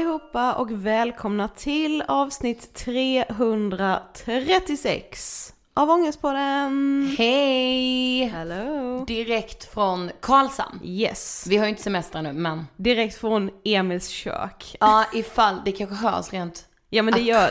allihopa 0.00 0.54
och 0.54 0.70
välkomna 0.70 1.48
till 1.48 2.02
avsnitt 2.08 2.74
336 2.74 5.52
av 5.74 5.90
Ångestpodden. 5.90 7.14
Hej! 7.18 8.24
Hello! 8.24 9.04
Direkt 9.04 9.74
från 9.74 10.10
Karlshamn. 10.20 10.80
Yes. 10.84 11.46
Vi 11.48 11.56
har 11.56 11.64
ju 11.64 11.70
inte 11.70 11.82
semester 11.82 12.22
nu 12.22 12.32
men 12.32 12.66
Direkt 12.76 13.16
från 13.16 13.50
Emils 13.64 14.08
kök. 14.08 14.76
ja 14.80 15.04
ifall 15.14 15.62
det 15.64 15.72
kanske 15.72 15.96
hörs 15.96 16.32
rent 16.32 16.64
Ja 16.92 17.02
men 17.02 17.14
det 17.14 17.20
gör, 17.20 17.50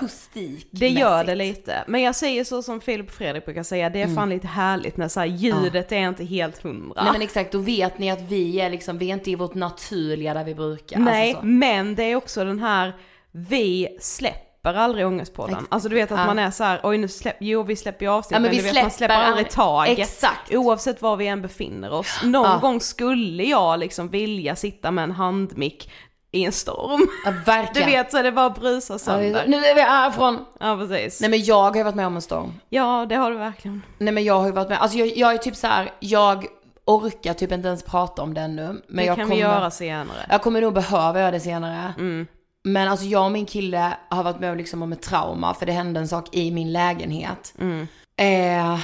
det 0.71 0.87
gör 0.89 1.23
det 1.23 1.35
lite. 1.35 1.83
Men 1.87 2.01
jag 2.01 2.15
säger 2.15 2.43
så 2.43 2.61
som 2.63 2.81
Filip 2.81 3.07
och 3.07 3.13
Fredrik 3.13 3.45
brukar 3.45 3.63
säga, 3.63 3.89
det 3.89 4.01
är 4.01 4.15
fan 4.15 4.29
lite 4.29 4.47
härligt 4.47 4.97
när 4.97 5.07
så 5.07 5.19
här, 5.19 5.27
ljudet 5.27 5.91
är 5.91 5.97
inte 6.09 6.25
helt 6.25 6.63
hundra. 6.63 7.03
Nej 7.03 7.11
men 7.11 7.21
exakt, 7.21 7.51
då 7.51 7.57
vet 7.59 7.99
ni 7.99 8.11
att 8.11 8.21
vi 8.21 8.61
är 8.61 8.69
liksom, 8.69 8.97
vi 8.97 9.09
är 9.09 9.13
inte 9.13 9.31
i 9.31 9.35
vårt 9.35 9.53
naturliga 9.55 10.33
där 10.33 10.43
vi 10.43 10.55
brukar. 10.55 10.99
Nej, 10.99 11.29
Alltså 11.29 11.41
så. 11.41 11.45
men 11.47 11.95
det 11.95 12.03
är 12.03 12.15
också 12.15 12.43
den 12.45 12.59
här, 12.59 12.93
vi 13.31 13.87
släpper 13.99 14.73
aldrig 14.73 15.07
ångestpodden. 15.07 15.53
Exakt. 15.55 15.73
Alltså 15.73 15.89
du 15.89 15.95
vet 15.95 16.11
att 16.11 16.19
Ja. 16.19 16.25
man 16.25 16.39
är 16.39 16.51
så 16.51 16.63
här, 16.63 16.79
oj 16.83 16.97
nu 16.97 17.07
släpper, 17.07 17.45
jo 17.45 17.63
vi 17.63 17.75
släpper 17.75 18.05
ju 18.05 18.11
avsnitt, 18.11 18.31
Ja, 18.31 18.39
men 18.39 18.41
men 18.41 18.51
vi 18.51 18.57
du 18.67 18.73
vet, 18.73 18.83
man 18.83 18.91
släpper 18.91 19.15
aldrig- 19.15 19.49
taget. 19.49 19.99
Exakt. 19.99 20.55
Oavsett 20.55 21.01
var 21.01 21.15
vi 21.17 21.27
än 21.27 21.41
befinner 21.41 21.91
oss. 21.93 22.19
Någon 22.23 22.43
Ja. 22.51 22.57
gång 22.61 22.79
skulle 22.81 23.43
jag 23.43 23.79
liksom 23.79 24.09
vilja 24.09 24.55
sitta 24.55 24.91
med 24.91 25.03
en 25.03 25.11
handmick 25.11 25.91
i 26.31 26.45
en 26.45 26.51
storm. 26.51 27.07
Ja, 27.25 27.31
Du 27.31 27.37
verkligen. 27.39 27.89
vet 27.89 28.11
så 28.11 28.21
det 28.21 28.31
bara 28.31 28.49
brusar 28.49 28.93
Ja, 28.93 28.99
sönder. 28.99 29.47
nu 29.47 29.57
är 29.57 29.75
vi 29.75 29.81
härifrån. 29.81 30.45
Ja 30.59 30.77
precis. 30.77 31.21
Nej 31.21 31.29
men 31.29 31.43
jag 31.43 31.61
har 31.63 31.75
ju 31.75 31.83
varit 31.83 31.95
med 31.95 32.07
om 32.07 32.15
en 32.15 32.21
storm. 32.21 32.53
Ja 32.69 33.05
det 33.09 33.15
har 33.15 33.31
du 33.31 33.37
verkligen. 33.37 33.81
Nej 33.97 34.13
men 34.13 34.23
jag 34.23 34.39
har 34.39 34.45
ju 34.45 34.51
varit 34.51 34.69
med, 34.69 34.81
alltså 34.81 34.97
jag, 34.97 35.07
jag 35.17 35.33
är 35.33 35.37
typ 35.37 35.55
så 35.55 35.67
här, 35.67 35.91
jag 35.99 36.45
orkar 36.85 37.33
typ 37.33 37.51
inte 37.51 37.67
ens 37.67 37.83
prata 37.83 38.21
om 38.21 38.33
den 38.33 38.55
nu. 38.55 38.81
Men 38.87 38.97
det 38.97 39.03
jag 39.05 39.15
kan 39.15 39.25
kommer, 39.25 39.35
vi 39.35 39.41
göra 39.41 39.71
senare. 39.71 40.25
Jag 40.29 40.41
kommer 40.41 40.61
nog 40.61 40.73
behöva 40.73 41.19
göra 41.19 41.31
det 41.31 41.39
senare. 41.39 41.93
Mm. 41.97 42.27
Men 42.63 42.87
alltså 42.87 43.05
jag 43.05 43.25
och 43.25 43.31
min 43.31 43.45
kille 43.45 43.93
har 44.09 44.23
varit 44.23 44.39
med 44.39 44.51
om, 44.51 44.57
liksom 44.57 44.81
om 44.81 44.91
ett 44.93 45.01
trauma 45.01 45.53
för 45.53 45.65
det 45.65 45.71
hände 45.71 45.99
en 45.99 46.07
sak 46.07 46.35
i 46.35 46.51
min 46.51 46.71
lägenhet. 46.73 47.53
Mm. 47.59 47.87
Eh, 48.17 48.79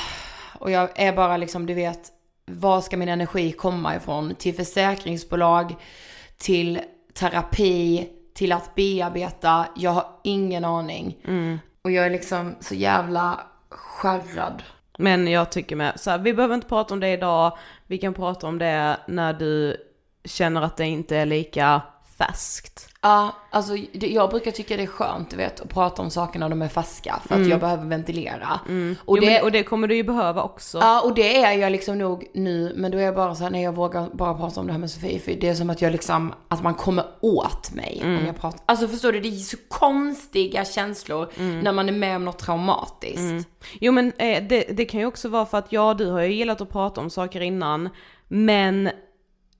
och 0.59 0.71
jag 0.71 0.89
är 0.99 1.13
bara 1.13 1.37
liksom, 1.37 1.65
du 1.65 1.73
vet, 1.73 1.99
var 2.51 2.81
ska 2.81 2.97
min 2.97 3.09
energi 3.09 3.51
komma 3.51 3.95
ifrån? 3.95 4.35
Till 4.35 4.55
försäkringsbolag, 4.55 5.75
till 6.37 6.79
terapi, 7.19 8.09
till 8.33 8.51
att 8.51 8.75
bearbeta. 8.75 9.65
Jag 9.75 9.91
har 9.91 10.05
ingen 10.23 10.65
aning. 10.65 11.17
Mm. 11.27 11.59
Och 11.81 11.91
jag 11.91 12.05
är 12.05 12.09
liksom 12.09 12.55
så 12.59 12.75
jävla 12.75 13.39
skärrad. 13.69 14.63
Men 14.97 15.27
jag 15.27 15.51
tycker 15.51 15.75
med, 15.75 15.99
så 15.99 16.11
här, 16.11 16.17
vi 16.17 16.33
behöver 16.33 16.55
inte 16.55 16.67
prata 16.67 16.93
om 16.93 16.99
det 16.99 17.09
idag, 17.09 17.57
vi 17.87 17.97
kan 17.97 18.13
prata 18.13 18.47
om 18.47 18.57
det 18.57 18.97
när 19.07 19.33
du 19.33 19.77
känner 20.25 20.61
att 20.61 20.77
det 20.77 20.85
inte 20.85 21.17
är 21.17 21.25
lika 21.25 21.81
färskt. 22.17 22.89
Ja, 23.01 23.35
alltså 23.49 23.73
det, 23.93 24.07
jag 24.07 24.29
brukar 24.29 24.51
tycka 24.51 24.77
det 24.77 24.83
är 24.83 24.87
skönt, 24.87 25.29
du 25.29 25.37
vet, 25.37 25.59
att 25.59 25.69
prata 25.69 26.01
om 26.01 26.09
saker 26.09 26.39
när 26.39 26.49
de 26.49 26.61
är 26.61 26.67
färska. 26.67 27.19
För 27.27 27.41
att 27.41 27.47
jag 27.47 27.59
behöver 27.59 27.85
ventilera. 27.85 28.59
Och, 28.63 28.69
Mm. 28.69 28.95
Och 29.05 29.19
det, 29.21 29.25
det, 29.29 29.41
och 29.41 29.51
det 29.51 29.63
kommer 29.63 29.87
du 29.87 29.95
ju 29.95 30.03
behöva 30.03 30.43
också. 30.43 30.77
ja, 30.77 31.01
och 31.01 31.13
det 31.15 31.37
är 31.43 31.51
jag 31.53 31.71
liksom 31.71 31.97
nog 31.97 32.25
nu, 32.33 32.73
men 32.75 32.91
då 32.91 32.97
är 32.97 33.01
jag 33.01 33.15
bara 33.15 33.35
så 33.35 33.43
här, 33.43 33.51
nej 33.51 33.63
jag 33.63 33.75
vågar 33.75 34.09
bara 34.13 34.33
prata 34.33 34.59
om 34.59 34.67
det 34.67 34.73
här 34.73 34.79
med 34.79 34.91
Sofie. 34.91 35.19
För 35.19 35.31
det 35.31 35.47
är 35.49 35.55
som 35.55 35.69
att 35.69 35.81
jag 35.81 35.91
liksom, 35.91 36.33
att 36.47 36.63
man 36.63 36.73
kommer 36.75 37.05
åt 37.21 37.71
mig 37.73 37.99
Mm. 38.03 38.19
om 38.19 38.25
jag 38.25 38.39
pratar. 38.39 38.61
Alltså 38.65 38.87
förstår 38.87 39.11
du, 39.11 39.19
det 39.19 39.27
är 39.27 39.31
så 39.31 39.57
konstiga 39.67 40.65
känslor 40.65 41.29
Mm. 41.37 41.59
när 41.59 41.71
man 41.71 41.89
är 41.89 41.93
med 41.93 42.15
om 42.15 42.25
något 42.25 42.39
traumatiskt. 42.39 43.47
Jo 43.81 43.91
men 43.91 44.11
eh, 44.17 44.43
det, 44.43 44.61
det 44.77 44.85
kan 44.85 44.99
ju 44.99 45.05
också 45.05 45.29
vara 45.29 45.45
för 45.45 45.57
att 45.57 45.71
ja, 45.71 45.93
du 45.93 46.05
har 46.09 46.21
ju 46.21 46.33
gillat 46.33 46.61
att 46.61 46.69
prata 46.71 47.01
om 47.01 47.09
saker 47.09 47.41
innan, 47.41 47.89
men 48.27 48.89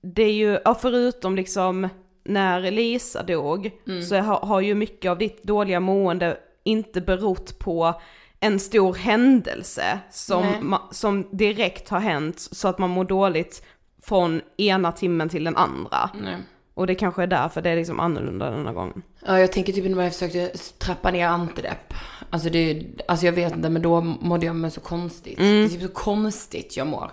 det 0.02 0.22
är 0.22 0.32
ju, 0.32 0.58
ja, 0.64 0.74
förutom 0.74 1.36
liksom 1.36 1.88
när 2.28 2.70
Lisa 2.70 3.22
dog, 3.22 3.70
Mm. 3.86 4.02
så 4.02 4.16
har, 4.16 4.38
har 4.40 4.60
ju 4.60 4.74
mycket 4.74 5.10
av 5.10 5.18
ditt 5.18 5.42
dåliga 5.42 5.80
mående 5.80 6.36
inte 6.64 7.00
berott 7.00 7.58
på 7.58 8.00
en 8.40 8.58
stor 8.60 8.94
händelse 8.94 9.98
som, 10.10 10.46
ma, 10.60 10.80
som 10.90 11.26
direkt 11.30 11.88
har 11.88 12.00
hänt 12.00 12.40
så 12.40 12.68
att 12.68 12.78
man 12.78 12.90
mår 12.90 13.04
dåligt 13.04 13.62
från 14.02 14.40
ena 14.56 14.92
timmen 14.92 15.28
till 15.28 15.44
den 15.44 15.56
andra. 15.56 16.10
Nej. 16.22 16.36
Och 16.74 16.86
det 16.86 16.94
kanske 16.94 17.22
är 17.22 17.26
därför 17.26 17.62
det 17.62 17.70
är 17.70 17.76
liksom 17.76 18.00
annorlunda 18.00 18.50
den 18.50 18.66
här 18.66 18.72
gången. 18.72 19.02
Ja, 19.26 19.40
jag 19.40 19.52
tänker 19.52 19.72
typ 19.72 19.96
när 19.96 20.02
jag 20.04 20.12
försökte 20.12 20.48
trappa 20.78 21.10
ner 21.10 21.26
antidepp. 21.26 21.94
Alltså 22.30 22.50
det, 22.50 22.86
alltså 23.08 23.26
jag 23.26 23.32
vet 23.32 23.52
inte 23.56 23.68
men 23.68 23.82
då 23.82 24.00
mådde 24.00 24.46
jag 24.46 24.56
mig 24.56 24.70
så 24.70 24.80
konstigt. 24.80 25.38
Mm. 25.38 25.52
Det 25.52 25.64
är 25.64 25.68
typ 25.68 25.82
så 25.82 25.88
konstigt 25.88 26.76
jag 26.76 26.86
mår. 26.86 27.10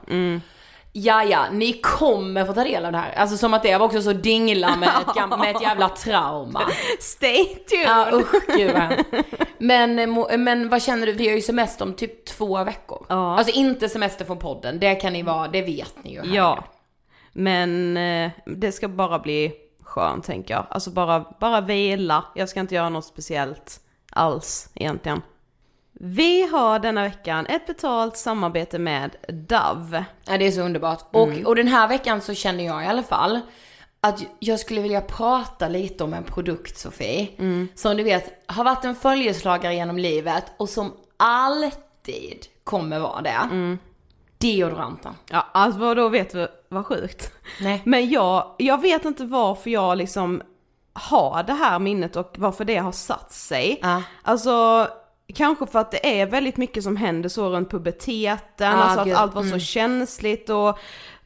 Ja, 0.96 1.24
ja, 1.24 1.46
ni 1.52 1.74
kommer 1.74 2.46
få 2.46 2.54
ta 2.54 2.64
del 2.64 2.86
av 2.86 2.92
det 2.92 2.98
här. 2.98 3.14
Alltså 3.14 3.38
som 3.38 3.54
att 3.54 3.64
det 3.64 3.78
var 3.78 3.86
också 3.86 4.02
så 4.02 4.14
dingla 4.14 4.76
med 4.76 4.90
ett, 4.90 5.40
med 5.40 5.56
ett 5.56 5.62
jävla 5.62 5.90
trauma. 5.90 6.62
Stay 7.00 7.46
tuned! 7.46 7.88
Ja 7.88 8.10
usch 8.14 8.48
gud 8.58 8.76
men, 9.58 10.14
men 10.44 10.70
vad 10.70 10.82
känner 10.82 11.06
du, 11.06 11.12
vi 11.12 11.28
har 11.28 11.36
ju 11.36 11.42
semester 11.42 11.86
om 11.86 11.94
typ 11.94 12.26
två 12.26 12.64
veckor. 12.64 13.06
Ja. 13.10 13.38
Alltså 13.38 13.54
inte 13.54 13.90
semester 13.90 14.26
från 14.26 14.38
podden, 14.38 14.80
det 14.80 14.96
kan 14.96 15.14
ni 15.14 15.24
vara, 15.24 15.48
det 15.48 15.62
vet 15.62 16.04
ni 16.04 16.14
ju. 16.14 16.20
här. 16.20 16.36
Ja. 16.36 16.64
Men 17.32 17.98
eh, 17.98 18.32
det 18.46 18.72
ska 18.72 18.88
bara 18.88 19.20
bli 19.20 19.52
skönt 19.84 20.26
tänker 20.26 20.54
jag. 20.54 20.66
Alltså 20.70 20.90
bara, 20.90 21.26
bara 21.40 21.62
vila. 21.62 22.26
Jag 22.36 22.50
ska 22.50 22.60
inte 22.60 22.76
göra 22.76 22.90
något 22.90 23.06
speciellt 23.06 23.80
alls 24.12 24.70
egentligen. 24.74 25.22
Vi 25.94 26.48
har 26.48 26.80
denna 26.80 27.04
veckan 27.04 27.46
ett 27.46 27.68
betalt 27.68 28.18
samarbete 28.18 28.80
med 28.80 29.16
Dove. 29.28 30.06
Ja 30.26 30.38
det 30.38 30.48
är 30.48 30.52
så 30.52 30.62
underbart. 30.62 31.10
Och, 31.12 31.30
och 31.46 31.56
den 31.56 31.68
här 31.68 31.88
veckan 31.88 32.22
så 32.22 32.34
känner 32.34 32.66
jag 32.66 32.84
i 32.84 32.88
alla 32.88 33.04
fall 33.04 33.40
att 34.02 34.24
jag 34.40 34.60
skulle 34.60 34.82
vilja 34.82 35.02
prata 35.02 35.68
lite 35.68 36.04
om 36.04 36.14
en 36.14 36.24
produkt 36.24 36.78
Sofie. 36.78 37.28
Som 37.76 37.98
du 37.98 38.04
vet 38.04 38.44
har 38.48 38.64
varit 38.64 38.86
en 38.86 38.96
följeslagare 38.96 39.76
genom 39.76 39.98
livet 39.98 40.46
och 40.58 40.70
som 40.70 40.94
alltid 41.18 42.46
kommer 42.64 43.00
vara 43.00 43.22
det. 43.22 43.78
Deodoranten. 44.38 45.14
Ja, 45.30 45.48
alltså 45.54 45.80
vad 45.80 45.98
då 45.98 46.10
vet 46.10 46.32
du 46.32 46.48
vad 46.70 46.86
sjukt? 46.86 47.32
Nej. 47.62 47.82
Men 47.86 48.10
jag, 48.10 48.56
jag 48.58 48.82
vet 48.82 49.06
inte 49.06 49.26
varför 49.26 49.70
jag 49.70 49.98
liksom 49.98 50.42
har 50.94 51.44
det 51.44 51.54
här 51.54 51.80
minnet 51.80 52.16
och 52.16 52.36
varför 52.38 52.66
det 52.66 52.78
har 52.78 52.92
satt 52.92 53.32
sig. 53.32 53.80
Ja. 53.82 54.04
Alltså, 54.22 54.88
kanske 55.36 55.66
för 55.68 55.80
att 55.80 55.92
det 55.92 56.22
är 56.22 56.26
väldigt 56.26 56.58
mycket 56.58 56.84
som 56.84 56.98
händer 56.98 57.30
så 57.30 57.50
runt 57.50 57.72
puberteten, 57.72 58.68
Ja, 58.72 58.84
alltså 58.84 59.00
att 59.00 59.08
gud. 59.08 59.16
allt 59.16 59.36
var 59.36 59.44
så 59.44 59.60
känsligt 59.60 60.50
och 60.50 60.80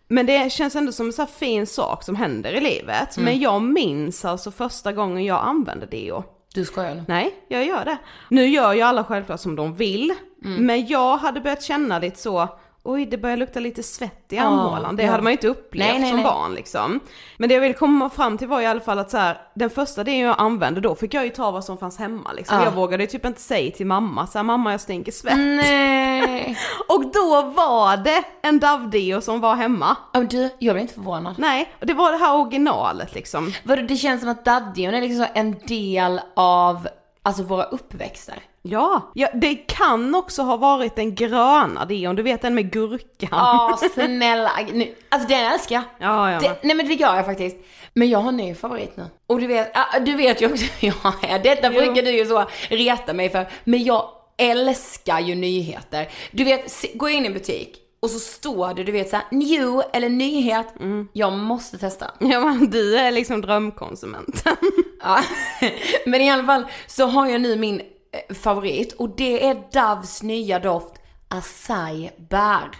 men 0.10 0.26
det 0.26 0.52
känns 0.52 0.76
ändå 0.76 0.92
som 0.92 1.06
en 1.08 1.14
här 1.18 1.26
fin 1.26 1.68
sak 1.68 2.04
som 2.04 2.16
händer 2.16 2.54
i 2.54 2.62
livet. 2.62 3.18
Men 3.18 3.40
jag 3.40 3.62
minns 3.62 4.26
alltså 4.26 4.52
första 4.52 4.92
gången 4.94 5.26
jag 5.26 5.44
använde 5.46 5.86
deo. 5.86 6.24
Du 6.54 6.66
skojar? 6.66 7.04
Nej, 7.08 7.36
jag 7.48 7.66
gör 7.66 7.86
det. 7.86 7.98
Nu 8.30 8.46
gör 8.48 8.74
ju 8.74 8.82
alla 8.82 9.04
självklart 9.04 9.40
som 9.40 9.56
de 9.56 9.76
vill, 9.76 10.14
Mm. 10.46 10.66
men 10.66 10.88
jag 10.88 11.18
hade 11.18 11.42
börjat 11.42 11.64
känna 11.64 12.00
lite 12.00 12.20
så, 12.20 12.48
oj 12.88 13.06
det 13.06 13.18
börjar 13.18 13.38
lukta 13.38 13.60
lite 13.60 13.84
svett 13.84 14.34
i 14.34 14.38
armhålan. 14.38 14.96
det 14.96 15.04
ja. 15.04 15.12
hade 15.12 15.24
man 15.24 15.32
ju 15.32 15.36
inte 15.36 15.48
upplevt 15.48 15.88
Nej, 15.90 16.00
nej, 16.00 16.10
som 16.10 16.18
nej. 16.18 16.26
barn 16.26 16.54
liksom. 16.54 17.00
Men 17.38 17.50
det 17.50 17.56
jag 17.56 17.62
vill 17.62 17.74
komma 17.74 18.10
fram 18.10 18.38
till 18.38 18.48
var 18.48 18.62
i 18.62 18.66
alla 18.66 18.80
fall 18.80 19.00
att 19.00 19.12
så 19.12 19.18
här, 19.18 19.42
den 19.54 19.70
första 19.70 20.04
det 20.04 20.18
jag 20.18 20.36
använde 20.38 20.82
då 20.82 20.96
fick 20.96 21.14
jag 21.14 21.24
ju 21.24 21.30
ta 21.30 21.52
vad 21.52 21.64
som 21.64 21.78
fanns 21.78 21.98
hemma 21.98 22.34
liksom. 22.34 22.58
Ja. 22.58 22.64
Jag 22.64 22.72
vågade 22.72 23.04
ju 23.04 23.08
typ 23.08 23.26
inte 23.26 23.42
säga 23.42 23.72
till 23.72 23.86
mamma 23.86 24.28
så 24.28 24.38
här, 24.38 24.44
mamma 24.44 24.72
jag 24.72 24.82
stinker 24.82 25.12
svett. 25.12 25.38
Nej. 25.38 26.58
Och 26.88 27.12
då 27.14 27.42
var 27.42 27.98
det 27.98 28.24
en 28.42 28.60
Dove-deo 28.60 29.22
som 29.22 29.40
var 29.40 29.56
hemma. 29.56 29.98
Ja, 30.14 30.20
du, 30.20 30.50
jag 30.60 30.76
blir 30.76 30.82
inte 30.82 30.94
förvånad. 30.94 31.36
Nej, 31.38 31.74
och 31.80 31.86
det 31.86 31.94
var 31.94 32.12
det 32.12 32.18
här 32.18 32.36
originalet 32.36 33.14
liksom. 33.14 33.54
Vadå, 33.64 33.82
det 33.82 33.96
känns 33.96 34.22
som 34.22 34.30
att 34.30 34.46
daddion 34.46 34.94
är 34.94 35.02
liksom 35.02 35.26
en 35.34 35.56
del 35.68 36.22
av, 36.36 36.88
alltså 37.24 37.44
våra 37.44 37.64
uppväxter. 37.64 38.44
Ja, 38.70 39.12
ja, 39.16 39.28
det 39.34 39.56
kan 39.56 40.16
också 40.16 40.42
ha 40.42 40.58
varit 40.58 40.96
den 40.96 41.16
gröna 41.16 41.86
deon, 41.86 42.16
du 42.16 42.24
vet 42.24 42.42
den 42.42 42.56
med 42.56 42.72
gurkan. 42.72 43.30
Ja, 43.32 43.80
snälla. 43.94 44.52
Nu, 44.74 44.96
alltså 45.10 45.28
den 45.28 45.52
älskar 45.54 45.76
jag. 45.76 45.84
Ja, 46.10 46.32
ja. 46.32 46.40
Det, 46.40 46.58
nej 46.64 46.76
men 46.76 46.88
det 46.88 46.94
gör 46.94 47.16
jag 47.16 47.26
faktiskt. 47.26 47.58
Men 47.94 48.10
jag 48.10 48.20
har 48.20 48.30
en 48.30 48.38
ny 48.38 48.56
favorit 48.56 48.98
nu. 48.98 49.06
Och 49.28 49.40
du 49.42 49.48
vet, 49.48 49.74
du 50.06 50.16
vet 50.16 50.42
ju 50.42 50.52
också 50.52 50.66
är. 51.22 51.44
Detta 51.44 51.72
Jo. 51.74 51.82
brukar 51.82 52.02
du 52.02 52.12
ju 52.12 52.26
så 52.26 52.46
reta 52.70 53.14
mig 53.14 53.30
för. 53.30 53.48
Men 53.64 53.84
jag 53.84 54.10
älskar 54.38 55.20
ju 55.20 55.36
nyheter. 55.36 56.10
Du 56.32 56.44
vet, 56.44 56.86
gå 56.94 57.10
in 57.10 57.24
i 57.24 57.28
en 57.28 57.34
butik 57.34 57.78
och 58.00 58.10
så 58.10 58.20
står 58.20 58.74
det, 58.74 58.84
du 58.84 58.92
vet 58.92 59.10
såhär, 59.10 59.26
new 59.32 59.82
eller 59.94 60.10
nyhet. 60.10 60.68
Mm. 60.80 61.08
Jag 61.14 61.34
måste 61.34 61.78
testa. 61.78 62.12
Ja 62.20 62.40
men 62.40 62.70
du 62.70 62.98
är 62.98 63.12
liksom 63.12 63.42
drömkonsumenten. 63.42 64.56
Ja. 65.04 65.20
Men 66.06 66.22
i 66.22 66.30
alla 66.30 66.44
fall 66.44 66.66
så 66.88 67.06
har 67.06 67.28
jag 67.28 67.42
nu 67.42 67.56
min 67.56 67.82
favorit 68.30 68.94
och 68.94 69.10
det 69.10 69.48
är 69.48 69.56
Doves 69.72 70.24
nya 70.24 70.60
doft 70.60 70.94
Acai 71.30 72.10
bär. 72.30 72.72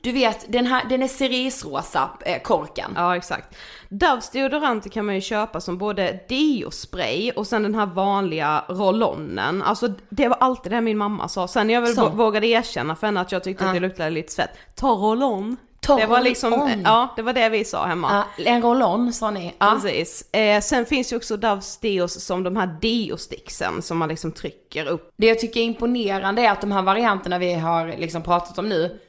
Du 0.00 0.12
vet, 0.12 0.52
den 0.52 0.66
här, 0.66 0.84
den 0.88 1.02
är 1.02 1.08
cerisrosa, 1.08 2.10
eh, 2.20 2.42
korken. 2.42 2.92
Ja 2.96 3.16
exakt. 3.16 3.56
Doves 3.88 4.30
deodoranter 4.30 4.90
kan 4.90 5.06
man 5.06 5.14
ju 5.14 5.20
köpa 5.20 5.60
som 5.60 5.78
både 5.78 6.20
deo-spray 6.28 7.32
och 7.32 7.46
sen 7.46 7.62
den 7.62 7.74
här 7.74 7.86
vanliga 7.86 8.64
rollonnen. 8.68 9.62
Alltså 9.62 9.88
det 10.08 10.28
var 10.28 10.36
alltid 10.36 10.72
det 10.72 10.80
min 10.80 10.98
mamma 10.98 11.28
sa. 11.28 11.48
Sen 11.48 11.70
jag 11.70 11.80
väl 11.80 11.94
Så. 11.94 12.08
vågade 12.08 12.46
erkänna 12.46 12.96
för 12.96 13.06
henne 13.06 13.20
att 13.20 13.32
jag 13.32 13.44
tyckte 13.44 13.66
att 13.66 13.74
det 13.74 13.80
luktade 13.80 14.10
lite 14.10 14.32
svett. 14.32 14.50
Ta 14.74 14.88
roll-on. 14.88 15.56
Ta 15.86 15.96
det 15.96 16.06
var 16.06 16.20
liksom, 16.20 16.52
roll-on. 16.54 16.82
ja 16.84 17.08
det 17.16 17.22
var 17.22 17.32
det 17.32 17.48
vi 17.48 17.64
sa 17.64 17.86
hemma. 17.86 18.24
Ja, 18.36 18.44
en 18.44 18.62
roll-on 18.62 19.12
sa 19.12 19.30
ni. 19.30 19.54
Ja. 19.58 19.70
Precis. 19.82 20.34
Eh, 20.34 20.60
sen 20.60 20.86
finns 20.86 21.12
ju 21.12 21.16
också 21.16 21.36
Doves 21.36 21.78
deos 21.78 22.24
som 22.24 22.42
de 22.42 22.56
här 22.56 22.66
deo-sticksen 22.80 23.82
som 23.82 23.98
man 23.98 24.08
liksom 24.08 24.32
trycker 24.32 24.86
upp. 24.86 25.10
Det 25.16 25.26
jag 25.26 25.38
tycker 25.38 25.60
är 25.60 25.64
imponerande 25.64 26.42
är 26.42 26.50
att 26.50 26.60
de 26.60 26.72
här 26.72 26.82
varianterna 26.82 27.38
vi 27.38 27.54
har 27.54 27.86
liksom 27.98 28.22
pratat 28.22 28.58
om 28.58 28.68
nu, 28.68 29.00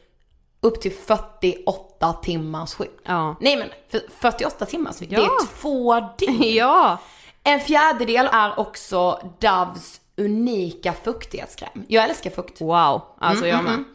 upp 0.61 0.81
till 0.81 0.91
48 0.93 2.13
timmars 2.13 2.73
skydd. 2.73 2.89
Ja. 3.05 3.35
Nej 3.41 3.57
men, 3.57 3.69
för 3.91 4.01
48 4.19 4.65
timmars 4.65 4.99
skydd, 4.99 5.09
det 5.09 5.15
Ja. 5.15 5.21
är 5.23 5.47
två 5.61 5.99
dygn. 6.17 6.37
ja! 6.55 6.97
En 7.43 7.59
fjärdedel 7.59 8.29
är 8.33 8.59
också 8.59 9.29
Doves 9.39 10.01
unika 10.17 10.93
fuktighetskräm. 11.03 11.83
Jag 11.87 12.03
älskar 12.09 12.29
fukt. 12.29 12.61
Wow, 12.61 13.01
alltså 13.19 13.47
jag 13.47 13.63
med. 13.63 13.73
Mm. 13.73 13.85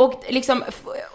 Och 0.00 0.24
liksom, 0.28 0.64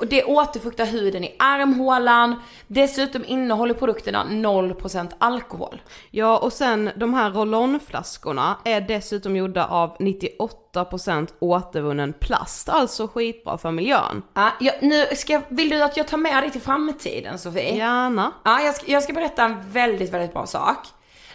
det 0.10 0.24
återfuktar 0.24 0.86
huden 0.86 1.24
i 1.24 1.36
armhålan. 1.40 2.36
Dessutom 2.68 3.26
innehåller 3.26 3.74
produkterna 3.74 4.26
0% 4.30 5.12
alkohol. 5.18 5.82
Ja 6.12 6.38
och 6.38 6.54
sen 6.54 6.90
de 6.96 7.14
här 7.14 7.32
roll-on-flaskorna 7.32 8.56
är 8.64 8.82
dessutom 8.82 9.36
gjorda 9.36 9.66
av 9.66 9.98
98% 9.98 11.28
återvunnen 11.40 12.14
plast, 12.14 12.70
alltså 12.70 13.08
skitbra 13.08 13.58
för 13.58 13.72
miljön. 13.72 14.24
Ja, 14.34 14.52
jag, 14.60 14.74
nu 14.82 15.06
ska, 15.16 15.42
vill 15.50 15.70
du 15.70 15.84
att 15.84 15.98
jag 15.98 16.08
tar 16.08 16.18
med 16.18 16.44
dig 16.44 16.52
till 16.52 16.62
framtiden 16.62 17.38
Sofie? 17.38 17.76
Gärna. 17.76 18.32
Ja, 18.44 18.62
jag 18.62 18.76
ska, 18.76 18.92
jag 18.92 19.04
ska 19.04 19.14
berätta 19.14 19.44
en 19.44 19.72
väldigt, 19.72 20.14
väldigt 20.14 20.34
bra 20.34 20.46
sak. 20.46 20.88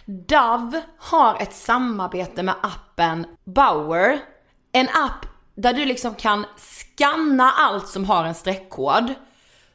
Dove 0.05 0.81
har 0.99 1.41
ett 1.41 1.53
samarbete 1.53 2.43
med 2.43 2.55
appen 2.61 3.25
Bauer. 3.43 4.19
En 4.71 4.87
app 4.87 5.30
där 5.61 5.73
du 5.73 5.85
liksom 5.85 6.15
kan 6.15 6.45
scanna 6.57 7.51
allt 7.51 7.87
som 7.87 8.05
har 8.05 8.25
en 8.25 8.35
streckkod 8.35 9.13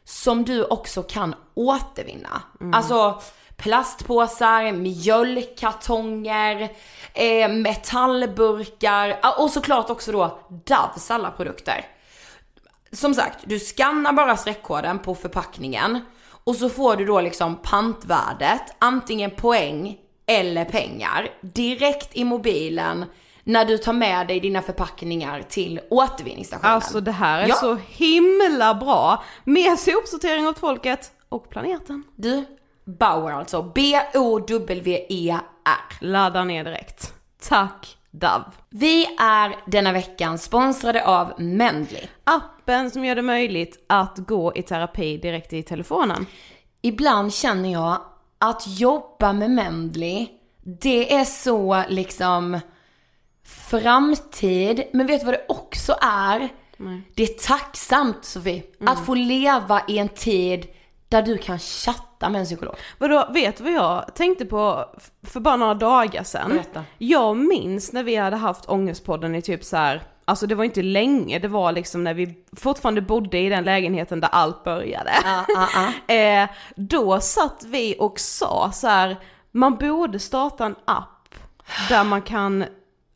som 0.05 0.45
du 0.45 0.65
också 0.65 1.03
kan 1.03 1.35
återvinna. 1.55 2.43
Alltså 2.73 3.23
plastpåsar, 3.57 4.73
mjölkkartonger, 4.73 6.69
eh, 7.15 7.49
metallburkar 7.49 9.19
och 9.39 9.51
såklart 9.51 9.91
också 9.91 10.13
då 10.13 10.39
Doves 10.49 11.11
alla 11.11 11.31
produkter. 11.31 11.87
Som 12.93 13.15
sagt, 13.15 13.39
du 13.45 13.59
skannar 13.59 14.13
bara 14.13 14.37
streckkoden 14.37 14.99
på 14.99 15.15
förpackningen 15.15 16.01
och 16.45 16.57
så 16.57 16.69
får 16.69 16.97
du 16.97 17.05
då 17.05 17.21
liksom 17.21 17.57
pantvärdet, 17.63 18.63
antingen 18.79 19.31
poäng 19.31 19.97
eller 20.27 20.65
pengar, 20.65 21.29
direkt 21.41 22.17
i 22.17 22.25
mobilen 22.25 23.05
när 23.49 23.65
du 23.65 23.79
tar 23.79 23.93
med 23.93 24.27
dig 24.27 24.41
dina 24.41 24.63
förpackningar 24.63 25.43
till 25.49 25.81
återvinningsstationen. 25.91 26.75
Alltså 26.75 27.01
det 27.01 27.13
här 27.13 27.43
är 27.43 27.49
Ja. 27.49 27.55
så 27.55 27.79
himla 27.89 28.75
bra. 28.75 29.25
Mer 29.45 29.77
sopsortering 29.77 30.47
åt 30.49 30.59
folket 30.59 31.13
och 31.29 31.51
planeten. 31.51 32.03
Du, 32.17 32.45
Bauer 32.85 33.33
alltså, 33.33 33.63
B-O-W-E-R. 34.57 35.97
Ladda 36.01 36.45
ner 36.45 36.65
direkt. 36.65 37.13
Tack 37.49 37.97
Dove. 38.11 38.45
Vi 38.71 39.07
är 39.19 39.71
denna 39.71 39.93
veckan 39.93 40.39
sponsrade 40.39 41.05
av 41.07 41.33
Mendley. 41.39 42.03
Appen 42.25 42.91
som 42.91 43.05
gör 43.05 43.15
det 43.15 43.23
möjligt 43.23 43.85
att 43.87 44.19
gå 44.19 44.53
i 44.57 44.63
terapi 44.63 45.17
direkt 45.17 45.53
i 45.53 45.63
telefonen. 45.63 46.27
Ibland 46.83 47.35
känner 47.35 47.73
jag 47.73 47.97
att 48.39 48.63
jobba 48.67 49.33
med 49.33 49.51
Mendley, 49.51 50.27
det 50.83 51.15
är 51.15 51.25
så 51.25 51.83
liksom 51.89 52.61
framtid. 53.47 54.85
Men 54.93 55.07
vet 55.07 55.21
du 55.21 55.25
vad 55.25 55.35
det 55.35 55.47
också 55.49 55.97
är? 56.03 56.49
Det 57.15 57.23
är 57.23 57.47
tacksamt 57.49 58.25
Sofie, 58.25 58.63
att 58.87 59.07
få 59.07 59.15
leva 59.15 59.83
i 59.89 59.99
en 59.99 60.09
tid 60.09 60.67
där 61.09 61.23
du 61.23 61.39
kan 61.39 61.59
chatta 61.59 62.29
med 62.29 62.39
en 62.39 62.45
psykolog. 62.45 62.75
Vadå, 62.99 63.29
vet 63.35 63.57
du 63.57 63.65
vad 63.65 63.73
jag 63.73 64.15
tänkte 64.15 64.47
på 64.47 64.85
för 65.23 65.41
bara 65.41 65.57
några 65.57 65.75
dagar 65.75 66.23
sedan? 66.23 66.51
Berätta. 66.51 66.85
Jag 66.99 67.37
minns 67.37 67.93
när 67.93 68.03
vi 68.03 68.17
hade 68.17 68.37
haft 68.37 68.69
Ångestpodden 68.69 69.35
i 69.35 69.43
typ 69.43 69.65
så 69.65 69.77
här. 69.77 70.03
alltså 70.25 70.47
det 70.47 70.55
var 70.55 70.65
inte 70.65 70.83
länge, 70.83 71.39
det 71.39 71.49
var 71.49 71.73
liksom 71.73 72.05
när 72.05 72.15
vi 72.15 72.35
fortfarande 72.57 73.01
bodde 73.01 73.39
i 73.39 73.49
den 73.49 73.65
lägenheten 73.65 74.21
där 74.21 74.29
allt 74.33 74.65
började. 74.65 75.13
eh, 76.15 76.49
då 76.77 77.21
satt 77.21 77.65
vi 77.67 77.97
och 77.99 78.21
sa 78.21 78.71
så 78.73 78.89
här, 78.89 79.17
man 79.53 79.77
borde 79.77 80.19
starta 80.19 80.65
en 80.67 80.77
app 80.85 81.35
där 81.89 82.05
man 82.05 82.23
kan 82.23 82.65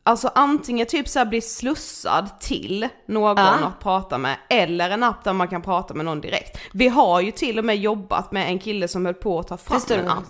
Alltså 0.03 0.31
antingen 0.35 0.87
typ 0.87 1.07
så 1.07 1.25
bli 1.25 1.41
slussad 1.41 2.39
till 2.39 2.87
någon 3.05 3.37
Ja. 3.37 3.53
att 3.67 3.79
prata 3.79 4.17
med 4.17 4.35
eller 4.49 4.89
en 4.89 5.03
app 5.03 5.23
där 5.23 5.33
man 5.33 5.47
kan 5.47 5.61
prata 5.61 5.93
med 5.93 6.05
någon 6.05 6.21
direkt. 6.21 6.57
Vi 6.73 6.87
har 6.87 7.21
ju 7.21 7.31
till 7.31 7.59
och 7.59 7.65
med 7.65 7.77
jobbat 7.77 8.31
med 8.31 8.47
en 8.47 8.59
kille 8.59 8.87
som 8.87 9.05
höll 9.05 9.15
på 9.15 9.39
att 9.39 9.47
ta 9.47 9.57
fram 9.57 9.79
Förstår 9.79 9.97
en 9.97 10.07
app. 10.09 10.23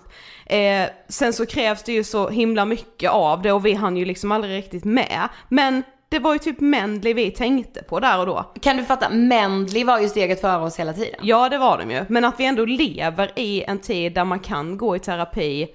Eh, 0.46 0.90
sen 1.10 1.34
så 1.34 1.46
krävs 1.46 1.84
det 1.84 1.92
ju 1.92 2.04
så 2.04 2.30
himla 2.30 2.66
mycket 2.66 3.12
av 3.12 3.42
det 3.42 3.52
och 3.52 3.66
vi 3.66 3.74
hann 3.74 3.98
ju 3.98 4.06
liksom 4.06 4.32
aldrig 4.32 4.58
riktigt 4.58 4.84
med. 4.86 5.30
Men 5.50 5.84
det 6.10 6.20
var 6.20 6.34
ju 6.34 6.40
typ 6.40 6.60
Mendley 6.60 7.14
vi 7.14 7.32
tänkte 7.32 7.84
på 7.84 8.00
där 8.00 8.20
och 8.20 8.26
då. 8.26 8.52
Kan 8.62 8.78
du 8.78 8.86
fatta? 8.86 9.10
Mendley 9.10 9.84
var 9.84 10.00
ju 10.00 10.10
steget 10.10 10.42
före 10.42 10.62
oss 10.64 10.80
hela 10.80 10.94
tiden. 10.94 11.20
Ja 11.24 11.50
det 11.50 11.58
var 11.58 11.78
de 11.78 11.92
ju, 11.92 12.06
men 12.10 12.26
att 12.26 12.40
vi 12.40 12.46
ändå 12.46 12.66
lever 12.66 13.32
i 13.36 13.64
en 13.64 13.80
tid 13.80 14.14
där 14.14 14.26
man 14.26 14.40
kan 14.40 14.78
gå 14.78 14.96
i 14.96 15.00
terapi 15.00 15.68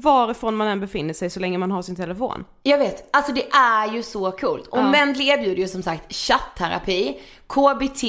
varifrån 0.00 0.56
man 0.56 0.68
än 0.68 0.80
befinner 0.80 1.14
sig 1.14 1.30
så 1.30 1.40
länge 1.40 1.58
man 1.58 1.70
har 1.70 1.82
sin 1.82 1.96
telefon. 1.96 2.44
Jag 2.62 2.78
vet, 2.78 3.08
alltså 3.16 3.32
det 3.32 3.48
är 3.52 3.92
ju 3.92 4.02
så 4.02 4.32
coolt. 4.32 4.66
Och 4.66 4.78
Ja. 4.78 4.90
Mendley 4.90 5.28
erbjuder 5.28 5.62
ju 5.62 5.68
som 5.68 5.82
sagt 5.82 6.14
chattterapi, 6.14 7.20
KBT 7.46 8.02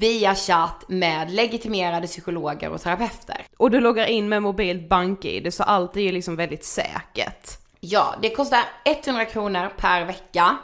via 0.00 0.34
chatt 0.34 0.84
med 0.88 1.30
legitimerade 1.30 2.06
psykologer 2.06 2.70
och 2.70 2.80
terapeuter. 2.80 3.46
Och 3.56 3.70
du 3.70 3.80
loggar 3.80 4.06
in 4.06 4.28
med 4.28 4.42
mobilt 4.42 4.88
bank-id 4.88 5.54
så 5.54 5.62
allt 5.62 5.96
är 5.96 6.00
ju 6.00 6.12
liksom 6.12 6.36
väldigt 6.36 6.64
säkert. 6.64 7.58
Ja, 7.80 8.14
det 8.22 8.30
kostar 8.30 8.60
100 8.84 9.24
kronor 9.24 9.72
per 9.76 10.04
vecka. 10.04 10.56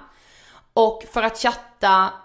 Och 0.72 1.04
för 1.12 1.22
att 1.22 1.38
chatta 1.38 1.60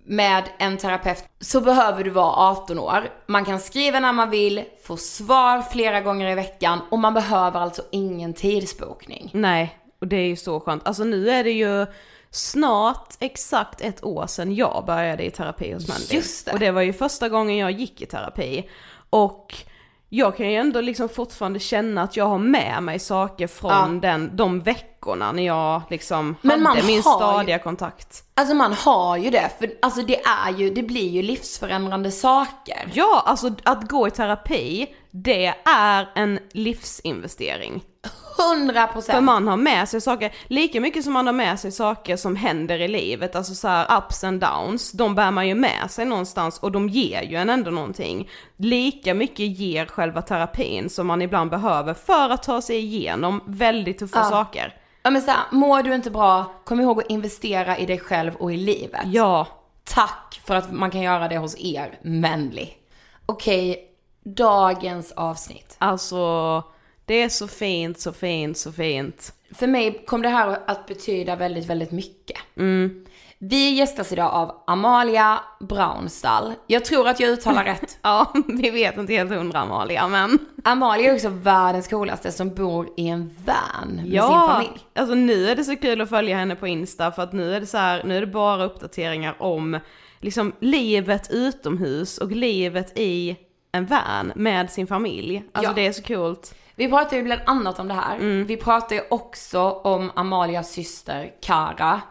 med 0.03 0.43
en 0.57 0.77
terapeut 0.77 1.23
så 1.39 1.61
behöver 1.61 2.03
du 2.03 2.09
vara 2.09 2.51
18 2.51 2.79
år. 2.79 3.09
Man 3.27 3.45
kan 3.45 3.59
skriva 3.59 3.99
när 3.99 4.13
man 4.13 4.29
vill, 4.29 4.63
få 4.83 4.97
svar 4.97 5.61
flera 5.61 6.01
gånger 6.01 6.31
i 6.31 6.35
veckan 6.35 6.79
och 6.91 6.99
man 6.99 7.13
behöver 7.13 7.59
alltså 7.59 7.81
ingen 7.91 8.33
tidsbokning. 8.33 9.29
Nej, 9.33 9.79
och 10.01 10.07
det 10.07 10.15
är 10.15 10.27
ju 10.27 10.35
så 10.35 10.59
skönt. 10.59 10.87
Alltså 10.87 11.03
nu 11.03 11.29
är 11.29 11.43
det 11.43 11.51
ju 11.51 11.85
snart 12.31 13.13
exakt 13.19 13.81
ett 13.81 14.03
år 14.03 14.27
sedan 14.27 14.55
jag 14.55 14.83
började 14.85 15.25
i 15.25 15.31
terapi 15.31 15.73
hos 15.73 15.87
Mandy. 15.87 16.15
Just 16.15 16.45
det. 16.45 16.51
Och 16.51 16.59
det 16.59 16.71
var 16.71 16.81
ju 16.81 16.93
första 16.93 17.29
gången 17.29 17.57
jag 17.57 17.71
gick 17.71 18.01
i 18.01 18.05
terapi. 18.05 18.69
Och 19.09 19.55
jag 20.09 20.37
kan 20.37 20.49
ju 20.51 20.55
ändå 20.55 20.81
liksom 20.81 21.09
fortfarande 21.09 21.59
känna 21.59 22.01
att 22.01 22.17
jag 22.17 22.25
har 22.25 22.37
med 22.37 22.83
mig 22.83 22.99
saker 22.99 23.47
från 23.47 23.71
Ja. 23.71 23.87
den, 24.01 24.35
de 24.35 24.59
veckorna 24.61 25.31
när 25.31 25.43
jag 25.45 25.81
liksom 25.89 26.35
Men 26.41 26.65
hade 26.65 26.83
min 26.83 27.01
har 27.03 27.11
ju- 27.11 27.17
stadiga 27.17 27.59
kontakt. 27.59 28.23
Alltså 28.35 28.55
man 28.55 28.73
har 28.73 29.17
ju 29.17 29.29
det, 29.29 29.51
för 29.59 29.71
alltså 29.81 30.01
det 30.01 30.21
är 30.23 30.51
ju, 30.57 30.69
det 30.69 30.83
blir 30.83 31.09
ju 31.09 31.21
livsförändrande 31.21 32.11
saker. 32.11 32.91
Ja, 32.93 33.23
alltså 33.25 33.51
att 33.63 33.89
gå 33.89 34.07
i 34.07 34.11
terapi, 34.11 34.87
det 35.11 35.53
är 35.65 36.09
en 36.15 36.39
livsinvestering. 36.51 37.83
100 38.39 38.87
För 38.87 38.93
procent. 38.93 39.23
man 39.23 39.47
har 39.47 39.57
med 39.57 39.89
sig 39.89 40.01
saker, 40.01 40.31
lika 40.47 40.81
mycket 40.81 41.03
som 41.03 41.13
man 41.13 41.25
har 41.25 41.33
med 41.33 41.59
sig 41.59 41.71
saker 41.71 42.17
som 42.17 42.35
händer 42.35 42.79
i 42.81 42.87
livet, 42.87 43.35
alltså 43.35 43.55
så 43.55 43.67
här 43.67 43.97
ups 43.97 44.23
and 44.23 44.39
downs, 44.41 44.91
de 44.91 45.15
bär 45.15 45.31
man 45.31 45.47
ju 45.47 45.55
med 45.55 45.91
sig 45.91 46.05
någonstans 46.05 46.59
och 46.59 46.71
de 46.71 46.89
ger 46.89 47.21
ju 47.21 47.35
en 47.35 47.49
ändå 47.49 47.71
någonting. 47.71 48.29
Lika 48.57 49.13
mycket 49.13 49.57
ger 49.59 49.85
själva 49.85 50.21
terapin 50.21 50.89
som 50.89 51.07
man 51.07 51.21
ibland 51.21 51.49
behöver 51.49 51.93
för 51.93 52.29
att 52.29 52.43
ta 52.43 52.61
sig 52.61 52.77
igenom 52.77 53.41
väldigt 53.45 53.97
tuffa 53.99 54.19
Ja. 54.19 54.29
saker. 54.29 54.73
Ja 55.03 55.09
men 55.11 55.21
såhär, 55.21 55.39
mår 55.51 55.83
du 55.83 55.95
inte 55.95 56.11
bra, 56.11 56.53
kom 56.65 56.79
ihåg 56.79 56.99
att 56.99 57.09
investera 57.09 57.77
i 57.77 57.85
dig 57.85 57.99
själv 57.99 58.35
och 58.35 58.53
i 58.53 58.57
livet. 58.57 59.01
Ja, 59.05 59.47
Tack 59.83 60.41
för 60.47 60.55
att 60.55 60.71
man 60.71 60.91
kan 60.91 61.01
göra 61.01 61.27
det 61.27 61.37
hos 61.37 61.55
er, 61.59 61.99
Mendley. 62.03 62.67
Okej, 63.25 63.79
dagens 64.23 65.11
avsnitt. 65.11 65.75
alltså 65.79 66.63
det 67.05 67.21
är 67.21 67.29
så 67.29 67.47
fint, 67.47 67.99
så 67.99 68.13
fint, 68.13 68.57
så 68.57 68.71
fint. 68.71 69.33
För 69.55 69.67
mig 69.67 70.03
kom 70.07 70.21
det 70.21 70.29
här 70.29 70.59
att 70.67 70.87
betyda 70.87 71.35
väldigt, 71.35 71.65
väldigt 71.65 71.91
mycket. 71.91 72.37
Vi 73.39 73.69
gästas 73.69 74.11
idag 74.11 74.31
av 74.33 74.63
Amalia 74.67 75.39
Braunstall. 75.59 76.53
Jag 76.67 76.85
tror 76.85 77.07
att 77.07 77.19
jag 77.19 77.29
uttalar 77.29 77.63
rätt. 77.65 77.97
Ja, 78.01 78.33
vi 78.47 78.69
vet 78.69 78.97
inte 78.97 79.13
helt 79.13 79.29
hundra 79.31 79.59
Amalia 79.59 80.07
men. 80.07 80.39
Amalia 80.63 81.09
är 81.11 81.15
också 81.15 81.29
världens 81.29 81.87
coolaste 81.87 82.31
som 82.31 82.53
bor 82.55 82.89
i 82.97 83.07
en 83.07 83.35
van 83.45 83.95
med 83.95 84.03
sin 84.03 84.13
Ja, 84.13 84.47
familj. 84.53 84.79
alltså 84.95 85.15
nu 85.15 85.49
är 85.49 85.55
det 85.55 85.63
så 85.63 85.75
kul 85.75 86.01
att 86.01 86.09
följa 86.09 86.37
henne 86.37 86.55
på 86.55 86.67
Insta 86.67 87.11
för 87.11 87.21
att 87.23 87.33
nu 87.33 87.53
är 87.55 87.59
det 87.59 87.65
så 87.65 87.77
här, 87.77 88.03
nu 88.03 88.17
är 88.17 88.21
det 88.21 88.27
bara 88.27 88.65
uppdateringar 88.65 89.35
om 89.39 89.79
liksom 90.21 90.53
livet 90.59 91.27
utomhus 91.31 92.17
och 92.17 92.31
livet 92.31 92.99
i 92.99 93.35
en 93.71 93.85
van 93.85 94.31
med 94.35 94.71
sin 94.71 94.87
familj. 94.87 95.43
Alltså 95.51 95.71
Ja. 95.71 95.75
det 95.75 95.87
är 95.87 95.91
så 95.91 96.03
coolt. 96.03 96.55
Vi 96.75 96.89
pratar 96.89 97.17
ju 97.17 97.23
bland 97.23 97.41
annat 97.45 97.79
om 97.79 97.87
det 97.87 97.93
här. 97.93 98.15
Mm. 98.15 98.45
Vi 98.45 98.57
pratar 98.57 98.95
ju 98.95 99.01
också 99.09 99.61
om 99.61 100.11
Amalias 100.15 100.71
syster 100.71 101.33
Kara 101.41 102.01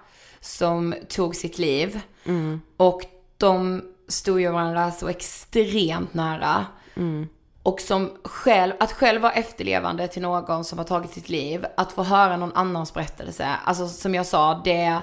som 0.40 0.94
tog 1.08 1.36
sitt 1.36 1.58
liv. 1.58 2.00
Mm. 2.24 2.60
Och 2.76 3.02
de 3.38 3.82
stod 4.08 4.40
ju 4.40 4.50
varandra 4.50 4.90
så 4.90 5.08
extremt 5.08 6.14
nära. 6.14 6.66
Mm. 6.96 7.28
Och 7.62 7.80
som 7.80 8.10
själv, 8.24 8.72
att 8.80 8.92
själv 8.92 9.22
vara 9.22 9.32
efterlevande 9.32 10.08
till 10.08 10.22
någon 10.22 10.64
som 10.64 10.78
har 10.78 10.84
tagit 10.84 11.10
sitt 11.10 11.28
liv, 11.28 11.66
att 11.76 11.92
få 11.92 12.02
höra 12.02 12.36
någon 12.36 12.52
annans 12.54 12.94
berättelse. 12.94 13.48
Alltså 13.64 13.88
som 13.88 14.14
jag 14.14 14.26
sa, 14.26 14.60
det, 14.64 14.98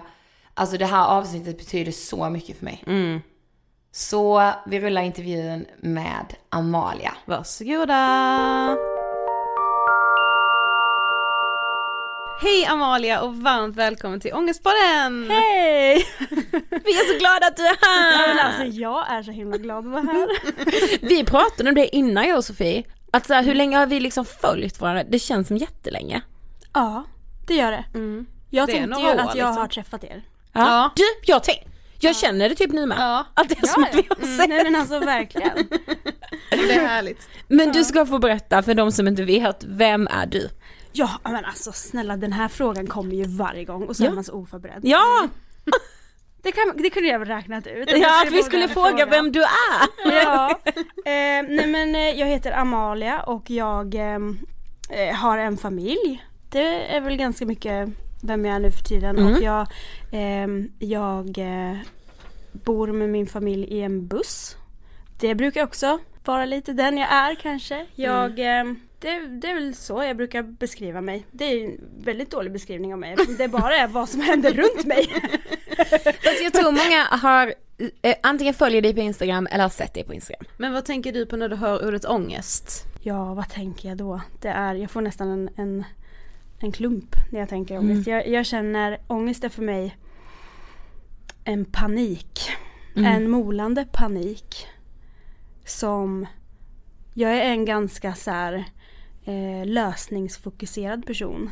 alltså 0.53 0.77
det 0.77 0.85
här 0.85 1.07
avsnittet 1.07 1.57
betyder 1.57 1.91
så 1.91 2.29
mycket 2.29 2.57
för 2.57 2.65
mig. 2.65 2.83
Mm. 2.87 3.21
Så 3.91 4.51
vi 4.65 4.79
rullar 4.79 5.01
intervjun 5.01 5.65
med 5.79 6.35
Amalia. 6.49 7.13
Varsågoda! 7.25 9.00
Hej 12.41 12.65
Amalia 12.65 13.21
och 13.21 13.35
varmt 13.35 13.75
välkommen 13.75 14.19
till 14.19 14.33
Ångestpodden! 14.33 15.29
Hej! 15.29 16.05
Vi 16.69 16.91
är 16.91 17.13
så 17.13 17.19
glada 17.19 17.47
att 17.47 17.57
du 17.57 17.65
är 17.65 17.77
Men 18.27 18.37
här! 18.37 18.45
alltså 18.45 18.79
jag 18.79 19.11
är 19.11 19.23
så 19.23 19.31
himla 19.31 19.57
glad 19.57 19.77
att 19.85 19.91
vara 19.91 20.01
här. 20.01 20.27
Vi 21.07 21.23
pratade 21.25 21.69
om 21.69 21.75
det 21.75 21.95
innan 21.95 22.27
jag 22.27 22.37
och 22.37 22.45
Sofie, 22.45 22.83
att 23.11 23.27
så 23.27 23.33
här, 23.33 23.43
hur 23.43 23.55
länge 23.55 23.77
har 23.77 23.85
vi 23.85 23.99
liksom 23.99 24.25
följt 24.25 24.79
varandra? 24.81 25.03
Det 25.09 25.19
känns 25.19 25.47
som 25.47 25.57
jättelänge. 25.57 26.21
Ja, 26.73 27.03
det 27.47 27.53
gör 27.55 27.71
det. 27.71 27.85
Jag 28.49 28.67
Det 28.67 28.73
tänkte 28.73 29.01
ju 29.01 29.07
år, 29.07 29.11
att 29.11 29.17
jag 29.19 29.35
liksom. 29.35 29.57
har 29.57 29.67
träffat 29.67 30.03
er. 30.03 30.21
Ja. 30.53 30.91
Du, 30.95 31.03
jag 31.25 31.43
tänk, 31.43 31.59
jag 31.99 32.15
känner 32.15 32.49
det 32.49 32.55
typ 32.55 32.71
nu 32.71 32.85
med. 32.85 32.97
Ja. 32.99 33.25
Att 33.33 33.49
det 33.49 33.63
är 33.63 33.67
som 33.67 33.83
att 33.83 33.95
vi 33.95 34.05
har 34.09 34.17
Mm, 34.23 34.37
sett. 34.37 34.49
nej 34.49 34.63
men 34.63 34.75
alltså 34.75 34.99
verkligen. 34.99 35.57
Det 36.49 36.73
är 36.73 36.87
härligt. 36.87 37.29
Men 37.47 37.71
du 37.71 37.83
ska 37.83 38.05
få 38.05 38.19
berätta 38.19 38.63
för 38.63 38.73
de 38.73 38.91
som 38.91 39.07
inte 39.07 39.23
vet, 39.23 39.63
vem 39.67 40.07
är 40.07 40.25
du? 40.25 40.49
Ja 40.91 41.09
men 41.23 41.45
alltså 41.45 41.71
snälla 41.71 42.17
den 42.17 42.33
här 42.33 42.47
frågan 42.47 42.87
kommer 42.87 43.15
ju 43.15 43.23
varje 43.23 43.65
gång 43.65 43.83
och 43.83 43.95
så 43.95 44.03
Ja. 44.03 44.09
är 44.09 44.13
man 44.15 44.23
så 44.23 44.33
oförberedd. 44.33 44.79
Ja, 44.83 45.27
Det, 46.43 46.51
kan, 46.51 46.73
det 46.77 46.89
kunde 46.89 47.09
jag 47.09 47.19
väl 47.19 47.27
räknat 47.27 47.67
ut. 47.67 47.91
ja 47.91 48.23
att 48.27 48.31
vi 48.33 48.43
skulle 48.43 48.67
fråga 48.67 49.05
vem 49.05 49.31
du 49.31 49.41
är. 49.41 50.11
Ja, 50.11 50.49
eh, 51.05 51.45
nej 51.49 51.67
men 51.67 51.95
eh, 51.95 52.01
jag 52.19 52.27
heter 52.27 52.51
Amalia 52.51 53.19
och 53.23 53.49
jag 53.49 53.95
ehm, 53.95 54.39
eh, 54.89 55.15
har 55.15 55.37
en 55.37 55.57
familj. 55.57 56.23
Det 56.49 56.95
är 56.95 57.01
väl 57.01 57.15
ganska 57.15 57.45
mycket 57.45 57.89
vem 58.23 58.45
jag 58.45 58.55
är 58.55 58.59
nu 58.59 58.71
för 58.71 58.83
tiden 58.83 59.17
Mm. 59.17 59.33
och 59.33 59.41
jag, 59.41 59.67
ehm, 60.11 60.71
jag 60.79 61.37
eh, 61.37 61.77
bor 62.51 62.87
med 62.87 63.09
min 63.09 63.27
familj 63.27 63.63
i 63.63 63.81
en 63.81 64.07
buss. 64.07 64.55
Det 65.19 65.35
brukar 65.35 65.63
också 65.63 65.99
vara 66.25 66.45
lite 66.45 66.73
den 66.73 66.97
jag 66.97 67.11
är 67.13 67.35
kanske. 67.35 67.85
Jag, 67.95 68.39
ehm, 68.39 68.79
det, 69.01 69.27
det 69.27 69.47
är 69.47 69.53
väl 69.53 69.75
så 69.75 70.03
jag 70.03 70.17
brukar 70.17 70.43
beskriva 70.43 71.01
mig. 71.01 71.25
Det 71.31 71.45
är 71.45 71.65
en 71.65 71.79
väldigt 72.03 72.31
dålig 72.31 72.51
beskrivning 72.51 72.93
av 72.93 72.99
mig 72.99 73.15
det 73.37 73.47
bara 73.47 73.75
är 73.77 73.87
vad 73.87 74.09
som 74.09 74.21
händer 74.21 74.53
runt 74.53 74.85
mig. 74.85 75.07
Fast 76.23 76.41
jag 76.43 76.53
tror 76.53 76.71
många 76.71 77.03
har 77.03 77.53
eh, 78.01 78.15
antingen 78.23 78.53
följer 78.53 78.81
dig 78.81 78.93
på 78.93 78.99
Instagram 78.99 79.47
eller 79.51 79.63
har 79.63 79.69
sett 79.69 79.93
dig 79.93 80.03
på 80.03 80.13
Instagram. 80.13 80.45
Men 80.57 80.73
vad 80.73 80.85
tänker 80.85 81.11
du 81.11 81.25
på 81.25 81.35
när 81.35 81.49
du 81.49 81.55
hör 81.55 81.87
ordet 81.87 82.05
ångest? 82.05 82.85
Ja, 83.01 83.33
vad 83.33 83.49
tänker 83.49 83.89
jag 83.89 83.97
då? 83.97 84.21
Det 84.41 84.49
är, 84.49 84.75
jag 84.75 84.91
får 84.91 85.01
nästan 85.01 85.27
en, 85.27 85.49
en, 85.55 85.83
en 86.59 86.71
klump 86.71 87.15
när 87.31 87.39
jag 87.39 87.49
tänker 87.49 87.77
ångest. 87.77 88.07
Jag, 88.07 88.27
jag 88.27 88.45
känner, 88.45 88.99
ångest 89.07 89.43
är 89.43 89.49
för 89.49 89.61
mig 89.61 89.97
en 91.43 91.65
panik. 91.65 92.49
En 92.95 93.29
molande 93.29 93.85
panik. 93.91 94.67
Som, 95.65 96.27
jag 97.13 97.31
är 97.31 97.41
en 97.41 97.65
ganska 97.65 98.13
så 98.13 98.31
här, 98.31 98.65
eh, 99.25 99.65
lösningsfokuserad 99.65 101.05
person. 101.05 101.49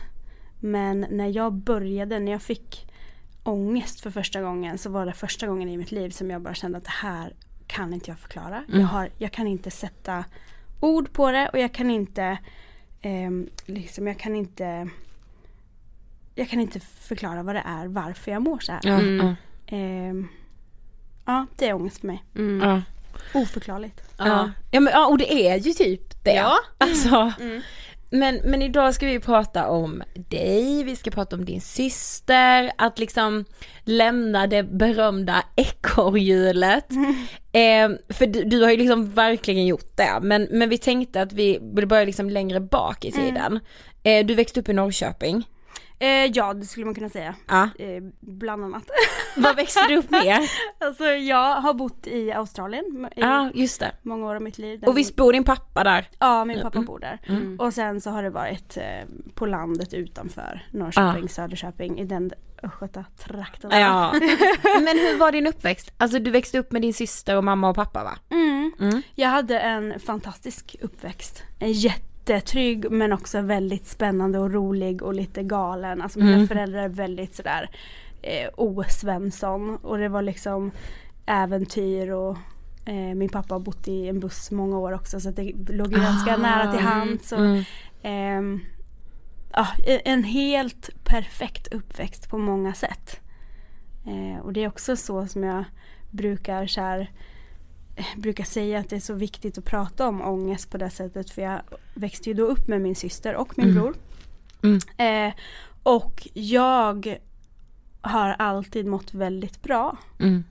Men 0.59 1.05
när 1.09 1.27
jag 1.27 1.53
började, 1.53 2.19
när 2.19 2.31
jag 2.31 2.41
fick 2.41 2.87
ångest 3.43 4.01
för 4.01 4.11
första 4.11 4.41
gången 4.41 4.77
så 4.77 4.89
var 4.89 5.05
det 5.05 5.13
första 5.13 5.47
gången 5.47 5.69
i 5.69 5.77
mitt 5.77 5.91
liv 5.91 6.09
som 6.09 6.29
jag 6.31 6.41
bara 6.41 6.53
kände 6.53 6.77
att 6.77 6.83
det 6.83 6.89
här 6.91 7.33
kan 7.67 7.93
inte 7.93 8.11
jag 8.11 8.19
förklara. 8.19 8.63
Jag, 8.67 8.85
har, 8.87 9.09
jag 9.17 9.31
kan 9.31 9.47
inte 9.47 9.71
sätta 9.71 10.25
ord 10.79 11.13
på 11.13 11.31
det 11.31 11.49
och 11.49 11.59
jag 11.59 11.73
kan 11.73 11.89
inte 11.91 12.37
ehm, 13.01 13.49
liksom, 13.65 14.07
jag 14.07 14.19
kan 14.19 14.35
inte 14.35 14.89
jag 16.35 16.49
kan 16.49 16.59
inte 16.59 16.79
förklara 16.79 17.43
vad 17.43 17.55
det 17.55 17.63
är, 17.65 17.87
varför 17.87 18.31
jag 18.31 18.41
mår 18.41 18.59
så 18.59 18.71
här. 18.71 18.81
Ja, 18.83 19.01
ja, 19.01 19.35
Ehm, 19.67 20.27
ja, 21.25 21.45
det 21.57 21.67
är 21.69 21.73
ångest 21.73 21.99
för 21.99 22.07
mig. 22.07 22.23
ja. 22.61 22.81
Oförklarligt. 23.33 24.01
Ja. 24.17 24.51
Ja, 24.71 24.79
men, 24.79 24.93
ja 24.93 25.07
och 25.07 25.17
det 25.17 25.47
är 25.47 25.57
ju 25.57 25.73
typ 25.73 26.23
det. 26.23 26.33
Ja. 26.35 26.57
Alltså, 26.77 27.33
men, 28.11 28.41
men 28.43 28.61
idag 28.61 28.95
ska 28.95 29.05
vi 29.05 29.19
prata 29.19 29.67
om 29.67 30.03
dig, 30.15 30.83
vi 30.83 30.95
ska 30.95 31.11
prata 31.11 31.35
om 31.35 31.45
din 31.45 31.61
syster, 31.61 32.71
att 32.77 32.99
liksom 32.99 33.45
lämna 33.83 34.47
det 34.47 34.63
berömda 34.63 35.43
ekorrhjulet. 35.55 36.85
Eh, 37.51 37.89
för 38.09 38.25
du, 38.27 38.43
du 38.43 38.63
har 38.63 38.71
ju 38.71 38.77
liksom 38.77 39.11
verkligen 39.11 39.65
gjort 39.65 39.97
det, 39.97 40.19
men, 40.21 40.47
men 40.51 40.69
vi 40.69 40.77
tänkte 40.77 41.21
att 41.21 41.33
vi 41.33 41.59
vill 41.61 41.87
börja 41.87 42.05
liksom 42.05 42.29
längre 42.29 42.59
bak 42.59 43.05
i 43.05 43.11
tiden. 43.11 43.59
Eh, 44.03 44.25
du 44.25 44.35
växte 44.35 44.59
upp 44.59 44.69
i 44.69 44.73
Norrköping. 44.73 45.43
Eh, 45.99 46.25
ja, 46.33 46.53
det 46.53 46.65
skulle 46.65 46.85
man 46.85 46.95
kunna 46.95 47.09
säga. 47.09 47.35
Ja. 47.47 47.69
Eh, 47.79 48.03
bland 48.19 48.63
annat. 48.63 48.83
Vad 49.37 49.55
växte 49.55 49.87
du 49.87 49.97
upp 49.97 50.09
med? 50.09 50.47
alltså 50.79 51.05
jag 51.05 51.55
har 51.61 51.73
bott 51.73 52.07
i 52.07 52.31
Australien 52.31 53.07
i 53.15 53.19
Ja, 53.19 53.51
just 53.53 53.79
det. 53.79 53.91
många 54.01 54.25
år 54.27 54.35
av 54.35 54.41
mitt 54.41 54.57
liv. 54.57 54.83
Och 54.83 54.97
visst 54.97 55.15
bor 55.15 55.33
din 55.33 55.43
pappa 55.43 55.83
där? 55.83 56.09
Ja, 56.19 56.45
min 56.45 56.61
pappa 56.61 56.81
bor 56.81 56.99
där. 56.99 57.19
Och 57.59 57.73
sen 57.73 58.01
så 58.01 58.09
har 58.09 58.23
det 58.23 58.29
varit 58.29 58.77
eh, 58.77 58.83
på 59.33 59.45
landet 59.45 59.93
utanför 59.93 60.67
Norrköping, 60.71 61.29
Söderköping 61.29 61.99
i 61.99 62.05
den 62.05 62.31
Östgötatrakten. 62.63 63.71
Ja. 63.71 64.11
Men 64.63 64.97
hur 64.97 65.17
var 65.17 65.31
din 65.31 65.47
uppväxt? 65.47 65.93
Alltså 65.97 66.19
du 66.19 66.31
växte 66.31 66.59
upp 66.59 66.71
med 66.71 66.81
din 66.81 66.93
syster 66.93 67.37
och 67.37 67.43
mamma 67.43 67.69
och 67.69 67.75
pappa 67.75 68.03
va? 68.03 68.17
Mm. 68.29 68.71
Mm. 68.79 69.01
Jag 69.15 69.29
hade 69.29 69.59
en 69.59 69.99
fantastisk 69.99 70.75
uppväxt. 70.81 71.43
En 71.59 71.71
jättetrygg 72.29 72.91
men 72.91 73.13
också 73.13 73.41
väldigt 73.41 73.87
spännande 73.87 74.39
och 74.39 74.51
rolig 74.53 75.01
och 75.03 75.13
lite 75.13 75.43
galen. 75.43 76.01
Alltså 76.01 76.19
mina 76.19 76.33
Mm. 76.33 76.47
föräldrar 76.47 76.83
är 76.83 76.89
väldigt 76.89 77.35
sådär 77.35 77.69
eh, 78.21 78.49
o-Svensson 78.57 79.75
och 79.75 79.97
det 79.97 80.09
var 80.09 80.21
liksom 80.21 80.71
äventyr 81.25 82.09
och 82.11 82.37
eh, 82.85 83.15
min 83.15 83.29
pappa 83.29 83.55
har 83.55 83.59
bott 83.59 83.87
i 83.87 84.07
en 84.07 84.19
buss 84.19 84.51
många 84.51 84.77
år 84.77 84.91
också 84.91 85.19
så 85.19 85.29
att 85.29 85.35
det 85.35 85.53
låg 85.69 85.93
ju 85.93 85.99
ganska 85.99 86.33
Ah. 86.33 86.37
nära 86.37 86.71
till 86.71 86.81
hands. 86.85 87.31
Och, 87.31 87.39
Mm. 87.45 87.63
ehm, 88.01 88.59
ja, 89.53 89.67
en 89.85 90.23
helt 90.23 90.89
perfekt 91.03 91.67
uppväxt 91.73 92.29
på 92.29 92.37
många 92.37 92.73
sätt. 92.73 93.19
Eh, 94.07 94.39
och 94.41 94.53
det 94.53 94.63
är 94.63 94.67
också 94.67 94.95
så 94.95 95.27
som 95.27 95.43
jag 95.43 95.63
brukar 96.11 96.67
så 96.67 96.81
här, 96.81 96.99
eh, 96.99 97.07
brukar 98.17 98.43
säga 98.43 98.79
att 98.79 98.89
det 98.89 98.95
är 98.95 98.99
så 98.99 99.13
viktigt 99.13 99.57
att 99.57 99.65
prata 99.65 100.07
om 100.07 100.21
ångest 100.21 100.71
på 100.71 100.77
det 100.77 100.89
sättet 100.89 101.29
för 101.29 101.41
jag 101.41 101.61
växte 101.93 102.29
ju 102.29 102.33
då 102.33 102.43
upp 102.43 102.67
med 102.67 102.81
min 102.81 102.95
syster 102.95 103.35
och 103.35 103.57
min 103.57 103.69
Mm. 103.69 103.81
bror. 103.81 103.95
Mm. 104.63 105.27
Eh, 105.27 105.33
och 105.83 106.27
jag 106.33 107.17
har 108.01 108.29
alltid 108.39 108.85
mått 108.85 109.13
väldigt 109.13 109.61
bra 109.63 109.97
Mm. 110.19 110.43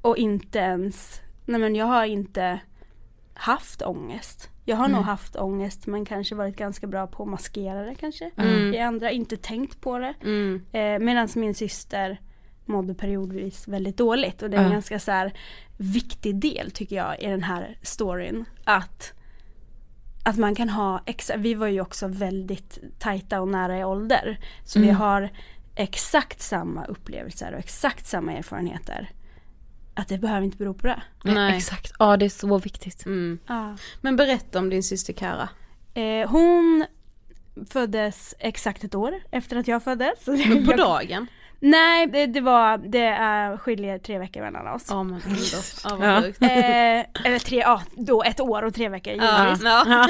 och 0.00 0.16
inte 0.16 0.58
ens, 0.58 1.20
nej 1.44 1.60
men 1.60 1.74
jag 1.74 1.86
har 1.86 2.04
inte 2.04 2.60
haft 3.34 3.82
ångest. 3.82 4.50
Jag 4.64 4.76
har 4.76 4.88
nog 4.88 5.02
haft 5.02 5.36
ångest 5.36 5.86
men 5.86 6.04
kanske 6.04 6.34
varit 6.34 6.56
ganska 6.56 6.86
bra 6.86 7.06
på 7.06 7.22
att 7.22 7.28
maskera 7.28 7.82
det 7.84 7.94
kanske. 7.94 8.30
Mm. 8.36 8.74
I 8.74 8.78
andra 8.80 9.10
inte 9.10 9.36
tänkt 9.36 9.80
på 9.80 9.98
det. 9.98 10.14
Mm. 10.22 10.62
Eh, 10.72 10.98
Medan 10.98 11.28
min 11.34 11.54
syster 11.54 12.20
mådde 12.64 12.94
periodvis 12.94 13.68
väldigt 13.68 13.96
dåligt 13.96 14.42
och 14.42 14.50
det 14.50 14.56
är 14.56 14.62
Ja. 14.62 14.68
ganska 14.70 14.98
så 14.98 15.10
här 15.10 15.32
viktig 15.76 16.36
del 16.36 16.70
tycker 16.70 16.96
jag 16.96 17.20
i 17.20 17.26
den 17.26 17.42
här 17.42 17.78
storyn. 17.82 18.44
Att, 18.64 19.12
att 20.24 20.36
man 20.36 20.54
kan 20.54 20.68
ha, 20.68 21.00
exa- 21.06 21.36
vi 21.38 21.54
var 21.54 21.66
ju 21.66 21.80
också 21.80 22.08
väldigt 22.08 22.78
tajta 22.98 23.40
och 23.40 23.48
nära 23.48 23.78
i 23.78 23.84
ålder. 23.84 24.38
Så 24.64 24.78
vi 24.78 24.84
Mm. 24.88 24.96
har 24.96 25.30
exakt 25.74 26.40
samma 26.42 26.84
upplevelser 26.84 27.52
och 27.52 27.58
exakt 27.58 28.06
samma 28.06 28.32
erfarenheter. 28.32 29.10
Att 29.94 30.08
det 30.08 30.18
behöver 30.18 30.42
inte 30.42 30.56
bero 30.56 30.74
på 30.74 30.86
det. 30.86 31.02
Nej. 31.24 31.56
Exakt, 31.56 31.92
ja 31.98 32.16
det 32.16 32.24
är 32.24 32.28
så 32.28 32.58
viktigt. 32.58 33.06
Mm. 33.06 33.38
Ja. 33.46 33.76
Men 34.00 34.16
berätta 34.16 34.58
om 34.58 34.70
din 34.70 34.82
syster 34.82 35.12
Kara. 35.12 35.48
Eh, 35.94 36.30
hon 36.30 36.86
föddes 37.70 38.34
exakt 38.38 38.84
ett 38.84 38.94
år 38.94 39.14
efter 39.30 39.56
att 39.56 39.68
jag 39.68 39.82
föddes. 39.82 40.26
Men 40.26 40.66
på 40.66 40.72
dagen? 40.76 41.26
Nej, 41.66 42.06
det, 42.06 42.26
det 42.26 42.40
var, 42.40 42.78
det 42.78 43.04
är 43.06 43.56
skiljer 43.56 43.98
tre 43.98 44.18
veckor 44.18 44.40
mellan 44.40 44.66
oss. 44.66 44.86
Ja 44.88 45.02
men 45.02 45.20
ändå. 45.26 45.38
Ja, 45.84 45.96
vad 45.96 46.08
Ja. 46.08 46.22
sjukt. 46.22 46.42
Eh, 46.42 46.48
eller 47.26 47.38
tre, 47.38 47.58
ja 47.58 47.82
då 47.96 48.22
ett 48.22 48.40
år 48.40 48.62
och 48.62 48.74
tre 48.74 48.88
veckor 48.88 49.12
Ja, 49.14 49.44
givetvis. 49.44 49.64
ja. 49.64 50.08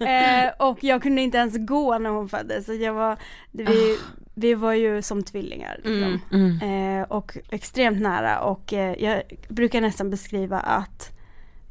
eh, 0.06 0.52
och 0.68 0.84
jag 0.84 1.02
kunde 1.02 1.22
inte 1.22 1.38
ens 1.38 1.56
gå 1.66 1.98
när 1.98 2.10
hon 2.10 2.28
föddes. 2.28 2.66
Så 2.66 2.74
jag 2.74 2.92
var, 2.94 3.16
det, 3.50 3.64
vi, 3.64 3.98
vi 4.34 4.54
var 4.54 4.72
ju 4.72 5.02
som 5.02 5.22
tvillingar. 5.22 5.80
Liksom. 5.84 6.20
Eh, 6.68 7.02
och 7.02 7.36
extremt 7.50 8.00
nära 8.00 8.40
och 8.40 8.72
eh, 8.72 8.94
jag 9.04 9.22
brukar 9.48 9.80
nästan 9.80 10.10
beskriva 10.10 10.58
att 10.60 11.10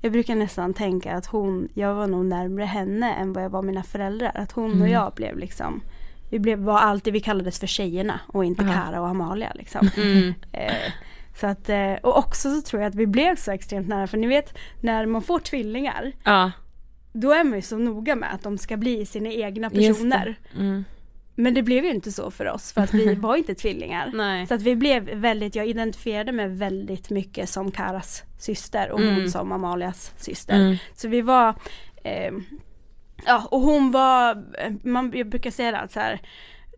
jag 0.01 0.11
brukar 0.11 0.35
nästan 0.35 0.73
tänka 0.73 1.13
att 1.15 1.25
hon, 1.25 1.67
jag 1.73 1.93
var 1.95 2.07
nog 2.07 2.25
närmre 2.25 2.65
henne 2.65 3.13
än 3.13 3.33
vad 3.33 3.43
jag 3.43 3.49
var 3.49 3.61
mina 3.61 3.83
föräldrar. 3.83 4.31
Att 4.35 4.51
hon 4.51 4.81
och 4.81 4.89
jag 4.89 5.13
blev 5.15 5.37
liksom, 5.37 5.81
vi 6.29 6.39
blev, 6.39 6.59
var 6.59 6.77
alltid, 6.77 7.13
vi 7.13 7.19
kallades 7.19 7.59
för 7.59 7.67
tjejerna 7.67 8.19
och 8.27 8.45
inte 8.45 8.63
Kara 8.63 9.01
och 9.01 9.07
Amalia 9.07 9.51
liksom. 9.55 9.89
Eh, 10.51 10.91
så 11.35 11.47
att, 11.47 11.69
eh, 11.69 11.93
och 11.93 12.17
också 12.17 12.55
så 12.55 12.61
tror 12.61 12.81
jag 12.81 12.89
att 12.89 12.95
vi 12.95 13.07
blev 13.07 13.35
så 13.35 13.51
extremt 13.51 13.87
nära 13.87 14.07
för 14.07 14.17
ni 14.17 14.27
vet 14.27 14.57
när 14.81 15.05
man 15.05 15.21
får 15.21 15.39
tvillingar 15.39 16.11
Ja. 16.23 16.51
då 17.13 17.31
är 17.31 17.43
man 17.43 17.55
ju 17.55 17.61
så 17.61 17.77
noga 17.77 18.15
med 18.15 18.33
att 18.33 18.43
de 18.43 18.57
ska 18.57 18.77
bli 18.77 19.05
sina 19.05 19.29
egna 19.29 19.69
personer. 19.69 20.35
Mm. 20.57 20.85
Men 21.35 21.53
det 21.53 21.63
blev 21.63 21.83
ju 21.85 21.91
inte 21.91 22.11
så 22.11 22.31
för 22.31 22.49
oss 22.49 22.71
för 22.73 22.81
att 22.81 22.93
vi 22.93 23.15
var 23.19 23.35
inte 23.35 23.55
tvillingar. 23.55 24.11
Nej. 24.13 24.47
Så 24.47 24.53
att 24.53 24.61
vi 24.61 24.75
blev 24.75 25.03
väldigt, 25.03 25.55
jag 25.55 25.67
identifierade 25.67 26.31
mig 26.31 26.47
väldigt 26.47 27.09
mycket 27.09 27.49
som 27.49 27.71
Karas 27.71 28.23
syster 28.39 28.91
och 28.91 29.01
hon 29.01 29.29
som 29.29 29.51
Amalias 29.51 30.13
syster. 30.17 30.55
Mm. 30.55 30.77
Så 30.93 31.07
vi 31.07 31.21
var, 31.21 31.55
eh, 32.03 32.31
ja 33.25 33.47
och 33.51 33.61
hon 33.61 33.91
var, 33.91 34.43
man, 34.87 35.11
jag 35.15 35.29
brukar 35.29 35.51
säga 35.51 35.71
det 35.71 35.79
att 35.79 35.91
så 35.91 35.99
här, 35.99 36.19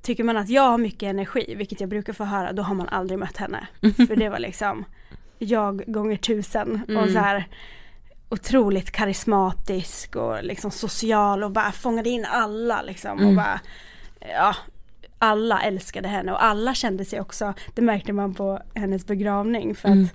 tycker 0.01 0.23
man 0.23 0.37
att 0.37 0.49
jag 0.49 0.61
har 0.61 0.77
mycket 0.77 1.09
energi, 1.09 1.55
vilket 1.55 1.79
jag 1.79 1.89
brukar 1.89 2.13
få 2.13 2.23
höra, 2.23 2.53
då 2.53 2.63
har 2.63 2.75
man 2.75 2.89
aldrig 2.89 3.19
mött 3.19 3.37
henne. 3.37 3.67
För 4.07 4.15
det 4.15 4.29
var 4.29 4.39
liksom 4.39 4.85
jag 5.39 5.93
gånger 5.93 6.17
tusen. 6.17 6.97
Och 6.97 7.09
så 7.09 7.19
här 7.19 7.47
otroligt 8.29 8.91
karismatisk 8.91 10.15
och 10.15 10.43
liksom 10.43 10.71
social 10.71 11.43
och 11.43 11.51
bara 11.51 11.71
fångade 11.71 12.09
in 12.09 12.25
alla 12.25 12.81
liksom. 12.81 13.25
Och 13.25 13.35
bara 13.35 13.59
ja 14.19 14.55
alla 15.21 15.61
älskade 15.61 16.07
henne. 16.07 16.31
Och 16.31 16.43
alla 16.43 16.73
kände 16.73 17.05
sig 17.05 17.21
också, 17.21 17.53
det 17.75 17.81
märkte 17.81 18.13
man 18.13 18.33
på 18.33 18.61
hennes 18.73 19.05
begravning 19.05 19.75
för 19.75 19.89
att 19.89 20.13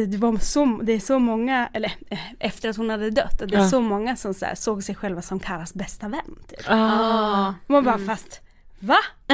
det, 0.00 0.06
det, 0.06 0.16
var 0.18 0.38
så, 0.38 0.64
det 0.82 0.92
är 0.92 1.00
så 1.00 1.18
många, 1.18 1.68
eller 1.72 1.92
eh, 2.10 2.18
efter 2.38 2.68
att 2.68 2.76
hon 2.76 2.90
hade 2.90 3.10
dött, 3.10 3.38
det 3.38 3.54
är 3.54 3.58
Ja. 3.58 3.68
så 3.68 3.80
många 3.80 4.16
som 4.16 4.34
så 4.34 4.46
här, 4.46 4.54
såg 4.54 4.82
sig 4.82 4.94
själva 4.94 5.22
som 5.22 5.40
Karas 5.40 5.74
bästa 5.74 6.08
vän. 6.08 6.38
Typ. 6.48 6.60
Ah. 6.68 7.54
Man 7.66 7.84
bara 7.84 7.98
fast 7.98 8.40
Va? 8.80 8.98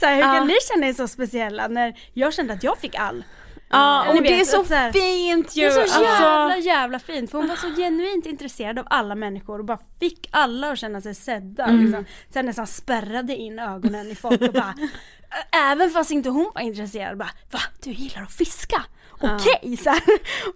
så 0.00 0.06
här, 0.06 0.14
hur 0.16 0.22
kan 0.22 0.46
ni 0.46 0.54
känna 0.72 0.86
er 0.88 0.92
så 0.92 1.08
speciella 1.08 1.68
när 1.68 1.94
jag 2.12 2.34
kände 2.34 2.52
att 2.52 2.62
jag 2.62 2.78
fick 2.78 2.94
all 2.94 3.24
Ja, 3.68 4.04
Ni 4.04 4.10
och 4.10 4.14
det 4.22 4.30
vet, 4.30 4.40
är 4.40 4.44
så 4.44 4.64
så 4.64 4.74
här- 4.74 4.92
fint 4.92 5.56
ju! 5.56 5.60
det 5.62 5.66
är 5.66 5.70
så 5.72 5.80
Alltså, 5.80 6.02
jävla 6.02 6.56
jävla 6.56 6.98
fint 6.98 7.30
för 7.30 7.38
hon 7.38 7.48
var 7.48 7.56
så 7.56 7.68
genuint 7.76 8.26
intresserad 8.26 8.78
av 8.78 8.86
alla 8.90 9.14
människor 9.14 9.58
och 9.58 9.64
bara 9.64 9.78
fick 10.00 10.28
alla 10.30 10.72
att 10.72 10.78
känna 10.78 11.00
sig 11.00 11.14
sedda. 11.14 11.64
Mm. 11.64 11.84
Liksom. 11.84 12.04
Sen 12.32 12.46
nästan 12.46 12.66
spärrade 12.66 13.36
in 13.36 13.58
ögonen 13.58 14.06
i 14.10 14.14
folk 14.14 14.40
och 14.42 14.52
bara 14.52 14.74
Även 15.70 15.90
fast 15.90 16.10
inte 16.10 16.28
hon 16.30 16.50
var 16.54 16.62
intresserad 16.62 17.18
bara 17.18 17.30
Va? 17.50 17.60
Du 17.82 17.90
gillar 17.90 18.22
att 18.22 18.32
fiska? 18.32 18.82
Okej! 19.22 19.76
så 19.76 19.90
här. 19.90 20.02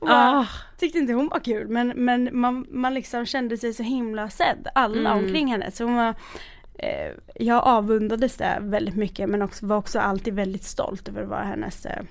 Och 0.00 0.06
bara, 0.06 0.38
Ah. 0.38 0.46
Tyckte 0.78 0.98
inte 0.98 1.12
hon 1.12 1.28
var 1.28 1.38
kul 1.40 1.68
men, 1.68 1.88
men 1.88 2.28
man, 2.32 2.66
man 2.70 2.94
liksom 2.94 3.26
kände 3.26 3.56
sig 3.58 3.74
så 3.74 3.82
himla 3.82 4.30
sedd, 4.30 4.68
alla 4.74 5.10
Mm. 5.10 5.24
omkring 5.24 5.46
henne. 5.52 5.70
Så 5.70 5.84
hon 5.84 5.96
var, 5.96 6.14
eh, 6.78 7.12
jag 7.34 7.64
avundades 7.64 8.36
det 8.36 8.58
väldigt 8.60 8.96
mycket 8.96 9.28
men 9.28 9.42
också, 9.42 9.66
var 9.66 9.76
också 9.76 9.98
alltid 9.98 10.34
väldigt 10.34 10.64
stolt 10.64 11.08
över 11.08 11.22
att 11.22 11.28
vara 11.28 11.42
hennes, 11.44 11.86
eh, 11.86 12.02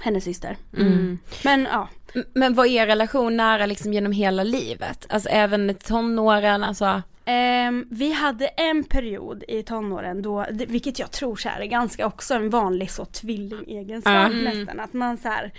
hennes 0.00 0.24
syster. 0.24 0.56
Mm. 0.78 1.18
Men 1.44 1.68
ja, 1.72 1.88
Men 2.34 2.54
var 2.54 2.64
er 2.66 2.86
relation 2.86 3.36
nära 3.36 3.66
liksom 3.66 3.92
genom 3.92 4.12
hela 4.12 4.44
livet? 4.44 5.06
Alltså 5.08 5.28
även 5.28 5.74
tonåren, 5.74 6.64
alltså? 6.64 7.02
Ehm, 7.24 7.86
vi 7.90 8.12
hade 8.12 8.46
en 8.46 8.84
period 8.84 9.44
i 9.48 9.62
tonåren 9.62 10.22
då, 10.22 10.46
vilket 10.50 10.98
jag 10.98 11.10
tror 11.10 11.36
så 11.36 11.48
här 11.48 11.60
är 11.60 11.66
ganska 11.66 12.06
också 12.06 12.34
en 12.34 12.50
vanlig 12.50 12.90
så 12.90 13.04
tvillingegenskap 13.04 14.32
nästan, 14.44 14.80
att 14.80 14.92
man 14.92 15.16
så 15.16 15.28
här, 15.28 15.52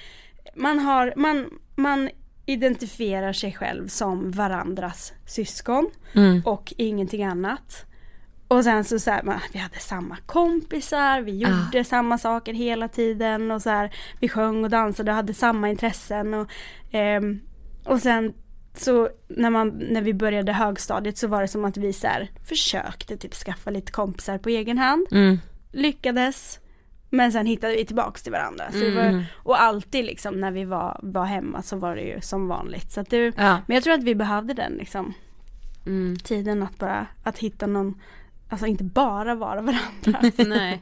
man 0.56 0.80
har, 0.80 1.14
man, 1.16 1.50
man 1.76 2.10
identifierar 2.46 3.34
sig 3.34 3.54
själv 3.54 3.88
som 3.88 4.32
varandras 4.32 5.14
syskon 5.26 5.90
och 6.46 6.74
ingenting 6.78 7.24
annat. 7.24 7.86
Och 8.48 8.64
sen 8.64 8.84
så, 8.84 9.00
så 9.00 9.12
här, 9.12 9.24
man, 9.24 9.40
vi 9.54 9.60
hade 9.60 9.80
samma 9.80 10.18
kompisar, 10.26 11.22
vi 11.22 11.32
gjorde 11.38 11.84
samma 11.84 12.18
saker 12.18 12.54
hela 12.54 12.88
tiden 12.88 13.52
och 13.52 13.62
så 13.62 13.70
här, 13.70 13.96
vi 14.20 14.30
sjöng 14.30 14.64
och 14.64 14.70
dansade 14.70 15.12
och 15.12 15.16
hade 15.16 15.34
samma 15.34 15.70
intressen 15.70 16.34
och, 16.34 16.48
ehm, 16.92 17.40
och 17.86 18.00
sen 18.00 18.34
så 18.76 19.10
när, 19.28 19.50
man, 19.50 19.68
när 19.70 20.02
vi 20.02 20.14
började 20.14 20.54
högstadiet 20.54 21.18
så 21.18 21.28
var 21.28 21.42
det 21.42 21.48
som 21.48 21.66
att 21.66 21.78
vi 21.78 21.94
så 21.94 22.08
här, 22.08 22.30
försökte 22.48 23.18
typ 23.18 23.34
skaffa 23.34 23.70
lite 23.70 23.92
kompisar 23.92 24.38
på 24.38 24.50
egen 24.50 24.78
hand. 24.78 25.08
Mm. 25.12 25.40
Lyckades. 25.72 26.60
Men 27.10 27.32
sen 27.32 27.46
hittade 27.46 27.74
vi 27.74 27.86
tillbaks 27.86 28.24
till 28.24 28.32
varandra. 28.32 28.72
Så 28.72 28.78
det 28.78 28.92
var, 28.96 29.26
och 29.36 29.62
alltid 29.62 30.06
liksom 30.06 30.40
när 30.40 30.52
vi 30.52 30.66
var, 30.66 31.00
var 31.04 31.26
hemma 31.26 31.62
så 31.62 31.78
var 31.78 31.96
det 31.96 32.02
ju 32.02 32.22
som 32.22 32.48
vanligt. 32.48 32.92
Så 32.92 33.02
det, 33.10 33.18
Ja. 33.38 33.58
Men 33.68 33.76
jag 33.76 33.84
tror 33.84 33.94
att 33.94 34.04
vi 34.04 34.16
behövde 34.16 34.54
den 34.54 34.74
liksom, 34.74 35.14
Mm. 35.86 36.16
tiden 36.18 36.64
att 36.64 36.78
bara 36.78 37.08
att 37.24 37.38
hitta 37.38 37.68
någon, 37.68 38.02
alltså 38.50 38.66
inte 38.68 38.84
bara 38.84 39.36
vara 39.36 39.62
varandra. 39.62 40.32
Nej. 40.48 40.82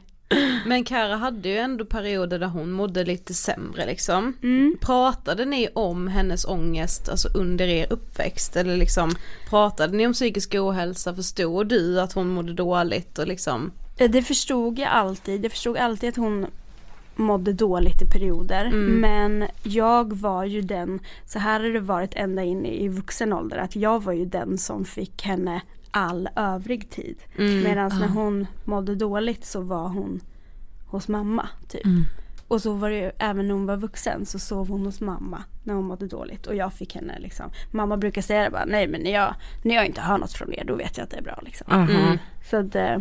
Men 0.66 0.84
Kara 0.84 1.16
hade 1.16 1.48
ju 1.48 1.56
ändå 1.58 1.84
perioder 1.84 2.38
där 2.38 2.46
hon 2.46 2.72
mådde 2.72 3.04
lite 3.04 3.34
sämre 3.34 3.86
liksom. 3.86 4.36
Mm. 4.42 4.76
Pratade 4.80 5.44
ni 5.44 5.68
om 5.74 6.08
hennes 6.08 6.44
ångest 6.44 7.08
alltså 7.08 7.28
under 7.34 7.68
er 7.68 7.86
uppväxt 7.90 8.56
eller 8.56 8.76
liksom 8.76 9.10
pratade 9.50 9.96
ni 9.96 10.06
om 10.06 10.12
psykisk 10.12 10.54
ohälsa? 10.54 11.14
Förstod 11.14 11.66
du 11.68 12.00
att 12.00 12.12
hon 12.12 12.28
mådde 12.28 12.52
dåligt 12.52 13.18
och 13.18 13.26
liksom? 13.26 13.70
Eh, 13.96 14.10
Det 14.10 14.22
förstod 14.22 14.78
jag 14.78 14.88
alltid. 14.88 15.44
Jag 15.44 15.52
förstod 15.52 15.76
alltid 15.76 16.08
att 16.08 16.16
hon 16.16 16.46
mådde 17.16 17.52
dåligt 17.52 18.02
i 18.02 18.06
perioder. 18.06 18.70
Men 19.00 19.44
jag 19.62 20.12
var 20.16 20.44
ju 20.44 20.60
den, 20.62 21.00
så 21.26 21.38
här 21.38 21.60
har 21.60 21.68
det 21.70 21.80
varit 21.80 22.14
ända 22.14 22.42
in 22.42 22.66
i 22.66 22.88
vuxen 22.88 23.32
ålder, 23.32 23.56
att 23.56 23.76
jag 23.76 24.02
var 24.02 24.12
ju 24.12 24.24
den 24.24 24.58
som 24.58 24.84
fick 24.84 25.22
henne 25.22 25.60
all 25.92 26.28
övrig 26.36 26.90
tid. 26.90 27.16
Medan 27.36 27.90
när 28.00 28.08
hon 28.08 28.46
mådde 28.64 28.94
dåligt 28.94 29.44
så 29.44 29.60
var 29.60 29.88
hon 29.88 30.20
hos 30.86 31.08
mamma 31.08 31.48
typ. 31.68 31.86
Och 32.48 32.62
så 32.62 32.72
var 32.72 32.90
det 32.90 32.96
ju, 32.96 33.10
även 33.18 33.48
när 33.48 33.54
hon 33.54 33.66
var 33.66 33.76
vuxen 33.76 34.26
så 34.26 34.38
sov 34.38 34.68
hon 34.68 34.86
hos 34.86 35.00
mamma 35.00 35.44
när 35.62 35.74
hon 35.74 35.84
mådde 35.84 36.06
dåligt. 36.06 36.46
Och 36.46 36.54
jag 36.54 36.72
fick 36.72 36.94
henne 36.94 37.18
liksom, 37.18 37.50
mamma 37.70 37.96
brukar 37.96 38.22
säga 38.22 38.44
det 38.44 38.50
bara, 38.50 38.64
nej 38.64 38.88
men 38.88 39.00
när 39.00 39.12
jag, 39.12 39.34
när 39.62 39.74
jag 39.74 39.86
inte 39.86 40.00
hör 40.00 40.18
något 40.18 40.32
från 40.32 40.52
er 40.54 40.64
då 40.64 40.74
vet 40.74 40.96
jag 40.96 41.04
att 41.04 41.10
det 41.10 41.16
är 41.16 41.22
bra 41.22 41.40
liksom. 41.42 41.72
Aha. 41.72 42.16
Så 42.50 42.56
att, 42.56 42.74
eh, 42.74 42.98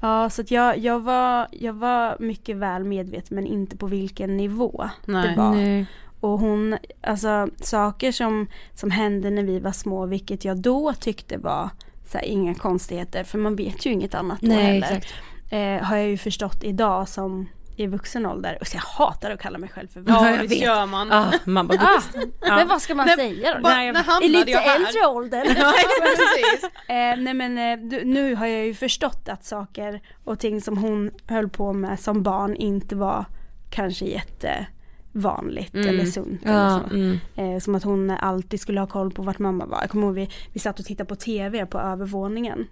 ja 0.00 0.30
så 0.30 0.42
att 0.42 0.50
jag, 0.50 0.78
jag, 0.78 1.00
var, 1.00 1.46
jag 1.52 1.72
var 1.72 2.16
mycket 2.20 2.56
väl 2.56 2.84
medveten 2.84 3.34
men 3.34 3.46
inte 3.46 3.76
på 3.76 3.86
vilken 3.86 4.36
nivå 4.36 4.90
Nej. 5.04 5.28
det 5.28 5.36
var. 5.36 5.50
Nej. 5.50 5.86
Och 6.20 6.38
hon, 6.38 6.76
alltså 7.02 7.48
saker 7.60 8.12
som, 8.12 8.46
som 8.74 8.90
hände 8.90 9.30
när 9.30 9.42
vi 9.42 9.58
var 9.60 9.72
små 9.72 10.06
vilket 10.06 10.44
jag 10.44 10.56
då 10.56 10.92
tyckte 11.00 11.38
var 11.38 11.70
så 12.06 12.18
här, 12.18 12.24
inga 12.24 12.54
konstigheter 12.54 13.24
för 13.24 13.38
man 13.38 13.56
vet 13.56 13.86
ju 13.86 13.90
inget 13.92 14.14
annat 14.14 14.40
då 14.40 14.48
Nej, 14.48 14.62
heller. 14.64 14.86
exakt. 14.96 15.14
Eh, 15.50 15.86
har 15.88 15.96
jag 15.96 16.08
ju 16.08 16.18
förstått 16.18 16.64
idag 16.64 17.08
som 17.08 17.48
i 17.76 17.86
vuxen 17.86 18.26
ålder. 18.26 18.58
Och 18.60 18.66
så 18.66 18.76
jag 18.76 18.82
hatar 18.82 19.30
att 19.30 19.40
kalla 19.40 19.58
mig 19.58 19.68
själv 19.70 19.88
för 19.88 20.04
Ja, 20.06 20.20
vuxen. 20.20 20.46
visst 20.46 20.62
gör 20.62 20.86
man. 20.86 21.12
Ah, 21.12 21.32
man 21.44 21.66
bara, 21.66 21.78
Ah, 21.80 22.56
Men 22.56 22.68
vad 22.68 22.82
ska 22.82 22.94
man 22.94 23.08
säga 23.08 23.54
då? 23.54 23.60
Nej, 23.68 23.92
när 23.92 24.24
I 24.24 24.28
lite 24.28 24.50
jag 24.50 24.74
äldre 24.76 25.06
ålder. 25.06 25.44
Ja. 25.58 25.72
Eh, 26.94 27.16
nej 27.18 27.34
men 27.34 27.58
eh, 27.58 27.78
du, 27.88 28.04
nu 28.04 28.34
har 28.34 28.46
jag 28.46 28.66
ju 28.66 28.74
förstått 28.74 29.28
att 29.28 29.44
saker 29.44 30.00
och 30.24 30.38
ting 30.38 30.60
som 30.60 30.78
hon 30.78 31.10
höll 31.26 31.48
på 31.48 31.72
med 31.72 32.00
som 32.00 32.22
barn 32.22 32.56
inte 32.56 32.96
var 32.96 33.24
kanske 33.70 34.04
jättevanligt 35.14 35.74
eller 35.74 36.04
sunt 36.04 36.42
eller 36.44 36.54
Ja, 36.54 36.80
så. 36.88 36.94
mm. 36.94 37.18
Eh, 37.36 37.58
som 37.60 37.74
att 37.74 37.84
hon 37.84 38.10
alltid 38.10 38.60
skulle 38.60 38.80
ha 38.80 38.86
koll 38.86 39.12
på 39.12 39.22
vart 39.22 39.38
mamma 39.38 39.66
var. 39.66 39.78
Jag 39.80 39.90
kommer 39.90 40.06
ihåg 40.06 40.14
vi, 40.14 40.28
vi 40.52 40.60
satt 40.60 40.78
och 40.78 40.84
tittade 40.84 41.08
på 41.08 41.16
TV 41.16 41.66
på 41.66 41.78
övervåningen. 41.78 42.66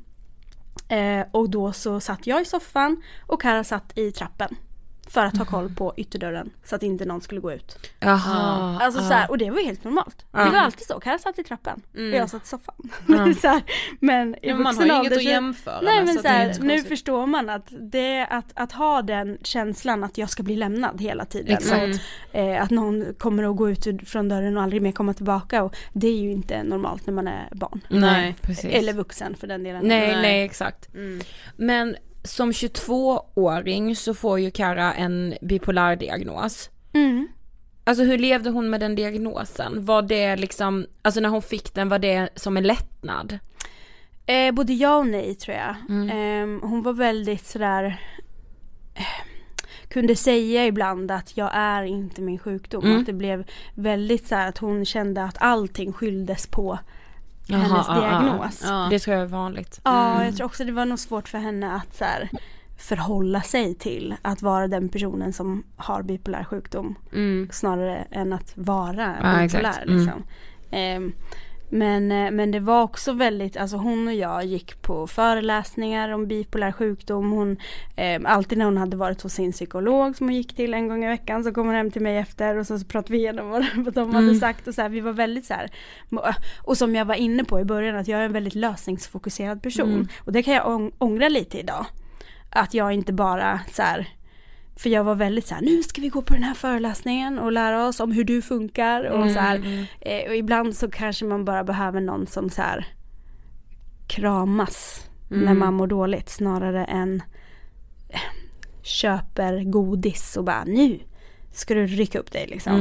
Eh, 0.88 1.26
och 1.32 1.50
då 1.50 1.72
så 1.72 2.00
satt 2.00 2.26
jag 2.26 2.42
i 2.42 2.44
soffan 2.44 3.02
och 3.26 3.42
Kara 3.42 3.64
satt 3.64 3.98
i 3.98 4.12
trappen. 4.12 4.56
För 5.06 5.24
att 5.24 5.36
ha 5.36 5.44
koll 5.44 5.74
på 5.74 5.94
ytterdörren 5.96 6.50
så 6.64 6.76
att 6.76 6.82
inte 6.82 7.04
någon 7.04 7.20
skulle 7.20 7.40
gå 7.40 7.52
ut. 7.52 7.90
Jaha. 8.00 8.78
Alltså 8.80 9.00
så 9.00 9.12
här, 9.12 9.30
och 9.30 9.38
det 9.38 9.50
var 9.50 9.58
ju 9.58 9.64
helt 9.64 9.84
normalt. 9.84 10.24
Det 10.32 10.38
var 10.38 10.58
alltid 10.58 10.86
så, 10.86 11.00
Kara 11.00 11.18
satt 11.18 11.38
i 11.38 11.44
trappen 11.44 11.82
och 11.92 12.00
jag 12.00 12.30
satt 12.30 12.44
i 12.44 12.46
soffan. 12.46 12.74
Ja. 13.08 13.34
så 13.40 13.48
här, 13.48 13.62
men 14.00 14.34
i 14.34 14.38
Ja, 14.42 14.54
man 14.54 14.76
har 14.76 14.86
ju 14.86 14.92
inget 14.92 15.12
att 15.12 15.24
jämföra 15.24 15.80
Nej 15.80 15.96
med, 15.96 16.04
men 16.04 16.14
så 16.14 16.22
så 16.22 16.28
här, 16.28 16.56
nu 16.60 16.82
förstår 16.82 17.26
man 17.26 17.50
att 17.50 17.72
det, 17.80 18.26
att, 18.30 18.52
att 18.54 18.72
ha 18.72 19.02
den 19.02 19.38
känslan 19.42 20.04
att 20.04 20.18
jag 20.18 20.30
ska 20.30 20.42
bli 20.42 20.56
lämnad 20.56 21.00
hela 21.00 21.24
tiden. 21.24 21.56
Exakt. 21.56 22.00
Och, 22.32 22.38
eh, 22.38 22.62
att 22.62 22.70
någon 22.70 23.14
kommer 23.18 23.50
att 23.50 23.56
gå 23.56 23.70
ut 23.70 23.86
från 24.06 24.28
dörren 24.28 24.56
och 24.56 24.62
aldrig 24.62 24.82
mer 24.82 24.92
komma 24.92 25.14
tillbaka. 25.14 25.62
Och 25.62 25.76
det 25.92 26.08
är 26.08 26.18
ju 26.18 26.32
inte 26.32 26.62
normalt 26.62 27.06
när 27.06 27.14
man 27.14 27.28
är 27.28 27.48
barn. 27.52 27.80
Nej, 27.88 28.36
precis. 28.40 28.64
Eller 28.64 28.92
vuxen 28.92 29.36
för 29.36 29.46
den 29.46 29.62
delen. 29.62 29.82
Nej, 29.84 30.12
Nej. 30.12 30.22
nej, 30.22 30.44
exakt. 30.44 30.88
Men 31.56 31.96
som 32.26 32.50
22-åring 32.50 33.96
så 33.96 34.14
får 34.14 34.40
ju 34.40 34.50
Kara 34.50 34.94
en 34.94 35.34
bipolär 35.40 35.96
diagnos. 35.96 36.70
Mm. 36.92 37.28
Alltså 37.84 38.04
hur 38.04 38.18
levde 38.18 38.50
hon 38.50 38.70
med 38.70 38.80
den 38.80 38.94
diagnosen? 38.94 39.84
Var 39.84 40.02
det 40.02 40.36
liksom, 40.36 40.86
alltså 41.02 41.20
när 41.20 41.28
hon 41.28 41.42
fick 41.42 41.74
den, 41.74 41.88
var 41.88 41.98
det 41.98 42.28
som 42.34 42.56
en 42.56 42.64
lättnad? 42.64 43.38
Eh, 44.26 44.52
både 44.52 44.72
ja 44.72 44.96
och 44.96 45.06
nej 45.06 45.34
tror 45.34 45.56
jag. 45.56 45.76
Mm. 45.88 46.08
Eh, 46.10 46.68
hon 46.68 46.82
var 46.82 46.92
väldigt 46.92 47.46
sådär 47.46 48.00
eh, 48.94 49.26
kunde 49.88 50.16
säga 50.16 50.66
ibland 50.66 51.10
att 51.10 51.36
jag 51.36 51.50
är 51.52 51.82
inte 51.82 52.22
min 52.22 52.38
sjukdom. 52.38 52.84
Mm. 52.84 53.00
Att 53.00 53.06
det 53.06 53.12
blev 53.12 53.44
väldigt 53.74 54.26
så 54.26 54.34
här 54.34 54.48
att 54.48 54.58
hon 54.58 54.84
kände 54.84 55.22
att 55.22 55.36
allting 55.38 55.92
skylldes 55.92 56.46
på 56.46 56.78
hennes 57.54 57.70
ja, 57.70 57.84
ja. 57.88 58.00
diagnos. 58.00 58.60
Ja, 58.64 58.82
Ja. 58.82 58.88
Det 58.90 58.98
tror 58.98 59.16
jag 59.16 59.22
är 59.24 59.28
vanligt. 59.28 59.80
jag 59.84 60.36
tror 60.36 60.46
också 60.46 60.64
det 60.64 60.72
var 60.72 60.84
nog 60.84 60.98
svårt 60.98 61.28
för 61.28 61.38
henne 61.38 61.72
att 61.74 61.96
så 61.96 62.04
här, 62.04 62.28
förhålla 62.78 63.40
sig 63.42 63.74
till 63.74 64.14
att 64.22 64.42
vara 64.42 64.68
den 64.68 64.88
personen 64.88 65.32
som 65.32 65.62
har 65.76 66.02
bipolär 66.02 66.44
sjukdom. 66.44 66.94
Mm. 67.12 67.48
Snarare 67.52 68.06
än 68.10 68.32
att 68.32 68.52
vara 68.54 69.16
Ja, 69.22 69.42
bipolär. 69.42 69.70
exakt. 69.70 69.86
Mm. 69.86 69.96
Liksom. 69.98 70.22
Ehm, 70.70 71.12
men, 71.70 72.12
eh, 72.12 72.30
men 72.30 72.50
det 72.50 72.60
var 72.60 72.82
också 72.82 73.12
väldigt, 73.12 73.56
alltså 73.56 73.76
hon 73.76 74.08
och 74.08 74.14
jag 74.14 74.44
gick 74.44 74.82
på 74.82 75.06
föreläsningar 75.06 76.08
om 76.10 76.26
bipolär 76.26 76.72
sjukdom. 76.72 77.30
Hon, 77.32 77.56
eh, 77.96 78.20
alltid 78.24 78.58
när 78.58 78.64
hon 78.64 78.76
hade 78.76 78.96
varit 78.96 79.22
hos 79.22 79.32
sin 79.32 79.52
psykolog 79.52 80.16
som 80.16 80.26
hon 80.26 80.34
gick 80.36 80.56
till 80.56 80.74
en 80.74 80.88
gång 80.88 81.04
i 81.04 81.08
veckan 81.08 81.44
så 81.44 81.52
kom 81.52 81.66
hon 81.66 81.74
hem 81.74 81.90
till 81.90 82.02
mig 82.02 82.16
efter 82.18 82.56
och 82.56 82.66
så, 82.66 82.78
så 82.78 82.84
pratade 82.86 83.12
vi 83.12 83.18
igenom 83.18 83.50
vad, 83.50 83.94
de 83.94 84.14
hade 84.14 84.26
Mm. 84.26 84.40
sagt 84.40 84.68
och 84.68 84.74
så 84.74 84.82
här, 84.82 84.88
vi 84.88 85.00
var 85.00 85.12
väldigt 85.12 85.44
så 85.46 85.54
här, 85.54 85.70
må- 86.08 86.24
och 86.62 86.76
som 86.78 86.94
jag 86.94 87.04
var 87.04 87.14
inne 87.14 87.44
på 87.44 87.60
i 87.60 87.64
början 87.64 87.96
att 87.96 88.08
jag 88.08 88.20
är 88.20 88.24
en 88.24 88.32
väldigt 88.32 88.54
lösningsfokuserad 88.54 89.62
person 89.62 89.92
Mm. 89.92 90.08
och 90.24 90.32
det 90.32 90.42
kan 90.42 90.54
jag 90.54 90.66
ång- 90.66 90.92
ångra 90.98 91.28
lite 91.28 91.58
idag. 91.58 91.86
Att 92.50 92.74
jag 92.74 92.92
inte 92.92 93.12
bara 93.12 93.60
så 93.72 93.82
här 93.82 94.08
för 94.76 94.90
jag 94.90 95.04
var 95.04 95.14
väldigt 95.14 95.46
så 95.46 95.54
här, 95.54 95.62
nu 95.62 95.82
ska 95.82 96.00
vi 96.00 96.08
gå 96.08 96.22
på 96.22 96.34
den 96.34 96.42
här 96.42 96.54
föreläsningen 96.54 97.38
och 97.38 97.52
lära 97.52 97.86
oss 97.86 98.00
om 98.00 98.12
hur 98.12 98.24
du 98.24 98.42
funkar 98.42 99.04
och 99.04 99.22
Mm, 99.22 99.34
så 99.34 99.40
här. 99.40 99.86
Eh, 100.00 100.28
och 100.28 100.36
ibland 100.36 100.76
så 100.76 100.90
kanske 100.90 101.24
man 101.24 101.44
bara 101.44 101.64
behöver 101.64 102.00
någon 102.00 102.26
som 102.26 102.50
så 102.50 102.62
här 102.62 102.86
kramas 104.08 105.08
när 105.28 105.36
Mm. 105.42 105.58
man 105.58 105.74
mår 105.74 105.86
dåligt 105.86 106.28
snarare 106.28 106.84
än 106.84 107.22
eh, 108.08 108.20
köper 108.82 109.64
godis 109.64 110.36
och 110.36 110.44
bara 110.44 110.64
nu 110.64 110.98
ska 111.52 111.74
du 111.74 111.86
rycka 111.86 112.18
upp 112.18 112.32
dig 112.32 112.46
liksom. 112.46 112.72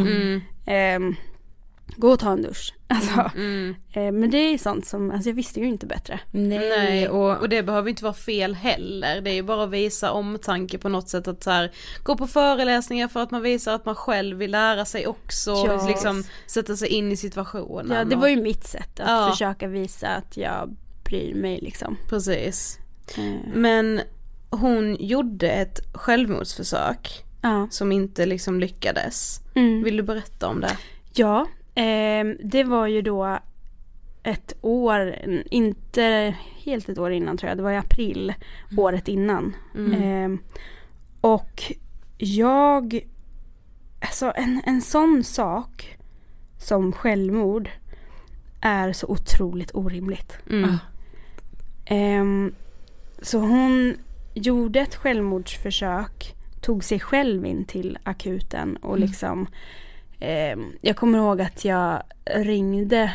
Mm. 0.66 1.16
Gå 1.98 2.10
och 2.12 2.20
ta 2.20 2.32
en 2.32 2.42
dusch. 2.42 2.74
Alltså, 2.88 3.32
Mm. 3.36 3.76
eh, 3.94 4.12
men 4.12 4.32
det 4.32 4.38
är 4.38 4.58
sånt 4.58 4.86
som, 4.88 5.12
alltså 5.12 5.30
jag 5.30 5.36
visste 5.36 5.60
ju 5.60 5.66
inte 5.68 5.86
bättre. 5.86 6.20
Nej, 6.32 6.60
Nej, 6.70 7.10
och, 7.10 7.38
och 7.38 7.50
det 7.50 7.64
behöver 7.64 7.90
inte 7.90 8.04
vara 8.04 8.14
fel 8.14 8.56
heller. 8.56 9.22
Det 9.22 9.30
är 9.30 9.34
ju 9.34 9.44
bara 9.44 9.64
att 9.64 9.70
visa 9.70 10.12
omtanke 10.12 10.78
på 10.78 10.90
något 10.90 11.10
sätt 11.10 11.28
att 11.28 11.44
så 11.44 11.50
här, 11.52 11.72
gå 12.04 12.18
på 12.18 12.28
föreläsningar 12.28 13.08
för 13.08 13.20
att 13.24 13.32
man 13.32 13.42
visar 13.42 13.74
att 13.76 13.86
man 13.86 13.96
själv 13.96 14.38
vill 14.38 14.52
lära 14.52 14.86
sig 14.86 15.08
också. 15.08 15.52
Och 15.54 15.88
liksom 15.88 16.24
sätta 16.48 16.76
sig 16.76 16.88
in 16.90 17.12
i 17.12 17.18
situationen. 17.18 17.98
Ja, 17.98 18.04
det 18.06 18.16
var 18.16 18.28
ju 18.28 18.42
mitt 18.42 18.64
sätt 18.68 19.00
att 19.00 19.10
Ja. 19.10 19.30
försöka 19.32 19.68
visa 19.68 20.08
att 20.08 20.38
jag 20.38 20.76
bryr 21.04 21.36
mig 21.36 21.60
liksom. 21.62 21.98
Precis. 22.10 22.80
Eh, 23.18 23.24
Men 23.54 24.02
hon 24.50 24.96
gjorde 25.00 25.50
ett 25.50 25.80
självmordsförsök 25.94 27.24
ja. 27.42 27.68
som 27.72 27.92
inte 27.92 28.26
liksom 28.26 28.60
lyckades. 28.60 29.40
Mm. 29.56 29.84
Vill 29.84 29.98
du 29.98 30.04
berätta 30.04 30.48
om 30.48 30.62
det? 30.62 30.78
Ja, 31.14 31.48
ehm, 31.76 32.38
det 32.44 32.64
var 32.64 32.88
ju 32.88 33.02
då 33.02 33.40
ett 34.24 34.54
år, 34.62 35.16
inte 35.52 36.36
helt 36.64 36.90
ett 36.90 36.98
år 36.98 37.12
innan 37.12 37.38
tror 37.38 37.50
jag, 37.50 37.58
det 37.58 37.64
var 37.64 37.72
i 37.72 37.78
april 37.78 38.34
året 38.78 39.08
innan. 39.08 39.56
Ehm, 39.94 40.40
och 41.22 41.74
jag, 42.18 43.00
alltså 44.02 44.34
en, 44.36 44.62
en 44.66 44.82
sån 44.82 45.24
sak 45.24 45.98
som 46.58 46.92
självmord 46.92 47.70
är 48.62 48.94
så 48.94 49.08
otroligt 49.08 49.76
orimligt. 49.76 50.38
Mm. 50.50 50.78
Ehm, 51.86 52.54
så 53.22 53.40
hon 53.40 53.98
gjorde 54.34 54.80
ett 54.80 54.96
självmordsförsök, 54.96 56.36
tog 56.62 56.84
sig 56.84 57.00
själv 57.00 57.46
in 57.46 57.66
till 57.66 57.98
akuten 58.04 58.78
och 58.78 59.00
liksom 59.00 59.48
ehm, 60.26 60.74
Jag 60.82 60.96
kommer 60.96 61.18
ihåg 61.18 61.42
att 61.42 61.66
jag 61.66 62.04
ringde 62.26 63.14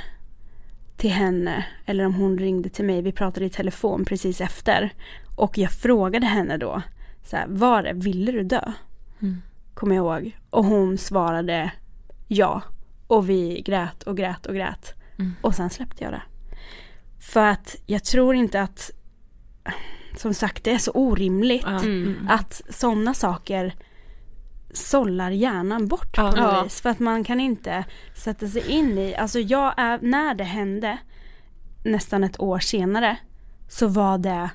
till 0.96 1.10
henne, 1.10 1.66
eller 1.86 2.06
om 2.06 2.14
hon 2.14 2.38
ringde 2.38 2.68
till 2.68 2.84
mig, 2.84 3.02
vi 3.02 3.12
pratade 3.12 3.46
i 3.46 3.50
telefon 3.50 4.04
precis 4.04 4.40
efter. 4.40 4.92
Och 5.36 5.58
jag 5.58 5.72
frågade 5.72 6.26
henne 6.26 6.56
då, 6.56 6.82
så 7.24 7.36
här, 7.36 7.46
var 7.48 7.82
det, 7.82 7.92
ville 7.92 8.32
du 8.32 8.42
dö? 8.42 8.72
Mm. 9.22 9.42
Kommer 9.74 9.96
jag 9.96 10.22
ihåg. 10.22 10.36
Och 10.50 10.64
hon 10.64 10.98
svarade 10.98 11.72
ja. 12.28 12.62
Och 13.06 13.30
vi 13.30 13.60
grät 13.60 14.02
och 14.02 14.16
grät 14.16 14.46
och 14.46 14.54
grät. 14.54 14.94
Mm. 15.18 15.34
Och 15.40 15.54
sen 15.54 15.70
släppte 15.70 16.04
jag 16.04 16.12
det. 16.12 16.22
För 17.20 17.46
att 17.46 17.76
jag 17.86 18.04
tror 18.04 18.34
inte 18.34 18.60
att, 18.60 18.90
som 20.16 20.34
sagt 20.34 20.64
det 20.64 20.72
är 20.72 20.78
så 20.78 20.90
orimligt. 20.90 21.66
Mm. 21.66 22.28
att 22.30 22.62
sådana 22.68 23.14
saker 23.14 23.74
sållar 24.72 25.30
hjärnan 25.30 25.88
bort 25.88 26.14
Ja. 26.16 26.30
på 26.30 26.36
något 26.36 26.52
Ja. 26.54 26.62
vis. 26.62 26.80
För 26.80 26.90
att 26.90 26.98
man 26.98 27.24
kan 27.24 27.40
inte 27.40 27.84
sätta 28.14 28.48
sig 28.48 28.70
in 28.70 28.98
i, 28.98 29.14
alltså 29.14 29.38
jag 29.38 29.74
är, 29.76 29.98
när 30.02 30.34
det 30.34 30.44
hände 30.44 30.98
nästan 31.84 32.24
ett 32.24 32.40
år 32.40 32.58
senare 32.58 33.16
så 33.68 33.86
var 33.88 34.18
det, 34.18 34.50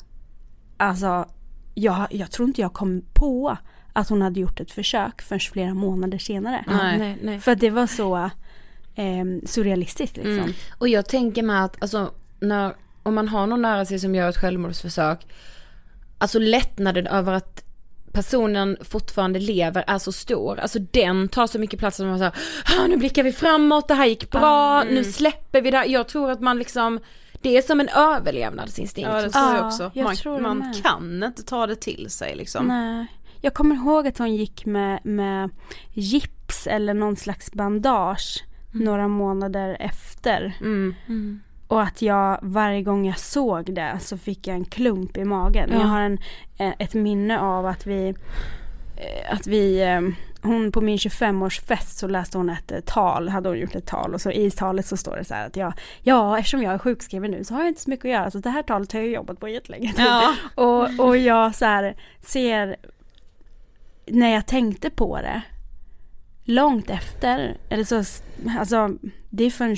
alltså 0.77 1.25
jag, 1.73 2.07
jag 2.09 2.31
tror 2.31 2.47
inte 2.47 2.61
jag 2.61 2.73
kom 2.73 3.01
på 3.13 3.57
att 3.93 4.09
hon 4.09 4.21
hade 4.21 4.39
gjort 4.39 4.59
ett 4.59 4.71
försök 4.71 5.21
förrän 5.21 5.39
flera 5.39 5.73
månader 5.73 6.17
senare. 6.17 6.63
Ja, 6.67 6.73
Nej. 6.77 6.97
nej, 6.97 7.17
nej. 7.23 7.39
För 7.39 7.51
att 7.51 7.59
det 7.59 7.69
var 7.69 7.87
så 7.87 8.15
eh, 8.95 9.25
surrealistiskt 9.45 10.17
liksom. 10.17 10.31
Mm. 10.39 10.51
Och 10.77 10.87
jag 10.87 11.05
tänker 11.09 11.43
mig 11.43 11.57
att 11.59 11.81
alltså, 11.81 12.13
när, 12.39 12.75
om 13.03 13.15
man 13.15 13.27
har 13.27 13.47
någon 13.47 13.61
nära 13.61 13.85
sig 13.85 13.99
som 13.99 14.15
gör 14.15 14.29
ett 14.29 14.37
självmordsförsök, 14.37 15.27
alltså 16.17 16.39
lättnaden 16.39 17.07
över 17.07 17.33
att 17.33 17.64
personen 18.15 18.77
fortfarande 18.81 19.39
lever 19.39 19.83
är 19.87 19.97
så 19.97 20.11
stor. 20.11 20.59
Alltså 20.59 20.79
den 20.79 21.27
tar 21.27 21.47
så 21.47 21.59
mycket 21.59 21.79
plats 21.79 21.99
att 21.99 22.05
man 22.05 22.17
säger, 22.17 22.33
ah, 22.79 22.87
nu 22.87 22.97
blickar 22.97 23.23
vi 23.23 23.31
framåt, 23.31 23.87
det 23.87 23.93
här 23.93 24.05
gick 24.05 24.31
bra, 24.31 24.83
nu 24.83 25.03
släpper 25.03 25.61
vi 25.61 25.71
det 25.71 25.77
här. 25.77 25.85
Jag 25.85 26.07
tror 26.07 26.31
att 26.31 26.39
man 26.41 26.57
liksom, 26.57 26.99
det 27.41 27.57
är 27.57 27.61
som 27.61 27.79
en 27.79 27.89
överlevnadsinstinkt. 27.89 29.09
Ja 29.13 29.21
det 29.21 29.29
tror 29.29 29.45
jag 29.45 29.55
Ja, 29.57 29.67
också. 29.67 29.91
jag 29.93 30.03
man 30.03 30.15
tror 30.15 30.35
det 30.35 30.41
man 30.41 30.73
kan 30.83 31.23
inte 31.23 31.43
ta 31.43 31.67
det 31.67 31.75
till 31.75 32.09
sig 32.09 32.35
liksom. 32.35 32.65
Nej. 32.67 33.05
Jag 33.41 33.53
kommer 33.53 33.75
ihåg 33.75 34.07
att 34.07 34.17
hon 34.17 34.35
gick 34.35 34.65
med, 34.65 34.99
med 35.05 35.49
gips 35.93 36.67
eller 36.67 36.93
någon 36.93 37.15
slags 37.15 37.51
bandage 37.51 38.43
några 38.71 39.07
månader 39.07 39.77
efter. 39.79 40.53
Mm. 40.61 41.41
Och 41.67 41.81
att 41.81 42.01
jag 42.01 42.39
varje 42.41 42.81
gång 42.81 43.07
jag 43.07 43.19
såg 43.19 43.73
det 43.73 43.97
så 44.01 44.17
fick 44.17 44.47
jag 44.47 44.55
en 44.55 44.65
klump 44.65 45.17
i 45.17 45.23
magen. 45.23 45.69
Ja. 45.73 45.79
Jag 45.79 45.87
har 45.87 46.01
en, 46.01 46.17
eh, 46.57 46.73
ett 46.79 46.93
minne 46.93 47.39
av 47.39 47.65
att 47.65 47.85
vi, 47.85 48.07
eh, 48.95 49.33
att 49.33 49.47
vi 49.47 49.81
eh, 49.81 50.01
hon 50.45 50.71
på 50.71 50.81
min 50.81 50.97
25-årsfest 50.97 51.97
så 51.97 52.07
läste 52.07 52.37
hon 52.37 52.49
ett 52.49 52.85
tal, 52.85 53.29
hade 53.29 53.49
hon 53.49 53.59
gjort 53.59 53.75
ett 53.75 53.85
tal 53.85 54.13
och 54.13 54.21
så 54.21 54.31
i 54.31 54.51
talet 54.51 54.85
så 54.85 54.97
står 54.97 55.15
det 55.15 55.25
så 55.25 55.33
här 55.33 55.47
att 55.47 55.55
jag, 55.55 55.73
ja 56.01 56.39
eftersom 56.39 56.63
jag 56.63 56.73
är 56.73 56.77
sjukskriven 56.77 57.31
nu 57.31 57.43
så 57.43 57.53
har 57.53 57.61
jag 57.61 57.67
inte 57.67 57.81
så 57.81 57.89
mycket 57.89 58.05
att 58.05 58.11
göra 58.11 58.31
så 58.31 58.37
det 58.37 58.49
här 58.49 58.63
talet 58.63 58.93
har 58.93 58.99
jag 58.99 59.09
jobbat 59.09 59.39
på 59.39 59.47
jättelänge. 59.47 59.93
Ja. 59.97 60.35
Och, 60.55 60.99
och 60.99 61.17
jag 61.17 61.55
så 61.55 61.65
här 61.65 61.95
ser 62.21 62.75
när 64.07 64.33
jag 64.33 64.45
tänkte 64.45 64.89
på 64.89 65.21
det 65.21 65.41
långt 66.43 66.89
efter, 66.89 67.57
eller 67.69 67.83
så, 67.83 68.03
alltså 68.59 68.89
det 69.29 69.43
är 69.43 69.49
förrän 69.49 69.77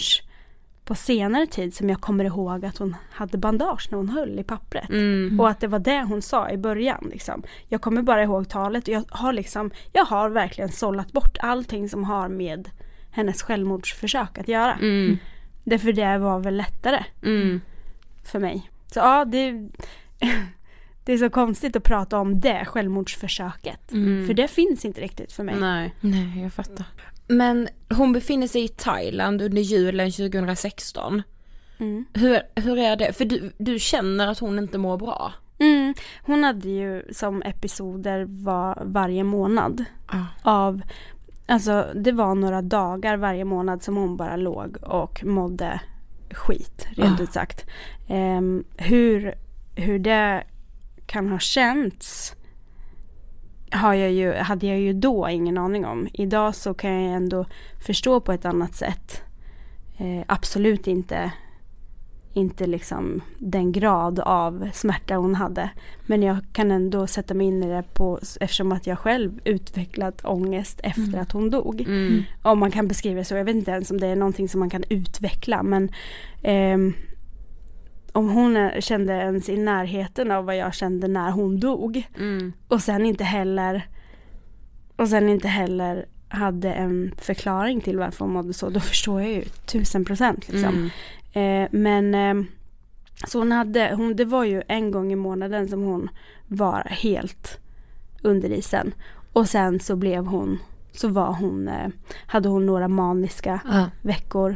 på 0.87 0.95
senare 0.95 1.47
tid 1.47 1.73
som 1.75 1.89
jag 1.89 2.01
kommer 2.01 2.23
ihåg 2.25 2.65
att 2.65 2.77
hon 2.77 2.95
hade 3.11 3.37
bandage 3.37 3.87
när 3.91 3.97
hon 3.97 4.09
höll 4.09 4.39
i 4.39 4.43
pappret. 4.43 4.89
Mm. 4.89 5.39
Och 5.39 5.49
att 5.49 5.59
det 5.59 5.67
var 5.67 5.79
det 5.79 6.03
hon 6.03 6.21
sa 6.21 6.49
i 6.49 6.57
början. 6.57 7.07
Liksom. 7.11 7.43
Jag 7.67 7.81
kommer 7.81 8.01
bara 8.01 8.23
ihåg 8.23 8.49
talet 8.49 8.87
och 8.87 8.93
jag 8.93 9.03
har 9.09 9.33
liksom, 9.33 9.71
jag 9.93 10.05
har 10.05 10.29
verkligen 10.29 10.71
sållat 10.71 11.11
bort 11.11 11.37
allting 11.39 11.89
som 11.89 12.03
har 12.03 12.29
med 12.29 12.69
hennes 13.11 13.41
självmordsförsök 13.43 14.37
att 14.37 14.47
göra. 14.47 14.73
Mm. 14.73 15.17
Därför 15.63 15.93
det 15.93 16.17
var 16.17 16.39
väl 16.39 16.57
lättare 16.57 17.03
Mm. 17.23 17.61
för 18.23 18.39
mig. 18.39 18.69
Så 18.93 18.99
ja, 18.99 19.25
det, 19.25 19.51
det 21.05 21.13
är 21.13 21.17
så 21.17 21.29
konstigt 21.29 21.75
att 21.75 21.83
prata 21.83 22.17
om 22.17 22.39
det 22.39 22.65
självmordsförsöket. 22.65 23.91
Mm. 23.91 24.27
För 24.27 24.33
det 24.33 24.47
finns 24.47 24.85
inte 24.85 25.01
riktigt 25.01 25.31
för 25.31 25.43
mig. 25.43 25.55
Nej. 25.59 25.93
Nej, 26.01 26.41
jag 26.41 26.53
fattar. 26.53 26.85
Men 27.27 27.67
hon 27.89 28.13
befinner 28.13 28.47
sig 28.47 28.63
i 28.63 28.67
Thailand 28.67 29.41
under 29.41 29.61
julen 29.61 30.11
2016. 30.11 31.21
Mm. 31.79 32.05
Hur, 32.13 32.39
hur 32.55 32.77
är 32.77 32.95
det? 32.95 33.13
För 33.13 33.25
du, 33.25 33.51
du 33.57 33.79
känner 33.79 34.27
att 34.27 34.39
hon 34.39 34.59
inte 34.59 34.77
mår 34.77 34.97
bra? 34.97 35.33
Mm. 35.59 35.93
Hon 36.21 36.43
hade 36.43 36.69
ju 36.69 37.03
som 37.11 37.41
episoder 37.41 38.25
var 38.29 38.81
varje 38.85 39.23
månad 39.23 39.85
Ja. 40.11 40.25
av 40.43 40.81
Alltså 41.49 41.87
det 41.95 42.11
var 42.11 42.35
några 42.35 42.61
dagar 42.61 43.17
varje 43.17 43.45
månad 43.45 43.83
som 43.83 43.95
hon 43.97 44.17
bara 44.17 44.35
låg 44.35 44.77
och 44.81 45.25
mådde 45.25 45.81
skit 46.31 46.87
rent 46.95 47.19
Ah. 47.19 47.23
ut 47.23 47.33
sagt. 47.33 47.65
Ehm, 48.07 48.63
hur, 48.77 49.33
hur 49.75 49.99
det 49.99 50.43
kan 51.05 51.29
ha 51.29 51.39
känts 51.39 52.35
har 53.71 53.93
jag 53.93 54.11
ju, 54.11 54.33
hade 54.33 54.67
jag 54.67 54.79
ju 54.79 54.93
då 54.93 55.29
ingen 55.29 55.57
aning 55.57 55.85
om. 55.85 56.07
Idag 56.13 56.55
så 56.55 56.73
kan 56.73 57.03
jag 57.03 57.15
ändå 57.15 57.45
förstå 57.85 58.19
på 58.19 58.31
ett 58.31 58.45
annat 58.45 58.75
sätt. 58.75 59.21
Eh, 59.97 60.23
absolut 60.27 60.87
inte 60.87 61.31
inte 62.37 62.67
liksom 62.67 63.21
den 63.37 63.71
grad 63.71 64.19
av 64.19 64.69
smärta 64.73 65.15
hon 65.15 65.35
hade. 65.35 65.69
Men 66.05 66.23
jag 66.23 66.37
kan 66.53 66.71
ändå 66.71 67.07
sätta 67.07 67.33
mig 67.33 67.47
in 67.47 67.63
i 67.63 67.67
det 67.67 67.83
på, 67.93 68.19
eftersom 68.39 68.71
att 68.71 68.87
jag 68.87 68.99
själv 68.99 69.39
utvecklat 69.43 70.25
ångest 70.25 70.79
efter 70.83 71.07
mm. 71.07 71.21
att 71.21 71.31
hon 71.31 71.49
dog. 71.49 71.81
Mm. 71.81 72.23
Om 72.41 72.59
man 72.59 72.71
kan 72.71 72.87
beskriva 72.87 73.19
det 73.19 73.25
så, 73.25 73.35
jag 73.35 73.45
vet 73.45 73.55
inte 73.55 73.71
ens 73.71 73.91
om 73.91 73.99
det 73.99 74.07
är 74.07 74.15
någonting 74.15 74.49
som 74.49 74.59
man 74.59 74.69
kan 74.69 74.83
utveckla 74.89 75.63
men 75.63 75.89
eh, 76.41 76.77
om 78.17 78.29
hon 78.29 78.71
kände 78.79 79.13
ens 79.13 79.49
i 79.49 79.57
närheten 79.57 80.31
av 80.31 80.45
vad 80.45 80.57
jag 80.57 80.73
kände 80.73 81.07
när 81.07 81.31
hon 81.31 81.59
dog. 81.59 82.07
Mm. 82.17 82.53
Och 82.67 82.81
sen 82.81 83.05
inte 83.05 83.23
heller 83.23 83.87
och 84.95 85.09
sen 85.09 85.29
inte 85.29 85.47
heller 85.47 86.05
hade 86.27 86.73
en 86.73 87.13
förklaring 87.17 87.81
till 87.81 87.97
varför 87.97 88.25
hon 88.25 88.33
mådde 88.33 88.53
så, 88.53 88.69
då 88.69 88.79
förstår 88.79 89.21
jag 89.21 89.31
ju 89.31 89.43
tusen 89.43 90.05
procent 90.05 90.47
liksom. 90.47 90.89
Mm. 91.33 91.63
Eh, 91.63 91.69
men 91.71 92.15
eh, 92.15 92.45
så 93.27 93.39
hon 93.39 93.51
hade, 93.51 93.93
hon, 93.95 94.15
det 94.15 94.25
var 94.25 94.43
ju 94.43 94.61
en 94.67 94.91
gång 94.91 95.11
i 95.11 95.15
månaden 95.15 95.67
som 95.67 95.83
hon 95.83 96.09
var 96.47 96.87
helt 96.89 97.59
under 98.21 98.49
isen. 98.49 98.93
Och 99.33 99.49
sen 99.49 99.79
så 99.79 99.95
blev 99.95 100.25
hon, 100.25 100.59
så 100.91 101.07
var 101.07 101.33
hon, 101.33 101.67
eh, 101.67 101.87
hade 102.25 102.49
hon 102.49 102.65
några 102.65 102.87
maniska 102.87 103.59
uh. 103.65 103.87
veckor. 104.01 104.55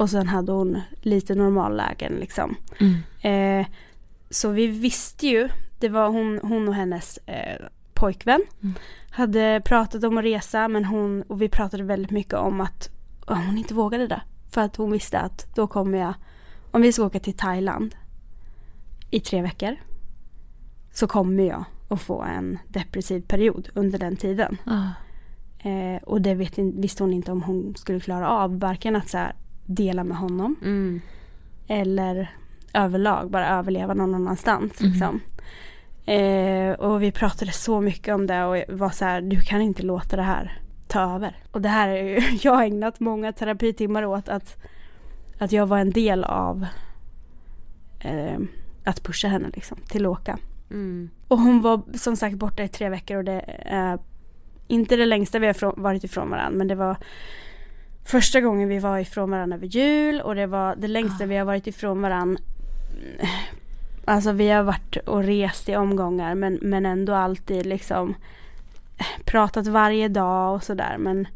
Och 0.00 0.10
sen 0.10 0.28
hade 0.28 0.52
hon 0.52 0.80
lite 1.00 1.34
normallägen 1.34 2.12
liksom. 2.12 2.56
Mm. 2.78 3.60
Eh, 3.60 3.66
så 4.30 4.48
vi 4.48 4.66
visste 4.66 5.26
ju, 5.26 5.48
det 5.78 5.88
var 5.88 6.08
hon, 6.08 6.40
hon 6.42 6.68
och 6.68 6.74
hennes 6.74 7.18
eh, 7.26 7.66
pojkvän. 7.94 8.42
Mm. 8.62 8.74
Hade 9.10 9.62
pratat 9.64 10.04
om 10.04 10.18
att 10.18 10.24
resa 10.24 10.68
men 10.68 10.84
hon, 10.84 11.22
och 11.22 11.42
vi 11.42 11.48
pratade 11.48 11.82
väldigt 11.82 12.10
mycket 12.10 12.34
om 12.34 12.60
att 12.60 12.90
hon 13.26 13.58
inte 13.58 13.74
vågade 13.74 14.06
det. 14.06 14.22
För 14.50 14.60
att 14.60 14.76
hon 14.76 14.92
visste 14.92 15.18
att 15.20 15.54
då 15.54 15.66
kommer 15.66 15.98
jag, 15.98 16.14
om 16.70 16.82
vi 16.82 16.92
ska 16.92 17.04
åka 17.04 17.20
till 17.20 17.36
Thailand 17.36 17.94
i 19.10 19.20
tre 19.20 19.42
veckor 19.42 19.76
så 20.92 21.06
kommer 21.06 21.44
jag 21.44 21.64
att 21.88 22.00
få 22.00 22.22
en 22.22 22.58
depressiv 22.68 23.20
period 23.20 23.68
under 23.74 23.98
den 23.98 24.16
tiden. 24.16 24.56
Ah. 24.64 24.88
Eh, 25.68 26.02
och 26.02 26.20
det 26.20 26.34
vet, 26.34 26.58
visste 26.58 27.02
hon 27.02 27.12
inte 27.12 27.32
om 27.32 27.42
hon 27.42 27.74
skulle 27.76 28.00
klara 28.00 28.28
av. 28.30 28.58
Varken 28.58 28.96
att 28.96 29.08
så 29.08 29.18
här, 29.18 29.32
dela 29.70 30.04
med 30.04 30.16
honom 30.16 30.56
mm. 30.62 31.00
eller 31.66 32.34
överlag 32.74 33.30
bara 33.30 33.48
överleva 33.48 33.94
någon 33.94 34.14
annanstans. 34.14 34.80
Mm. 34.80 34.92
Liksom. 34.92 35.20
Eh, 36.04 36.72
och 36.72 37.02
vi 37.02 37.12
pratade 37.12 37.52
så 37.52 37.80
mycket 37.80 38.14
om 38.14 38.26
det 38.26 38.44
och 38.44 38.78
var 38.78 38.90
så 38.90 39.04
här, 39.04 39.20
du 39.20 39.40
kan 39.40 39.60
inte 39.60 39.82
låta 39.82 40.16
det 40.16 40.22
här 40.22 40.58
ta 40.88 41.14
över. 41.14 41.36
Och 41.50 41.60
det 41.60 41.68
här 41.68 41.88
är 41.88 42.02
ju, 42.02 42.38
jag 42.42 42.54
har 42.54 42.64
ägnat 42.64 43.00
många 43.00 43.32
terapitimmar 43.32 44.04
åt 44.04 44.28
att, 44.28 44.56
att 45.38 45.52
jag 45.52 45.66
var 45.66 45.78
en 45.78 45.90
del 45.90 46.24
av 46.24 46.66
eh, 48.00 48.38
att 48.84 49.02
pusha 49.02 49.28
henne 49.28 49.50
liksom 49.54 49.78
till 49.88 50.06
att 50.06 50.12
åka. 50.12 50.38
Mm. 50.70 51.10
Och 51.28 51.38
hon 51.38 51.62
var 51.62 51.82
som 51.94 52.16
sagt 52.16 52.36
borta 52.36 52.62
i 52.62 52.68
tre 52.68 52.88
veckor 52.88 53.16
och 53.16 53.24
det 53.24 53.44
är 53.64 53.98
inte 54.68 54.96
det 54.96 55.06
längsta 55.06 55.38
vi 55.38 55.46
har 55.46 55.80
varit 55.80 56.04
ifrån 56.04 56.30
varandra 56.30 56.58
men 56.58 56.68
det 56.68 56.74
var 56.74 56.96
första 58.10 58.40
gången 58.40 58.68
vi 58.68 58.78
var 58.78 58.98
ifrån 58.98 59.30
varandra 59.30 59.56
över 59.56 59.66
jul 59.66 60.20
och 60.20 60.34
det 60.34 60.46
var 60.46 60.76
det 60.76 60.88
längsta 60.88 61.24
ah. 61.24 61.26
vi 61.26 61.36
har 61.36 61.44
varit 61.44 61.66
ifrån 61.66 62.02
varandra 62.02 62.42
Alltså 64.04 64.32
vi 64.32 64.48
har 64.48 64.62
varit 64.62 64.96
och 64.96 65.24
rest 65.24 65.68
i 65.68 65.76
omgångar 65.76 66.34
men, 66.34 66.58
men 66.62 66.86
ändå 66.86 67.14
alltid 67.14 67.66
liksom 67.66 68.14
pratat 69.24 69.66
varje 69.66 70.08
dag 70.08 70.54
och 70.54 70.64
sådär 70.64 70.96
men 70.98 71.28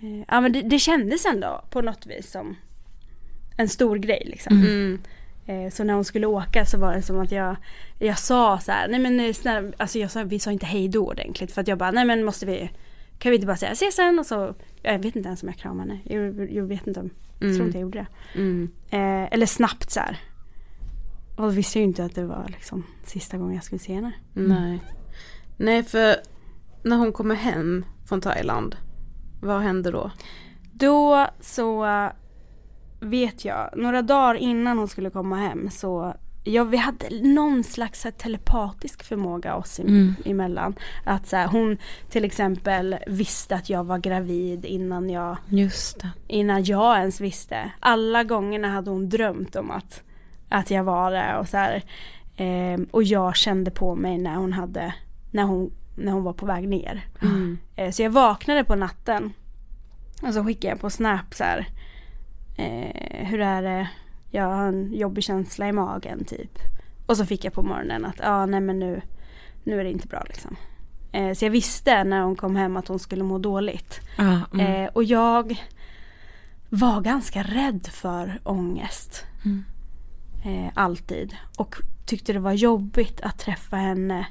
eh, 0.00 0.24
Ja 0.28 0.40
men 0.40 0.52
det, 0.52 0.62
det 0.62 0.78
kändes 0.78 1.26
ändå 1.26 1.64
på 1.70 1.80
något 1.80 2.06
vis 2.06 2.30
som 2.30 2.56
en 3.56 3.68
stor 3.68 3.96
grej 3.96 4.22
liksom. 4.26 4.56
Mm. 4.56 4.68
mm. 4.68 5.00
Eh, 5.46 5.70
så 5.70 5.84
när 5.84 5.94
hon 5.94 6.04
skulle 6.04 6.26
åka 6.26 6.64
så 6.64 6.78
var 6.78 6.94
det 6.94 7.02
som 7.02 7.20
att 7.20 7.32
jag 7.32 7.56
Jag 7.98 8.18
sa 8.18 8.58
så 8.58 8.72
här, 8.72 8.88
nej 8.88 9.00
men 9.00 9.34
snälla, 9.34 9.72
alltså 9.76 9.98
jag 9.98 10.10
sa, 10.10 10.22
vi 10.22 10.38
sa 10.38 10.52
inte 10.52 10.66
hej 10.66 10.88
då 10.88 11.06
ordentligt 11.06 11.52
för 11.52 11.60
att 11.60 11.68
jag 11.68 11.78
bara, 11.78 11.90
nej 11.90 12.04
men 12.04 12.24
måste 12.24 12.46
vi 12.46 12.70
Kan 13.20 13.30
vi 13.30 13.36
inte 13.36 13.46
bara 13.46 13.56
säga 13.56 13.72
ses 13.72 13.94
sen 13.94 14.18
och 14.18 14.26
så 14.26 14.54
Jag 14.82 14.98
vet 14.98 15.16
inte 15.16 15.26
ens 15.26 15.42
om 15.42 15.48
jag 15.48 15.58
kramade 15.58 15.90
henne, 15.90 16.00
jag, 16.04 16.52
jag 16.52 16.64
vet 16.64 16.86
inte 16.86 17.00
om 17.00 17.10
Jag 17.38 17.54
tror 17.54 17.66
inte 17.66 17.78
jag 17.78 17.82
gjorde 17.82 17.98
det. 17.98 18.38
Mm. 18.40 18.70
Eh, 18.90 19.32
eller 19.32 19.46
snabbt 19.46 19.90
så 19.90 20.00
här. 20.00 20.18
Och 21.36 21.42
då 21.42 21.48
visste 21.48 21.78
jag 21.78 21.82
ju 21.82 21.88
inte 21.88 22.04
att 22.04 22.14
det 22.14 22.24
var 22.24 22.46
liksom 22.48 22.86
sista 23.04 23.38
gången 23.38 23.54
jag 23.54 23.64
skulle 23.64 23.78
se 23.78 23.94
henne. 23.94 24.12
Mm. 24.36 24.48
Nej. 24.48 24.82
Nej 25.56 25.82
för 25.82 26.16
när 26.82 26.96
hon 26.96 27.12
kommer 27.12 27.34
hem 27.34 27.84
från 28.08 28.20
Thailand, 28.20 28.76
vad 29.42 29.60
händer 29.60 29.92
då? 29.92 30.10
Då 30.72 31.26
så 31.40 31.86
vet 33.00 33.44
jag, 33.44 33.70
några 33.76 34.02
dagar 34.02 34.34
innan 34.34 34.78
hon 34.78 34.88
skulle 34.88 35.10
komma 35.10 35.36
hem 35.36 35.70
så 35.70 36.14
Ja 36.44 36.64
vi 36.64 36.76
hade 36.76 37.06
någon 37.22 37.64
slags 37.64 38.04
här, 38.04 38.10
telepatisk 38.10 39.02
förmåga 39.02 39.54
oss 39.54 39.80
mm. 39.80 40.14
emellan. 40.24 40.74
Att 41.04 41.26
så 41.26 41.36
här, 41.36 41.46
hon 41.46 41.78
till 42.10 42.24
exempel 42.24 42.96
visste 43.06 43.54
att 43.54 43.70
jag 43.70 43.84
var 43.84 43.98
gravid 43.98 44.64
innan 44.64 45.10
jag. 45.10 45.36
Innan 46.28 46.64
jag 46.64 46.98
ens 46.98 47.20
visste. 47.20 47.70
Alla 47.80 48.24
gångerna 48.24 48.68
hade 48.68 48.90
hon 48.90 49.08
drömt 49.08 49.56
om 49.56 49.70
att, 49.70 50.02
att 50.48 50.70
jag 50.70 50.84
var 50.84 51.10
det 51.10 51.36
och 51.38 51.48
så 51.48 51.56
här, 51.56 51.82
eh, 52.36 52.80
Och 52.90 53.02
jag 53.02 53.36
kände 53.36 53.70
på 53.70 53.94
mig 53.94 54.18
när 54.18 54.34
hon 54.34 54.52
hade 54.52 54.94
När 55.30 55.42
hon 55.42 55.70
när 55.96 56.12
hon 56.12 56.22
var 56.22 56.32
på 56.32 56.46
väg 56.46 56.68
ner. 56.68 57.06
Mm. 57.22 57.58
Eh, 57.76 57.90
så 57.90 58.02
jag 58.02 58.10
vaknade 58.10 58.64
på 58.64 58.74
natten 58.74 59.32
och 60.22 60.34
så 60.34 60.44
skickade 60.44 60.72
jag 60.72 60.80
på 60.80 60.90
Snap 60.90 61.34
så 61.34 61.44
här, 61.44 61.68
eh, 62.56 63.26
hur 63.26 63.40
är 63.40 63.62
det, 63.62 63.88
jag 64.30 64.44
har 64.44 64.64
en 64.64 64.92
jobbig 64.94 65.24
känsla 65.24 65.68
i 65.68 65.72
magen 65.72 66.24
typ. 66.24 66.58
Och 67.06 67.16
så 67.16 67.26
fick 67.26 67.44
jag 67.44 67.52
på 67.52 67.62
morgonen 67.62 68.04
att 68.04 68.18
ja 68.18 68.28
ah, 68.28 68.46
nej 68.46 68.60
men 68.60 68.78
nu, 68.78 69.00
nu 69.64 69.80
är 69.80 69.84
det 69.84 69.90
inte 69.90 70.08
bra 70.08 70.24
liksom. 70.28 70.56
Eh, 71.12 71.34
så 71.34 71.44
jag 71.44 71.50
visste 71.50 72.04
när 72.04 72.22
hon 72.22 72.36
kom 72.36 72.56
hem 72.56 72.76
att 72.76 72.88
hon 72.88 72.98
skulle 72.98 73.24
må 73.24 73.38
dåligt. 73.38 74.00
Ah, 74.18 74.38
mm. 74.52 74.84
eh, 74.84 74.90
och 74.92 75.04
jag 75.04 75.64
var 76.68 77.00
ganska 77.00 77.42
rädd 77.42 77.86
för 77.92 78.40
ångest. 78.44 79.24
Mm. 79.44 79.64
Eh, 80.44 80.72
alltid. 80.74 81.36
Och 81.58 81.76
tyckte 82.06 82.32
det 82.32 82.38
var 82.38 82.52
jobbigt 82.52 83.20
att 83.20 83.38
träffa 83.38 83.76
henne 83.76 84.26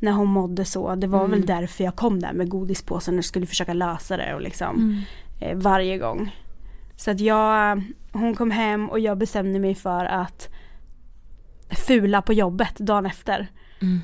när 0.00 0.12
hon 0.12 0.28
mådde 0.28 0.64
så. 0.64 0.94
Det 0.94 1.06
var 1.06 1.24
mm. 1.24 1.30
väl 1.30 1.46
därför 1.46 1.84
jag 1.84 1.96
kom 1.96 2.20
där 2.20 2.32
med 2.32 2.48
godispåsen 2.48 3.18
och 3.18 3.24
skulle 3.24 3.46
försöka 3.46 3.72
lösa 3.72 4.16
det 4.16 4.34
och 4.34 4.40
liksom 4.40 4.76
mm. 4.76 5.02
eh, 5.40 5.62
varje 5.62 5.98
gång. 5.98 6.36
Så 6.98 7.10
att 7.10 7.20
jag, 7.20 7.82
hon 8.12 8.34
kom 8.34 8.50
hem 8.50 8.90
och 8.90 9.00
jag 9.00 9.18
bestämde 9.18 9.58
mig 9.58 9.74
för 9.74 10.04
att 10.04 10.48
fula 11.86 12.22
på 12.22 12.32
jobbet 12.32 12.76
dagen 12.76 13.06
efter. 13.06 13.50
Mm. 13.82 14.00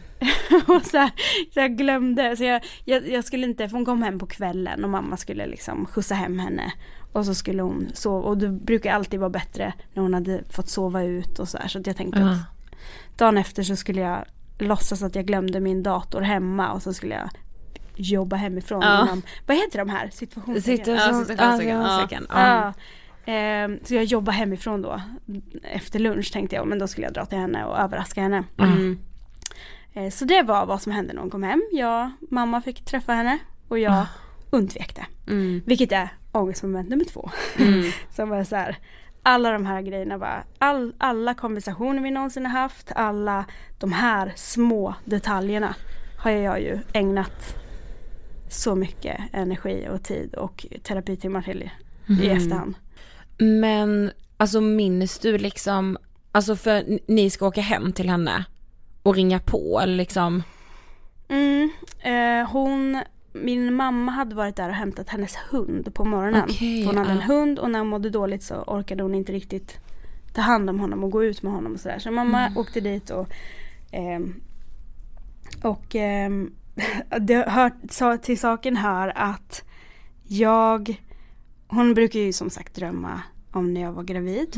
och 0.76 0.86
så, 0.86 0.98
här, 0.98 1.10
så 1.54 1.60
jag 1.60 1.76
glömde, 1.76 2.36
så 2.36 2.44
jag, 2.44 2.64
jag, 2.84 3.08
jag, 3.08 3.24
skulle 3.24 3.46
inte, 3.46 3.68
för 3.68 3.76
hon 3.76 3.84
kom 3.84 4.02
hem 4.02 4.18
på 4.18 4.26
kvällen 4.26 4.84
och 4.84 4.90
mamma 4.90 5.16
skulle 5.16 5.46
liksom 5.46 5.86
skjutsa 5.86 6.14
hem 6.14 6.38
henne. 6.38 6.72
Och 7.12 7.26
så 7.26 7.34
skulle 7.34 7.62
hon 7.62 7.88
sova 7.94 8.28
och 8.28 8.38
det 8.38 8.48
brukar 8.48 8.92
alltid 8.92 9.20
vara 9.20 9.30
bättre 9.30 9.72
när 9.94 10.02
hon 10.02 10.14
hade 10.14 10.44
fått 10.48 10.68
sova 10.68 11.02
ut 11.02 11.38
och 11.38 11.48
så 11.48 11.58
här. 11.58 11.68
Så 11.68 11.82
jag 11.84 11.96
tänkte 11.96 12.20
uh. 12.20 12.32
att 12.32 12.38
dagen 13.18 13.38
efter 13.38 13.62
så 13.62 13.76
skulle 13.76 14.00
jag 14.00 14.24
låtsas 14.58 15.02
att 15.02 15.14
jag 15.14 15.26
glömde 15.26 15.60
min 15.60 15.82
dator 15.82 16.20
hemma 16.20 16.72
och 16.72 16.82
så 16.82 16.94
skulle 16.94 17.14
jag 17.14 17.30
jobba 17.96 18.36
hemifrån 18.36 18.82
ja. 18.82 19.02
inom, 19.02 19.22
vad 19.46 19.56
heter 19.56 19.78
de 19.78 19.88
här? 19.88 20.10
Situationstecken? 20.12 20.98
Situationstecken. 21.58 22.26
Ja, 22.30 22.46
ja. 22.46 22.72
Eh, 23.32 23.70
så 23.82 23.94
jag 23.94 24.04
jobbade 24.04 24.38
hemifrån 24.38 24.82
då 24.82 25.00
efter 25.62 25.98
lunch 25.98 26.32
tänkte 26.32 26.56
jag 26.56 26.66
men 26.66 26.78
då 26.78 26.88
skulle 26.88 27.06
jag 27.06 27.14
dra 27.14 27.26
till 27.26 27.38
henne 27.38 27.64
och 27.64 27.78
överraska 27.78 28.22
henne. 28.22 28.44
Mm. 28.58 28.98
Eh, 29.94 30.10
så 30.10 30.24
det 30.24 30.42
var 30.42 30.66
vad 30.66 30.82
som 30.82 30.92
hände 30.92 31.12
när 31.12 31.20
hon 31.20 31.30
kom 31.30 31.42
hem. 31.42 31.62
Jag, 31.72 32.10
mamma 32.30 32.60
fick 32.60 32.84
träffa 32.84 33.12
henne 33.12 33.38
och 33.68 33.78
jag 33.78 33.94
mm. 33.94 34.06
undvek 34.50 34.96
det. 34.96 35.32
Mm. 35.32 35.62
Vilket 35.66 35.92
är 35.92 36.08
ångestmoment 36.32 36.88
nummer 36.88 37.04
två. 37.04 37.30
Mm. 37.58 37.90
som 38.10 38.28
var 38.28 38.44
så 38.44 38.56
här, 38.56 38.76
alla 39.22 39.50
de 39.50 39.66
här 39.66 39.82
grejerna 39.82 40.18
bara, 40.18 40.44
all, 40.58 40.94
alla 40.98 41.34
konversationer 41.34 42.02
vi 42.02 42.10
någonsin 42.10 42.46
har 42.46 42.60
haft, 42.60 42.92
alla 42.96 43.44
de 43.78 43.92
här 43.92 44.32
små 44.36 44.94
detaljerna 45.04 45.74
har 46.18 46.30
jag 46.30 46.60
ju 46.60 46.78
ägnat 46.92 47.63
så 48.48 48.74
mycket 48.74 49.20
energi 49.32 49.88
och 49.90 50.02
tid 50.02 50.34
och 50.34 50.66
terapitimmar 50.82 51.42
till 51.42 51.70
mm. 52.08 52.22
i 52.22 52.26
efterhand. 52.26 52.74
Men 53.38 54.10
alltså 54.36 54.60
minns 54.60 55.18
du 55.18 55.38
liksom, 55.38 55.98
alltså 56.32 56.56
för 56.56 56.98
ni 57.06 57.30
ska 57.30 57.46
åka 57.46 57.60
hem 57.60 57.92
till 57.92 58.10
henne 58.10 58.44
och 59.02 59.14
ringa 59.14 59.38
på 59.38 59.80
eller 59.82 59.96
liksom? 59.96 60.42
Mm, 61.28 61.70
eh, 62.00 62.50
hon 62.50 63.02
min 63.32 63.74
mamma 63.74 64.12
hade 64.12 64.34
varit 64.34 64.56
där 64.56 64.68
och 64.68 64.74
hämtat 64.74 65.08
hennes 65.08 65.36
hund 65.50 65.94
på 65.94 66.04
morgonen. 66.04 66.44
Okay, 66.44 66.84
hon 66.84 66.96
hade 66.96 67.10
uh. 67.10 67.16
en 67.16 67.22
hund 67.22 67.58
och 67.58 67.70
när 67.70 67.78
hon 67.78 67.88
mådde 67.88 68.10
dåligt 68.10 68.42
så 68.42 68.54
orkade 68.54 69.02
hon 69.02 69.14
inte 69.14 69.32
riktigt 69.32 69.78
ta 70.34 70.40
hand 70.40 70.70
om 70.70 70.80
honom 70.80 71.04
och 71.04 71.10
gå 71.10 71.24
ut 71.24 71.42
med 71.42 71.52
honom 71.52 71.72
och 71.72 71.80
sådär. 71.80 71.98
Så 71.98 72.10
mamma 72.10 72.46
mm. 72.46 72.58
åkte 72.58 72.80
dit 72.80 73.10
och 73.10 73.28
Ehm, 73.94 74.40
och 75.62 75.94
ehm, 75.94 76.52
det 77.20 77.48
hör 77.48 78.16
till 78.16 78.38
saken 78.38 78.76
hör 78.76 79.12
att 79.16 79.64
jag, 80.22 81.00
hon 81.68 81.94
brukar 81.94 82.20
ju 82.20 82.32
som 82.32 82.50
sagt 82.50 82.74
drömma 82.74 83.22
om 83.52 83.74
när 83.74 83.80
jag 83.80 83.92
var 83.92 84.02
gravid. 84.02 84.56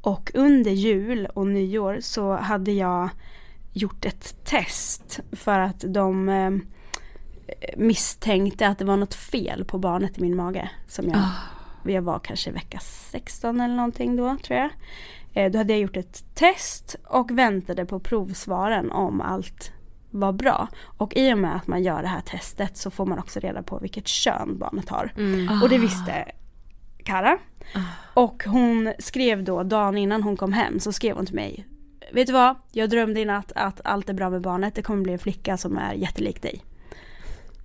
Och 0.00 0.30
under 0.34 0.70
jul 0.70 1.26
och 1.26 1.46
nyår 1.46 1.98
så 2.00 2.36
hade 2.36 2.72
jag 2.72 3.08
gjort 3.72 4.04
ett 4.04 4.44
test 4.44 5.20
för 5.32 5.60
att 5.60 5.84
de 5.86 6.28
eh, 6.28 6.50
misstänkte 7.76 8.68
att 8.68 8.78
det 8.78 8.84
var 8.84 8.96
något 8.96 9.14
fel 9.14 9.64
på 9.64 9.78
barnet 9.78 10.18
i 10.18 10.20
min 10.20 10.36
mage. 10.36 10.70
Som 10.86 11.08
jag, 11.08 11.22
jag 11.94 12.02
var 12.02 12.18
kanske 12.18 12.50
vecka 12.50 12.78
16 12.80 13.60
eller 13.60 13.74
någonting 13.74 14.16
då 14.16 14.36
tror 14.42 14.58
jag. 14.58 14.70
Eh, 15.32 15.50
då 15.50 15.58
hade 15.58 15.72
jag 15.72 15.80
gjort 15.80 15.96
ett 15.96 16.24
test 16.34 16.96
och 17.04 17.30
väntade 17.30 17.86
på 17.86 18.00
provsvaren 18.00 18.90
om 18.90 19.20
allt 19.20 19.72
var 20.10 20.32
bra. 20.32 20.68
Och 20.98 21.16
i 21.16 21.34
och 21.34 21.38
med 21.38 21.56
att 21.56 21.66
man 21.66 21.82
gör 21.82 22.02
det 22.02 22.08
här 22.08 22.20
testet 22.20 22.76
så 22.76 22.90
får 22.90 23.06
man 23.06 23.18
också 23.18 23.40
reda 23.40 23.62
på 23.62 23.78
vilket 23.78 24.08
kön 24.08 24.58
barnet 24.58 24.88
har. 24.88 25.12
Och 25.62 25.68
det 25.68 25.78
visste 25.78 26.24
Kara. 27.04 27.38
Och 28.14 28.44
hon 28.46 28.92
skrev 28.98 29.44
då 29.44 29.62
dagen 29.62 29.98
innan 29.98 30.22
hon 30.22 30.36
kom 30.36 30.52
hem 30.52 30.80
så 30.80 30.92
skrev 30.92 31.16
hon 31.16 31.26
till 31.26 31.34
mig 31.34 31.66
Vet 32.12 32.26
du 32.26 32.32
vad? 32.32 32.56
Jag 32.72 32.90
drömde 32.90 33.20
i 33.20 33.24
natt 33.24 33.52
att 33.54 33.80
allt 33.84 34.08
är 34.08 34.14
bra 34.14 34.30
med 34.30 34.40
barnet. 34.40 34.74
Det 34.74 34.82
kommer 34.82 35.02
bli 35.02 35.12
en 35.12 35.18
flicka 35.18 35.56
som 35.56 35.78
är 35.78 35.92
jättelik 35.92 36.42
dig. 36.42 36.64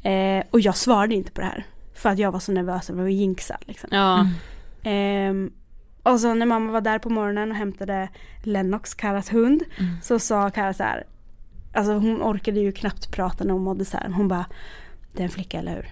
Eh, 0.04 0.44
och 0.52 0.60
jag 0.60 0.76
svarade 0.76 1.16
inte 1.16 1.32
på 1.32 1.41
det 1.41 1.48
här. 1.48 1.66
För 1.96 2.10
att 2.10 2.20
jag 2.20 2.32
var 2.32 2.39
så 2.39 2.52
nervös 2.52 2.89
över 2.89 3.06
att 3.06 3.14
jinxa. 3.14 3.58
Liksom. 3.62 3.89
Ja. 3.91 4.28
Ehm, 4.84 5.52
och 6.04 6.20
så 6.20 6.34
när 6.34 6.46
mamma 6.46 6.72
var 6.72 6.82
där 6.82 7.00
på 7.00 7.10
morgonen 7.10 7.52
och 7.52 7.58
hämtade 7.58 8.10
Lennox, 8.44 8.94
Karas 8.94 9.34
hund. 9.34 9.64
Så 10.02 10.20
sa 10.20 10.50
Kara 10.50 10.74
så 10.74 10.84
här. 10.84 11.04
Alltså 11.74 11.94
hon 11.94 12.22
orkade 12.22 12.60
ju 12.60 12.72
knappt 12.72 13.12
prata 13.12 13.44
när 13.44 13.54
hon 13.54 13.64
mådde 13.64 13.86
så 13.86 13.98
här. 13.98 14.10
Hon 14.10 14.28
bara, 14.28 14.46
det 15.14 15.20
är 15.20 15.24
en 15.24 15.30
flicka 15.30 15.60
eller 15.60 15.76
hur? 15.76 15.88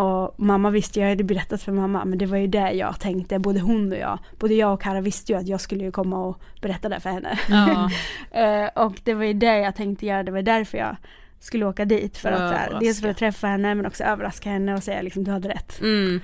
Och 0.00 0.34
mamma 0.38 0.70
visste, 0.70 1.00
jag 1.00 1.08
hade 1.08 1.24
berättat 1.24 1.62
för 1.62 1.72
mamma, 1.72 2.04
men 2.04 2.18
det 2.18 2.26
var 2.26 2.36
ju 2.36 2.46
det 2.46 2.72
jag 2.72 3.00
tänkte, 3.00 3.38
både 3.38 3.60
hon 3.60 3.92
och 3.92 3.98
jag. 3.98 4.18
Både 4.38 4.54
jag 4.54 4.72
och 4.74 4.82
Kara 4.82 5.00
visste 5.00 5.32
ju 5.32 5.38
att 5.38 5.46
jag 5.48 5.60
skulle 5.60 5.84
ju 5.84 5.90
komma 5.92 6.24
och 6.26 6.40
berätta 6.62 6.88
det 6.88 7.00
för 7.00 7.10
henne. 7.10 7.38
Ja. 7.48 7.90
Eh, 8.40 8.68
och 8.84 9.00
det 9.04 9.14
var 9.14 9.24
ju 9.24 9.32
det 9.32 9.58
jag 9.58 9.74
tänkte 9.76 10.06
göra, 10.06 10.22
det 10.22 10.32
var 10.32 10.42
därför 10.42 10.78
jag 10.78 10.96
skulle 11.40 11.66
åka 11.66 11.84
dit. 11.84 12.16
För 12.16 12.32
att 12.32 12.38
så 12.50 12.56
här, 12.56 12.76
dels 12.80 13.00
för 13.00 13.08
att 13.08 13.16
träffa 13.16 13.46
henne 13.46 13.74
men 13.74 13.86
också 13.86 14.04
överraska 14.04 14.50
henne 14.50 14.74
och 14.74 14.82
säga 14.82 15.02
liksom 15.02 15.24
du 15.24 15.30
hade 15.30 15.48
rätt. 15.48 15.80
Mm. 15.80 16.20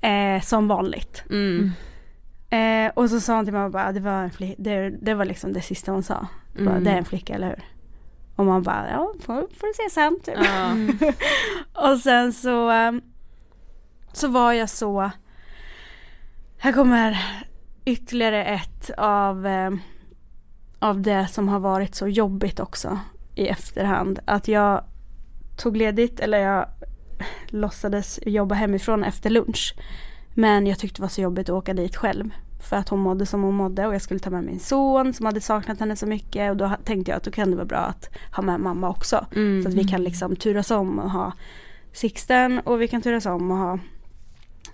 Eh, 0.00 0.42
som 0.42 0.68
vanligt. 0.68 1.24
Mm. 1.30 1.70
Eh, 2.50 2.92
och 2.94 3.10
så 3.10 3.20
sa 3.20 3.36
hon 3.36 3.44
till 3.44 3.54
mamma 3.54 3.70
bara, 3.70 3.92
det 3.92 4.00
var 4.00 4.22
en 4.22 4.30
flicka, 4.30 4.54
det, 4.58 4.90
det 4.90 5.14
var 5.14 5.24
liksom 5.24 5.52
det 5.52 5.60
sista 5.60 5.92
hon 5.92 6.02
sa. 6.02 6.26
Bara, 6.58 6.70
Mm. 6.70 6.84
det 6.84 6.90
är 6.90 6.96
en 6.96 7.04
flicka 7.04 7.34
eller 7.34 7.48
hur? 7.48 7.62
Och 8.36 8.46
man 8.46 8.62
bara, 8.62 8.90
ja 8.90 9.12
får, 9.20 9.34
får 9.34 9.66
du 9.66 9.72
se 9.74 9.90
sen 9.90 10.20
typ. 10.20 10.38
Ja. 10.44 10.76
och 11.92 11.98
sen 11.98 12.32
så, 12.32 12.70
ehm, 12.70 13.02
så 14.12 14.28
var 14.28 14.52
jag 14.52 14.70
så, 14.70 15.10
här 16.58 16.72
kommer 16.72 17.24
ytterligare 17.84 18.44
ett 18.44 18.90
av, 18.96 19.46
ehm, 19.46 19.80
av 20.78 21.00
det 21.00 21.26
som 21.26 21.48
har 21.48 21.60
varit 21.60 21.94
så 21.94 22.08
jobbigt 22.08 22.60
också 22.60 22.98
i 23.34 23.48
efterhand. 23.48 24.18
Att 24.24 24.48
jag 24.48 24.84
tog 25.56 25.76
ledigt, 25.76 26.20
eller 26.20 26.38
jag 26.38 26.66
låtsades 27.46 28.20
jobba 28.26 28.54
hemifrån 28.54 29.04
efter 29.04 29.30
lunch. 29.30 29.74
Men 30.34 30.66
jag 30.66 30.78
tyckte 30.78 31.00
det 31.00 31.02
var 31.02 31.08
så 31.08 31.20
jobbigt 31.20 31.48
att 31.48 31.54
åka 31.54 31.74
dit 31.74 31.96
själv. 31.96 32.30
För 32.60 32.76
att 32.76 32.88
hon 32.88 33.00
mådde 33.00 33.26
som 33.26 33.42
hon 33.42 33.54
mådde 33.54 33.86
och 33.86 33.94
jag 33.94 34.02
skulle 34.02 34.20
ta 34.20 34.30
med 34.30 34.44
min 34.44 34.60
son 34.60 35.14
som 35.14 35.26
hade 35.26 35.40
saknat 35.40 35.80
henne 35.80 35.96
så 35.96 36.06
mycket. 36.06 36.50
Och 36.50 36.56
då 36.56 36.72
tänkte 36.84 37.10
jag 37.10 37.16
att 37.16 37.24
då 37.24 37.30
kan 37.30 37.50
det 37.50 37.56
vara 37.56 37.66
bra 37.66 37.78
att 37.78 38.08
ha 38.32 38.42
med 38.42 38.60
mamma 38.60 38.90
också. 38.90 39.26
Så 39.62 39.68
att 39.68 39.74
vi 39.74 39.84
kan 39.84 40.02
liksom 40.04 40.36
turas 40.36 40.70
om 40.70 40.98
och 40.98 41.10
ha 41.10 41.32
Sixten 41.92 42.58
och 42.58 42.80
vi 42.80 42.88
kan 42.88 43.02
turas 43.02 43.26
om 43.26 43.50
och 43.50 43.56
ha 43.56 43.78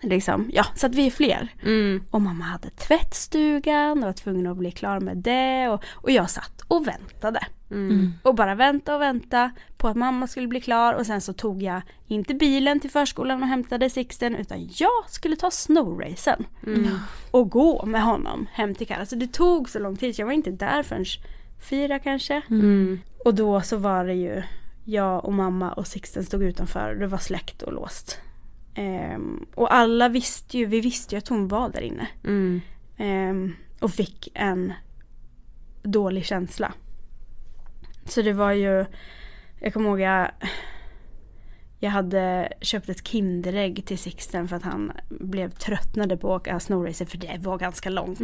Liksom, 0.02 0.50
ja, 0.52 0.64
så 0.74 0.86
att 0.86 0.94
vi 0.94 1.06
är 1.06 1.10
fler. 1.10 1.48
Mm. 1.62 2.04
Och 2.10 2.22
mamma 2.22 2.44
hade 2.44 2.70
tvättstugan 2.70 3.98
och 3.98 4.04
var 4.04 4.12
tvungen 4.12 4.46
att 4.46 4.56
bli 4.56 4.70
klar 4.70 5.00
med 5.00 5.16
det. 5.16 5.68
Och, 5.68 5.84
och 5.94 6.10
jag 6.10 6.30
satt 6.30 6.60
och 6.68 6.86
väntade. 6.86 7.40
Mm. 7.70 8.12
Och 8.22 8.34
bara 8.34 8.54
vänta 8.54 8.94
och 8.94 9.00
vänta 9.00 9.50
på 9.76 9.88
att 9.88 9.96
mamma 9.96 10.26
skulle 10.26 10.48
bli 10.48 10.60
klar. 10.60 10.94
Och 10.94 11.06
sen 11.06 11.20
så 11.20 11.32
tog 11.32 11.62
jag 11.62 11.82
inte 12.06 12.34
bilen 12.34 12.80
till 12.80 12.90
förskolan 12.90 13.42
och 13.42 13.48
hämtade 13.48 13.90
Sixten. 13.90 14.36
Utan 14.36 14.70
jag 14.76 15.10
skulle 15.10 15.36
ta 15.36 15.50
snowracen. 15.50 16.46
Och 17.30 17.50
gå 17.50 17.86
med 17.86 18.02
honom 18.02 18.46
hem 18.52 18.74
till 18.74 18.86
Kalle. 18.86 19.06
Så 19.06 19.16
det 19.16 19.32
tog 19.32 19.68
så 19.68 19.78
lång 19.78 19.96
tid. 19.96 20.16
så 20.16 20.22
Jag 20.22 20.26
var 20.26 20.32
inte 20.32 20.50
där 20.50 20.82
förrän 20.82 21.04
fyra 21.70 21.98
kanske. 21.98 22.42
Mm. 22.50 23.00
Och 23.24 23.34
då 23.34 23.60
så 23.60 23.76
var 23.76 24.04
det 24.04 24.14
ju 24.14 24.42
jag 24.84 25.24
och 25.24 25.32
mamma 25.32 25.72
och 25.72 25.86
Sixten 25.86 26.24
stod 26.24 26.42
utanför. 26.42 26.94
Det 26.94 27.06
var 27.06 27.18
släckt 27.18 27.62
och 27.62 27.72
låst. 27.72 28.20
Ehm, 28.74 29.46
och 29.54 29.74
alla 29.74 30.08
visste 30.08 30.58
ju, 30.58 30.66
vi 30.66 30.80
visste 30.80 31.14
ju 31.14 31.18
att 31.18 31.28
hon 31.28 31.48
var 31.48 31.68
där 31.68 31.80
inne. 31.80 32.08
Mm. 32.24 32.60
Ehm, 32.96 33.54
och 33.80 33.90
fick 33.90 34.28
en 34.34 34.72
dålig 35.82 36.24
känsla. 36.24 36.72
Så 38.04 38.22
det 38.22 38.32
var 38.32 38.52
ju, 38.52 38.84
jag 39.60 39.72
kommer 39.72 39.90
ihåg 39.90 40.00
jag, 40.00 40.30
jag 41.82 41.90
hade 41.90 42.52
köpt 42.60 42.88
ett 42.88 43.08
Kinderägg 43.08 43.84
till 43.86 43.98
Sixten 43.98 44.48
för 44.48 44.56
att 44.56 44.62
han 44.62 44.92
blev 45.08 45.50
tröttnade 45.50 46.16
på 46.16 46.34
att 46.34 46.40
åka 46.40 46.60
snowracer 46.60 47.04
för 47.04 47.18
det 47.18 47.38
var 47.40 47.58
ganska 47.58 47.90
långt. 47.90 48.20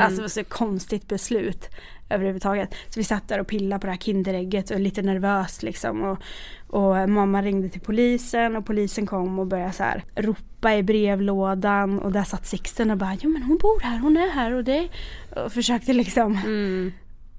Alltså 0.00 0.16
det 0.16 0.20
var 0.20 0.28
så 0.28 0.44
konstigt 0.44 1.08
beslut 1.08 1.68
överhuvudtaget. 2.10 2.74
Så 2.88 3.00
vi 3.00 3.04
satt 3.04 3.28
där 3.28 3.38
och 3.40 3.46
pillade 3.46 3.80
på 3.80 3.86
det 3.86 3.92
här 3.92 3.98
Kinderägget 3.98 4.70
och 4.70 4.80
lite 4.80 5.02
nervöst 5.02 5.62
liksom. 5.62 6.02
Och, 6.02 6.18
och 6.66 7.08
mamma 7.08 7.42
ringde 7.42 7.68
till 7.68 7.80
polisen 7.80 8.56
och 8.56 8.66
polisen 8.66 9.06
kom 9.06 9.38
och 9.38 9.46
började 9.46 9.72
så 9.72 9.82
här 9.82 10.04
ropa 10.16 10.76
i 10.76 10.82
brevlådan 10.82 11.98
och 11.98 12.12
där 12.12 12.24
satt 12.24 12.46
Sixten 12.46 12.90
och 12.90 12.96
bara 12.96 13.16
jo 13.20 13.30
men 13.30 13.42
hon 13.42 13.58
bor 13.58 13.80
här, 13.80 13.98
hon 13.98 14.16
är 14.16 14.30
här 14.30 14.52
och 14.52 14.64
det 14.64 14.88
och 15.36 15.52
försökte 15.52 15.92
liksom 15.92 16.38
Mm. 16.44 16.92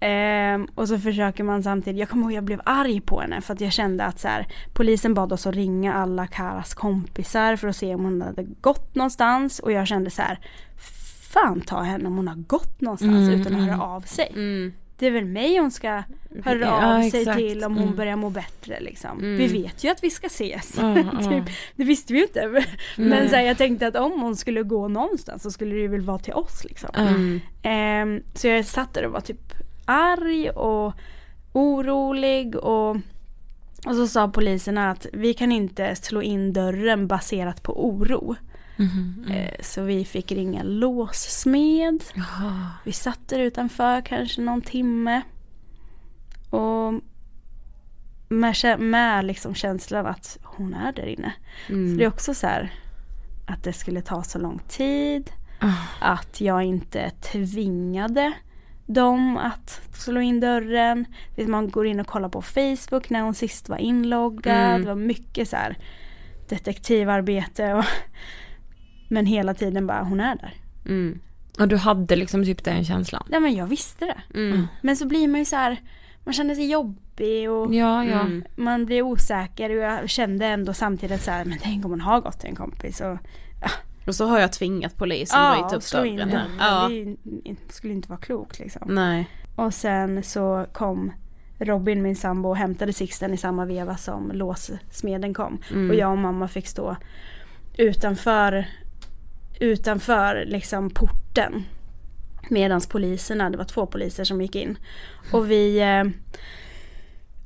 Ehm, 0.03 0.67
och 0.75 0.87
så 0.87 0.97
försöker 0.99 1.43
man 1.43 1.63
samtidigt, 1.63 1.99
jag 1.99 2.09
kommer 2.09 2.23
ihåg 2.23 2.33
jag 2.33 2.43
blev 2.43 2.61
arg 2.65 3.01
på 3.01 3.21
henne 3.21 3.41
för 3.41 3.53
att 3.53 3.61
jag 3.61 3.71
kände 3.73 4.03
att 4.03 4.19
så 4.19 4.27
här, 4.27 4.47
polisen 4.73 5.13
bad 5.13 5.33
oss 5.33 5.47
att 5.47 5.55
ringa 5.55 5.93
alla 5.93 6.27
Karas 6.27 6.73
kompisar 6.73 7.55
för 7.55 7.67
att 7.67 7.75
se 7.75 7.95
om 7.95 8.03
hon 8.03 8.21
hade 8.21 8.43
gått 8.61 8.95
någonstans 8.95 9.59
och 9.59 9.71
jag 9.71 9.87
kände 9.87 10.09
så 10.09 10.21
här, 10.21 10.39
fan 11.33 11.61
ta 11.61 11.81
henne 11.81 12.07
om 12.07 12.17
hon 12.17 12.27
har 12.27 12.35
gått 12.35 12.81
någonstans 12.81 13.11
Mm, 13.29 13.41
utan 13.41 13.55
att 13.55 13.61
höra 13.67 13.83
av 13.83 14.01
sig. 14.01 14.31
Det 14.97 15.07
är 15.07 15.11
väl 15.11 15.25
mig 15.25 15.57
hon 15.57 15.71
ska 15.71 16.03
höra 16.43 16.59
Ja, 16.59 16.97
av 16.97 17.09
sig 17.09 17.19
exakt. 17.21 17.37
till 17.37 17.63
om 17.63 17.73
hon 17.75 17.83
Mm. 17.83 17.95
börjar 17.95 18.15
må 18.15 18.29
bättre 18.29 18.79
liksom. 18.79 19.19
Mm. 19.19 19.37
Vi 19.37 19.47
vet 19.47 19.83
ju 19.83 19.89
att 19.89 20.03
vi 20.03 20.09
ska 20.09 20.27
ses. 20.27 20.71
Typ, 21.29 21.43
det 21.75 21.83
visste 21.83 22.13
vi 22.13 22.19
ju 22.19 22.25
inte. 22.25 22.63
Men 22.97 23.09
Nej. 23.09 23.29
så 23.29 23.35
här, 23.35 23.43
jag 23.43 23.57
tänkte 23.57 23.87
att 23.87 23.95
om 23.95 24.21
hon 24.21 24.35
skulle 24.35 24.63
gå 24.63 24.87
någonstans 24.87 25.43
så 25.43 25.51
skulle 25.51 25.75
det 25.75 25.81
ju 25.81 25.87
väl 25.87 26.01
vara 26.01 26.17
till 26.19 26.33
oss 26.33 26.63
liksom. 26.63 26.89
Mm. 26.95 27.39
Ehm, 27.63 28.23
så 28.33 28.47
jag 28.47 28.65
satt 28.65 28.93
där 28.93 29.05
och 29.05 29.11
var 29.11 29.21
typ 29.21 29.53
arg 29.86 30.49
och 30.49 30.93
orolig 31.53 32.55
och, 32.55 32.89
och 33.86 33.95
så 33.95 34.07
sa 34.07 34.27
poliserna 34.27 34.91
att 34.91 35.05
vi 35.13 35.34
kan 35.34 35.51
inte 35.51 35.95
slå 35.95 36.21
in 36.21 36.53
dörren 36.53 37.07
baserat 37.07 37.63
på 37.63 37.88
oro. 37.88 38.36
Eh, 39.34 39.53
så 39.61 39.82
vi 39.84 40.05
fick 40.05 40.32
ringa 40.32 40.63
låssmed. 40.63 42.03
Vi 42.84 42.91
satt 42.91 43.27
där 43.27 43.39
utanför 43.39 44.01
kanske 44.01 44.41
någon 44.41 44.61
timme. 44.61 45.21
Och 46.49 46.93
med, 48.29 48.79
med 48.79 49.25
liksom 49.25 49.55
känslan 49.55 50.05
att 50.05 50.38
hon 50.43 50.73
är 50.73 50.91
där 50.91 51.05
inne. 51.05 51.34
Så 51.91 51.97
det 51.97 52.03
är 52.03 52.07
också 52.07 52.34
så 52.34 52.47
här 52.47 52.73
att 53.47 53.63
det 53.63 53.73
skulle 53.73 54.01
ta 54.01 54.23
så 54.23 54.39
lång 54.39 54.59
tid. 54.67 55.32
Att 55.99 56.41
jag 56.41 56.63
inte 56.63 57.09
tvingade 57.09 58.34
dem 58.93 59.37
att 59.37 59.81
slå 59.93 60.21
in 60.21 60.39
dörren. 60.39 61.05
Vet, 61.35 61.47
Man 61.47 61.69
går 61.69 61.87
in 61.87 61.99
och 61.99 62.07
kollar 62.07 62.29
på 62.29 62.41
Facebook 62.41 63.09
när 63.09 63.21
hon 63.21 63.33
sist 63.33 63.69
var 63.69 63.77
inloggad. 63.77 64.55
Mm. 64.55 64.81
Det 64.81 64.87
var 64.87 64.95
mycket 64.95 65.49
så 65.49 65.55
här 65.55 65.77
detektivarbete. 66.49 67.73
Och, 67.73 67.85
men 69.09 69.25
hela 69.25 69.53
tiden 69.53 69.87
bara, 69.87 70.03
hon 70.03 70.19
är 70.19 70.35
där. 70.35 70.53
Mm. 70.85 71.19
Och 71.59 71.67
du 71.67 71.77
hade 71.77 72.15
liksom 72.15 72.43
typ 72.45 72.63
den 72.63 72.85
känslan? 72.85 73.23
Nej 73.29 73.39
men 73.39 73.55
jag 73.55 73.67
visste 73.67 74.05
det. 74.05 74.39
Mm. 74.39 74.67
Men 74.81 74.95
så 74.97 75.07
blir 75.07 75.27
man 75.27 75.39
ju 75.39 75.45
så 75.45 75.55
här, 75.55 75.77
man 76.23 76.33
känner 76.33 76.55
sig 76.55 76.71
jobbig 76.71 77.51
och 77.51 77.75
Ja, 77.75 78.03
ja. 78.05 78.19
Mm. 78.19 78.43
man 78.55 78.85
blir 78.85 79.01
osäker 79.01 79.69
och 79.69 79.83
jag 79.83 80.09
kände 80.09 80.45
ändå 80.45 80.73
samtidigt 80.73 81.21
så 81.21 81.31
här, 81.31 81.45
men 81.45 81.57
tänk 81.61 81.85
om 81.85 81.91
hon 81.91 82.01
har 82.01 82.21
gått 82.21 82.39
till 82.39 82.49
en 82.49 82.55
kompis 82.55 83.01
och 83.01 83.17
Och 84.07 84.15
så 84.15 84.25
har 84.25 84.39
jag 84.39 84.51
tvingat 84.51 84.97
polisen 84.97 85.39
att 85.39 85.59
bryta 85.59 85.75
upp 85.75 85.83
slå 85.83 86.05
in 86.05 86.17
dörren. 86.17 86.51
Ja. 86.59 86.89
Det 87.67 87.73
skulle 87.73 87.93
inte 87.93 88.09
vara 88.09 88.19
klokt 88.19 88.59
liksom. 88.59 88.81
Nej. 88.85 89.29
Och 89.55 89.73
sen 89.73 90.23
så 90.23 90.65
kom 90.73 91.11
Robin, 91.59 92.01
min 92.01 92.15
sambo, 92.15 92.49
och 92.49 92.57
hämtade 92.57 92.93
Sixten 92.93 93.33
i 93.33 93.37
samma 93.37 93.65
veva 93.65 93.97
som 93.97 94.31
låssmeden 94.31 95.33
kom. 95.33 95.61
Mm. 95.71 95.89
Och 95.89 95.95
jag 95.95 96.11
och 96.11 96.17
mamma 96.17 96.47
fick 96.47 96.67
stå 96.67 96.95
utanför, 97.77 98.65
utanför 99.59 100.45
liksom 100.47 100.89
porten. 100.89 101.63
Medans 102.49 102.87
poliserna, 102.87 103.49
det 103.49 103.57
var 103.57 103.65
två 103.65 103.85
poliser 103.85 104.23
som 104.23 104.41
gick 104.41 104.55
in. 104.55 104.77
Och 105.31 105.51
vi... 105.51 105.81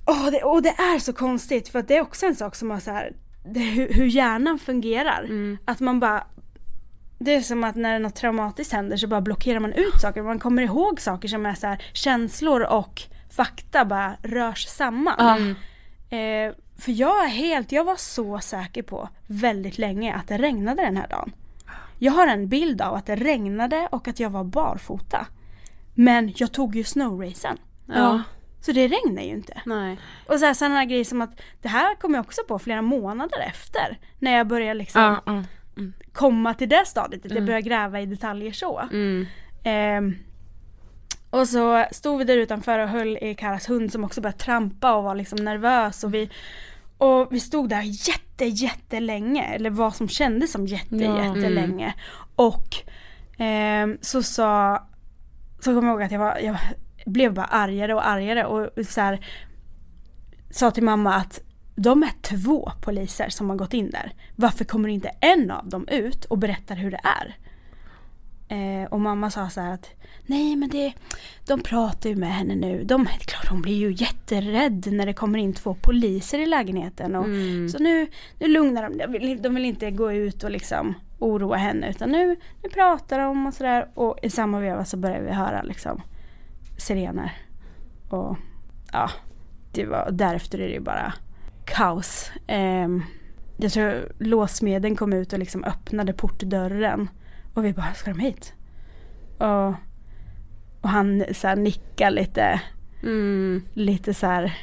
Oh, 0.06 0.32
det, 0.32 0.44
och 0.44 0.62
det 0.62 0.70
är 0.70 1.00
så 1.00 1.14
konstigt 1.14 1.68
för 1.68 1.80
att 1.80 1.88
det 1.88 1.98
är 1.98 2.02
också 2.02 2.26
en 2.26 2.36
sak 2.36 2.56
som 2.56 2.72
har 2.72 2.80
så 2.80 2.92
här, 2.92 3.14
det, 3.46 3.60
hur, 3.60 3.94
hur 3.94 4.06
hjärnan 4.06 4.60
fungerar. 4.60 5.24
Mm. 5.24 5.58
Att 5.66 5.80
man 5.80 6.00
bara 6.00 6.28
det 7.18 7.36
är 7.36 7.42
som 7.42 7.64
att 7.64 7.76
när 7.76 8.00
något 8.00 8.16
traumatiskt 8.16 8.74
händer 8.74 8.98
så 8.98 9.08
bara 9.08 9.22
blockerar 9.22 9.60
man 9.60 9.74
ut 9.74 10.02
saker. 10.02 10.22
Man 10.22 10.40
kommer 10.40 10.62
ihåg 10.62 11.02
saker 11.02 11.28
som 11.28 11.46
är 11.46 11.54
så 11.54 11.68
här, 11.68 11.84
känslor 11.94 12.62
och 12.62 13.02
fakta 13.36 13.86
bara 13.86 14.18
rörs 14.24 14.66
samman. 14.68 15.56
Ja. 16.10 16.18
Eh, 16.18 16.54
för 16.78 16.92
jag 16.92 17.26
är 17.26 17.30
helt, 17.30 17.72
jag 17.72 17.84
var 17.84 17.96
så 17.96 18.40
säker 18.40 18.84
på 18.84 19.10
väldigt 19.28 19.78
länge 19.78 20.14
att 20.14 20.28
det 20.28 20.38
regnade 20.38 20.82
den 20.82 20.98
här 20.98 21.08
dagen. 21.08 21.32
Jag 22.00 22.12
har 22.12 22.28
en 22.28 22.48
bild 22.48 22.82
av 22.82 22.96
att 22.96 23.06
det 23.06 23.16
regnade 23.16 23.88
och 23.92 24.08
att 24.08 24.20
jag 24.20 24.30
var 24.30 24.44
barfota. 24.44 25.28
Men 25.94 26.34
jag 26.36 26.52
tog 26.52 26.76
ju 26.76 26.84
snowracen. 26.84 27.58
Ja. 27.88 28.22
Så 28.62 28.72
det 28.72 28.88
regnar 28.88 29.22
ju 29.22 29.30
inte. 29.30 29.62
Nej. 29.66 30.00
Och 30.28 30.40
så 30.40 30.46
här, 30.46 30.54
sådana 30.54 30.86
grejer 30.86 31.04
som 31.04 31.22
att 31.22 31.42
det 31.62 31.68
här 31.68 31.96
kom 31.96 32.14
jag 32.14 32.22
också 32.26 32.42
på 32.48 32.60
flera 32.60 32.82
månader 32.82 33.40
efter. 33.40 34.00
När 34.20 34.38
jag 34.38 34.48
började 34.48 34.74
liksom 34.74 35.20
Ja, 35.26 35.44
ja. 35.76 35.84
komma 36.14 36.54
till 36.54 36.70
det 36.70 36.84
stadiet. 36.86 37.26
Att 37.26 37.32
jag 37.32 37.46
började 37.46 37.70
gräva 37.70 38.02
i 38.02 38.06
detaljer 38.06 38.52
så. 38.52 38.80
Mm. 38.80 39.26
Ehm, 39.64 40.16
och 41.30 41.48
så 41.48 41.86
stod 41.92 42.18
vi 42.18 42.24
där 42.24 42.38
utanför 42.38 42.80
och 42.80 42.90
höll 42.90 43.18
i 43.18 43.36
Karas 43.36 43.70
hund 43.70 43.92
som 43.92 44.04
också 44.04 44.22
började 44.22 44.38
trampa 44.38 44.96
och 44.96 45.04
var 45.04 45.16
liksom 45.16 45.46
nervös. 45.46 46.04
Och 46.04 46.14
vi, 46.14 46.30
och 46.98 47.28
vi 47.32 47.40
stod 47.40 47.70
där 47.70 47.82
jätte 48.10 48.46
jättelänge. 48.46 49.44
Eller 49.44 49.70
vad 49.70 49.96
som 49.96 50.08
kändes 50.08 50.52
som 50.52 50.68
jätte 50.68 50.96
Ja. 50.96 51.26
jättelänge. 51.26 51.94
Och 52.36 52.76
ehm, 53.38 53.98
så 54.02 54.24
sa, 54.24 54.88
så 55.60 55.74
kommer 55.74 55.88
jag 55.88 55.94
ihåg 55.94 56.04
att 56.04 56.12
jag, 56.12 56.20
var, 56.20 56.38
jag 56.38 56.58
blev 57.06 57.34
bara 57.34 57.46
argare 57.46 57.94
och 57.94 58.08
argare 58.08 58.46
och 58.46 58.86
så 58.86 59.02
här, 59.02 59.26
sa 60.52 60.72
till 60.72 60.84
mamma 60.84 61.14
att 61.14 61.42
de 61.76 62.04
är 62.04 62.12
två 62.22 62.72
poliser 62.82 63.30
som 63.30 63.50
har 63.50 63.58
gått 63.58 63.74
in 63.74 63.90
där. 63.90 64.14
Varför 64.36 64.66
kommer 64.66 64.90
inte 64.90 65.12
en 65.20 65.52
av 65.52 65.70
dem 65.70 65.88
ut 65.88 66.26
och 66.26 66.38
berättar 66.38 66.76
hur 66.76 66.92
det 66.92 67.02
är? 67.04 67.38
Eh, 68.48 68.86
och 68.86 69.00
mamma 69.00 69.32
sa 69.32 69.50
så 69.50 69.62
här 69.62 69.74
att 69.74 69.90
nej 70.26 70.56
men 70.56 70.70
det, 70.70 70.94
de 71.48 71.62
pratar 71.62 72.10
ju 72.10 72.16
med 72.16 72.34
henne 72.34 72.56
nu. 72.56 72.84
De, 72.84 73.06
klart, 73.06 73.48
hon 73.50 73.62
blir 73.62 73.76
ju 73.76 73.92
jätterädd 73.92 74.88
när 74.92 75.06
det 75.06 75.14
kommer 75.14 75.40
in 75.40 75.54
två 75.54 75.74
poliser 75.82 76.40
i 76.40 76.46
lägenheten. 76.46 77.16
Och, 77.16 77.26
Så 77.70 77.80
nu, 77.80 78.08
nu 78.40 78.48
lugnar 78.48 78.90
de 78.90 78.98
de 78.98 79.12
vill, 79.12 79.42
de 79.42 79.56
vill 79.56 79.66
inte 79.66 79.92
gå 79.92 80.12
ut 80.12 80.44
och 80.44 80.52
liksom 80.52 80.94
oroa 81.20 81.58
henne 81.58 81.90
utan 81.90 82.10
nu, 82.10 82.36
nu 82.64 82.70
pratar 82.70 83.20
de 83.20 83.48
och 83.48 83.54
sådär. 83.54 83.88
Och 83.94 84.20
i 84.22 84.30
samma 84.30 84.60
veva 84.60 84.86
så 84.86 84.98
börjar 84.98 85.22
vi 85.22 85.32
höra 85.32 85.62
liksom 85.62 86.02
sirener. 86.78 87.34
Och 88.10 88.38
ja, 88.92 89.10
det 89.72 89.86
var, 89.86 90.12
därefter 90.12 90.60
är 90.60 90.68
det 90.68 90.74
ju 90.74 90.80
bara 90.80 91.14
kaos. 91.66 92.32
Ehm, 92.48 93.04
jag 93.58 93.72
tror 93.72 94.12
låsmeden 94.20 94.96
kom 94.96 95.14
ut 95.14 95.34
och 95.34 95.40
liksom 95.40 95.64
öppnade 95.64 96.14
portdörren. 96.14 97.10
Och 97.54 97.66
vi 97.66 97.74
bara, 97.74 97.94
ska 97.94 98.14
de 98.14 98.20
hit? 98.20 98.54
Och, 99.38 99.68
och 100.82 100.90
han 100.90 101.24
så 101.34 101.48
här 101.48 101.56
nickar 101.56 102.12
lite, 102.12 102.62
Mm. 103.04 103.62
lite 103.74 104.14
så 104.14 104.28
här 104.28 104.58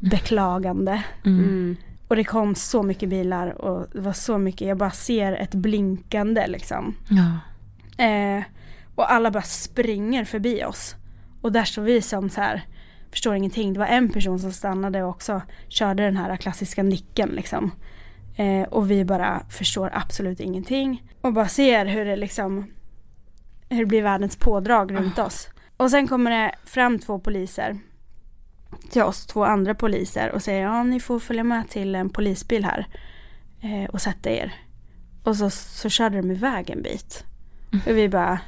beklagande. 0.00 1.02
Mm. 1.24 1.76
Och 2.08 2.16
det 2.16 2.24
kom 2.24 2.54
så 2.54 2.82
mycket 2.82 3.08
bilar 3.08 3.62
och 3.62 3.86
det 3.92 4.00
var 4.00 4.12
så 4.12 4.38
mycket, 4.38 4.68
jag 4.68 4.76
bara 4.78 4.90
ser 4.90 5.32
ett 5.32 5.54
blinkande 5.54 6.46
liksom. 6.46 6.94
Ja. 7.08 7.38
Eh, 8.04 8.42
och 8.94 9.12
alla 9.12 9.30
bara 9.30 9.42
springer 9.42 10.24
förbi 10.24 10.64
oss. 10.64 10.96
Och 11.40 11.52
där 11.52 11.64
står 11.64 11.82
vi 11.82 12.02
som 12.02 12.30
så 12.30 12.40
här, 12.40 12.62
förstår 13.14 13.34
ingenting. 13.34 13.72
Det 13.72 13.78
var 13.78 13.86
en 13.86 14.08
person 14.08 14.38
som 14.38 14.52
stannade 14.52 15.02
och 15.02 15.10
också 15.10 15.42
körde 15.68 16.02
den 16.02 16.16
här 16.16 16.36
klassiska 16.36 16.82
nicken 16.82 17.28
liksom. 17.28 17.70
Eh, 18.36 18.62
och 18.62 18.90
vi 18.90 19.04
bara 19.04 19.42
förstår 19.48 19.90
absolut 19.92 20.40
ingenting. 20.40 21.02
Och 21.20 21.32
bara 21.32 21.48
ser 21.48 21.86
hur 21.86 22.04
det 22.04 22.16
liksom, 22.16 22.66
hur 23.68 23.78
det 23.78 23.86
blir 23.86 24.02
världens 24.02 24.36
pådrag 24.36 24.94
runt 24.94 25.18
oss. 25.18 25.48
Och 25.76 25.90
sen 25.90 26.08
kommer 26.08 26.30
det 26.30 26.54
fram 26.64 26.98
två 26.98 27.18
poliser 27.18 27.78
till 28.90 29.02
oss, 29.02 29.26
två 29.26 29.44
andra 29.44 29.74
poliser 29.74 30.32
och 30.32 30.42
säger 30.42 30.62
ja 30.62 30.82
ni 30.82 31.00
får 31.00 31.18
följa 31.18 31.44
med 31.44 31.68
till 31.68 31.94
en 31.94 32.10
polisbil 32.10 32.64
här 32.64 32.86
eh, 33.60 33.90
och 33.90 34.00
sätta 34.00 34.30
er. 34.30 34.54
Och 35.22 35.36
så, 35.36 35.50
så 35.50 35.88
körde 35.88 36.16
de 36.16 36.30
iväg 36.30 36.70
en 36.70 36.82
bit. 36.82 37.24
Och 37.86 37.96
vi 37.96 38.08
bara, 38.08 38.40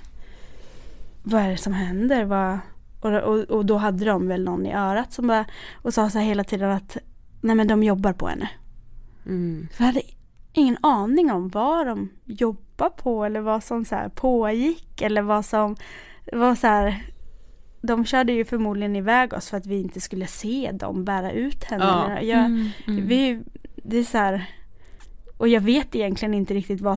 vad 1.23 1.43
är 1.43 1.51
det 1.51 1.57
som 1.57 1.73
händer? 1.73 2.25
Vad? 2.25 2.59
Och, 3.07 3.35
och, 3.35 3.39
och 3.39 3.67
då 3.67 3.77
hade 3.77 4.05
de 4.05 4.29
väl 4.29 4.45
någon 4.45 4.67
i 4.67 4.75
örat 4.75 5.13
som 5.13 5.27
bara, 5.27 5.45
och 5.83 5.95
sa 5.95 6.11
så 6.11 6.19
här 6.19 6.27
hela 6.27 6.45
tiden 6.45 6.71
att 6.71 6.97
nej 7.41 7.57
men 7.57 7.69
de 7.69 7.83
jobbar 7.83 8.13
på 8.13 8.29
henne. 8.29 8.51
Mm. 9.27 9.69
Så 9.73 9.83
jag 9.83 9.87
hade 9.87 10.03
ingen 10.53 10.79
aning 10.81 11.33
om 11.33 11.49
vad 11.49 11.87
de 11.87 12.09
jobbar 12.25 12.91
på 12.91 13.25
eller 13.25 13.41
vad 13.41 13.65
som 13.65 13.85
så 13.85 13.95
här 13.95 14.09
pågick 14.09 15.03
eller 15.03 15.23
vad 15.23 15.45
som 15.45 15.77
var 16.33 16.55
så 16.55 16.67
här. 16.67 17.03
De 17.81 18.05
körde 18.05 18.33
ju 18.33 18.45
förmodligen 18.45 18.97
iväg 18.97 19.33
oss 19.33 19.51
för 19.51 19.57
att 19.57 19.67
vi 19.67 19.81
inte 19.81 20.01
skulle 20.01 20.27
se 20.27 20.71
dem 20.75 21.05
bära 21.05 21.33
ut 21.33 21.65
henne. 21.65 21.85
Ja. 21.85 22.21
Jag, 22.21 22.39
Mm, 22.45 22.69
mm. 22.87 23.07
Vi, 23.07 23.43
det 23.77 23.99
är 23.99 24.05
så 24.05 24.19
här, 24.19 24.51
och 25.37 25.49
jag 25.49 25.61
vet 25.61 25.95
egentligen 25.95 26.35
inte 26.35 26.55
riktigt 26.55 26.81
vad 26.81 26.97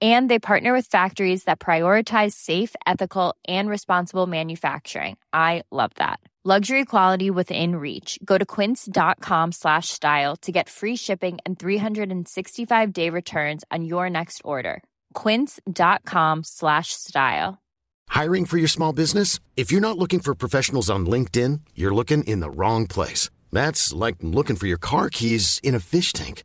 And 0.00 0.30
they 0.30 0.38
partner 0.38 0.72
with 0.72 0.86
factories 0.86 1.44
that 1.44 1.58
prioritize 1.58 2.32
safe, 2.32 2.74
ethical, 2.86 3.34
and 3.48 3.68
responsible 3.68 4.26
manufacturing. 4.26 5.16
I 5.32 5.64
love 5.70 5.90
that. 5.96 6.20
Luxury 6.42 6.86
quality 6.86 7.30
within 7.30 7.76
reach. 7.76 8.18
Go 8.24 8.38
to 8.38 8.46
quince.com 8.46 9.52
slash 9.52 9.90
style 9.90 10.36
to 10.36 10.50
get 10.50 10.70
free 10.70 10.96
shipping 10.96 11.38
and 11.44 11.58
365 11.58 12.92
day 12.94 13.10
returns 13.10 13.62
on 13.70 13.84
your 13.84 14.08
next 14.08 14.40
order. 14.42 14.82
Quince.com 15.12 16.42
slash 16.42 16.94
style. 16.94 17.58
Hiring 18.08 18.46
for 18.46 18.56
your 18.56 18.68
small 18.68 18.94
business? 18.94 19.38
If 19.54 19.70
you're 19.70 19.82
not 19.82 19.98
looking 19.98 20.20
for 20.20 20.34
professionals 20.34 20.88
on 20.88 21.04
LinkedIn, 21.04 21.60
you're 21.74 21.94
looking 21.94 22.24
in 22.24 22.40
the 22.40 22.50
wrong 22.50 22.86
place. 22.86 23.28
That's 23.52 23.92
like 23.92 24.16
looking 24.22 24.56
for 24.56 24.66
your 24.66 24.78
car 24.78 25.10
keys 25.10 25.60
in 25.62 25.74
a 25.74 25.80
fish 25.80 26.14
tank. 26.14 26.44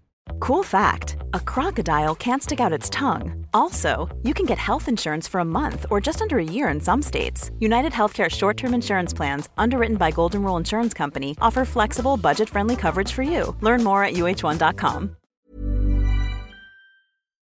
Cool 0.39 0.63
fact 0.63 1.17
a 1.33 1.39
crocodile 1.39 2.15
can't 2.15 2.43
stick 2.43 2.59
out 2.59 2.73
its 2.73 2.89
tongue. 2.89 3.45
Also, 3.53 4.09
you 4.23 4.33
can 4.33 4.45
get 4.45 4.57
health 4.57 4.87
insurance 4.87 5.27
for 5.27 5.39
a 5.39 5.45
month 5.45 5.85
or 5.89 6.01
just 6.01 6.21
under 6.21 6.37
a 6.37 6.43
year 6.43 6.69
in 6.69 6.81
some 6.81 7.01
states. 7.01 7.51
United 7.59 7.93
Healthcare 7.93 8.29
short 8.29 8.57
term 8.57 8.73
insurance 8.73 9.13
plans, 9.13 9.49
underwritten 9.57 9.97
by 9.97 10.11
Golden 10.11 10.43
Rule 10.43 10.57
Insurance 10.57 10.93
Company, 10.97 11.35
offer 11.41 11.65
flexible, 11.65 12.17
budget 12.17 12.49
friendly 12.49 12.75
coverage 12.75 13.11
for 13.11 13.23
you. 13.23 13.55
Learn 13.61 13.83
more 13.83 14.03
at 14.03 14.13
uh1.com. 14.13 15.15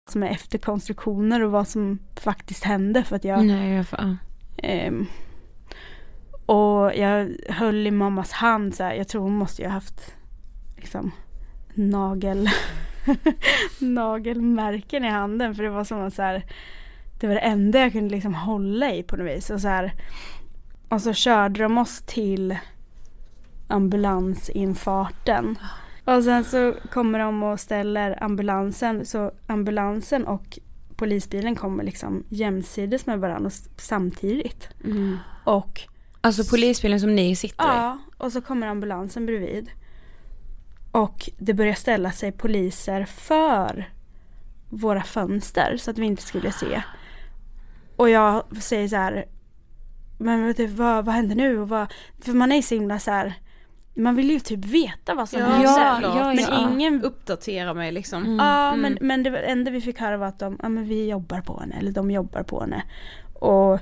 som 0.09 0.23
är 0.23 0.27
efterkonstruktioner 0.27 1.43
och 1.43 1.51
vad 1.51 1.67
som 1.67 1.99
faktiskt 2.15 2.63
hände 2.63 3.03
för 3.03 3.15
att 3.15 3.23
jag 3.23 3.45
Nej, 3.45 3.73
jag 3.73 3.87
får, 3.87 4.17
Ehm, 4.57 5.05
och 6.45 6.95
jag 6.95 7.35
höll 7.49 7.87
i 7.87 7.91
mammas 7.91 8.31
hand 8.31 8.75
så 8.75 8.83
här. 8.83 8.93
Jag 8.93 9.07
tror 9.07 9.21
hon 9.21 9.35
måste 9.35 9.61
ju 9.61 9.67
ha 9.67 9.73
haft 9.73 10.15
liksom 10.77 11.11
nagel 11.75 12.49
nagelmärken 13.79 15.05
i 15.05 15.09
handen 15.09 15.55
för 15.55 15.63
det 15.63 15.69
var 15.69 15.83
som 15.83 16.01
att 16.01 16.13
så 16.13 16.21
här, 16.21 16.43
det 17.19 17.27
var 17.27 17.33
det 17.33 17.39
enda 17.39 17.79
jag 17.79 17.91
kunde 17.91 18.09
liksom 18.15 18.33
hålla 18.33 18.93
i 18.93 19.03
på 19.03 19.15
något 19.17 19.27
vis 19.37 19.49
och 19.49 19.61
så 19.61 19.67
här 19.67 19.93
och 20.89 21.01
så 21.01 21.13
körde 21.13 21.63
de 21.63 21.77
oss 21.77 22.01
till 22.01 22.57
ambulansinfarten 23.67 25.57
och 26.05 26.23
sen 26.23 26.43
så 26.43 26.73
kommer 26.91 27.19
de 27.19 27.43
och 27.43 27.59
ställer 27.59 28.23
ambulansen 28.23 29.05
så 29.05 29.31
ambulansen 29.47 30.27
och 30.27 30.59
polisbilen 30.95 31.55
kommer 31.55 31.83
liksom 31.83 32.23
jämsides 32.29 33.05
med 33.05 33.19
varandra 33.19 33.49
samtidigt 33.77 34.69
Mm. 34.83 35.17
och 35.43 35.81
Alltså 36.23 36.43
polisbilen 36.55 36.99
som 36.99 37.15
ni 37.15 37.35
sitter 37.35 37.63
i? 37.63 37.67
Ja, 37.67 37.97
och 38.17 38.31
så 38.31 38.41
kommer 38.41 38.67
ambulansen 38.67 39.25
bredvid. 39.25 39.69
Och 40.91 41.29
det 41.37 41.53
börjar 41.53 41.73
ställa 41.73 42.11
sig 42.11 42.31
poliser 42.31 43.05
för 43.05 43.89
våra 44.69 45.03
fönster 45.03 45.77
så 45.77 45.91
att 45.91 45.97
vi 45.97 46.05
inte 46.05 46.23
skulle 46.23 46.51
se. 46.51 46.81
Och 47.95 48.09
jag 48.09 48.43
säger 48.61 48.87
så 48.87 48.95
här, 48.95 49.25
men 50.17 50.47
vet 50.47 50.57
du, 50.57 50.67
vad, 50.67 51.05
vad 51.05 51.15
händer 51.15 51.35
nu? 51.35 51.59
Och 51.59 51.69
vad, 51.69 51.93
för 52.19 52.33
man 52.33 52.51
är 52.51 52.61
så 52.61 52.75
himla 52.75 52.99
så 52.99 53.11
här, 53.11 53.33
man 53.93 54.15
vill 54.15 54.31
ju 54.31 54.39
typ 54.39 54.65
veta 54.65 55.15
vad 55.15 55.29
som 55.29 55.39
Ja, 55.39 55.45
händer. 55.45 55.67
såklart. 55.67 56.15
men 56.35 56.37
Ja. 56.39 56.69
ingen 56.71 57.03
Uppdatera 57.03 57.73
mig 57.73 57.91
liksom. 57.91 58.23
Mm. 58.23 58.37
Ja 58.37 58.75
men, 58.75 58.97
men 59.01 59.23
det 59.23 59.37
enda 59.39 59.71
vi 59.71 59.81
fick 59.81 59.99
höra 59.99 60.17
var 60.17 60.27
att 60.27 60.39
de, 60.39 60.57
ja 60.61 60.69
men 60.69 60.85
vi 60.87 61.09
jobbar 61.09 61.41
på 61.41 61.59
henne, 61.59 61.75
eller 61.79 61.91
de 61.91 62.11
jobbar 62.11 62.43
på 62.43 62.61
henne. 62.61 62.83
Och, 63.33 63.79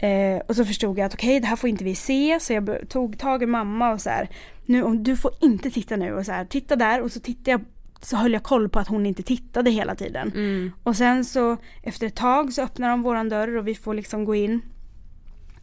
eh, 0.00 0.42
och 0.48 0.56
så 0.56 0.64
förstod 0.64 0.98
jag 0.98 1.06
att 1.06 1.14
okej 1.14 1.40
det 1.40 1.46
här 1.46 1.56
får 1.56 1.70
inte 1.70 1.84
vi 1.84 1.94
se, 1.94 2.38
så 2.40 2.52
jag 2.52 2.88
tog 2.88 3.18
tag 3.18 3.42
i 3.42 3.46
mamma 3.46 3.92
och 3.92 4.00
så 4.00 4.10
här, 4.10 4.28
nu 4.66 4.82
om 4.82 5.02
du 5.02 5.16
får 5.16 5.32
inte 5.40 5.70
titta 5.70 5.96
nu 5.96 6.12
och 6.12 6.26
så 6.26 6.32
här, 6.32 6.44
titta 6.44 6.76
där 6.76 7.02
och 7.02 7.12
så 7.12 7.20
tittade 7.20 7.50
jag 7.50 7.60
så 8.00 8.16
höll 8.16 8.32
jag 8.32 8.42
koll 8.42 8.68
på 8.68 8.78
att 8.78 8.88
hon 8.88 9.06
inte 9.06 9.22
tittade 9.22 9.70
hela 9.70 9.94
tiden. 9.94 10.32
Mm. 10.34 10.72
Och 10.82 10.96
sen 10.96 11.24
så 11.24 11.56
efter 11.82 12.06
ett 12.06 12.16
tag 12.16 12.52
så 12.52 12.62
öppnar 12.62 12.90
de 12.90 13.02
våran 13.02 13.28
dörr 13.28 13.56
och 13.56 13.68
vi 13.68 13.74
får 13.74 13.94
liksom 13.94 14.24
gå 14.24 14.34
in. 14.34 14.60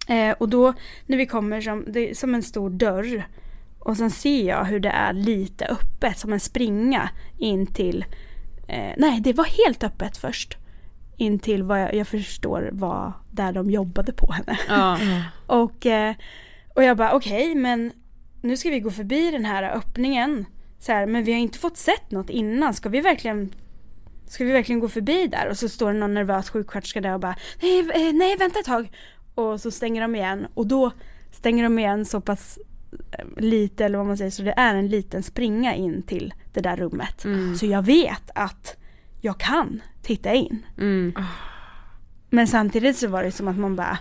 Eh, 0.08 0.32
och 0.32 0.50
då 0.50 0.74
när 1.06 1.18
vi 1.18 1.26
kommer 1.26 1.62
som, 1.62 1.86
det 1.88 2.10
är 2.10 2.14
som 2.14 2.36
en 2.36 2.44
stor 2.44 2.70
dörr. 2.70 3.28
Och 3.80 3.98
sen 3.98 4.12
ser 4.12 4.48
jag 4.48 4.66
hur 4.66 4.80
det 4.80 4.90
är 4.90 5.14
lite 5.14 5.66
öppet 5.66 6.20
som 6.20 6.34
en 6.34 6.40
springa 6.40 7.10
in 7.38 7.68
till 7.68 8.06
eh, 8.68 8.94
Nej 8.98 9.20
det 9.20 9.34
var 9.34 9.66
helt 9.66 9.84
öppet 9.84 10.18
först. 10.18 10.58
In 11.18 11.40
till 11.40 11.64
vad 11.64 11.82
jag, 11.82 11.94
jag 11.94 12.08
förstår 12.08 12.70
var 12.72 13.14
där 13.32 13.52
de 13.52 13.70
jobbade 13.70 14.14
på 14.14 14.32
henne. 14.32 14.60
Ja. 14.68 15.00
Och, 15.48 15.86
eh, 15.86 16.16
och 16.76 16.84
jag 16.84 16.98
bara 16.98 17.14
okej 17.14 17.56
men 17.56 17.92
nu 18.42 18.58
ska 18.58 18.70
vi 18.70 18.80
gå 18.80 18.92
förbi 18.92 19.32
den 19.32 19.46
här 19.46 19.64
öppningen. 19.64 20.46
Så 20.80 20.92
här, 20.92 21.06
men 21.06 21.24
vi 21.24 21.32
har 21.32 21.40
inte 21.40 21.60
fått 21.60 21.78
sett 21.78 22.12
något 22.12 22.30
innan. 22.30 22.74
Ska 22.74 22.90
vi 22.90 23.02
verkligen 23.02 23.52
Ska 24.28 24.44
vi 24.44 24.52
verkligen 24.52 24.80
gå 24.80 24.90
förbi 24.90 25.28
där? 25.28 25.50
Och 25.50 25.58
så 25.58 25.70
står 25.70 25.94
det 25.94 26.00
någon 26.00 26.14
nervös 26.14 26.50
sjuksköterska 26.50 27.02
där 27.02 27.14
och 27.14 27.20
bara 27.20 27.36
nej, 27.62 27.80
eh, 27.80 28.14
nej 28.14 28.38
vänta 28.38 28.60
ett 28.60 28.66
tag. 28.66 28.92
Och 29.36 29.62
så 29.62 29.72
stänger 29.72 30.02
de 30.02 30.16
igen 30.16 30.48
och 30.54 30.68
då 30.68 30.92
stänger 31.32 31.64
de 31.64 31.80
igen 31.80 32.06
så 32.06 32.22
pass 32.22 32.60
eh, 33.12 33.26
lite 33.38 33.86
eller 33.86 33.98
vad 33.98 34.08
man 34.08 34.18
säger 34.18 34.32
så 34.32 34.44
det 34.44 34.54
är 34.58 34.76
en 34.76 34.88
liten 34.88 35.24
springa 35.24 35.76
in 35.76 36.02
till 36.04 36.34
det 36.54 36.62
där 36.62 36.78
rummet. 36.78 37.26
Mm. 37.26 37.56
Så 37.56 37.66
jag 37.66 37.82
vet 37.82 38.32
att 38.36 38.78
jag 39.26 39.38
kan 39.38 39.82
titta 40.02 40.34
in. 40.34 40.66
Mm. 40.78 41.14
Men 42.30 42.48
samtidigt 42.48 42.98
så 42.98 43.08
var 43.08 43.24
det 43.24 43.32
som 43.32 43.48
att 43.48 43.58
man 43.58 43.76
bara 43.76 43.98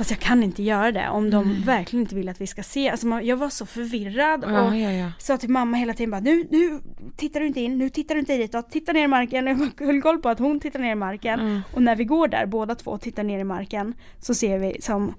Fast 0.00 0.10
jag 0.10 0.20
kan 0.20 0.42
inte 0.42 0.62
göra 0.62 0.92
det 0.92 1.08
om 1.08 1.30
de 1.30 1.62
verkligen 1.62 2.02
inte 2.02 2.14
vill 2.14 2.28
att 2.28 2.40
vi 2.40 2.46
ska 2.46 2.62
se. 2.62 2.90
Alltså 2.90 3.06
man, 3.06 3.26
jag 3.26 3.36
var 3.36 3.48
så 3.48 3.66
förvirrad 3.66 4.44
och 4.44 4.50
Ja, 4.50 4.76
ja, 4.76 4.92
ja. 4.92 5.12
sa 5.18 5.36
till 5.36 5.50
mamma 5.50 5.76
hela 5.76 5.94
tiden 5.94 6.10
bara 6.10 6.20
nu, 6.20 6.46
nu 6.50 6.80
tittar 7.16 7.40
du 7.40 7.46
inte 7.46 7.60
in, 7.60 7.78
nu 7.78 7.88
tittar 7.88 8.14
du 8.14 8.20
inte 8.20 8.36
ditåt, 8.36 8.70
titta 8.70 8.92
ner 8.92 9.04
i 9.04 9.08
marken. 9.08 9.46
Jag 9.46 9.86
höll 9.86 10.02
koll 10.02 10.18
på 10.18 10.28
att 10.28 10.38
hon 10.38 10.60
tittar 10.60 10.78
ner 10.78 10.92
i 10.92 10.94
marken. 10.94 11.40
Mm. 11.40 11.60
Och 11.74 11.82
när 11.82 11.96
vi 11.96 12.04
går 12.04 12.28
där 12.28 12.46
båda 12.46 12.74
två 12.74 12.98
tittar 12.98 13.22
ner 13.22 13.38
i 13.38 13.44
marken 13.44 13.94
så 14.20 14.34
ser 14.34 14.58
vi 14.58 14.76
som 14.80 15.14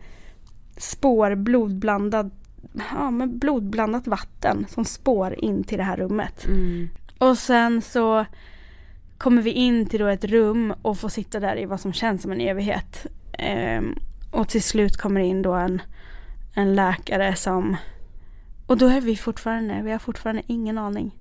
spår 0.78 1.36
blodblandad, 1.36 2.32
ja 2.93 3.11
men 3.11 3.38
blodblandat 3.38 4.07
vatten 4.07 4.65
som 4.69 4.86
spår 4.86 5.36
in 5.38 5.63
till 5.63 5.78
det 5.78 5.84
här 5.84 5.97
rummet. 5.97 6.45
Mm. 6.45 6.89
Och 7.17 7.38
sen 7.38 7.82
så 7.82 8.26
kommer 9.22 9.41
vi 9.41 9.51
in 9.51 9.86
till 9.86 9.99
då 9.99 10.07
ett 10.07 10.24
rum 10.24 10.74
och 10.82 10.97
får 10.97 11.09
sitta 11.09 11.39
där 11.39 11.59
i 11.59 11.65
vad 11.65 11.80
som 11.80 11.93
känns 11.93 12.22
som 12.22 12.32
en 12.32 12.41
evighet. 12.41 13.05
Ehm, 13.34 13.95
och 14.32 14.49
till 14.49 14.63
slut 14.63 14.97
kommer 14.97 15.19
in 15.22 15.41
då 15.41 15.53
en, 15.53 15.82
en 16.55 16.76
läkare 16.76 17.36
som 17.36 17.78
och 18.67 18.78
då 18.78 18.88
är 18.88 19.01
vi 19.01 19.17
fortfarande, 19.17 19.82
vi 19.84 19.91
har 19.91 19.99
fortfarande 19.99 20.41
ingen 20.47 20.78
aning. 20.78 21.15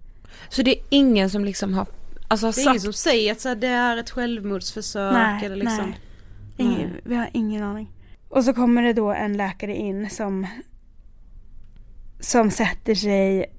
Så 0.49 0.63
det 0.63 0.79
är 0.79 0.85
ingen 0.89 1.31
som 1.31 1.45
liksom 1.45 1.75
har, 1.75 1.87
alltså 2.29 2.47
har 2.47 2.53
Det 2.53 2.61
är 2.61 2.63
ingen 2.63 2.75
sagt, 2.75 2.85
som 2.85 2.93
säger 2.93 3.33
att 3.33 3.41
så 3.41 3.49
här, 3.49 3.57
det 3.57 3.67
är 3.67 3.97
ett 3.97 4.11
självmordsförsök 4.11 5.13
Nej, 5.13 5.45
eller 5.45 5.57
liksom. 5.57 5.87
nej. 5.87 5.99
Ingen, 6.57 6.91
Vi 7.05 7.15
har 7.15 7.31
ingen 7.33 7.63
aning. 7.63 7.91
Och 8.29 8.45
så 8.45 8.55
kommer 8.55 8.83
det 8.83 8.93
då 8.93 9.11
en 9.11 9.37
läkare 9.37 9.77
in 9.77 10.11
som 10.11 10.47
som 12.21 12.51
sätter 12.51 12.95
sig 12.95 13.53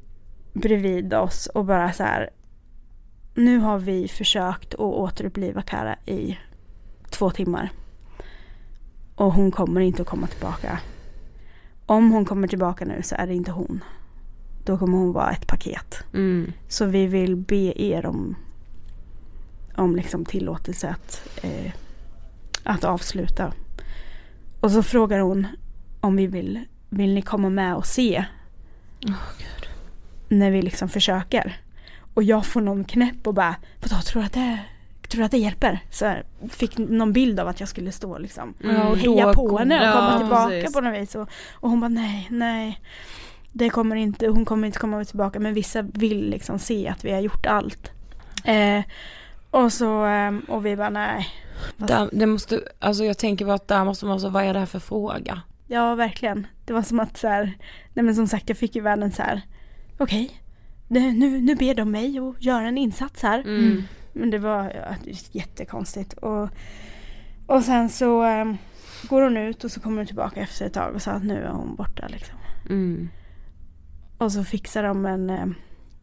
bredvid 0.54 1.14
oss 1.14 1.48
och 1.48 1.66
bara 1.66 1.94
så 1.94 2.04
här. 2.04 2.30
Nu 3.34 3.58
har 3.58 3.80
vi 3.80 4.08
försökt 4.08 4.74
att 4.74 4.80
återuppliva 4.80 5.62
Kara 5.62 5.96
i 6.06 6.38
två 7.10 7.30
timmar. 7.30 7.70
Och 9.16 9.34
hon 9.34 9.52
kommer 9.52 9.82
inte 9.82 10.02
att 10.02 10.08
komma 10.08 10.28
tillbaka. 10.28 10.80
Om 11.86 12.12
hon 12.12 12.26
kommer 12.26 12.48
tillbaka 12.48 12.86
nu 12.86 13.02
så 13.04 13.16
är 13.16 13.28
det 13.28 13.34
inte 13.34 13.52
hon. 13.52 13.84
Då 14.66 14.78
kommer 14.78 14.98
hon 14.98 15.14
vara 15.14 15.32
ett 15.32 15.48
paket. 15.48 16.04
Mm. 16.14 16.54
Så 16.68 16.86
vi 16.86 17.08
vill 17.08 17.36
be 17.36 17.82
er 17.82 18.06
om, 18.06 18.36
om 19.76 19.96
liksom 19.96 20.26
tillåtelse 20.26 20.90
att, 20.90 21.40
eh, 21.44 21.72
att 22.64 22.84
avsluta. 22.84 23.54
Och 24.60 24.72
så 24.72 24.84
frågar 24.84 25.20
hon 25.20 25.48
om 26.02 26.16
vi 26.16 26.28
vill, 26.28 26.66
vill 26.90 27.14
ni 27.14 27.22
komma 27.22 27.50
med 27.50 27.76
och 27.76 27.86
se? 27.86 28.26
När 30.28 30.52
vi 30.52 30.62
liksom 30.62 30.90
försöker. 30.90 31.61
Och 32.14 32.24
jag 32.24 32.46
får 32.46 32.62
någon 32.62 32.84
knäpp 32.84 33.28
och 33.28 33.34
bara, 33.34 33.56
vadå 33.82 34.02
tror 34.02 34.22
du 34.22 34.26
att 34.26 34.34
det, 34.34 34.60
tror 35.10 35.20
du 35.20 35.26
att 35.26 35.32
det 35.32 35.38
hjälper? 35.38 35.80
Så 35.90 36.06
här, 36.06 36.24
fick 36.50 36.78
någon 36.78 37.14
bild 37.14 37.40
av 37.40 37.48
att 37.48 37.60
jag 37.60 37.70
skulle 37.70 37.92
stå 37.92 38.18
liksom 38.18 38.54
Ja, 38.60 38.88
och 38.88 38.98
heja 38.98 39.34
på 39.34 39.58
henne 39.58 39.80
och 39.80 39.88
Ja, 39.88 39.94
komma 39.94 40.20
tillbaka 40.20 40.50
precis. 40.50 40.74
på 40.74 40.82
något 40.82 41.02
vis. 41.02 41.16
Och, 41.16 41.30
och 41.54 41.70
hon 41.70 41.80
bara 41.80 41.90
nej, 41.90 42.28
nej. 42.30 42.82
Det 43.52 43.70
kommer 43.70 43.96
inte, 43.96 44.28
hon 44.28 44.46
kommer 44.46 44.68
inte 44.68 44.80
komma 44.80 45.06
tillbaka 45.06 45.40
men 45.40 45.54
vissa 45.54 45.82
vill 45.82 46.30
liksom 46.30 46.60
se 46.60 46.88
att 46.88 47.06
vi 47.06 47.12
har 47.12 47.20
gjort 47.20 47.46
allt. 47.46 47.92
Eh, 48.44 48.84
och 49.52 49.74
så, 49.74 50.06
eh, 50.06 50.32
och 50.48 50.66
vi 50.66 50.76
bara 50.76 50.90
nej. 50.90 51.28
där, 51.78 52.10
det 52.12 52.26
måste, 52.26 52.62
alltså 52.80 53.04
jag 53.04 53.18
tänker 53.18 53.46
bara 53.46 53.56
att 53.56 53.68
där 53.68 53.86
måste 53.86 54.06
man 54.06 54.20
så, 54.20 54.30
vad 54.30 54.44
är 54.44 54.54
det 54.54 54.60
här 54.60 54.66
för 54.66 54.80
fråga? 54.80 55.42
Ja 55.68 55.96
verkligen. 55.96 56.48
Det 56.66 56.74
var 56.74 56.82
som 56.82 57.00
att 57.00 57.18
så 57.18 57.28
här, 57.28 57.54
nej 57.94 58.06
men 58.06 58.16
som 58.16 58.28
sagt 58.28 58.50
jag 58.50 58.58
fick 58.58 58.76
ju 58.76 58.82
världen 58.82 59.12
så 59.12 59.22
här, 59.22 59.42
okej. 59.98 60.41
Nu, 61.00 61.42
nu 61.42 61.56
ber 61.56 61.76
de 61.76 61.92
mig 61.92 62.20
att 62.20 62.44
göra 62.46 62.68
en 62.68 62.78
insats 62.78 63.24
här. 63.24 63.40
Mm. 63.40 63.84
Men 64.14 64.30
det 64.30 64.40
var 64.40 64.72
ja, 64.76 65.14
jättekonstigt. 65.32 66.14
Och, 66.14 66.50
och 67.46 67.64
sen 67.64 67.90
så 67.90 68.24
eh, 68.24 68.54
går 69.10 69.22
hon 69.22 69.38
ut 69.38 69.64
och 69.64 69.72
så 69.72 69.80
kommer 69.80 69.98
hon 69.98 70.06
tillbaka 70.06 70.42
efter 70.42 70.66
ett 70.66 70.74
tag 70.74 70.96
och 70.96 71.02
sa 71.02 71.12
att 71.12 71.24
nu 71.24 71.44
är 71.44 71.50
hon 71.50 71.76
borta 71.76 72.08
liksom. 72.08 72.38
Mm. 72.70 73.10
Och 74.18 74.32
så 74.32 74.44
fixar 74.44 74.84
de 74.84 75.06
en, 75.06 75.30
eh, 75.30 75.48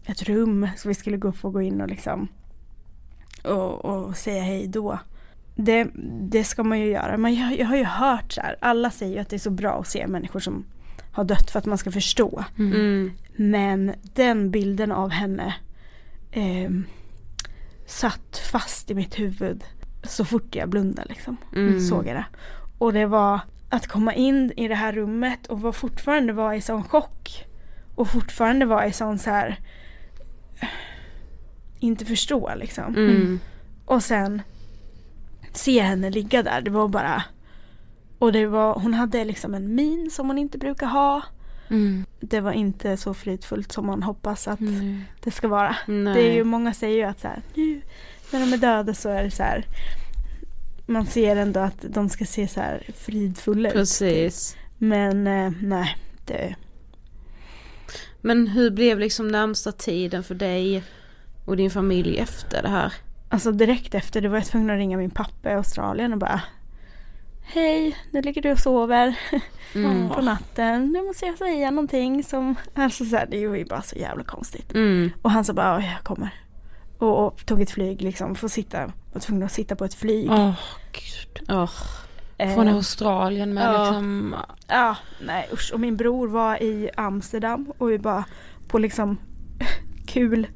ett 0.06 0.22
rum 0.22 0.68
så 0.76 0.88
vi 0.88 0.94
skulle 0.94 1.16
gå 1.16 1.32
och 1.42 1.52
gå 1.52 1.62
in 1.62 1.80
och 1.80 1.88
liksom 1.88 2.28
och, 3.44 3.84
och 3.84 4.16
säga 4.16 4.42
hej 4.42 4.68
då. 4.68 4.98
Det, 5.54 5.88
det 6.20 6.44
ska 6.44 6.62
man 6.62 6.80
ju 6.80 6.86
göra. 6.86 7.16
Men 7.16 7.34
jag, 7.34 7.58
jag 7.58 7.66
har 7.66 7.76
ju 7.76 7.84
hört 7.84 8.32
så 8.32 8.40
här, 8.40 8.56
alla 8.60 8.90
säger 8.90 9.14
ju 9.14 9.18
att 9.18 9.28
det 9.28 9.36
är 9.36 9.38
så 9.38 9.50
bra 9.50 9.80
att 9.80 9.86
se 9.86 10.06
människor 10.06 10.40
som 10.40 10.64
har 11.18 11.24
dött 11.24 11.50
för 11.50 11.58
att 11.58 11.66
man 11.66 11.78
ska 11.78 11.90
förstå. 11.90 12.44
Mm. 12.58 13.12
Men 13.36 13.94
den 14.02 14.50
bilden 14.50 14.92
av 14.92 15.10
henne 15.10 15.54
eh, 16.30 16.70
satt 17.86 18.38
fast 18.52 18.90
i 18.90 18.94
mitt 18.94 19.18
huvud 19.18 19.64
så 20.02 20.24
fort 20.24 20.54
jag 20.54 20.68
blundade 20.68 21.08
liksom. 21.08 21.36
Mm. 21.54 21.80
Såg 21.80 22.06
jag 22.06 22.16
det. 22.16 22.26
Och 22.78 22.92
det 22.92 23.06
var 23.06 23.40
att 23.68 23.86
komma 23.86 24.14
in 24.14 24.52
i 24.56 24.68
det 24.68 24.74
här 24.74 24.92
rummet 24.92 25.46
och 25.46 25.60
var 25.60 25.72
fortfarande 25.72 26.32
vara 26.32 26.56
i 26.56 26.60
sån 26.60 26.84
chock. 26.84 27.44
Och 27.94 28.08
fortfarande 28.08 28.66
vara 28.66 28.86
i 28.86 28.92
sån 28.92 29.18
så 29.18 29.30
här 29.30 29.60
inte 31.80 32.04
förstå 32.04 32.52
liksom. 32.56 32.96
Mm. 32.96 33.40
Och 33.84 34.02
sen 34.02 34.42
se 35.52 35.80
henne 35.80 36.10
ligga 36.10 36.42
där. 36.42 36.60
Det 36.60 36.70
var 36.70 36.88
bara 36.88 37.22
och 38.18 38.32
det 38.32 38.46
var, 38.46 38.74
hon 38.74 38.94
hade 38.94 39.24
liksom 39.24 39.54
en 39.54 39.74
min 39.74 40.10
som 40.10 40.26
hon 40.26 40.38
inte 40.38 40.58
brukar 40.58 40.86
ha. 40.86 41.22
Mm. 41.70 42.04
Det 42.20 42.40
var 42.40 42.52
inte 42.52 42.96
så 42.96 43.14
fridfullt 43.14 43.72
som 43.72 43.86
man 43.86 44.02
hoppas 44.02 44.48
att 44.48 44.60
Mm. 44.60 45.00
det 45.20 45.30
ska 45.30 45.48
vara. 45.48 45.76
Nej. 45.86 46.14
Det 46.14 46.30
är 46.30 46.34
ju, 46.34 46.44
många 46.44 46.74
säger 46.74 46.96
ju 46.96 47.02
att 47.02 47.20
så 47.20 47.28
här, 47.28 47.42
nu 47.54 47.80
när 48.32 48.40
de 48.40 48.52
är 48.52 48.56
döda 48.56 48.94
så 48.94 49.08
är 49.08 49.24
det 49.24 49.30
så 49.30 49.42
här. 49.42 49.64
Man 50.86 51.06
ser 51.06 51.36
ändå 51.36 51.60
att 51.60 51.84
de 51.88 52.08
ska 52.08 52.24
se 52.24 52.48
så 52.48 52.60
här 52.60 52.82
fridfulla 52.96 53.68
ut. 53.68 53.74
Precis. 53.74 54.56
Men 54.78 55.26
eh, 55.26 55.52
nej, 55.62 55.96
det, 56.26 56.54
Men 58.20 58.46
hur 58.46 58.70
blev 58.70 58.98
liksom 58.98 59.28
närmsta 59.28 59.72
tiden 59.72 60.22
för 60.24 60.34
dig 60.34 60.82
och 61.44 61.56
din 61.56 61.70
familj 61.70 62.18
efter 62.18 62.62
det 62.62 62.68
här? 62.68 62.92
alltså 63.30 63.52
direkt 63.52 63.94
efter 63.94 64.20
det 64.20 64.28
var 64.28 64.36
jag 64.36 64.46
tvungen 64.46 64.70
att 64.70 64.76
ringa 64.78 64.96
min 64.96 65.10
pappa 65.10 65.50
i 65.50 65.54
Australien 65.54 66.12
och 66.12 66.18
bara 66.18 66.40
Hej, 67.50 67.96
nu 68.12 68.22
ligger 68.22 68.42
du 68.42 68.52
och 68.52 68.58
sover 68.58 69.18
Mm. 69.74 70.08
på 70.08 70.20
natten. 70.20 70.92
Nu 70.92 71.02
måste 71.02 71.26
jag 71.26 71.38
säga 71.38 71.70
någonting 71.70 72.24
som, 72.24 72.54
alltså 72.74 73.04
så 73.04 73.16
här, 73.16 73.26
det 73.30 73.48
var 73.48 73.56
ju 73.56 73.64
bara 73.64 73.82
så 73.82 73.96
jävla 73.96 74.24
konstigt. 74.24 74.74
Mm. 74.74 75.10
Och 75.22 75.30
han 75.30 75.44
sa 75.44 75.52
bara, 75.52 75.80
"Ja, 75.82 75.88
jag 75.88 76.04
kommer. 76.04 76.30
Och, 76.98 77.26
och 77.26 77.46
tog 77.46 77.60
ett 77.60 77.70
flyg 77.70 78.02
liksom, 78.02 78.34
får 78.34 78.48
sitta, 78.48 78.92
var 79.12 79.20
tvungen 79.20 79.42
att 79.42 79.52
sitta 79.52 79.76
på 79.76 79.84
ett 79.84 79.94
flyg. 79.94 80.30
Åh 80.30 80.52
gud. 80.92 81.48
Eh, 82.38 82.54
Från 82.54 82.68
Australien 82.68 83.54
med 83.54 83.64
ja. 83.74 83.82
liksom, 83.84 84.34
Ja, 84.68 84.96
nej 85.26 85.48
usch. 85.52 85.70
Och 85.74 85.80
min 85.80 85.96
bror 85.96 86.28
var 86.28 86.62
i 86.62 86.90
Amsterdam 86.96 87.72
och 87.78 87.90
vi 87.90 87.98
bara 87.98 88.24
på 88.68 88.78
liksom 88.78 89.18
kul 90.06 90.46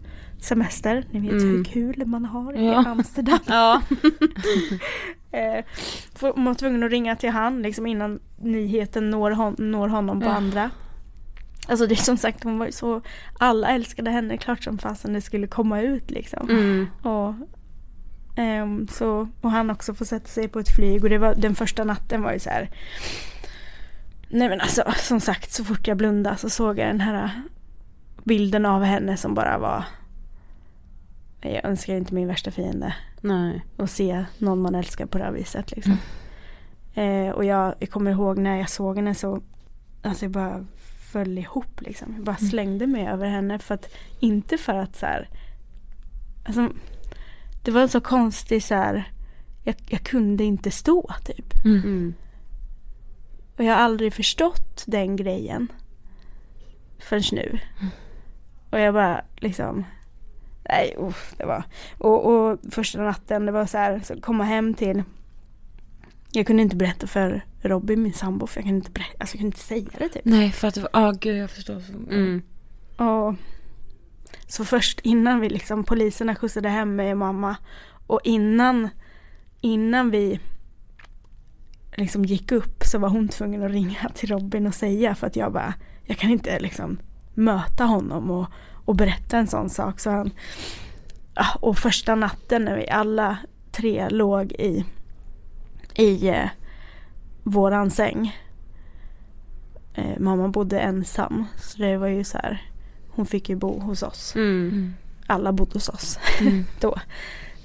semester. 0.41 1.05
Ni 1.11 1.21
vet 1.21 1.33
Mm. 1.33 1.45
hur 1.57 1.65
kul 1.65 2.07
man 2.07 2.25
har 2.25 2.53
i 2.59 2.67
Ja. 2.67 2.85
Amsterdam. 2.87 3.39
Ja. 3.47 3.83
eh, 5.33 5.65
man 6.37 6.45
var 6.45 6.55
tvungen 6.55 6.83
att 6.83 6.91
ringa 6.91 7.17
till 7.17 7.31
han 7.31 7.63
liksom 7.63 7.87
innan 7.87 8.21
nyheten 8.41 9.11
når, 9.11 9.31
hon, 9.31 9.57
når 9.59 9.89
honom 9.89 10.21
på 10.21 10.27
Ja. 10.27 10.33
andra. 10.33 10.71
Alltså 11.69 11.87
det 11.87 11.95
är 11.95 11.97
som 11.97 12.17
sagt 12.17 12.45
hon 12.45 12.59
var 12.59 12.67
ju 12.67 12.73
så, 12.73 13.01
alla 13.39 13.69
älskade 13.69 14.11
henne 14.11 14.37
klart 14.37 14.63
som 14.65 14.79
fasen 14.79 15.13
det 15.13 15.21
skulle 15.21 15.47
komma 15.47 15.81
ut 15.81 16.11
liksom. 16.11 16.51
Mm. 16.51 16.87
Och, 17.03 17.35
ehm, 18.37 18.89
så, 18.89 19.29
och 19.41 19.51
han 19.51 19.71
också 19.71 19.95
får 19.95 20.05
sätta 20.05 20.27
sig 20.27 20.49
på 20.49 20.59
ett 20.59 20.75
flyg 20.77 21.05
och 21.05 21.11
det 21.11 21.19
var, 21.19 21.35
den 21.35 21.55
första 21.55 21.85
natten 21.85 22.23
var 22.23 22.33
ju 22.33 22.39
så 22.39 22.51
här. 22.51 22.71
Nej 24.29 24.49
men 24.49 24.61
alltså 24.61 24.83
som 24.97 25.21
sagt 25.21 25.53
så 25.53 25.65
fort 25.65 25.87
jag 25.87 25.97
blundade 25.97 26.37
så 26.37 26.51
såg 26.51 26.79
jag 26.79 26.89
den 26.89 27.01
här 27.01 27.31
bilden 28.25 28.67
av 28.67 28.83
henne 28.83 29.17
som 29.17 29.35
bara 29.35 29.59
var 29.59 29.85
Jag 31.43 31.65
önskar 31.65 31.95
inte 31.95 32.15
min 32.15 32.29
värsta 32.29 32.51
fiende 32.51 32.95
Nej. 33.21 33.63
att 33.77 33.91
se 33.91 34.25
någon 34.39 34.63
man 34.63 34.75
älskar 34.75 35.07
på 35.07 35.19
det 35.19 35.25
här 35.25 35.33
viset 35.33 35.71
liksom. 35.71 35.99
Eh, 36.95 37.29
och 37.29 37.45
jag, 37.45 37.75
jag 37.79 37.91
kommer 37.91 38.11
ihåg 38.11 38.39
när 38.39 38.59
jag 38.59 38.71
såg 38.71 38.97
henne 38.97 39.15
så 39.15 39.43
Alltså 40.03 40.25
jag 40.25 40.33
bara 40.33 40.67
föll 41.13 41.39
ihop 41.39 41.81
liksom. 41.81 42.15
Jag 42.17 42.25
bara 42.25 42.37
slängde 42.37 42.87
mig 42.87 43.07
över 43.07 43.29
henne 43.29 43.59
för 43.59 43.75
att 43.75 43.89
Inte 44.21 44.59
för 44.59 44.75
att 44.75 44.97
så 44.97 45.07
här 45.07 45.29
Alltså 46.45 46.69
Det 47.63 47.71
var 47.71 47.81
en 47.81 47.89
så 47.89 48.01
konstig 48.01 48.63
så 48.63 48.75
här 48.75 49.13
jag, 49.65 49.75
jag 49.89 50.03
kunde 50.03 50.45
inte 50.45 50.71
stå 50.71 51.11
typ. 51.25 51.65
Mm. 51.65 52.15
Och 53.57 53.65
jag 53.65 53.75
har 53.75 53.81
aldrig 53.81 54.13
förstått 54.15 54.85
den 54.87 55.17
grejen. 55.17 55.69
Förrän 56.99 57.23
nu. 57.33 57.59
Och 58.71 58.81
jag 58.81 58.95
bara 58.95 59.25
liksom 59.37 59.85
Nej, 60.69 60.95
uff, 60.99 61.35
det 61.39 61.47
var 61.47 61.65
och, 61.99 62.27
och 62.27 62.59
första 62.71 63.03
natten 63.03 63.47
det 63.47 63.53
var 63.53 63.67
så 63.67 63.79
här, 63.79 64.01
så 64.05 64.21
komma 64.21 64.45
hem 64.45 64.75
till 64.75 65.03
Jag 66.33 66.47
kunde 66.47 66.63
inte 66.63 66.77
berätta 66.77 67.07
för 67.07 67.45
Robin, 67.63 68.03
min 68.03 68.13
sambo, 68.13 68.47
för 68.47 68.61
jag 68.61 68.65
kunde 68.65 68.77
inte 68.77 68.91
berätta, 68.91 69.17
alltså 69.19 69.35
jag 69.35 69.41
kunde 69.41 69.57
inte 69.57 69.61
säga 69.61 69.89
det 69.99 70.09
typ. 70.09 70.25
nej 70.25 70.53
för 70.53 70.69
att, 70.69 70.79
ja 70.93 71.13
gud 71.21 71.37
jag 71.37 71.51
förstår. 71.51 71.81
Så, 71.81 71.93
Mm. 71.93 72.43
Och 72.97 73.35
så 74.47 74.65
först 74.65 75.01
innan 75.01 75.41
vi 75.41 75.49
liksom, 75.49 75.85
poliserna 75.85 76.35
skjutsade 76.35 76.69
hem 76.69 76.97
mig 76.97 77.13
och 77.13 77.19
mamma 77.19 77.57
och 78.07 78.21
innan, 78.25 78.89
innan 79.61 80.11
vi 80.11 80.41
liksom 81.97 82.25
gick 82.25 82.53
upp 82.53 82.85
så 82.85 82.99
var 82.99 83.09
hon 83.09 83.29
tvungen 83.29 83.63
att 83.63 83.71
ringa 83.71 84.11
till 84.15 84.29
Robin 84.29 84.67
och 84.67 84.75
säga 84.75 85.15
för 85.15 85.27
att 85.27 85.37
jag 85.37 85.53
bara, 85.53 85.75
jag 86.05 86.19
kan 86.19 86.31
inte 86.31 86.61
liksom 86.61 86.99
möta 87.35 87.85
honom 87.85 88.31
och, 88.31 88.47
och 88.85 88.97
berätta 88.97 89.39
en 89.39 89.47
sån 89.47 89.71
sak. 89.71 90.01
Så 90.01 90.11
han, 90.11 90.31
och 91.61 91.79
första 91.79 92.15
natten 92.15 92.65
när 92.65 92.77
vi 92.77 92.89
alla 92.89 93.37
tre 93.73 94.09
låg 94.09 94.53
i, 94.53 94.85
i 95.95 96.29
eh, 96.29 96.49
våran 97.43 97.91
säng. 97.91 98.39
Eh, 99.95 100.19
mamma 100.19 100.49
bodde 100.49 100.81
ensam 100.81 101.45
så 101.61 101.79
det 101.79 101.97
var 101.97 102.07
ju 102.09 102.25
så 102.25 102.39
här, 102.39 102.63
hon 103.11 103.27
fick 103.27 103.49
ju 103.49 103.57
bo 103.57 103.81
hos 103.81 104.03
oss. 104.03 104.35
Mm. 104.35 104.95
Alla 105.27 105.53
bodde 105.53 105.73
hos 105.73 105.89
oss 105.89 106.19
Mm. 106.41 106.65
då. 106.81 106.97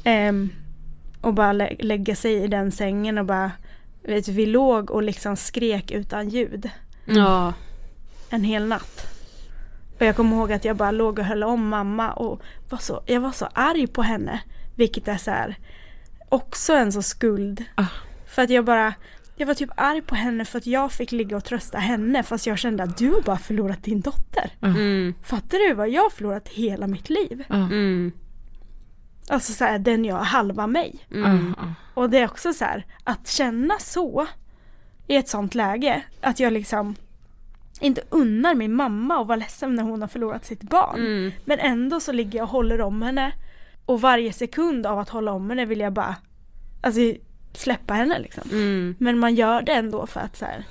Ehm, 0.04 0.50
och 1.22 1.34
bara 1.34 1.54
lä- 1.54 1.76
lägga 1.80 2.16
sig 2.16 2.34
i 2.34 2.48
den 2.48 2.72
sängen 2.72 3.18
och 3.18 3.26
bara, 3.26 3.52
vet 4.04 4.28
vi 4.28 4.46
låg 4.46 4.92
och 4.92 5.04
liksom 5.04 5.36
skrek 5.36 5.92
utan 5.92 6.30
ljud 6.30 6.70
Ja. 7.06 7.54
en 8.30 8.44
hel 8.44 8.68
natt. 8.68 9.08
Och 10.00 10.06
jag 10.06 10.16
kommer 10.16 10.38
ihåg 10.38 10.52
att 10.52 10.66
jag 10.66 10.76
bara 10.76 10.92
låg 10.92 11.20
och 11.20 11.26
höll 11.26 11.44
om 11.44 11.68
mamma 11.68 12.14
och 12.14 12.42
var 12.70 12.78
så, 12.78 13.04
jag 13.06 13.22
var 13.22 13.32
så 13.32 13.48
arg 13.54 13.88
på 13.88 14.02
henne. 14.02 14.42
Vilket 14.76 15.08
är 15.08 15.18
så 15.18 15.32
här, 15.32 15.58
också 16.30 16.74
en 16.74 16.92
så 16.92 17.02
skuld. 17.02 17.64
Ah. 17.76 17.86
För 18.28 18.42
att 18.42 18.50
jag 18.50 18.66
bara, 18.66 18.94
jag 19.36 19.48
var 19.48 19.54
typ 19.54 19.70
arg 19.76 20.02
på 20.02 20.16
henne 20.16 20.46
för 20.46 20.58
att 20.58 20.68
jag 20.68 20.92
fick 20.92 21.12
ligga 21.12 21.38
och 21.38 21.44
trösta 21.44 21.78
henne 21.78 22.24
fast 22.24 22.48
jag 22.48 22.58
kände 22.58 22.84
att 22.84 22.98
du 22.98 23.12
har 23.12 23.22
bara 23.22 23.38
förlorat 23.38 23.84
din 23.84 24.02
dotter. 24.02 24.52
Mm. 24.62 25.14
Fattar 25.24 25.70
du 25.70 25.74
vad 25.74 25.90
jag 25.90 26.04
har 26.04 26.10
förlorat 26.10 26.48
hela 26.48 26.88
mitt 26.88 27.10
liv? 27.10 27.44
Ja. 27.48 27.56
Mm. 27.56 28.12
Alltså 29.30 29.54
så 29.54 29.64
här, 29.64 29.80
den 29.80 30.06
jag, 30.06 30.18
halva 30.18 30.68
mig. 30.68 31.06
Mm. 31.12 31.54
Ja. 31.58 31.74
Och 31.94 32.10
det 32.10 32.18
är 32.18 32.26
också 32.26 32.54
så 32.54 32.66
här, 32.66 32.86
att 33.04 33.28
känna 33.28 33.80
så 33.80 34.28
i 35.08 35.16
ett 35.16 35.30
sånt 35.30 35.56
läge, 35.56 36.04
att 36.22 36.40
jag 36.40 36.54
liksom 36.54 36.96
inte 37.82 38.02
unnar 38.10 38.56
min 38.56 38.74
mamma 38.74 39.20
och 39.20 39.28
vara 39.28 39.36
ledsen 39.36 39.76
när 39.76 39.84
hon 39.84 40.02
har 40.02 40.08
förlorat 40.08 40.46
sitt 40.46 40.62
barn. 40.64 41.00
Mm. 41.00 41.32
Men 41.46 41.60
ändå 41.60 42.00
så 42.00 42.12
ligger 42.12 42.40
jag 42.40 42.44
och 42.44 42.50
håller 42.50 42.82
om 42.82 43.02
henne 43.02 43.32
och 43.86 44.02
varje 44.02 44.34
sekund 44.34 44.86
av 44.86 45.00
att 45.00 45.10
hålla 45.10 45.32
om 45.32 45.50
henne 45.50 45.66
vill 45.66 45.80
jag 45.80 45.94
bara 45.94 46.16
alltså, 46.82 47.02
släppa 47.54 47.94
henne 47.94 48.20
liksom. 48.20 48.44
Mm. 48.52 48.96
Men 49.00 49.20
man 49.20 49.36
gör 49.36 49.62
det 49.62 49.72
ändå 49.74 50.08
för 50.08 50.20
att 50.20 50.38
så 50.38 50.46
här. 50.46 50.64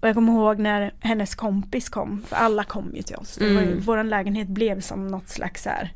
Och 0.00 0.08
jag 0.08 0.14
kommer 0.14 0.32
ihåg 0.32 0.58
när 0.58 0.94
hennes 1.00 1.34
kompis 1.34 1.88
kom, 1.88 2.22
för 2.28 2.36
alla 2.36 2.64
kom 2.64 2.92
ju 2.94 3.02
till 3.02 3.16
oss. 3.16 3.38
Ju, 3.40 3.58
Mm. 3.58 3.80
våran 3.80 4.08
lägenhet 4.08 4.48
blev 4.48 4.80
som 4.80 5.08
något 5.08 5.28
slags 5.28 5.62
så 5.62 5.68
här 5.70 5.92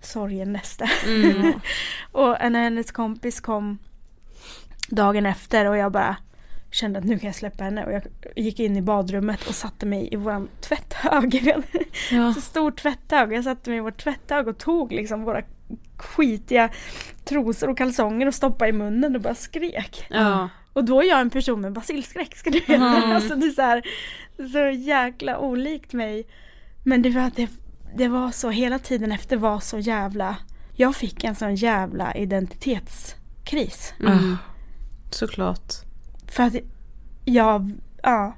sorgenäste. 0.00 0.90
Mm. 1.06 1.52
och 2.12 2.36
när 2.40 2.62
hennes 2.62 2.90
kompis 2.90 3.40
kom 3.40 3.78
dagen 4.88 5.26
efter 5.26 5.66
och 5.68 5.76
jag 5.76 5.92
bara 5.92 6.16
kände 6.76 6.98
att 6.98 7.04
nu 7.04 7.18
kan 7.18 7.26
jag 7.26 7.34
släppa 7.34 7.64
henne 7.64 7.84
och 7.84 7.92
jag 7.92 8.02
gick 8.36 8.60
in 8.60 8.76
i 8.76 8.82
badrummet 8.82 9.48
och 9.48 9.54
satte 9.54 9.86
mig 9.86 10.08
i 10.12 10.16
våran 10.16 10.48
tvätthög. 10.60 11.40
Vi 11.44 11.52
hade 11.52 11.66
Ja. 12.10 12.34
så 12.34 12.40
stor 12.40 12.70
tvätthög. 12.70 13.32
Jag 13.32 13.44
satte 13.44 13.70
mig 13.70 13.76
i 13.76 13.82
vår 13.82 13.90
tvätthög 13.90 14.48
och 14.48 14.58
tog 14.58 14.92
liksom 14.92 15.24
våra 15.24 15.42
skitiga 15.96 16.68
trosor 17.24 17.68
och 17.70 17.78
kalsonger 17.78 18.26
och 18.26 18.34
stoppade 18.34 18.68
i 18.70 18.72
munnen 18.72 19.16
och 19.16 19.22
bara 19.22 19.34
skrek. 19.34 20.06
Ja. 20.10 20.48
Och 20.72 20.84
då 20.84 21.02
är 21.02 21.06
jag 21.08 21.20
en 21.20 21.30
person 21.30 21.60
med 21.60 21.72
basilskräck 21.72 22.36
ska 22.36 22.50
du 22.50 22.60
veta. 22.60 22.84
Alltså 22.84 23.34
det 23.36 23.46
är 23.46 23.50
så, 23.50 23.62
här, 23.62 23.82
så 24.52 24.80
jäkla 24.80 25.38
olikt 25.38 25.92
mig. 25.92 26.26
Men 26.84 27.02
det 27.02 27.10
var, 27.10 27.30
det, 27.36 27.48
det 27.96 28.08
var 28.08 28.30
så, 28.30 28.50
hela 28.50 28.78
tiden 28.78 29.12
efter 29.12 29.36
var 29.36 29.60
så 29.60 29.78
jävla, 29.78 30.36
jag 30.74 30.96
fick 30.96 31.24
en 31.24 31.34
sån 31.34 31.54
jävla 31.54 32.14
identitetskris. 32.14 33.94
Mm. 34.00 34.36
Såklart. 35.10 35.85
För 36.36 36.42
att 36.42 36.54
jag, 37.24 37.72
ja. 38.02 38.34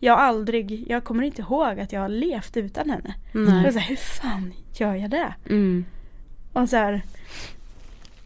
Jag 0.00 0.16
har 0.16 0.22
aldrig, 0.22 0.84
jag 0.90 1.04
kommer 1.04 1.22
inte 1.22 1.42
ihåg 1.42 1.80
att 1.80 1.92
jag 1.92 2.00
har 2.00 2.08
levt 2.08 2.56
utan 2.56 2.90
henne. 2.90 3.14
Jag 3.32 3.40
var 3.40 3.62
Nej. 3.62 3.72
så 3.72 3.78
här, 3.78 3.88
hur 3.88 3.96
fan 3.96 4.52
gör 4.72 4.94
jag 4.94 5.10
det? 5.10 5.34
Mm. 5.50 5.84
Och 6.52 6.68
så 6.68 6.76
här, 6.76 7.02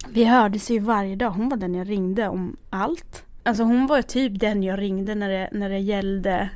vi 0.08 0.24
hördes 0.24 0.70
ju 0.70 0.78
varje 0.78 1.16
dag. 1.16 1.30
Hon 1.30 1.48
var 1.48 1.56
den 1.56 1.74
jag 1.74 1.88
ringde 1.88 2.28
om 2.28 2.56
allt. 2.70 3.24
Alltså 3.42 3.62
hon 3.62 3.86
var 3.86 4.02
typ 4.02 4.40
den 4.40 4.62
jag 4.62 4.78
ringde 4.78 5.14
när 5.14 5.28
det, 5.28 5.48
när 5.52 5.68
det 5.68 5.78
gällde 5.78 6.50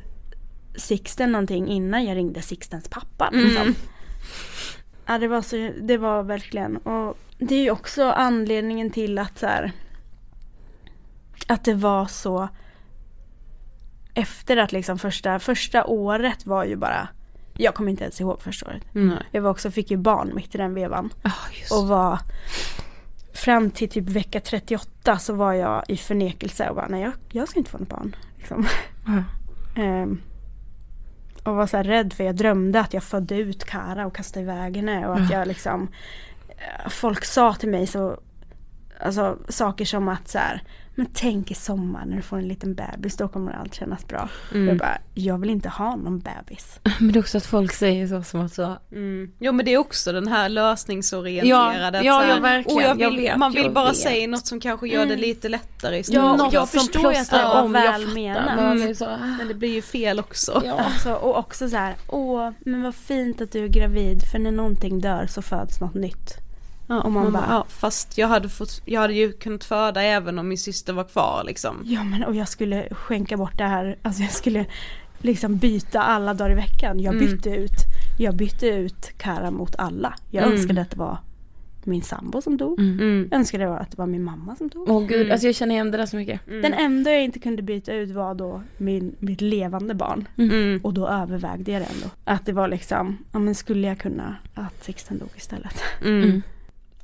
Sixten 0.76 1.32
någonting 1.32 1.68
innan 1.68 2.04
jag 2.04 2.16
ringde 2.16 2.42
Sixtens 2.42 2.88
pappa. 2.88 3.30
Liksom. 3.32 3.62
Mm. 3.62 3.74
Ja 5.06 5.18
det 5.18 5.28
var 5.28 5.42
så, 5.42 5.70
det 5.80 5.96
var 5.96 6.22
verkligen. 6.22 6.76
Och 6.76 7.18
det 7.38 7.54
är 7.54 7.62
ju 7.62 7.70
också 7.70 8.10
anledningen 8.10 8.90
till 8.90 9.18
att 9.18 9.38
så 9.38 9.46
här, 9.46 9.72
att 11.46 11.64
det 11.64 11.74
var 11.74 12.06
så 12.06 12.48
efter 14.14 14.56
att 14.56 14.72
liksom 14.72 14.98
första, 14.98 15.38
första 15.38 15.84
året 15.84 16.46
var 16.46 16.64
ju 16.64 16.76
bara 16.76 17.08
jag 17.58 17.74
kommer 17.74 17.90
inte 17.90 18.04
ens 18.04 18.20
ihåg 18.20 18.42
första 18.42 18.66
året. 18.66 18.82
Nej. 18.92 19.18
Jag 19.30 19.42
var 19.42 19.50
också, 19.50 19.70
fick 19.70 19.90
ju 19.90 19.96
barn 19.96 20.32
mitt 20.34 20.54
i 20.54 20.58
den 20.58 20.74
vevan. 20.74 21.12
Just 21.52 21.72
Och 21.72 21.88
var 21.88 22.18
fram 23.32 23.70
till 23.70 23.88
typ 23.88 24.08
vecka 24.08 24.40
38 24.40 25.18
så 25.18 25.34
var 25.34 25.52
jag 25.52 25.84
i 25.88 25.96
förnekelse 25.96 26.68
och 26.68 26.76
bara 26.76 26.88
nej 26.88 27.02
jag, 27.02 27.12
jag 27.30 27.48
ska 27.48 27.58
inte 27.58 27.70
få 27.70 27.78
något 27.78 27.88
barn. 27.88 28.16
Liksom. 28.36 28.66
Ja. 29.06 29.22
Ehm, 29.82 30.20
och 31.44 31.54
var 31.54 31.66
så 31.66 31.76
här 31.76 31.84
rädd 31.84 32.12
för 32.12 32.24
jag 32.24 32.36
drömde 32.36 32.80
att 32.80 32.94
jag 32.94 33.02
födde 33.02 33.36
ut 33.36 33.64
Kara 33.64 34.06
och 34.06 34.16
kastade 34.16 34.42
iväg 34.42 34.76
henne 34.76 35.08
och 35.08 35.16
att 35.16 35.30
jag 35.30 35.48
liksom 35.48 35.88
eh, 36.48 36.88
Folk 36.88 37.24
sa 37.24 37.54
till 37.54 37.68
mig 37.68 37.86
så 37.86 38.20
Alltså 39.00 39.38
saker 39.48 39.84
som 39.84 40.08
att 40.08 40.28
så 40.28 40.38
här 40.38 40.62
Men 40.98 41.06
tänk 41.12 41.50
i 41.50 41.54
sommar 41.54 42.04
när 42.06 42.16
du 42.16 42.22
får 42.22 42.38
en 42.38 42.48
liten 42.48 42.74
bebis 42.74 43.16
då 43.16 43.28
kommer 43.28 43.52
allt 43.52 43.74
kännas 43.74 44.06
bra. 44.08 44.28
Mm. 44.54 44.68
Jag 44.68 44.76
bara 44.78 44.98
Jag 45.14 45.38
vill 45.38 45.50
inte 45.50 45.68
ha 45.68 45.96
någon 45.96 46.18
bebis. 46.18 46.80
Men 46.98 47.12
det 47.12 47.18
är 47.18 47.20
också 47.20 47.38
att 47.38 47.46
folk 47.46 47.72
säger 47.72 48.06
så 48.06 48.22
som 48.22 48.40
att 48.40 48.52
så, 48.54 48.76
Mm. 48.92 49.32
Jo 49.38 49.52
men 49.52 49.64
det 49.64 49.72
är 49.74 49.78
också 49.78 50.12
den 50.12 50.28
här 50.28 50.48
lösningsorienterade. 50.48 51.98
Ja, 51.98 51.98
att 52.00 52.04
ja, 52.04 52.18
här, 52.18 52.28
ja, 52.28 52.40
verkligen. 52.40 52.78
"Åh, 52.78 52.82
jag 52.84 53.00
Jag 53.00 53.16
vet, 53.16 53.36
man 53.36 53.52
vill 53.52 53.62
jag 53.64 53.72
bara 53.72 53.88
vet." 53.88 53.96
säga 53.96 54.26
något 54.28 54.46
som 54.46 54.60
kanske 54.60 54.88
gör 54.88 54.98
det 55.06 55.12
Mm. 55.12 55.20
lite 55.20 55.48
lättare 55.48 55.94
Ja, 55.94 56.00
istället. 56.00 56.38
något 56.38 56.52
jag 56.52 56.68
som 56.68 56.80
förstår 56.80 57.12
ju 57.12 57.18
att 57.18 57.30
det 57.30 57.40
jag 57.40 57.68
väl 57.72 58.06
menat. 58.14 58.56
men 58.56 58.82
Mm. 58.82 59.36
Men 59.38 59.48
det 59.48 59.54
blir 59.54 59.74
ju 59.74 59.82
fel 59.82 60.18
också. 60.20 60.62
ja. 60.64 60.72
Alltså, 60.80 61.12
och 61.14 61.38
också 61.38 61.68
så 61.68 61.76
här, 61.76 61.94
åh, 62.08 62.50
men 62.60 62.82
vad 62.82 62.94
fint 62.94 63.40
att 63.40 63.52
du 63.52 63.64
är 63.64 63.68
gravid 63.68 64.22
för 64.32 64.38
när 64.38 64.50
någonting 64.52 65.00
dör 65.00 65.26
så 65.26 65.42
föds 65.42 65.80
något 65.80 65.94
nytt. 65.94 66.34
Ja, 66.88 67.00
Och 67.02 67.12
man 67.12 67.22
man 67.24 67.32
bara- 67.32 67.42
bara, 67.46 67.50
ja, 67.54 67.64
fast 67.68 68.18
jag 68.18 68.28
hade, 68.28 68.48
fått, 68.48 68.82
jag 68.84 69.00
hade 69.00 69.14
ju 69.14 69.32
kunnat 69.32 69.64
föda 69.64 70.02
även 70.02 70.38
om 70.38 70.48
min 70.48 70.58
syster 70.58 70.92
var 70.92 71.04
kvar 71.04 71.42
liksom. 71.46 71.82
Ja 71.84 72.04
men 72.04 72.24
och 72.24 72.34
jag 72.34 72.48
skulle 72.48 72.88
skänka 72.90 73.36
bort 73.36 73.58
det 73.58 73.64
här, 73.64 73.98
alltså 74.02 74.22
jag 74.22 74.32
skulle 74.32 74.66
liksom 75.18 75.56
byta 75.56 76.02
alla 76.02 76.34
dagar 76.34 76.50
i 76.50 76.54
veckan. 76.54 77.00
Jag 77.00 77.14
Mm. 77.14 77.26
bytte 77.26 77.50
ut, 77.50 77.72
jag 78.18 78.36
bytte 78.36 78.66
ut 78.66 79.12
Kara 79.18 79.50
mot 79.50 79.76
alla. 79.76 80.14
Jag 80.30 80.44
Mm. 80.44 80.56
önskade 80.56 80.80
att 80.80 80.90
det 80.90 80.96
var 80.98 81.18
min 81.84 82.02
sambo 82.02 82.42
som 82.42 82.56
dog. 82.56 82.78
Mm. 82.80 83.28
Jag 83.30 83.38
önskade 83.38 83.64
det 83.64 83.70
var 83.70 83.78
att 83.78 83.90
det 83.90 83.98
var 83.98 84.06
min 84.06 84.22
mamma 84.24 84.56
som 84.56 84.68
dog. 84.68 84.88
Åh 84.90 85.06
gud, 85.06 85.20
Mm. 85.20 85.32
alltså 85.32 85.46
jag 85.46 85.54
känner 85.54 85.74
igen 85.74 85.90
det 85.90 85.96
där 85.98 86.06
så 86.06 86.16
mycket. 86.16 86.40
Den 86.46 86.74
enda 86.74 87.10
jag 87.12 87.22
inte 87.24 87.38
kunde 87.38 87.62
byta 87.62 87.92
ut 87.92 88.10
var 88.10 88.34
då 88.34 88.62
min, 88.76 89.16
mitt 89.18 89.40
levande 89.40 89.94
barn. 89.94 90.28
Mm. 90.38 90.80
Och 90.82 90.94
då 90.94 91.08
övervägde 91.08 91.72
jag 91.72 91.82
det 91.82 91.86
ändå. 91.94 92.06
Att 92.24 92.46
det 92.46 92.52
var 92.52 92.68
liksom, 92.68 93.18
ja 93.32 93.38
men 93.38 93.54
skulle 93.54 93.86
jag 93.88 93.98
kunna 93.98 94.36
att 94.54 94.84
Sixten 94.84 95.18
dog 95.18 95.28
istället. 95.36 95.74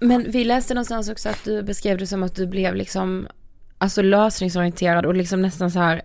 Men 0.02 0.30
vi 0.30 0.44
läste 0.44 0.74
någonstans 0.74 1.08
också 1.08 1.28
att 1.28 1.44
du 1.44 1.62
beskrev 1.62 1.98
det 1.98 2.06
som 2.06 2.22
att 2.22 2.34
du 2.34 2.46
blev 2.46 2.74
liksom 2.74 3.28
Alltså 3.78 4.02
lösningsorienterad 4.02 5.06
och 5.06 5.14
liksom 5.14 5.42
nästan 5.42 5.70
så 5.70 5.78
här 5.78 6.02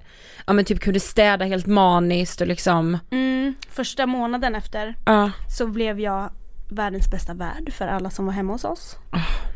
Ja 0.47 0.53
men 0.53 0.65
typ 0.65 0.79
kunde 0.79 0.99
städa 0.99 1.45
helt 1.45 1.65
maniskt 1.65 2.41
och 2.41 2.47
liksom 2.47 2.97
Mm, 3.11 3.55
första 3.69 4.05
månaden 4.05 4.55
efter 4.55 4.95
Ja, 5.05 5.31
så 5.57 5.67
blev 5.67 5.99
jag 5.99 6.29
världens 6.69 7.11
bästa 7.11 7.33
värd 7.33 7.73
för 7.73 7.87
alla 7.87 8.09
som 8.09 8.25
var 8.25 8.33
hemma 8.33 8.53
hos 8.53 8.63
oss. 8.63 8.97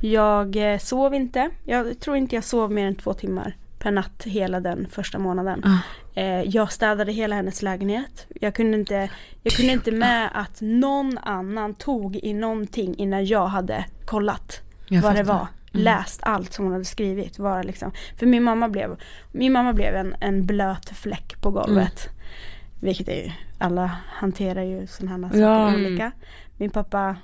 Jag 0.02 0.74
eh, 0.74 0.80
sov 0.80 1.14
inte. 1.14 1.50
Jag 1.66 2.00
tror 2.00 2.18
inte 2.18 2.36
jag 2.36 2.44
sov 2.44 2.72
mer 2.72 2.88
än 2.88 2.96
två 2.96 3.14
timmar 3.14 3.56
per 3.82 3.92
natt 3.92 4.24
hela 4.26 4.60
den 4.60 4.88
första 4.92 5.20
månaden. 5.20 5.64
Ah. 5.66 6.20
Eh, 6.20 6.42
jag 6.42 6.72
städade 6.72 7.12
hela 7.12 7.36
hennes 7.36 7.62
lägenhet. 7.62 8.28
Jag 8.42 8.56
kunde, 8.56 8.78
inte, 8.78 9.10
jag 9.44 9.54
kunde 9.54 9.72
inte 9.74 9.92
med 9.92 10.30
att 10.34 10.62
någon 10.62 11.18
annan 11.18 11.74
tog 11.74 12.16
i 12.16 12.34
någonting 12.34 12.96
innan 12.98 13.26
jag 13.26 13.48
hade 13.48 13.86
kollat 14.06 14.62
Jag 14.88 15.02
vad 15.02 15.16
det 15.16 15.24
var. 15.24 15.48
Läst 15.72 16.20
allt 16.24 16.54
som 16.54 16.66
hon 16.66 16.72
hade 16.72 16.86
skrivit. 16.86 17.40
Var 17.40 17.64
liksom. 17.64 17.92
För 18.18 18.26
min 18.26 18.44
mamma 18.44 18.70
blev, 18.70 18.96
min 19.32 19.52
mamma 19.52 19.74
blev 19.74 19.96
en, 19.96 20.16
en 20.20 20.46
blöt 20.46 20.90
fläck 20.90 21.42
på 21.42 21.52
golvet. 21.52 22.10
Vilket 22.82 23.08
är 23.08 23.24
ju, 23.24 23.32
alla 23.58 23.92
hanterar 24.08 24.64
ju 24.64 24.88
sådana 24.88 25.12
här 25.12 25.34
saker 25.34 25.42
Ja. 25.42 25.74
olika. 25.76 26.12
Min 26.58 26.70
pappa 26.70 27.16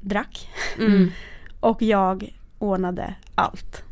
drack. 0.00 0.50
Mm. 0.78 1.10
Och 1.60 1.82
jag 1.82 2.38
ordnade 2.58 3.14
allt. 3.34 3.84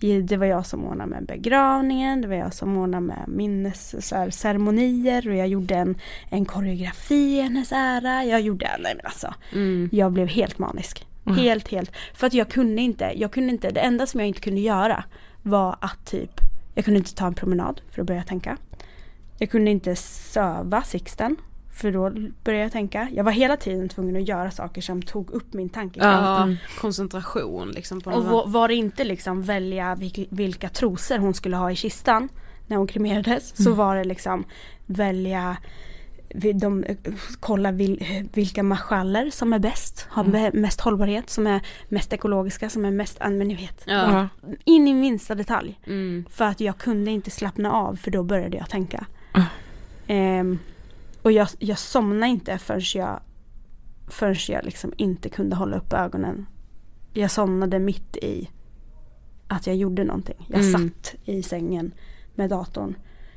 Det 0.00 0.36
var 0.36 0.46
jag 0.46 0.66
som 0.66 0.84
ordnade 0.84 1.10
med 1.10 1.26
begravningen, 1.26 2.20
det 2.20 2.28
var 2.28 2.34
jag 2.34 2.54
som 2.54 2.76
ordnade 2.76 3.06
med 3.06 3.24
minnesceremonier 3.28 5.28
och 5.28 5.34
jag 5.34 5.48
gjorde 5.48 5.74
en, 5.74 5.96
en 6.30 6.44
koreografi 6.44 7.38
i 7.38 7.42
hennes 7.42 7.72
ära. 7.72 8.24
Jag 8.24 8.40
gjorde, 8.40 8.68
nej 8.82 8.92
men 8.96 9.06
alltså, 9.06 9.34
Mm. 9.52 9.88
jag 9.92 10.12
blev 10.12 10.28
helt 10.28 10.58
manisk. 10.58 11.04
Helt, 11.36 11.68
helt. 11.68 11.92
För 12.14 12.26
att 12.26 12.34
jag 12.34 12.48
kunde 12.48 12.82
inte, 12.82 13.12
jag 13.16 13.32
kunde 13.32 13.52
inte, 13.52 13.70
det 13.70 13.80
enda 13.80 14.06
som 14.06 14.20
jag 14.20 14.28
inte 14.28 14.40
kunde 14.40 14.60
göra 14.60 15.04
var 15.42 15.76
att 15.80 16.06
typ, 16.06 16.30
jag 16.74 16.84
kunde 16.84 16.98
inte 16.98 17.14
ta 17.14 17.26
en 17.26 17.34
promenad 17.34 17.80
för 17.90 18.00
att 18.02 18.06
börja 18.06 18.22
tänka. 18.22 18.56
Jag 19.38 19.50
kunde 19.50 19.70
inte 19.70 19.96
söva 19.96 20.82
Sixten 20.82 21.36
för 21.78 21.92
då 21.92 22.10
började 22.44 22.62
jag 22.62 22.72
tänka. 22.72 23.08
Jag 23.12 23.24
var 23.24 23.32
hela 23.32 23.56
tiden 23.56 23.88
tvungen 23.88 24.16
att 24.16 24.28
göra 24.28 24.50
saker 24.50 24.80
som 24.80 25.02
tog 25.02 25.30
upp 25.30 25.52
min 25.52 25.68
tankekraft. 25.68 26.48
Ja, 26.48 26.48
koncentration 26.80 27.70
liksom 27.70 28.00
på 28.00 28.10
Och 28.10 28.24
var, 28.24 28.46
var 28.46 28.68
det 28.68 28.74
inte 28.74 29.04
liksom 29.04 29.42
välja 29.42 29.94
vilka, 29.94 30.22
vilka 30.30 30.68
trosor 30.68 31.18
hon 31.18 31.34
skulle 31.34 31.56
ha 31.56 31.70
i 31.70 31.76
kistan 31.76 32.28
när 32.66 32.76
hon 32.76 32.86
kremerades 32.86 33.64
så 33.64 33.72
var 33.72 33.96
det 33.96 34.04
liksom 34.04 34.44
välja 34.86 35.56
de, 36.54 36.84
kolla 37.40 37.72
vil, 37.72 38.28
vilka 38.34 38.62
marschaller 38.62 39.30
som 39.30 39.52
är 39.52 39.58
bäst, 39.58 40.06
har 40.10 40.24
me- 40.24 40.56
mest 40.56 40.80
hållbarhet, 40.80 41.30
som 41.30 41.46
är 41.46 41.60
mest 41.88 42.12
ekologiska, 42.12 42.70
som 42.70 42.84
är 42.84 42.90
mest, 42.90 43.18
men 43.20 43.38
ni 43.38 43.54
vet. 43.54 43.82
Ja. 43.86 44.28
In 44.64 44.88
i 44.88 44.94
minsta 44.94 45.34
detalj. 45.34 45.80
Mm. 45.86 46.24
För 46.30 46.44
att 46.44 46.60
jag 46.60 46.78
kunde 46.78 47.10
inte 47.10 47.30
slappna 47.30 47.72
av 47.72 47.96
för 47.96 48.10
då 48.10 48.22
började 48.22 48.56
jag 48.56 48.70
tänka. 48.70 49.06
Ehm, 50.06 50.58
och 51.28 51.32
jag, 51.32 51.48
jag 51.58 51.78
somnade 51.78 52.26
inte 52.32 52.58
förrän 52.58 52.80
jag, 52.94 53.20
förrän 54.08 54.34
jag 54.48 54.64
liksom 54.64 54.92
inte 54.96 55.28
kunde 55.28 55.56
hålla 55.56 55.76
upp 55.76 55.92
ögonen. 55.92 56.46
Jag 57.12 57.30
somnade 57.30 57.78
mitt 57.78 58.16
i 58.16 58.50
att 59.48 59.66
jag 59.66 59.76
gjorde 59.76 60.04
någonting. 60.04 60.46
Jag 60.48 60.60
Mm. 60.64 60.72
satt 60.72 61.14
i 61.24 61.42
sängen 61.42 61.92
med 62.34 62.50
datorn. 62.50 62.94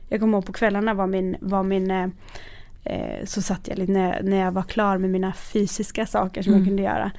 Jag 0.10 0.20
kommer 0.20 0.38
ihåg 0.38 0.46
på 0.46 0.54
kvällarna 0.54 0.94
var 0.94 1.08
min, 1.08 1.36
var 1.42 1.64
min 1.64 1.92
eh, 1.92 2.08
eh, 2.84 3.26
så 3.26 3.42
satt 3.42 3.68
jag 3.68 3.78
lite, 3.78 3.92
när, 3.92 4.24
när 4.24 4.38
jag 4.38 4.52
var 4.52 4.64
klar 4.64 4.98
med 4.98 5.10
mina 5.10 5.34
fysiska 5.34 6.06
saker 6.06 6.42
som 6.42 6.54
jag 6.54 6.66
kunde 6.66 6.84
göra. 6.84 7.12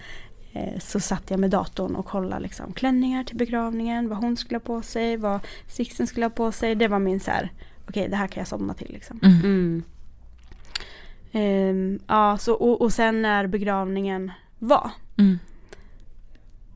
Eh, 0.52 0.78
så 0.78 1.00
satt 1.00 1.30
jag 1.30 1.40
med 1.40 1.50
datorn 1.50 1.94
och 1.96 2.06
kollade 2.06 2.42
liksom 2.42 2.72
klänningar 2.72 3.24
till 3.24 3.36
begravningen, 3.36 4.08
vad 4.08 4.18
hon 4.18 4.36
skulle 4.36 4.56
ha 4.58 4.60
på 4.64 4.82
sig, 4.82 5.16
vad 5.16 5.40
Sixten 5.66 6.06
skulle 6.06 6.26
ha 6.26 6.30
på 6.30 6.52
sig. 6.52 6.74
Det 6.74 6.88
var 6.88 6.98
min 6.98 7.20
så 7.20 7.30
här, 7.30 7.52
okej 7.88 8.08
det 8.08 8.16
här 8.16 8.26
kan 8.26 8.40
jag 8.40 8.48
somna 8.48 8.74
till 8.74 8.92
liksom. 8.92 9.20
Mm. 9.22 9.82
Ehm, 11.32 11.98
ja, 12.06 12.38
så, 12.38 12.54
och, 12.54 12.80
och 12.82 12.92
sen 12.92 13.22
när 13.22 13.46
begravningen 13.46 14.32
var. 14.58 14.90
Mm. 15.18 15.38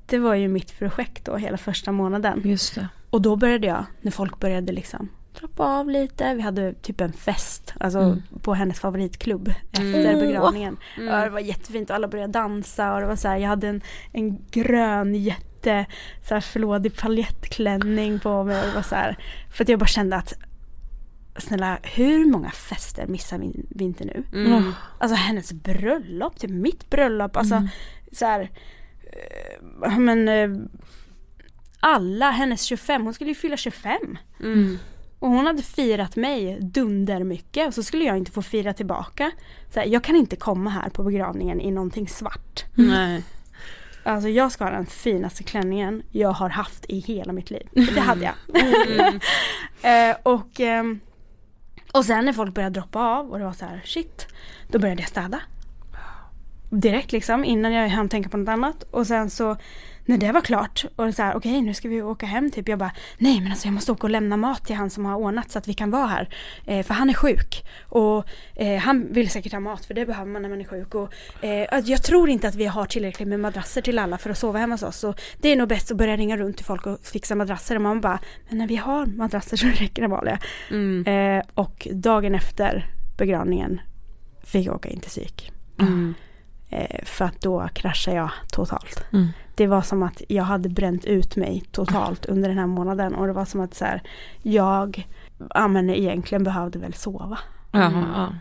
Det 0.06 0.18
var 0.18 0.34
ju 0.34 0.48
mitt 0.48 0.78
projekt 0.78 1.24
då 1.24 1.36
hela 1.36 1.56
första 1.56 1.92
månaden. 1.92 2.42
Just 2.44 2.74
det. 2.74 2.88
Och 3.10 3.22
då 3.22 3.36
började 3.36 3.66
jag, 3.66 3.84
när 4.00 4.10
folk 4.10 4.40
började 4.40 4.72
liksom 4.72 5.08
trappa 5.34 5.64
av 5.64 5.90
lite. 5.90 6.34
Vi 6.34 6.40
hade 6.42 6.72
typ 6.74 7.00
en 7.00 7.12
fest, 7.12 7.74
alltså 7.80 7.98
Mm. 7.98 8.22
på 8.42 8.54
hennes 8.54 8.80
favoritklubb 8.80 9.48
efter 9.72 10.04
Mm. 10.10 10.18
begravningen. 10.18 10.76
Mm. 10.96 11.08
Ja, 11.14 11.24
det 11.24 11.30
var 11.30 11.40
jättefint 11.40 11.90
och 11.90 11.96
alla 11.96 12.08
började 12.08 12.32
dansa 12.32 12.94
och 12.94 13.00
det 13.00 13.06
var 13.06 13.16
så 13.16 13.28
här, 13.28 13.36
jag 13.36 13.48
hade 13.48 13.68
en, 13.68 13.80
en 14.12 14.38
grön 14.50 15.14
jätte 15.14 15.86
så 16.28 16.34
här 16.34 16.40
flådig 16.40 16.96
paljettklänning 16.96 18.18
på 18.20 18.44
mig. 18.44 18.60
Och 18.60 18.66
det 18.68 18.74
var 18.74 18.82
så 18.82 18.94
här, 18.94 19.16
för 19.50 19.64
att 19.64 19.68
jag 19.68 19.78
bara 19.78 19.86
kände 19.86 20.16
att 20.16 20.32
snälla 21.38 21.78
hur 21.82 22.24
många 22.24 22.50
fester 22.50 23.06
missar 23.06 23.38
vi, 23.38 23.64
vi 23.70 23.84
inte 23.84 24.04
nu? 24.04 24.24
Mm. 24.32 24.72
Alltså 24.98 25.16
hennes 25.16 25.52
bröllop, 25.52 26.38
typ 26.38 26.50
mitt 26.50 26.90
bröllop, 26.90 27.36
alltså 27.36 27.68
så 28.12 28.26
här, 28.26 28.50
eh, 29.82 29.98
men 29.98 30.28
eh, 30.28 30.50
alla, 31.80 32.30
hennes 32.30 32.62
25, 32.62 33.04
hon 33.04 33.14
skulle 33.14 33.30
ju 33.30 33.34
fylla 33.34 33.56
25. 33.56 34.18
Mm. 34.40 34.78
Och 35.18 35.28
hon 35.28 35.46
hade 35.46 35.62
firat 35.62 36.16
mig 36.16 36.58
dunder 36.60 37.24
mycket 37.24 37.66
och 37.66 37.74
så 37.74 37.82
skulle 37.82 38.04
jag 38.04 38.16
inte 38.16 38.30
få 38.30 38.42
fira 38.42 38.72
tillbaka. 38.72 39.30
Så 39.74 39.80
här, 39.80 39.86
jag 39.86 40.04
kan 40.04 40.16
inte 40.16 40.36
komma 40.36 40.70
här 40.70 40.90
på 40.90 41.02
begravningen 41.02 41.60
i 41.60 41.70
någonting 41.70 42.08
svart. 42.08 42.64
Nej. 42.74 43.22
Alltså 44.02 44.28
jag 44.28 44.52
ska 44.52 44.64
ha 44.64 44.70
den 44.70 44.86
finaste 44.86 45.44
klänningen 45.44 46.02
jag 46.10 46.32
har 46.32 46.48
haft 46.48 46.84
i 46.88 46.98
hela 46.98 47.32
mitt 47.32 47.50
liv. 47.50 47.68
Det 47.72 48.00
hade 48.00 48.24
jag. 48.24 48.62
Mm. 48.64 49.20
eh, 50.10 50.16
och, 50.22 50.60
ehm, 50.60 51.00
och 51.96 52.04
sen 52.04 52.24
när 52.24 52.32
folk 52.32 52.54
började 52.54 52.80
droppa 52.80 53.00
av 53.00 53.30
och 53.30 53.38
det 53.38 53.44
var 53.44 53.52
så 53.52 53.64
här 53.64 53.82
shit. 53.84 54.26
Då 54.68 54.78
började 54.78 55.02
jag 55.02 55.08
städa. 55.08 55.40
Direkt 56.70 57.12
liksom 57.12 57.44
innan 57.44 57.72
jag 57.72 57.88
hann 57.88 58.08
tänka 58.08 58.28
på 58.28 58.36
något 58.36 58.48
annat. 58.48 58.82
Och 58.90 59.06
sen 59.06 59.30
så 59.30 59.56
när 60.06 60.18
det 60.18 60.32
var 60.32 60.40
klart 60.40 60.84
och 60.96 61.14
så 61.14 61.22
här 61.22 61.36
okej 61.36 61.62
nu 61.62 61.74
ska 61.74 61.88
vi 61.88 62.02
åka 62.02 62.26
hem 62.26 62.50
typ. 62.50 62.68
Jag 62.68 62.78
bara 62.78 62.92
nej 63.18 63.40
men 63.40 63.50
alltså 63.50 63.66
jag 63.66 63.74
måste 63.74 63.92
åka 63.92 64.06
och 64.06 64.10
lämna 64.10 64.36
mat 64.36 64.64
till 64.64 64.76
han 64.76 64.90
som 64.90 65.04
har 65.04 65.16
ordnat 65.16 65.50
så 65.50 65.58
att 65.58 65.68
vi 65.68 65.74
kan 65.74 65.90
vara 65.90 66.06
här. 66.06 66.28
Eh, 66.64 66.86
för 66.86 66.94
han 66.94 67.10
är 67.10 67.14
sjuk. 67.14 67.64
Och 67.82 68.24
eh, 68.54 68.78
han 68.78 69.12
vill 69.12 69.30
säkert 69.30 69.52
ha 69.52 69.60
mat 69.60 69.84
för 69.84 69.94
det 69.94 70.06
behöver 70.06 70.30
man 70.30 70.42
när 70.42 70.48
man 70.48 70.60
är 70.60 70.64
sjuk. 70.64 70.94
Och, 70.94 71.12
eh, 71.44 71.80
jag 71.84 72.02
tror 72.02 72.28
inte 72.28 72.48
att 72.48 72.54
vi 72.54 72.66
har 72.66 72.86
tillräckligt 72.86 73.28
med 73.28 73.40
madrasser 73.40 73.82
till 73.82 73.98
alla 73.98 74.18
för 74.18 74.30
att 74.30 74.38
sova 74.38 74.58
hemma 74.58 74.74
hos 74.74 74.82
oss. 74.82 74.96
Så 74.96 75.14
det 75.40 75.48
är 75.48 75.56
nog 75.56 75.68
bäst 75.68 75.90
att 75.90 75.96
börja 75.96 76.16
ringa 76.16 76.36
runt 76.36 76.56
till 76.56 76.66
folk 76.66 76.86
och 76.86 77.00
fixa 77.02 77.34
madrasser. 77.34 77.76
Och 77.76 77.82
man 77.82 78.00
bara 78.00 78.18
men 78.48 78.58
när 78.58 78.66
vi 78.66 78.76
har 78.76 79.06
madrasser 79.06 79.56
så 79.56 79.66
räcker 79.66 80.02
det 80.02 80.08
vanliga. 80.08 80.38
Mm. 80.70 81.06
Eh, 81.06 81.44
och 81.54 81.88
dagen 81.90 82.34
efter 82.34 82.86
begravningen 83.16 83.80
fick 84.44 84.66
jag 84.66 84.74
åka 84.74 84.88
in 84.88 85.00
till 85.00 85.10
psyk. 85.10 85.52
Mm. 85.80 86.14
Eh, 86.70 87.04
för 87.04 87.24
att 87.24 87.40
då 87.40 87.68
kraschade 87.74 88.16
jag 88.16 88.30
totalt. 88.52 89.04
Mm. 89.12 89.28
Det 89.56 89.66
var 89.66 89.82
som 89.82 90.02
att 90.02 90.22
jag 90.28 90.44
hade 90.44 90.68
bränt 90.68 91.04
ut 91.04 91.36
mig 91.36 91.64
totalt 91.72 92.26
under 92.26 92.48
den 92.48 92.58
här 92.58 92.66
månaden. 92.66 93.14
Och 93.14 93.26
det 93.26 93.32
var 93.32 93.44
som 93.44 93.60
att 93.60 93.74
så 93.74 93.84
här, 93.84 94.02
jag 94.42 95.06
ja, 95.54 95.68
men 95.68 95.90
egentligen 95.90 96.44
behövde 96.44 96.78
väl 96.78 96.94
sova. 96.94 97.38
Ja, 97.72 97.82
Mm. 97.86 98.00
ja. 98.14 98.32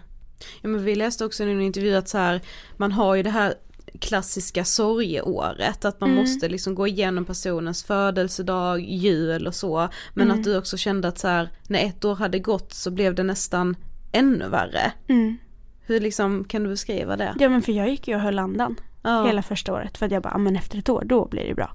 Ja 0.61 0.69
men 0.69 0.83
vi 0.83 0.95
läste 0.95 1.25
också 1.25 1.43
i 1.43 1.51
en 1.51 1.61
intervju 1.61 1.95
att 1.95 2.09
så 2.09 2.17
här, 2.17 2.41
man 2.77 2.91
har 2.91 3.15
ju 3.15 3.23
det 3.23 3.29
här 3.29 3.53
klassiska 3.99 4.63
sorgeåret, 4.65 5.85
att 5.85 5.99
man 6.01 6.09
Mm. 6.09 6.21
måste 6.21 6.49
liksom 6.49 6.75
gå 6.75 6.87
igenom 6.87 7.25
personens 7.25 7.83
födelsedag, 7.83 8.79
jul 8.81 9.47
och 9.47 9.55
så. 9.55 9.89
Men 10.13 10.27
Mm. 10.27 10.37
att 10.39 10.43
du 10.43 10.57
också 10.57 10.77
kände 10.77 11.07
att 11.07 11.17
så 11.17 11.27
här, 11.27 11.49
när 11.67 11.79
ett 11.85 12.05
år 12.05 12.15
hade 12.15 12.39
gått 12.39 12.73
så 12.73 12.91
blev 12.91 13.15
det 13.15 13.23
nästan 13.23 13.75
ännu 14.11 14.47
värre. 14.49 14.91
Mm. 15.07 15.37
Hur 15.85 15.99
liksom, 15.99 16.43
kan 16.43 16.63
du 16.63 16.69
beskriva 16.69 17.17
det? 17.17 17.35
Ja 17.39 17.49
men 17.49 17.61
för 17.61 17.71
jag 17.71 17.89
gick 17.89 18.07
ju 18.07 18.15
och 18.15 18.21
höll 18.21 18.39
andan 18.39 18.75
Ja. 19.05 19.25
hela 19.25 19.41
första 19.41 19.73
året. 19.73 19.97
För 19.97 20.05
att 20.05 20.11
jag 20.11 20.23
bara, 20.23 20.33
ja, 20.33 20.37
men 20.37 20.55
efter 20.55 20.77
ett 20.77 20.89
år 20.89 21.03
då 21.05 21.25
blir 21.25 21.47
det 21.47 21.55
bra. 21.55 21.73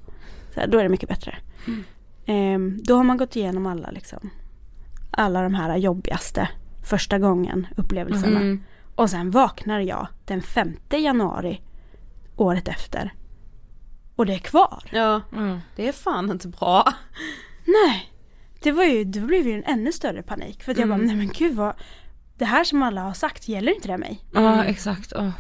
Så 0.55 0.61
här, 0.61 0.67
då 0.67 0.79
är 0.79 0.83
det 0.83 0.89
mycket 0.89 1.09
bättre. 1.09 1.37
Ehm, 2.27 2.79
då 2.83 2.97
har 2.97 3.05
man 3.05 3.17
gått 3.17 3.37
igenom 3.37 3.67
alla 3.67 3.91
liksom. 3.91 4.31
Alla 5.11 5.43
de 5.43 5.55
här 5.55 5.77
jobbigaste 5.77 6.49
första 6.85 7.19
gången 7.19 7.67
upplevelserna. 7.77 8.41
Mm. 8.41 8.63
Och 8.95 9.11
sen 9.11 9.31
vaknar 9.31 9.81
jag 9.81 10.07
den 10.25 10.43
5 10.43 10.77
januari 10.91 11.61
året 12.37 12.69
efter. 12.69 13.13
och 14.17 14.27
det 14.27 14.35
är 14.35 14.39
kvar. 14.39 14.83
Ja, 14.93 15.21
Mm. 15.33 15.59
det 15.77 15.89
är 15.89 15.93
fan 15.93 16.31
inte 16.31 16.49
bra. 16.49 16.85
Nej. 17.67 18.11
Det 18.63 18.73
var 18.73 18.85
ju, 18.85 19.05
det 19.05 19.21
blev 19.21 19.47
ju 19.47 19.53
en 19.55 19.65
ännu 19.65 19.93
större 19.93 20.23
panik 20.23 20.63
för 20.63 20.73
att 20.73 20.79
jag 20.79 20.89
bara, 20.89 20.95
Mm. 20.95 21.07
nej 21.07 21.17
men 21.17 21.29
gud 21.29 21.57
vad, 21.57 21.75
det 22.39 22.45
här 22.45 22.65
som 22.65 22.83
alla 22.83 23.01
har 23.03 23.13
sagt, 23.13 23.49
gäller 23.49 23.75
inte 23.75 23.89
det 23.89 23.99
mig? 23.99 24.25
Ja 24.35 24.65
exakt. 24.65 25.13
Oh. 25.13 25.31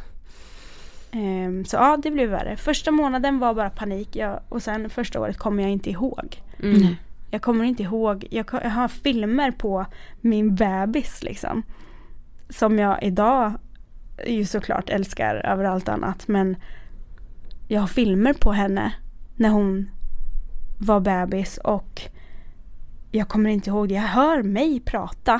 Ehm, 1.12 1.64
så 1.64 1.76
ja, 1.76 1.98
det 2.02 2.11
blev 2.11 2.30
värre. 2.30 2.56
Första 2.56 2.90
månaden 2.90 3.38
var 3.38 3.54
bara 3.54 3.70
panik 3.70 4.16
jag, 4.16 4.40
och 4.48 4.62
sen 4.62 4.90
första 4.90 5.20
året 5.20 5.38
kommer 5.38 5.62
jag 5.62 5.72
inte 5.72 5.90
ihåg. 5.90 6.42
Mm. 6.62 6.96
Jag 7.30 7.42
kommer 7.42 7.64
inte 7.64 7.82
ihåg, 7.82 8.26
jag, 8.30 8.46
jag 8.52 8.70
har 8.70 8.88
filmer 8.88 9.50
på 9.50 9.86
min 10.20 10.54
bebis 10.54 11.22
liksom. 11.22 11.62
Som 12.48 12.78
jag 12.78 13.02
idag 13.02 13.52
ju 14.26 14.44
såklart 14.44 14.90
älskar 14.90 15.34
över 15.34 15.64
allt 15.64 15.88
annat 15.88 16.28
men 16.28 16.56
jag 17.68 17.80
har 17.80 17.88
filmer 17.88 18.32
på 18.32 18.52
henne 18.52 18.92
när 19.36 19.48
hon 19.48 19.90
var 20.78 21.00
bebis 21.00 21.58
och 21.58 22.02
jag 23.11 23.28
kommer 23.28 23.50
inte 23.50 23.70
ihåg 23.70 23.88
det. 23.88 23.94
Jag 23.94 24.02
hör 24.02 24.42
mig 24.42 24.80
prata 24.80 25.32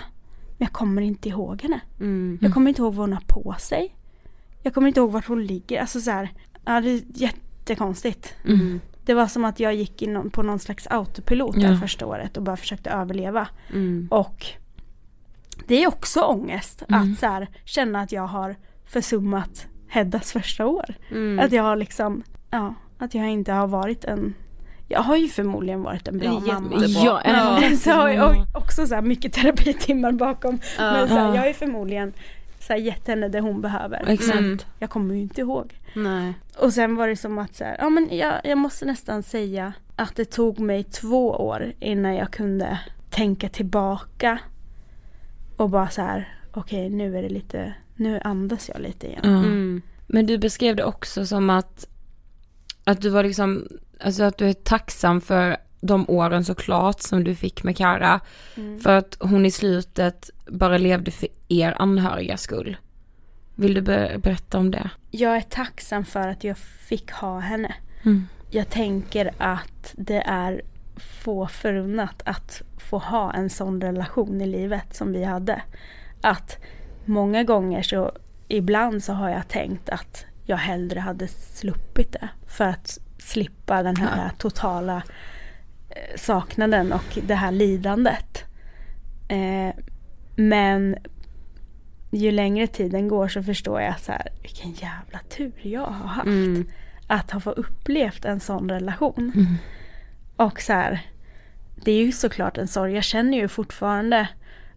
men 0.59 0.67
jag 0.67 0.73
kommer 0.73 1.03
inte 1.03 1.29
ihåg 1.29 1.63
henne. 1.63 1.81
Mm. 2.01 2.39
Jag 2.43 2.55
kommer 2.55 2.69
inte 2.69 2.83
ihåg 2.83 2.95
vad 2.95 3.09
hon 3.09 3.13
har 3.13 3.25
på 3.27 3.55
sig. 3.59 3.95
Jag 4.63 4.75
kommer 4.75 4.89
inte 4.89 5.01
ihåg 5.01 5.13
vart 5.13 5.27
hon 5.27 5.45
ligger. 5.47 5.81
Alltså 5.81 6.01
så 6.01 6.11
här, 6.11 6.29
ja 6.65 6.81
det 6.81 6.91
är 6.91 7.01
jättekonstigt. 7.15 8.35
Mm. 8.45 8.81
Det 9.05 9.15
var 9.15 9.27
som 9.27 9.45
att 9.45 9.61
jag 9.61 9.75
gick 9.75 10.03
in 10.03 10.31
på 10.31 10.43
någon 10.43 10.59
slags 10.59 10.87
autopilot 10.87 11.55
där 11.61 11.71
Ja. 11.73 11.79
första 11.81 12.07
året 12.07 12.37
och 12.37 12.43
bara 12.43 12.57
försökte 12.57 12.91
överleva. 12.91 13.49
Mm. 13.73 14.09
Och 14.11 14.47
det 15.67 15.83
är 15.85 15.89
också 15.89 16.21
ångest 16.21 16.83
Mm. 16.89 17.13
att 17.13 17.19
så 17.19 17.27
här, 17.27 17.49
känna 17.65 18.01
att 18.01 18.13
jag 18.13 18.27
har 18.27 18.57
försummat 18.87 19.67
Heddas 19.89 20.33
första 20.33 20.67
år. 20.67 20.95
Mm. 21.11 21.39
Att 21.47 21.53
jag 21.53 21.63
har 21.63 21.77
liksom, 21.77 22.23
ja, 22.51 22.75
att 22.99 23.15
jag 23.15 23.29
inte 23.31 23.53
har 23.53 23.67
varit 23.67 24.05
en 24.05 24.35
jag 24.89 25.01
har 25.03 25.17
ju 25.17 25.29
förmodligen 25.29 25.83
varit 25.83 26.09
en 26.09 26.19
bra 26.19 26.33
Jättebra. 26.33 26.55
mamma. 26.61 26.87
Ja, 26.87 27.23
jättebra 27.25 27.77
så 27.77 27.91
har 27.91 28.09
jag 28.09 28.33
mamma. 28.35 28.47
också 28.55 28.87
så 28.87 28.95
här 28.95 29.03
mycket 29.03 29.33
terapitimmar 29.33 30.13
bakom. 30.13 30.59
Ja. 30.79 30.93
Men 30.93 31.09
så 31.09 31.15
här, 31.15 31.29
Ja. 31.29 31.35
jag 31.35 31.41
har 31.43 31.49
ju 31.49 31.55
förmodligen 31.55 32.13
här, 32.73 32.81
gett 32.81 33.07
henne 33.09 33.29
det 33.29 33.41
hon 33.41 33.61
behöver. 33.61 34.05
Exakt. 34.07 34.39
Mm. 34.39 34.59
Jag 34.79 34.91
kommer 34.91 35.15
ju 35.15 35.21
inte 35.21 35.41
ihåg. 35.41 35.75
Nej. 35.95 36.35
Och 36.59 36.73
sen 36.73 36.97
var 36.97 37.09
det 37.09 37.17
som 37.17 37.39
att 37.39 37.55
så 37.55 37.65
här, 37.65 37.77
ja 37.79 37.91
men 37.91 38.17
jag, 38.17 38.41
jag 38.45 38.59
måste 38.59 38.85
nästan 38.85 39.23
säga 39.23 39.73
att 39.97 40.17
det 40.17 40.25
tog 40.25 40.59
mig 40.59 40.85
två 40.85 41.31
år 41.31 41.73
innan 41.81 42.15
jag 42.15 42.31
kunde 42.31 42.79
tänka 43.11 43.49
tillbaka 43.49 44.39
och 45.57 45.71
bara 45.71 45.89
så 45.89 46.03
här, 46.03 46.39
okej 46.53 46.91
nu 46.91 47.19
är 47.19 47.23
det 47.23 47.29
lite, 47.29 47.75
nu 47.97 48.21
andas 48.25 48.71
jag 48.75 48.83
lite 48.83 49.07
igen. 49.07 49.21
Ja. 49.23 49.29
Mm. 49.31 49.83
Men 50.07 50.27
du 50.27 50.39
beskrev 50.39 50.77
det 50.77 50.85
också 50.85 51.27
som 51.27 51.51
att, 51.51 51.89
att 52.85 53.01
du 53.01 53.09
var 53.09 53.25
liksom, 53.25 53.69
alltså 54.01 54.23
att 54.23 54.39
du 54.39 54.49
är 54.49 54.53
tacksam 54.53 55.21
för 55.21 55.57
de 55.81 56.05
åren 56.09 56.45
såklart 56.45 57.01
som 57.01 57.25
du 57.25 57.35
fick 57.35 57.63
med 57.63 57.77
Kara. 57.77 58.21
Mm. 58.57 58.81
För 58.81 58.97
att 58.97 59.17
hon 59.21 59.47
i 59.47 59.51
slutet 59.51 60.31
bara 60.47 60.79
levde 60.79 61.11
för 61.11 61.29
er 61.49 61.75
anhöriga 61.79 62.37
skull. 62.37 62.77
Vill 63.55 63.75
du 63.75 63.81
ber- 63.81 64.19
berätta 64.19 64.59
om 64.59 64.71
det? 64.71 64.91
Jag 65.11 65.37
är 65.37 65.41
tacksam 65.41 66.05
för 66.05 66.29
att 66.29 66.45
jag 66.45 66.59
fick 66.59 67.13
ha 67.13 67.39
henne. 67.39 67.75
Mm. 68.03 68.27
Jag 68.51 68.71
tänker 68.71 69.31
att 69.39 69.95
det 69.97 70.23
är 70.27 70.63
få 70.97 71.47
förunnat 71.47 72.23
att 72.25 72.63
få 72.79 72.99
ha 72.99 73.33
en 73.33 73.51
sån 73.51 73.81
relation 73.81 74.41
i 74.41 74.47
livet 74.47 74.95
som 74.97 75.13
vi 75.13 75.25
hade. 75.25 75.63
Att 76.21 76.59
många 77.05 77.45
gånger 77.45 77.83
så, 77.83 78.13
ibland 78.49 79.05
så 79.05 79.13
har 79.13 79.29
jag 79.31 79.49
tänkt 79.49 79.89
att 79.89 80.25
jag 80.45 80.57
hellre 80.57 81.01
hade 81.01 81.29
sluppit 81.29 82.13
det. 82.13 82.29
För 82.47 82.65
att 82.65 82.99
slippa 83.19 83.83
den 83.83 83.97
här 83.97 84.31
totala 84.39 84.97
eh, 84.97 85.03
saknaden 86.17 86.93
och 86.93 87.19
det 87.27 87.35
här 87.35 87.53
lidandet. 87.53 88.45
Eh, 89.29 89.75
men 90.37 90.97
ju 92.11 92.31
längre 92.31 92.67
tiden 92.67 93.09
går 93.09 93.29
så 93.29 93.43
förstår 93.43 93.81
jag 93.81 94.01
så 94.01 94.13
här, 94.13 94.29
vilken 94.43 94.73
jävla 94.73 95.19
tur 95.37 95.53
jag 95.63 95.87
har 95.87 96.09
haft. 96.09 96.27
Mm. 96.27 96.69
Att 97.07 97.31
ha 97.31 97.41
fått 97.41 97.59
upplevt 97.59 98.25
en 98.25 98.41
sån 98.41 98.71
relation. 98.71 99.33
Och 100.37 100.61
så 100.61 100.73
här, 100.73 101.01
det 101.85 101.93
är 101.93 102.05
ju 102.05 102.13
såklart 102.13 102.59
en 102.59 102.69
sorg. 102.69 102.95
Jag 102.95 103.05
känner 103.05 103.39
ju 103.39 103.49
fortfarande 103.49 104.29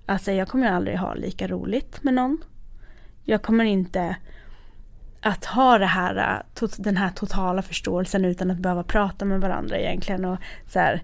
att 0.05 0.27
jag 0.27 0.47
kommer 0.47 0.71
aldrig 0.71 0.97
ha 0.97 1.13
lika 1.13 1.47
roligt 1.47 2.03
med 2.03 2.13
någon. 2.13 2.37
Jag 3.23 3.41
kommer 3.41 3.65
inte 3.65 4.15
att 5.23 5.45
ha 5.45 5.77
det 5.77 5.85
här, 5.85 6.43
äh, 6.61 6.69
den 6.77 6.97
här 6.97 7.09
totala 7.09 7.61
förståelsen 7.61 8.25
utan 8.25 8.51
att 8.51 8.57
behöva 8.57 8.83
prata 8.83 9.25
med 9.25 9.41
varandra 9.41 9.77
egentligen. 9.77 10.25
Och 10.25 10.37
så 10.67 10.79
här, 10.79 11.03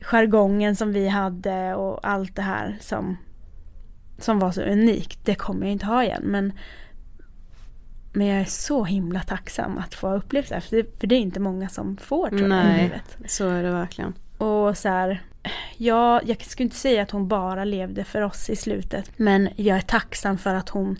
jargongen 0.00 0.76
som 0.76 0.92
vi 0.92 1.08
hade 1.08 1.74
och 1.74 2.08
allt 2.08 2.36
det 2.36 2.42
här 2.42 2.76
som, 2.80 3.16
som 4.18 4.38
var 4.38 4.52
så 4.52 4.62
unikt. 4.62 5.18
Det 5.24 5.34
kommer 5.34 5.66
jag 5.66 5.72
inte 5.72 5.86
ha 5.86 6.04
igen. 6.04 6.22
Men, 6.24 6.52
men 8.12 8.26
jag 8.26 8.40
är 8.40 8.44
så 8.44 8.84
himla 8.84 9.20
tacksam 9.20 9.78
att 9.78 9.94
få 9.94 10.08
ha 10.08 10.14
upplevt 10.14 10.48
det 10.48 10.54
här. 10.54 10.60
För 10.60 10.76
det, 10.76 11.00
för 11.00 11.06
det 11.06 11.14
är 11.14 11.20
inte 11.20 11.40
många 11.40 11.68
som 11.68 11.96
får 11.96 12.28
tror 12.28 12.40
jag 12.40 12.48
i 12.48 12.48
Nej, 12.48 12.82
livet. 12.82 13.32
så 13.32 13.48
är 13.48 13.62
det 13.62 13.70
verkligen. 13.70 14.14
Och 14.38 14.78
så 14.78 14.88
här, 14.88 15.22
ja, 15.76 16.20
jag 16.24 16.42
skulle 16.44 16.64
inte 16.64 16.76
säga 16.76 17.02
att 17.02 17.10
hon 17.10 17.28
bara 17.28 17.64
levde 17.64 18.04
för 18.04 18.22
oss 18.22 18.50
i 18.50 18.56
slutet. 18.56 19.10
Men 19.16 19.48
jag 19.56 19.76
är 19.76 19.82
tacksam 19.82 20.38
för 20.38 20.54
att 20.54 20.68
hon 20.68 20.96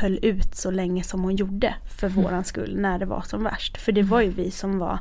höll 0.00 0.18
ut 0.22 0.54
så 0.54 0.70
länge 0.70 1.02
som 1.02 1.22
hon 1.22 1.36
gjorde 1.36 1.74
för 1.98 2.08
våran 2.08 2.44
skull 2.44 2.76
när 2.80 2.98
det 2.98 3.06
var 3.06 3.22
som 3.22 3.42
värst. 3.44 3.76
För 3.78 3.92
det 3.92 4.02
var 4.02 4.20
ju 4.20 4.30
vi 4.30 4.50
som 4.50 4.78
var 4.78 4.98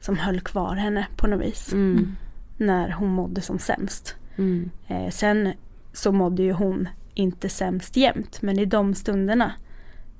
som 0.00 0.18
höll 0.18 0.40
kvar 0.40 0.74
henne 0.76 1.06
på 1.16 1.26
något 1.26 1.40
vis. 1.46 1.72
Mm. 1.72 2.16
När 2.56 2.90
hon 2.90 3.08
mådde 3.08 3.40
som 3.40 3.58
sämst. 3.58 4.14
Mm. 4.36 4.70
Eh, 4.86 5.10
sen 5.10 5.52
så 5.92 6.12
mådde 6.12 6.42
ju 6.42 6.52
hon 6.52 6.88
inte 7.14 7.48
sämst 7.48 7.96
jämt. 7.96 8.42
Men 8.42 8.58
i 8.58 8.64
de 8.64 8.94
stunderna 8.94 9.52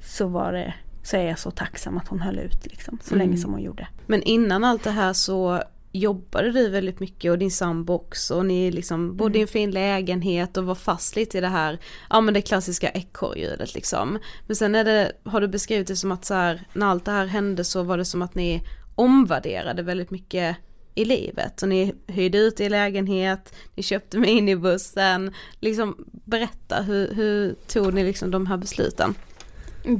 så 0.00 0.26
var 0.28 0.52
det 0.52 0.74
så 1.02 1.16
är 1.16 1.22
jag 1.28 1.38
så 1.38 1.50
tacksam 1.50 1.98
att 1.98 2.08
hon 2.08 2.20
höll 2.20 2.38
ut 2.38 2.66
liksom. 2.66 2.98
Så 3.02 3.14
Mm. 3.14 3.26
länge 3.28 3.38
som 3.40 3.52
hon 3.52 3.62
gjorde. 3.62 3.88
Men 4.06 4.22
innan 4.22 4.64
allt 4.64 4.84
det 4.84 4.90
här 4.90 5.12
så 5.12 5.62
jobbade 5.96 6.52
du 6.52 6.68
väldigt 6.68 7.00
mycket 7.00 7.30
och 7.30 7.38
din 7.38 7.50
sambo 7.50 7.92
också. 7.92 8.34
Och 8.34 8.46
ni 8.46 8.70
liksom 8.70 9.16
bodde 9.16 9.38
i 9.38 9.42
en 9.42 9.48
fin 9.48 9.70
lägenhet 9.70 10.56
och 10.56 10.64
var 10.64 10.74
fast 10.74 11.16
lite 11.16 11.38
i 11.38 11.40
det 11.40 11.48
här, 11.48 11.78
ja 12.10 12.20
men 12.20 12.34
det 12.34 12.42
klassiska 12.42 12.90
ekorrhjulet 12.90 13.74
liksom. 13.74 14.18
Men 14.46 14.56
sen 14.56 14.74
är 14.74 14.84
det, 14.84 15.12
har 15.24 15.40
du 15.40 15.48
beskrivit 15.48 15.86
det 15.86 15.96
som 15.96 16.12
att 16.12 16.24
så 16.24 16.34
här, 16.34 16.66
när 16.72 16.86
allt 16.86 17.04
det 17.04 17.10
här 17.10 17.26
hände 17.26 17.64
så 17.64 17.82
var 17.82 17.98
det 17.98 18.04
som 18.04 18.22
att 18.22 18.34
ni 18.34 18.62
omvärderade 18.94 19.82
väldigt 19.82 20.10
mycket 20.10 20.56
i 20.94 21.04
livet. 21.04 21.62
Och 21.62 21.68
ni 21.68 21.94
hyrde 22.06 22.38
ut 22.38 22.60
i 22.60 22.68
lägenhet, 22.68 23.54
ni 23.74 23.82
köpte 23.82 24.18
minibussen. 24.18 25.34
Liksom 25.60 26.04
berätta, 26.10 26.82
hur, 26.82 27.14
hur 27.14 27.54
tog 27.66 27.94
ni 27.94 28.04
liksom 28.04 28.30
de 28.30 28.46
här 28.46 28.56
besluten? 28.56 29.14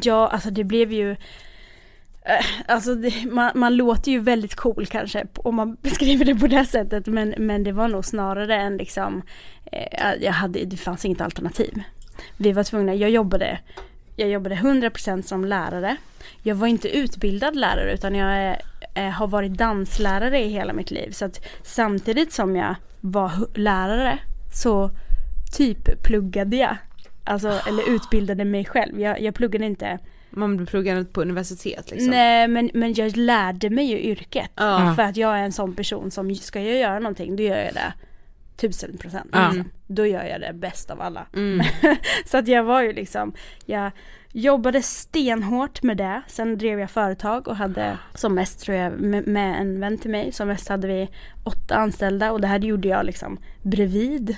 Ja, 0.03 0.29
alltså 0.29 0.51
det 0.51 0.65
blev 0.65 0.93
ju 0.93 1.17
Eh, 2.27 2.47
alltså 2.67 2.95
det, 2.95 3.25
man, 3.31 3.51
man 3.55 3.77
låter 3.77 4.13
ju 4.13 4.21
väldigt 4.21 4.55
cool 4.55 4.87
kanske 4.87 5.27
om 5.35 5.55
man 5.55 5.75
beskriver 5.83 6.25
det 6.25 6.35
på 6.35 6.47
det 6.47 6.65
sättet 6.65 7.07
men, 7.07 7.35
men 7.39 7.65
det 7.65 7.73
var 7.73 7.89
nog 7.89 8.05
snarare 8.05 8.57
än 8.57 8.77
liksom 8.77 9.23
eh, 9.73 10.13
jag 10.21 10.33
hade, 10.33 10.65
Det 10.65 10.77
fanns 10.77 11.05
inget 11.05 11.21
alternativ. 11.21 11.83
Vi 12.37 12.53
var 12.53 12.65
tvungna, 12.65 12.95
jag 12.95 13.11
jobbade 13.11 13.59
Jag 14.17 14.29
jobbade 14.29 14.55
100% 14.55 15.23
som 15.23 15.45
lärare. 15.45 15.97
Jag 16.43 16.55
var 16.55 16.67
inte 16.67 16.97
utbildad 16.97 17.57
lärare 17.57 17.95
utan 17.95 18.15
jag 18.15 18.57
eh, 18.95 19.11
har 19.11 19.27
varit 19.27 19.53
danslärare 19.53 20.45
i 20.45 20.49
hela 20.49 20.73
mitt 20.73 20.91
liv. 20.91 21.11
Så 21.11 21.25
att 21.25 21.47
samtidigt 21.63 22.33
som 22.33 22.57
jag 22.57 22.75
var 23.01 23.31
lärare 23.55 24.19
så 24.53 24.91
typ 25.57 26.03
pluggade 26.03 26.57
jag. 26.57 26.77
Alltså, 27.25 27.49
eller 27.69 27.91
utbildade 27.95 28.45
mig 28.45 28.65
själv. 28.65 29.01
Jag, 29.01 29.21
jag 29.21 29.35
pluggade 29.35 29.67
inte 29.67 29.99
man 30.37 30.67
pluggade 30.67 31.05
på 31.05 31.21
universitet 31.21 31.91
liksom. 31.91 32.11
Nej 32.11 32.49
men, 32.49 32.71
men 32.75 32.95
jag 32.95 33.17
lärde 33.17 33.71
mig 33.71 33.85
ju 33.85 33.99
yrket. 33.99 34.51
Ja. 34.55 34.93
För 34.97 35.03
att 35.03 35.17
jag 35.17 35.39
är 35.39 35.43
en 35.43 35.53
sån 35.53 35.75
person 35.75 36.11
som 36.11 36.35
ska 36.35 36.61
jag 36.61 36.79
göra 36.79 36.99
någonting 36.99 37.37
då 37.37 37.43
gör 37.43 37.57
jag 37.57 37.75
det 37.75 37.93
tusen 38.57 38.99
procent. 38.99 39.31
Ja. 39.33 39.47
Liksom. 39.49 39.71
Då 39.87 40.07
gör 40.07 40.25
jag 40.25 40.41
det 40.41 40.53
bäst 40.53 40.91
av 40.91 41.01
alla. 41.01 41.27
Mm. 41.35 41.67
Så 42.25 42.39
att 42.39 42.49
jag 42.49 42.65
var 42.65 42.83
ju 42.83 42.93
liksom, 42.93 43.35
jag 43.65 43.91
jobbade 44.33 44.83
stenhårt 44.83 45.83
med 45.83 45.97
det. 45.97 46.23
Sen 46.29 46.59
drev 46.59 46.81
jag 46.81 46.91
företag 46.91 47.49
och 47.49 47.57
hade 47.57 47.99
som 48.15 48.35
mest 48.35 48.61
tror 48.61 48.77
jag 48.77 48.93
med, 49.01 49.27
med 49.27 49.61
en 49.61 49.81
vän 49.81 49.99
till 49.99 50.11
mig. 50.11 50.33
Som 50.33 50.49
mest 50.49 50.69
hade 50.69 50.89
vi 50.89 51.09
åtta 51.45 51.75
anställda 51.75 52.33
och 52.33 52.41
det 52.41 52.47
här 52.47 52.59
gjorde 52.59 52.89
jag 52.89 53.07
liksom 53.07 53.39
bredvid 53.63 54.37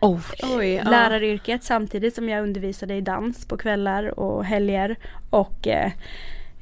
Oh. 0.00 0.20
Oj, 0.42 0.74
ja. 0.74 0.90
läraryrket 0.90 1.64
samtidigt 1.64 2.14
som 2.14 2.28
jag 2.28 2.42
undervisade 2.42 2.94
i 2.94 3.00
dans 3.00 3.46
på 3.46 3.56
kvällar 3.56 4.20
och 4.20 4.44
helger 4.44 4.96
och 5.30 5.68
eh, 5.68 5.92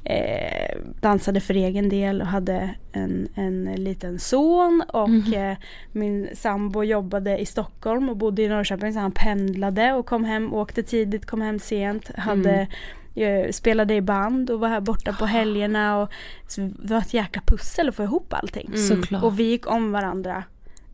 eh, 0.04 0.76
dansade 1.00 1.40
för 1.40 1.54
egen 1.54 1.88
del 1.88 2.20
och 2.20 2.26
hade 2.26 2.70
en, 2.92 3.28
en 3.34 3.64
liten 3.64 4.18
son 4.18 4.82
och 4.88 5.34
eh, 5.34 5.56
min 5.92 6.28
sambo 6.34 6.82
jobbade 6.82 7.38
i 7.38 7.46
Stockholm 7.46 8.08
och 8.08 8.16
bodde 8.16 8.42
i 8.42 8.48
Norrköping 8.48 8.92
så 8.92 8.98
han 8.98 9.12
pendlade 9.12 9.92
och 9.92 10.06
kom 10.06 10.24
hem, 10.24 10.54
åkte 10.54 10.82
tidigt, 10.82 11.26
kom 11.26 11.40
hem 11.40 11.58
sent, 11.58 12.10
hade 12.16 12.66
Jag 13.14 13.54
spelade 13.54 13.94
i 13.94 14.00
band 14.00 14.50
och 14.50 14.60
var 14.60 14.68
här 14.68 14.80
borta 14.80 15.12
på 15.12 15.26
helgerna 15.26 15.98
och 15.98 16.12
det 16.56 16.94
var 16.94 16.98
ett 16.98 17.14
jäkla 17.14 17.42
pussel 17.46 17.88
att 17.88 17.94
få 17.94 18.02
ihop 18.02 18.32
allting. 18.32 18.76
Såklart. 18.76 19.24
Och 19.24 19.38
vi 19.38 19.42
gick 19.42 19.66
om 19.70 19.92
varandra. 19.92 20.44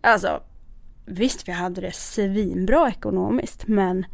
Alltså 0.01 0.40
visst 1.07 1.48
vi 1.48 1.52
hade 1.52 1.80
det 1.80 1.94
svinbra 1.94 2.88
ekonomiskt 2.88 3.66
men 3.66 4.07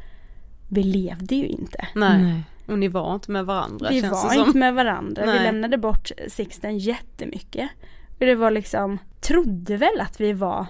vi 0.68 0.82
levde 0.82 1.34
ju 1.34 1.46
inte. 1.46 1.88
Nej. 1.94 2.22
Nej. 2.22 2.42
Och 2.66 2.78
ni 2.78 2.88
var 2.88 3.14
inte 3.14 3.30
med 3.30 3.46
varandra 3.46 3.88
Vi 3.90 4.00
känns 4.00 4.12
var 4.12 4.28
det 4.28 4.34
som. 4.34 4.46
inte 4.46 4.58
med 4.58 4.74
varandra. 4.74 5.22
Vi 5.22 5.28
Nej. 5.28 5.42
lämnade 5.42 5.78
bort 5.78 6.10
Sixten 6.28 6.78
jättemycket. 6.78 7.70
Och 8.18 8.26
det 8.26 8.34
var 8.34 8.50
liksom, 8.50 8.98
trodde 9.20 9.76
väl 9.76 10.00
att 10.00 10.20
vi 10.20 10.32
var 10.32 10.66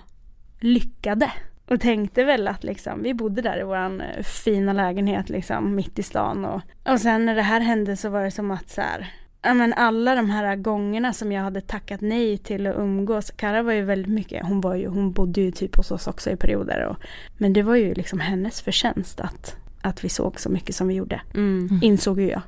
lyckade. 0.61 1.33
Och 1.69 1.81
tänkte 1.81 2.25
väl 2.25 2.49
att 2.49 2.65
liksom, 2.65 3.03
vi 3.03 3.15
bodde 3.15 3.43
där 3.43 3.61
i 3.61 3.65
våran 3.65 4.01
eh, 4.01 4.23
fina 4.23 4.73
lägenhet 4.73 5.29
liksom 5.29 5.75
mitt 5.75 5.99
i 5.99 6.03
stan. 6.03 6.45
Och, 6.45 6.61
och 6.93 7.01
sen 7.01 7.27
när 7.27 7.35
det 7.35 7.43
här 7.43 7.61
hände 7.61 7.97
så 7.97 8.09
var 8.09 8.25
det 8.25 8.31
som 8.31 8.51
att 8.51 8.69
så 8.69 8.81
här, 8.81 9.13
men 9.43 9.73
alla 9.73 10.15
de 10.15 10.31
här 10.31 10.57
gångerna 10.57 11.13
som 11.13 11.33
jag 11.33 11.43
hade 11.43 11.61
tackat 11.61 12.01
nej 12.01 12.39
till 12.39 12.67
att 12.67 12.77
umgås. 12.77 13.31
Kara 13.31 13.63
var 13.63 13.73
ju 13.73 13.83
väldigt 13.83 14.13
mycket, 14.13 14.47
hon, 14.47 14.61
var 14.61 14.75
ju, 14.75 14.87
hon 14.89 15.13
bodde 15.13 15.41
ju 15.41 15.51
typ 15.51 15.77
hos 15.77 15.91
oss 15.91 16.07
också 16.07 16.31
i 16.31 16.37
perioder. 16.37 16.85
Och, 16.87 16.97
men 17.39 17.53
det 17.53 17.63
var 17.63 17.77
ju 17.77 17.95
liksom 17.95 18.21
hennes 18.21 18.63
förtjänst 18.63 19.21
att, 19.21 19.57
att 19.83 20.05
vi 20.05 20.09
såg 20.09 20.41
så 20.41 20.49
mycket 20.51 20.75
som 20.75 20.89
vi 20.89 20.95
gjorde 20.95 21.21
Mm. 21.35 21.81
insåg 21.83 22.21
ju 22.21 22.31
jag. 22.31 22.43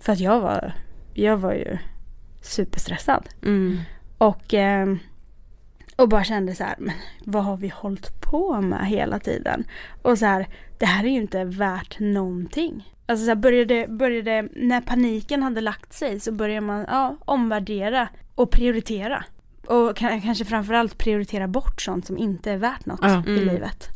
För 0.00 0.12
att 0.12 0.20
jag 0.20 0.40
var, 0.40 0.72
jag 1.14 1.36
var 1.36 1.52
ju 1.52 1.78
superstressad. 2.42 3.28
Mm. 3.42 3.78
Och, 4.18 4.54
ehm, 4.54 4.98
och 5.96 6.08
bara 6.08 6.24
kände 6.24 6.54
så 6.54 6.64
här, 6.64 6.74
men 6.78 6.94
vad 7.24 7.44
har 7.44 7.56
vi 7.56 7.68
hållit 7.68 8.20
på 8.20 8.60
med 8.60 8.86
hela 8.86 9.18
tiden? 9.18 9.64
Och 10.02 10.18
så 10.18 10.26
här, 10.26 10.46
det 10.78 10.86
här 10.86 11.04
är 11.04 11.08
ju 11.08 11.14
inte 11.20 11.44
värt 11.44 12.00
någonting. 12.00 12.90
Alltså 13.06 13.24
så 13.24 13.30
här, 13.30 13.36
började, 13.36 13.86
började, 13.88 14.48
när 14.56 14.80
paniken 14.80 15.42
hade 15.42 15.60
lagt 15.60 15.92
sig 15.92 16.20
så 16.20 16.32
började 16.32 16.60
man 16.66 16.84
ja, 16.88 17.16
omvärdera 17.24 18.08
och 18.34 18.50
prioritera. 18.50 19.24
Och 19.66 19.98
ka- 19.98 20.20
kanske 20.22 20.44
framförallt 20.44 20.98
prioritera 20.98 21.48
bort 21.48 21.82
sånt 21.82 22.06
som 22.06 22.18
inte 22.18 22.50
är 22.50 22.56
värt 22.56 22.86
något 22.86 23.00
Ja. 23.02 23.22
i 23.26 23.30
Mm. 23.42 23.54
livet. 23.54 23.88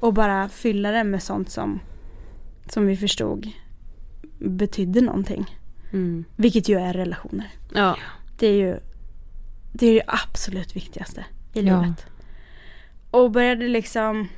Och 0.00 0.14
bara 0.14 0.48
fylla 0.48 0.90
det 0.90 1.04
med 1.04 1.22
sånt 1.22 1.50
som, 1.50 1.80
som 2.68 2.86
vi 2.86 2.96
förstod 2.96 3.48
betydde 4.38 5.00
någonting. 5.00 5.46
Mm. 5.92 6.24
Vilket 6.36 6.68
ju 6.68 6.78
är 6.78 6.92
relationer. 6.92 7.48
Ja. 7.74 7.96
Det 8.38 8.46
är 8.46 8.52
ju 8.52 8.76
det 9.76 9.86
är 9.86 9.92
ju 9.92 10.00
absolut 10.06 10.76
viktigaste 10.76 11.24
i 11.52 11.60
Ja. 11.62 11.80
livet. 11.82 12.06
Och 13.10 13.30
började 13.30 13.68
liksom 13.68 14.28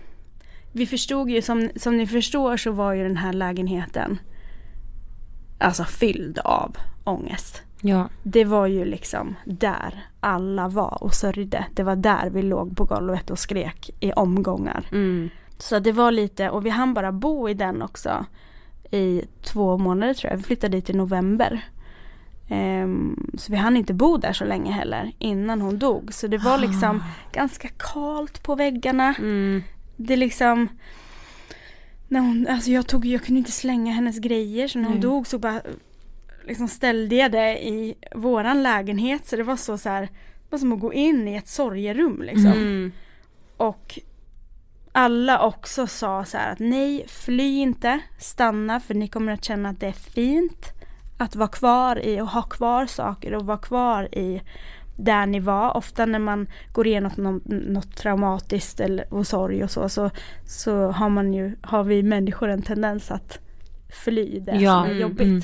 Vi 0.72 0.86
förstod 0.86 1.30
ju 1.30 1.42
som, 1.42 1.70
som 1.76 1.96
ni 1.96 2.06
förstår 2.06 2.56
så 2.56 2.70
var 2.70 2.92
ju 2.92 3.02
den 3.02 3.16
här 3.16 3.32
lägenheten 3.32 4.18
Alltså 5.58 5.84
fylld 5.84 6.38
av 6.38 6.76
ångest. 7.04 7.62
Ja. 7.80 8.08
Det 8.22 8.44
var 8.44 8.66
ju 8.66 8.84
liksom 8.84 9.34
där 9.44 10.06
alla 10.20 10.68
var 10.68 11.02
och 11.02 11.14
sörjde. 11.14 11.66
Det 11.74 11.82
var 11.82 11.96
där 11.96 12.30
vi 12.30 12.42
låg 12.42 12.76
på 12.76 12.84
golvet 12.84 13.30
och 13.30 13.38
skrek 13.38 13.90
i 14.00 14.12
omgångar. 14.12 14.88
Mm. 14.92 15.30
Så 15.58 15.78
det 15.78 15.92
var 15.92 16.10
lite, 16.10 16.50
och 16.50 16.66
vi 16.66 16.70
hann 16.70 16.94
bara 16.94 17.12
bo 17.12 17.48
i 17.48 17.54
den 17.54 17.82
också 17.82 18.26
i 18.90 19.22
två 19.42 19.78
månader 19.78 20.14
tror 20.14 20.30
jag. 20.30 20.36
Vi 20.36 20.42
flyttade 20.42 20.76
dit 20.76 20.90
i 20.90 20.92
november. 20.92 21.60
Ehm, 22.48 23.30
så 23.34 23.52
vi 23.52 23.58
hann 23.58 23.76
inte 23.76 23.94
bo 23.94 24.16
där 24.16 24.32
så 24.32 24.44
länge 24.44 24.72
heller 24.72 25.12
innan 25.18 25.60
hon 25.60 25.78
dog. 25.78 26.14
Så 26.14 26.26
det 26.26 26.38
var 26.38 26.58
liksom 26.58 27.02
ganska 27.32 27.68
kalt 27.68 28.42
på 28.42 28.54
väggarna. 28.54 29.14
Mm. 29.18 29.62
Det 29.96 30.16
liksom 30.16 30.68
när 32.08 32.20
hon, 32.20 32.46
alltså 32.50 32.70
jag, 32.70 32.86
tog, 32.86 33.06
jag 33.06 33.24
kunde 33.24 33.38
inte 33.38 33.52
slänga 33.52 33.92
hennes 33.92 34.18
grejer 34.18 34.68
så 34.68 34.78
när 34.78 34.86
hon 34.86 34.94
Nej. 34.94 35.02
dog 35.02 35.26
så 35.26 35.38
bara 35.38 35.60
liksom 36.46 36.68
ställde 36.68 37.14
jag 37.14 37.32
det 37.32 37.66
i 37.66 37.94
våran 38.14 38.62
lägenhet 38.62 39.26
så 39.26 39.36
det 39.36 39.42
var 39.42 39.56
så, 39.56 39.78
så 39.78 39.88
här, 39.88 40.02
det 40.02 40.50
var 40.50 40.58
som 40.58 40.72
att 40.72 40.80
gå 40.80 40.92
in 40.92 41.28
i 41.28 41.34
ett 41.34 41.48
sorgerum 41.48 42.22
liksom. 42.22 42.52
Mm. 42.52 42.92
Och 43.56 43.98
alla 44.92 45.46
också 45.46 45.86
sa 45.86 46.24
så 46.24 46.38
här 46.38 46.52
att 46.52 46.58
nej, 46.58 47.04
fly 47.08 47.58
inte, 47.58 48.00
stanna 48.18 48.80
för 48.80 48.94
ni 48.94 49.08
kommer 49.08 49.32
att 49.32 49.44
känna 49.44 49.68
att 49.68 49.80
det 49.80 49.86
är 49.86 49.92
fint 49.92 50.75
att 51.16 51.36
vara 51.36 51.48
kvar 51.48 51.98
i 51.98 52.20
och 52.20 52.28
ha 52.28 52.42
kvar 52.42 52.86
saker 52.86 53.34
och 53.34 53.46
vara 53.46 53.58
kvar 53.58 54.14
i 54.14 54.42
där 54.96 55.26
ni 55.26 55.40
var. 55.40 55.76
Ofta 55.76 56.06
när 56.06 56.18
man 56.18 56.46
går 56.72 56.86
igenom 56.86 57.12
något, 57.16 57.42
något 57.44 57.96
traumatiskt 57.96 58.80
eller, 58.80 59.14
och 59.14 59.26
sorg 59.26 59.64
och 59.64 59.70
så, 59.70 59.88
så, 59.88 60.10
så 60.46 60.90
har, 60.90 61.08
man 61.08 61.34
ju, 61.34 61.56
har 61.62 61.84
vi 61.84 62.02
människor 62.02 62.48
en 62.48 62.62
tendens 62.62 63.10
att 63.10 63.38
fly 64.04 64.38
det 64.40 64.52
Ja, 64.56 64.72
som 64.72 64.84
är 64.84 64.90
mm, 64.90 65.00
jobbigt. 65.00 65.20
mm. 65.20 65.42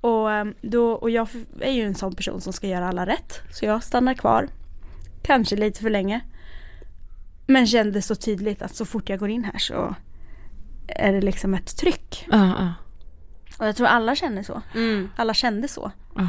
Och, 0.00 0.32
ehm, 0.32 0.54
då, 0.62 0.92
och 0.92 1.10
jag 1.10 1.28
är 1.60 1.72
ju 1.72 1.82
en 1.82 1.94
sån 1.94 2.14
person 2.14 2.40
som 2.40 2.52
ska 2.52 2.66
göra 2.66 2.88
alla 2.88 3.06
rätt. 3.06 3.40
Så 3.52 3.64
jag 3.64 3.82
stannar 3.82 4.14
kvar. 4.14 4.48
Kanske 5.22 5.56
lite 5.56 5.80
för 5.80 5.90
länge. 5.90 6.20
Men 7.46 7.66
kände 7.66 8.02
så 8.02 8.14
tydligt 8.14 8.62
att 8.62 8.74
så 8.74 8.84
fort 8.84 9.08
jag 9.08 9.18
går 9.18 9.30
in 9.30 9.44
här 9.44 9.58
så 9.58 9.94
är 10.88 11.12
det 11.12 11.20
liksom 11.20 11.54
ett 11.54 11.76
tryck. 11.76 12.26
Ja, 12.30 12.46
ja. 12.58 12.74
Och 13.60 13.66
jag 13.66 13.76
tror 13.76 13.86
alla 13.86 14.14
känner 14.14 14.42
så. 14.42 14.62
Mm. 14.74 15.10
Alla 15.16 15.34
kände 15.34 15.68
så. 15.68 15.90
Ja. 16.16 16.28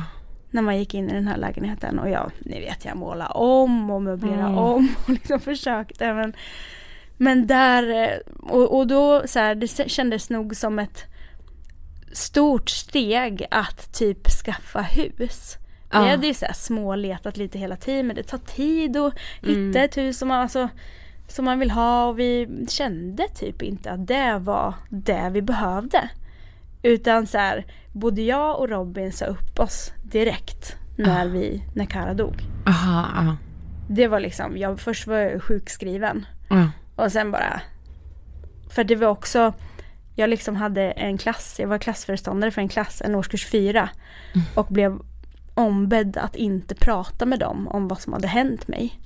När 0.52 0.62
man 0.62 0.78
gick 0.78 0.94
in 0.94 1.10
i 1.10 1.14
den 1.14 1.28
här 1.28 1.38
lägenheten 1.38 2.00
och 2.00 2.10
jag, 2.10 2.32
ni 2.40 2.60
vet 2.60 2.86
jag 2.86 2.98
målade 2.98 3.32
om 3.34 3.90
och 3.90 4.02
möblerade 4.02 4.42
Mm. 4.42 4.58
om 4.58 4.90
och 5.04 5.10
liksom 5.10 5.40
försökte 5.40 6.14
men 6.14 6.34
Men 7.18 7.48
där, 7.48 8.04
eh, 8.04 8.18
och, 8.50 8.78
och 8.78 8.88
då 8.88 9.22
så 9.26 9.40
här, 9.40 9.56
det 9.56 9.90
kändes 9.92 10.30
nog 10.30 10.56
som 10.56 10.80
ett 10.80 11.04
stort 12.14 12.70
steg 12.70 13.46
att 13.52 13.94
typ 13.94 14.28
skaffa 14.30 14.82
hus. 14.82 15.58
Ja. 15.92 16.04
Vi 16.04 16.10
hade 16.10 16.28
ju 16.28 16.34
så 16.34 16.46
här 16.46 16.54
småletat 16.54 17.38
lite 17.38 17.60
hela 17.60 17.76
tiden 17.76 18.08
men 18.08 18.16
det 18.16 18.24
tar 18.24 18.38
tid 18.38 18.98
att 18.98 19.14
Mm. 19.44 19.68
hitta 19.68 19.80
ett 19.84 19.98
hus 19.98 20.18
som 20.20 20.28
man, 20.28 20.42
alltså, 20.42 20.70
som 21.28 21.46
man 21.46 21.60
vill 21.60 21.72
ha 21.72 22.06
och 22.08 22.20
vi 22.20 22.48
kände 22.70 23.28
typ 23.28 23.62
inte 23.62 23.92
att 23.92 24.08
det 24.08 24.38
var 24.40 24.74
det 24.90 25.30
vi 25.32 25.42
behövde. 25.42 26.10
Utan 26.84 27.28
så 27.28 27.38
här, 27.38 27.66
både 27.92 28.22
jag 28.22 28.60
och 28.60 28.70
Robin 28.70 29.12
sa 29.12 29.26
upp 29.26 29.60
oss 29.60 29.94
direkt 30.04 30.76
när 30.96 31.28
vi, 31.28 31.64
när 31.74 31.86
Kara 31.86 32.14
dog. 32.14 32.36
Aha, 32.68 33.08
ja. 33.16 33.36
Det 33.90 34.08
var 34.08 34.20
liksom, 34.20 34.58
jag, 34.58 34.80
först 34.80 35.08
var 35.08 35.16
jag 35.18 35.44
sjukskriven 35.44 36.26
Ja. 36.50 36.70
och 36.96 37.12
sen 37.12 37.32
bara 37.32 37.62
För 38.70 38.84
det 38.84 38.96
var 38.96 39.08
också 39.08 39.54
Jag 40.16 40.30
liksom 40.30 40.56
hade 40.56 40.92
en 40.92 41.18
klass, 41.18 41.56
jag 41.60 41.68
var 41.68 41.78
klassföreståndare 41.78 42.52
för 42.52 42.62
en 42.62 42.70
klass, 42.70 43.02
en 43.06 43.16
årskurs 43.16 43.46
fyra 43.46 43.90
Och 44.56 44.66
blev 44.68 45.00
ombedd 45.54 46.18
att 46.18 46.36
inte 46.36 46.76
prata 46.76 47.26
med 47.26 47.40
dem 47.40 47.68
om 47.68 47.88
vad 47.88 48.02
som 48.02 48.14
hade 48.14 48.28
hänt 48.28 48.68
mig 48.68 49.00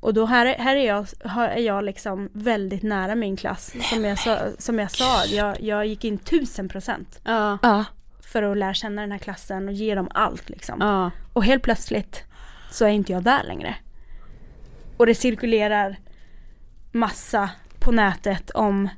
Och 0.00 0.14
då 0.14 0.26
här, 0.26 0.46
här 0.46 0.76
är, 0.76 0.86
jag, 0.86 1.06
här 1.24 1.48
är 1.48 1.60
jag 1.60 1.84
liksom 1.84 2.28
väldigt 2.32 2.82
nära 2.82 3.14
min 3.14 3.36
klass 3.36 3.74
Som 3.90 4.04
jag 4.04 4.18
sa, 4.18 4.38
som 4.58 4.78
jag, 4.78 4.90
sa 4.90 5.24
jag, 5.24 5.60
jag 5.60 5.86
gick 5.86 6.04
in 6.04 6.18
tusen 6.18 6.68
procent 6.68 7.20
Ja. 7.24 7.58
Ja. 7.62 7.84
För 8.20 8.42
att 8.42 8.56
lära 8.56 8.74
känna 8.74 9.00
den 9.02 9.12
här 9.12 9.18
klassen 9.18 9.68
och 9.68 9.74
ge 9.74 9.94
dem 9.94 10.08
allt 10.14 10.48
liksom 10.48 10.76
Ja. 10.80 11.10
och 11.32 11.44
helt 11.44 11.62
plötsligt 11.62 12.24
så 12.70 12.84
är 12.84 12.88
inte 12.88 13.12
jag 13.12 13.22
där 13.22 13.44
längre. 13.44 13.74
Och 14.96 15.06
det 15.06 15.14
cirkulerar 15.14 15.96
massa 16.92 17.50
på 17.78 17.92
nätet 17.92 18.50
om 18.50 18.88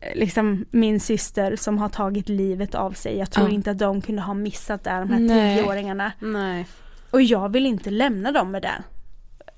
eh, 0.00 0.14
liksom 0.18 0.64
min 0.70 1.00
syster 1.00 1.56
som 1.56 1.78
har 1.78 1.88
tagit 1.88 2.28
livet 2.28 2.74
av 2.74 2.92
sig. 2.92 3.18
Jag 3.18 3.30
tror 3.30 3.48
Ja. 3.48 3.54
inte 3.54 3.70
att 3.70 3.78
de 3.78 4.00
kunde 4.00 4.22
ha 4.22 4.34
missat 4.34 4.84
det, 4.84 4.90
de 4.90 5.10
här 5.10 5.18
Nej. 5.20 5.58
tioåringarna. 5.58 6.12
Nej. 6.18 6.66
Och 7.10 7.22
jag 7.22 7.48
vill 7.52 7.66
inte 7.66 7.90
lämna 7.90 8.32
dem 8.32 8.50
med 8.50 8.62
det. 8.62 8.82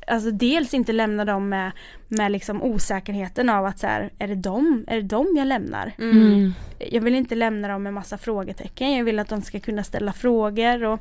Alltså 0.06 0.30
dels 0.30 0.74
inte 0.74 0.92
lämna 0.92 1.24
dem 1.24 1.48
med, 1.48 1.72
med 2.08 2.32
liksom 2.32 2.62
osäkerheten 2.62 3.48
av 3.48 3.66
att 3.66 3.78
så 3.78 3.86
här, 3.86 4.10
är 4.18 4.28
det 4.28 4.34
dem, 4.34 4.84
är 4.88 4.96
det 4.96 5.02
dem 5.02 5.34
jag 5.36 5.46
lämnar? 5.46 5.92
Mm. 5.98 6.54
Jag 6.78 7.00
vill 7.00 7.14
inte 7.14 7.34
lämna 7.34 7.68
dem 7.68 7.82
med 7.82 7.94
massa 7.94 8.18
frågetecken. 8.18 8.92
Jag 8.92 9.04
vill 9.04 9.18
att 9.18 9.28
de 9.28 9.42
ska 9.42 9.60
kunna 9.60 9.84
ställa 9.84 10.12
frågor. 10.12 10.84
Och, 10.84 11.00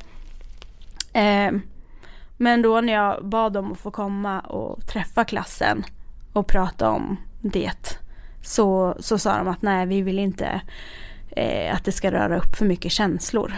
eh, 1.18 1.52
men 2.38 2.62
då 2.62 2.82
när 2.82 2.94
jag 2.94 3.26
bad 3.26 3.54
dem 3.54 3.72
att 3.72 3.80
få 3.80 3.92
komma 3.92 4.40
och 4.40 4.88
träffa 4.88 5.24
klassen 5.24 5.84
och 6.34 6.48
prata 6.48 6.90
om 6.90 7.18
det 7.42 8.00
så, 8.44 8.96
så 9.00 9.18
sa 9.18 9.38
de 9.38 9.48
att 9.48 9.62
nej 9.62 9.86
vi 9.86 10.02
vill 10.02 10.20
inte 10.20 10.62
eh, 11.32 11.76
att 11.76 11.86
det 11.86 11.92
ska 11.92 12.12
röra 12.12 12.38
upp 12.38 12.56
för 12.56 12.66
mycket 12.66 12.92
känslor. 12.92 13.54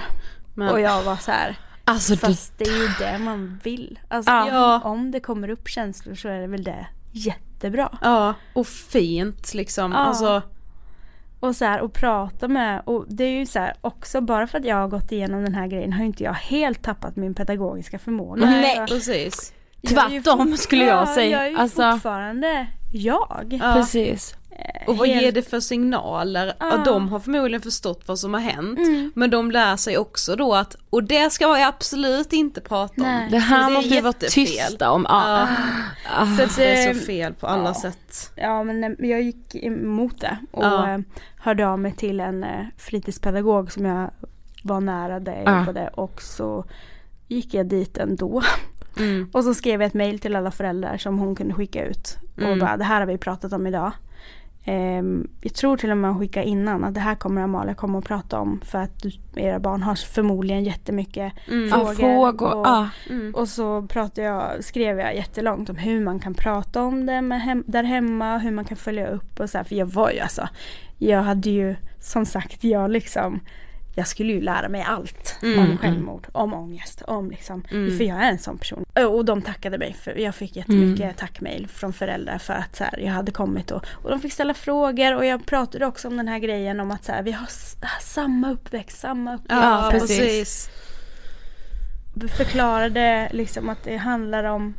Men, 0.53 0.69
Och 0.69 0.81
jag 0.81 1.03
var 1.03 1.15
så 1.15 1.31
här, 1.31 1.55
Alltså 1.85 2.15
fast 2.15 2.57
det 2.57 2.65
är 2.65 2.77
ju 2.81 2.87
det 2.99 3.17
man 3.17 3.59
vill. 3.63 3.99
Alltså, 4.07 4.31
Ja. 4.31 4.81
Om 4.83 5.11
det 5.11 5.19
kommer 5.19 5.49
upp 5.49 5.67
känslor 5.69 6.15
så 6.15 6.27
är 6.27 6.39
det 6.39 6.47
väl 6.47 6.63
det 6.63 6.87
jättebra. 7.11 7.97
Ja, 8.01 8.33
och 8.53 8.67
fint 8.67 9.53
liksom. 9.53 9.91
Ja. 9.91 9.97
Alltså, 9.97 10.41
Och 11.39 11.55
så 11.55 11.65
här, 11.65 11.81
och 11.81 11.93
prata 11.93 12.47
med, 12.47 12.81
och 12.85 13.05
det 13.07 13.23
är 13.23 13.39
ju 13.39 13.45
så 13.45 13.59
här, 13.59 13.73
också 13.81 14.21
bara 14.21 14.47
för 14.47 14.59
att 14.59 14.65
jag 14.65 14.75
har 14.75 14.87
gått 14.87 15.11
igenom 15.11 15.43
den 15.43 15.55
här 15.55 15.67
grejen 15.67 15.93
har 15.93 15.99
ju 15.99 16.05
inte 16.05 16.23
jag 16.23 16.33
helt 16.33 16.83
tappat 16.83 17.15
min 17.15 17.33
pedagogiska 17.33 17.99
förmåga. 17.99 18.45
Nej. 18.45 18.77
Alltså, 18.77 18.95
precis. 18.95 19.53
ju 19.81 19.89
Tvärtom 19.89 20.57
skulle 20.57 20.85
jag 20.85 21.07
ja, 21.07 21.15
säga. 21.15 21.29
Jag 21.37 21.45
är 21.45 21.49
ju 21.49 21.57
Alltså- 21.57 21.91
fortfarande 21.91 22.67
jag. 22.93 23.59
Ja. 23.61 23.73
Precis. 23.73 24.35
Och 24.88 24.98
vad 24.98 25.07
helt- 25.07 25.22
ger 25.22 25.32
det 25.32 25.41
för 25.41 25.60
signaler? 25.60 26.53
Ja. 26.60 26.65
Ja. 26.69 26.77
De 26.86 27.10
har 27.10 27.19
förmodligen 27.19 27.61
förstått 27.61 28.02
vad 28.06 28.19
som 28.19 28.34
har 28.34 28.41
hänt. 28.41 28.80
Mm. 28.80 29.11
Men 29.15 29.30
de 29.30 29.52
lär 29.52 29.76
sig 29.76 29.98
också 29.98 30.36
då 30.36 30.53
att, 30.56 30.76
och 30.90 31.03
det 31.03 31.30
ska 31.30 31.45
jag 31.45 31.61
absolut 31.61 32.34
inte 32.34 32.61
prata 32.61 32.94
Nej. 32.98 33.26
om. 33.26 33.32
Det 33.32 33.38
här 33.38 33.69
är 33.69 33.73
måste 33.73 33.90
vi 33.90 34.02
vara 34.02 34.14
tysta 34.14 34.91
om. 34.91 35.06
Ja. 35.10 35.48
Ja, 36.18 36.26
Så 36.38 36.44
att, 36.44 36.56
det 36.56 36.65
är 36.65 36.88
eh, 36.90 36.94
så 36.94 36.99
fel 37.06 37.34
på 37.34 37.48
alla 37.48 37.64
ja. 37.69 37.73
sätt. 37.73 38.32
Ja 38.36 38.64
men 38.64 38.84
eh, 38.84 39.10
jag 39.10 39.22
gick 39.22 39.56
emot 39.56 40.22
det 40.22 40.38
och 40.52 40.64
Ja. 40.64 40.90
eh, 40.94 40.99
hörde 41.38 41.68
av 41.68 41.80
mig 41.80 41.94
till 41.94 42.19
en 42.19 42.44
eh, 42.44 42.65
fritidspedagog 42.77 43.72
som 43.72 43.86
jag 43.86 44.11
var 44.64 44.82
nära 44.82 45.19
där 45.19 45.34
jag 45.34 45.48
Ja. 45.48 45.60
jobbade 45.60 45.88
och 45.88 46.22
så 46.22 46.65
gick 47.27 47.53
jag 47.53 47.65
dit 47.65 47.98
ändå. 47.98 48.41
Mm. 48.99 49.30
Och 49.34 49.44
så 49.44 49.53
skrev 49.53 49.82
jag 49.82 49.88
ett 49.88 49.94
mail 49.94 50.19
till 50.19 50.36
alla 50.36 50.52
föräldrar 50.52 50.98
som 50.98 51.19
hon 51.19 51.36
kunde 51.36 51.53
skicka 51.53 51.86
ut. 51.86 52.18
Och 52.36 52.41
Mm. 52.41 52.60
bara 52.60 52.77
det 52.77 52.84
här 52.84 52.99
har 52.99 53.07
vi 53.07 53.18
pratat 53.18 53.53
om 53.53 53.68
idag. 53.68 53.91
Ehm, 54.67 55.27
jag 55.41 55.53
tror 55.53 55.77
till 55.77 55.91
och 55.91 55.97
med 55.97 56.11
hon 56.11 56.19
skickade 56.19 56.45
innan 56.45 56.83
att 56.83 56.93
det 56.93 56.99
här 56.99 57.15
kommer 57.15 57.41
Amalia 57.41 57.73
komma 57.73 57.97
och 57.97 58.05
prata 58.05 58.39
om 58.39 58.61
för 58.65 58.77
att 58.79 59.05
era 59.35 59.59
barn 59.59 59.83
har 59.83 59.95
förmodligen 59.95 60.63
jättemycket 60.63 61.33
Mm. 61.47 61.69
Frågor. 61.69 61.93
frågor. 61.93 62.53
och, 62.55 62.67
Ja. 62.67 62.89
Mm. 63.09 63.35
och 63.35 63.47
så 63.47 63.81
pratade 63.81 64.27
jag, 64.27 64.63
skrev 64.63 64.99
jag 64.99 65.15
jättelångt 65.15 65.69
om 65.69 65.75
hur 65.75 65.99
man 66.03 66.19
kan 66.19 66.33
prata 66.33 66.81
om 66.83 67.05
det 67.05 67.21
med 67.21 67.41
hem, 67.41 67.63
där 67.67 67.83
hemma, 67.83 68.37
hur 68.37 68.51
man 68.51 68.65
kan 68.65 68.77
följa 68.77 69.07
upp 69.07 69.39
och 69.39 69.49
så 69.49 69.57
här. 69.57 69.65
För 69.65 69.75
jag 69.75 69.85
var 69.85 70.11
ju 70.11 70.19
alltså, 70.19 70.47
jag 70.97 71.21
hade 71.21 71.49
ju 71.49 71.75
som 71.99 72.25
sagt, 72.25 72.63
jag 72.63 72.91
liksom 72.91 73.39
jag 73.97 74.07
skulle 74.07 74.34
ju 74.34 74.41
lära 74.41 74.69
mig 74.69 74.81
allt 74.88 75.39
Mm, 75.43 75.59
om 75.59 75.65
mm. 75.65 75.77
självmord, 75.77 76.27
om 76.31 76.53
ångest, 76.53 77.01
om 77.01 77.31
liksom, 77.31 77.63
Mm. 77.72 77.97
för 77.97 78.03
jag 78.03 78.17
är 78.23 78.30
en 78.31 78.39
sån 78.39 78.57
person. 78.57 78.85
Och 79.09 79.26
de 79.26 79.41
tackade 79.41 79.77
mig 79.77 79.93
för, 79.93 80.15
jag 80.19 80.35
fick 80.35 80.55
jättemycket 80.55 81.17
tackmail 81.17 81.67
från 81.67 81.93
föräldrar 81.93 82.38
för 82.38 82.53
att 82.53 82.76
så 82.76 82.84
här, 82.84 82.99
jag 82.99 83.11
hade 83.13 83.31
kommit 83.31 83.72
och, 83.72 83.85
och 83.91 84.09
de 84.09 84.19
fick 84.19 84.34
ställa 84.34 84.53
frågor 84.53 85.15
och 85.15 85.26
jag 85.26 85.45
pratade 85.45 85.85
också 85.85 86.07
om 86.07 86.17
den 86.17 86.27
här 86.27 86.39
grejen 86.39 86.80
om 86.80 86.91
att 86.91 87.03
så 87.03 87.11
här, 87.11 87.23
vi 87.23 87.31
har 87.31 87.47
samma 88.01 88.51
uppväxt, 88.51 88.99
samma 88.99 89.35
uppväxt. 89.35 89.51
Ja, 89.63 89.89
precis. 89.91 90.17
precis. 90.19 90.69
förklarade 92.38 93.30
liksom 93.31 93.69
att 93.69 93.84
det 93.84 93.97
handlar 93.97 94.43
om 94.43 94.73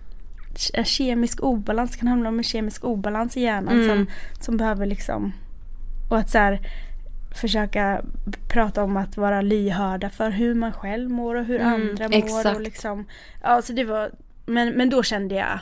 ke- 0.54 0.84
kemisk 0.84 1.42
obalans, 1.42 1.90
det 1.92 1.98
kan 1.98 2.08
handla 2.08 2.28
om 2.28 2.38
en 2.38 2.44
kemisk 2.44 2.84
obalans 2.84 3.36
i 3.36 3.40
hjärnan 3.40 3.74
Mm. 3.74 3.88
som, 3.88 4.06
som 4.40 4.56
behöver 4.56 4.86
liksom 4.86 5.32
och 6.10 6.18
att 6.18 6.30
så 6.30 6.38
här, 6.38 6.60
försöka 7.38 8.00
prata 8.48 8.82
om 8.84 8.96
att 8.96 9.16
vara 9.16 9.40
lyhörda 9.42 10.10
för 10.10 10.30
hur 10.30 10.54
man 10.54 10.72
själv 10.72 11.10
mår 11.10 11.34
och 11.34 11.44
hur 11.44 11.60
Mm, 11.60 11.74
andra 11.74 12.08
mår 12.08 12.14
exakt. 12.16 12.56
och 12.56 12.60
liksom 12.62 13.04
ja 13.42 13.62
så 13.62 13.72
det 13.72 13.84
var 13.84 14.10
men, 14.46 14.68
men 14.72 14.90
då 14.90 15.02
kände 15.02 15.34
jag 15.34 15.58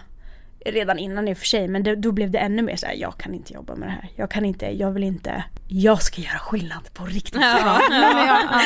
redan 0.67 0.99
innan 0.99 1.29
i 1.29 1.33
och 1.33 1.39
för 1.39 1.47
sig 1.47 1.69
men 1.69 1.83
det, 1.83 1.97
då 1.97 2.13
blev 2.13 2.31
det 2.31 2.39
ännu 2.39 2.63
mer 2.63 2.77
så 2.77 2.87
här, 2.87 2.95
jag 2.95 3.19
kan 3.19 3.35
inte 3.35 3.53
jobba 3.53 3.75
med 3.75 3.89
det 3.89 3.93
här 3.93 4.09
jag 4.17 4.31
kan 4.31 4.45
inte, 4.45 4.67
jag 4.67 4.91
vill 4.91 5.05
inte 5.05 5.45
jag 5.69 6.03
ska 6.03 6.21
göra 6.21 6.39
skillnad 6.39 6.95
på 6.95 7.05
riktigt 7.05 7.41
Ja. 7.41 7.81
Nej, 7.91 8.15
men 8.15 8.27
jag, 8.27 8.39
ja. 8.51 8.61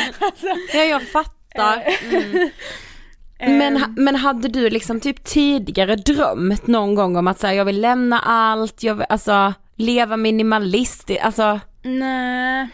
ja, 0.75 0.81
jag 0.85 1.03
fattar. 1.03 1.83
Men, 3.41 3.77
Ehm, 3.77 3.83
ha- 3.83 3.89
men 3.97 4.17
hade 4.17 4.49
du 4.49 4.71
liksom 4.71 5.01
typ 5.01 5.25
tidigare 5.25 5.97
drömt 5.97 6.67
någon 6.67 6.95
gång 6.95 7.17
om 7.17 7.27
att 7.29 7.39
säga 7.39 7.55
jag 7.55 7.65
vill 7.65 7.81
lämna 7.81 8.19
allt, 8.21 8.83
jag 8.83 8.95
vill, 8.95 9.07
alltså 9.09 9.55
leva 9.77 10.17
minimalistiskt, 10.17 11.25
alltså 11.25 11.61
nej 11.83 12.69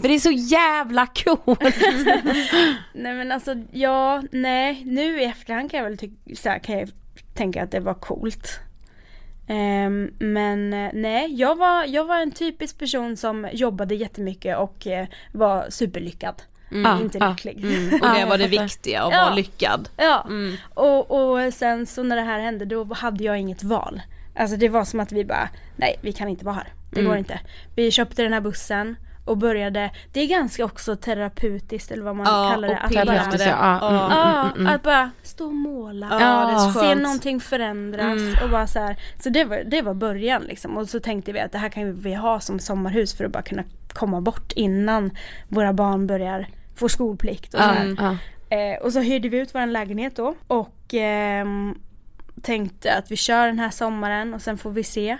för 0.00 0.08
det 0.08 0.14
är 0.14 0.18
så 0.18 0.30
jävla 0.30 1.06
coolt. 1.06 1.60
Nej 2.92 3.14
men 3.14 3.32
alltså 3.32 3.54
ja, 3.72 4.22
nej 4.32 4.82
nu 4.86 5.20
i 5.20 5.24
efterhand 5.24 5.70
kan 5.70 5.78
jag 5.78 5.84
väl 5.84 5.98
ty- 5.98 6.34
så 6.36 6.48
här, 6.48 6.58
kan 6.58 6.78
jag 6.78 6.88
tänka 7.34 7.62
att 7.62 7.70
det 7.70 7.80
var 7.80 7.94
coolt. 7.94 8.60
Ehm, 9.48 10.10
men 10.18 10.72
eh, 10.72 10.90
nej, 10.94 11.34
jag 11.34 11.56
var, 11.56 11.84
jag 11.84 12.04
var 12.04 12.16
en 12.18 12.30
typisk 12.30 12.78
person 12.78 13.16
som 13.16 13.48
jobbade 13.52 13.94
jättemycket 13.94 14.58
och 14.58 14.86
eh, 14.86 15.06
var 15.32 15.66
superlyckad. 15.70 16.42
Ja, 16.84 17.00
Inte 17.00 17.18
ja. 17.18 17.30
lycklig. 17.30 17.64
Mm. 17.64 17.94
Och 18.02 18.14
det 18.18 18.24
var 18.24 18.38
det 18.38 18.46
viktiga, 18.48 19.02
att 19.02 19.12
Ja. 19.12 19.22
vara 19.24 19.34
lyckad. 19.34 19.88
Ja, 19.96 20.24
Mm. 20.28 20.56
och, 20.74 21.10
och 21.10 21.54
sen 21.54 21.86
så 21.86 22.02
när 22.02 22.16
det 22.16 22.22
här 22.22 22.40
hände 22.40 22.64
då 22.64 22.94
hade 22.94 23.24
jag 23.24 23.38
inget 23.38 23.62
val. 23.62 24.00
Alltså 24.36 24.56
det 24.56 24.68
var 24.68 24.84
som 24.84 25.00
att 25.00 25.12
vi 25.12 25.24
bara, 25.24 25.48
nej 25.76 25.98
vi 26.02 26.12
kan 26.12 26.28
inte 26.28 26.44
vara 26.44 26.54
här. 26.54 26.68
Det 26.90 27.00
Mm. 27.00 27.08
går 27.10 27.18
inte. 27.18 27.40
Vi 27.76 27.90
köpte 27.90 28.22
den 28.22 28.32
här 28.32 28.40
bussen 28.40 28.96
och 29.30 29.36
började, 29.36 29.90
det 30.12 30.20
är 30.20 30.26
ganska 30.26 30.64
också 30.64 30.96
terapeutiskt 30.96 31.90
eller 31.90 32.02
vad 32.02 32.16
man 32.16 32.26
Ja, 32.26 32.50
kallar 32.52 32.68
det. 32.68 32.78
Att 32.78 32.92
bara, 33.06 33.36
det. 33.36 33.44
Ja, 33.44 33.88
mm, 33.88 33.94
Ja. 33.94 34.08
Ja, 34.10 34.42
mm, 34.42 34.60
mm. 34.60 34.74
att 34.74 34.82
bara 34.82 35.10
stå 35.22 35.46
och 35.46 35.54
måla. 35.54 36.08
Ja, 36.20 36.72
Se 36.80 36.94
någonting 36.94 37.40
förändras 37.40 38.20
Mm. 38.20 38.34
och 38.44 38.50
bara 38.50 38.66
så 38.66 38.78
här. 38.78 38.96
Så 39.22 39.28
det 39.28 39.44
var, 39.44 39.56
det 39.66 39.82
var 39.82 39.94
början 39.94 40.42
liksom. 40.42 40.76
Och 40.76 40.88
så 40.88 41.00
tänkte 41.00 41.32
vi 41.32 41.40
att 41.40 41.52
det 41.52 41.58
här 41.58 41.68
kan 41.68 41.94
vi 41.94 42.14
ha 42.14 42.40
som 42.40 42.58
sommarhus 42.58 43.14
för 43.14 43.24
att 43.24 43.32
bara 43.32 43.42
kunna 43.42 43.64
komma 43.92 44.20
bort 44.20 44.52
innan 44.52 45.10
våra 45.48 45.72
barn 45.72 46.06
börjar 46.06 46.46
få 46.76 46.88
skolplikt 46.88 47.54
och 47.54 47.60
så. 47.60 47.66
Eh, 48.54 48.82
och 48.82 48.92
så 48.92 49.00
hyrde 49.00 49.28
vi 49.28 49.38
ut 49.38 49.54
vår 49.54 49.66
lägenhet 49.66 50.16
då 50.16 50.34
och 50.46 50.94
ehm, 50.94 51.74
tänkte 52.42 52.94
att 52.94 53.10
vi 53.10 53.16
kör 53.16 53.46
den 53.46 53.58
här 53.58 53.70
sommaren 53.70 54.34
och 54.34 54.42
sen 54.42 54.58
får 54.58 54.70
vi 54.70 54.84
se. 54.84 55.18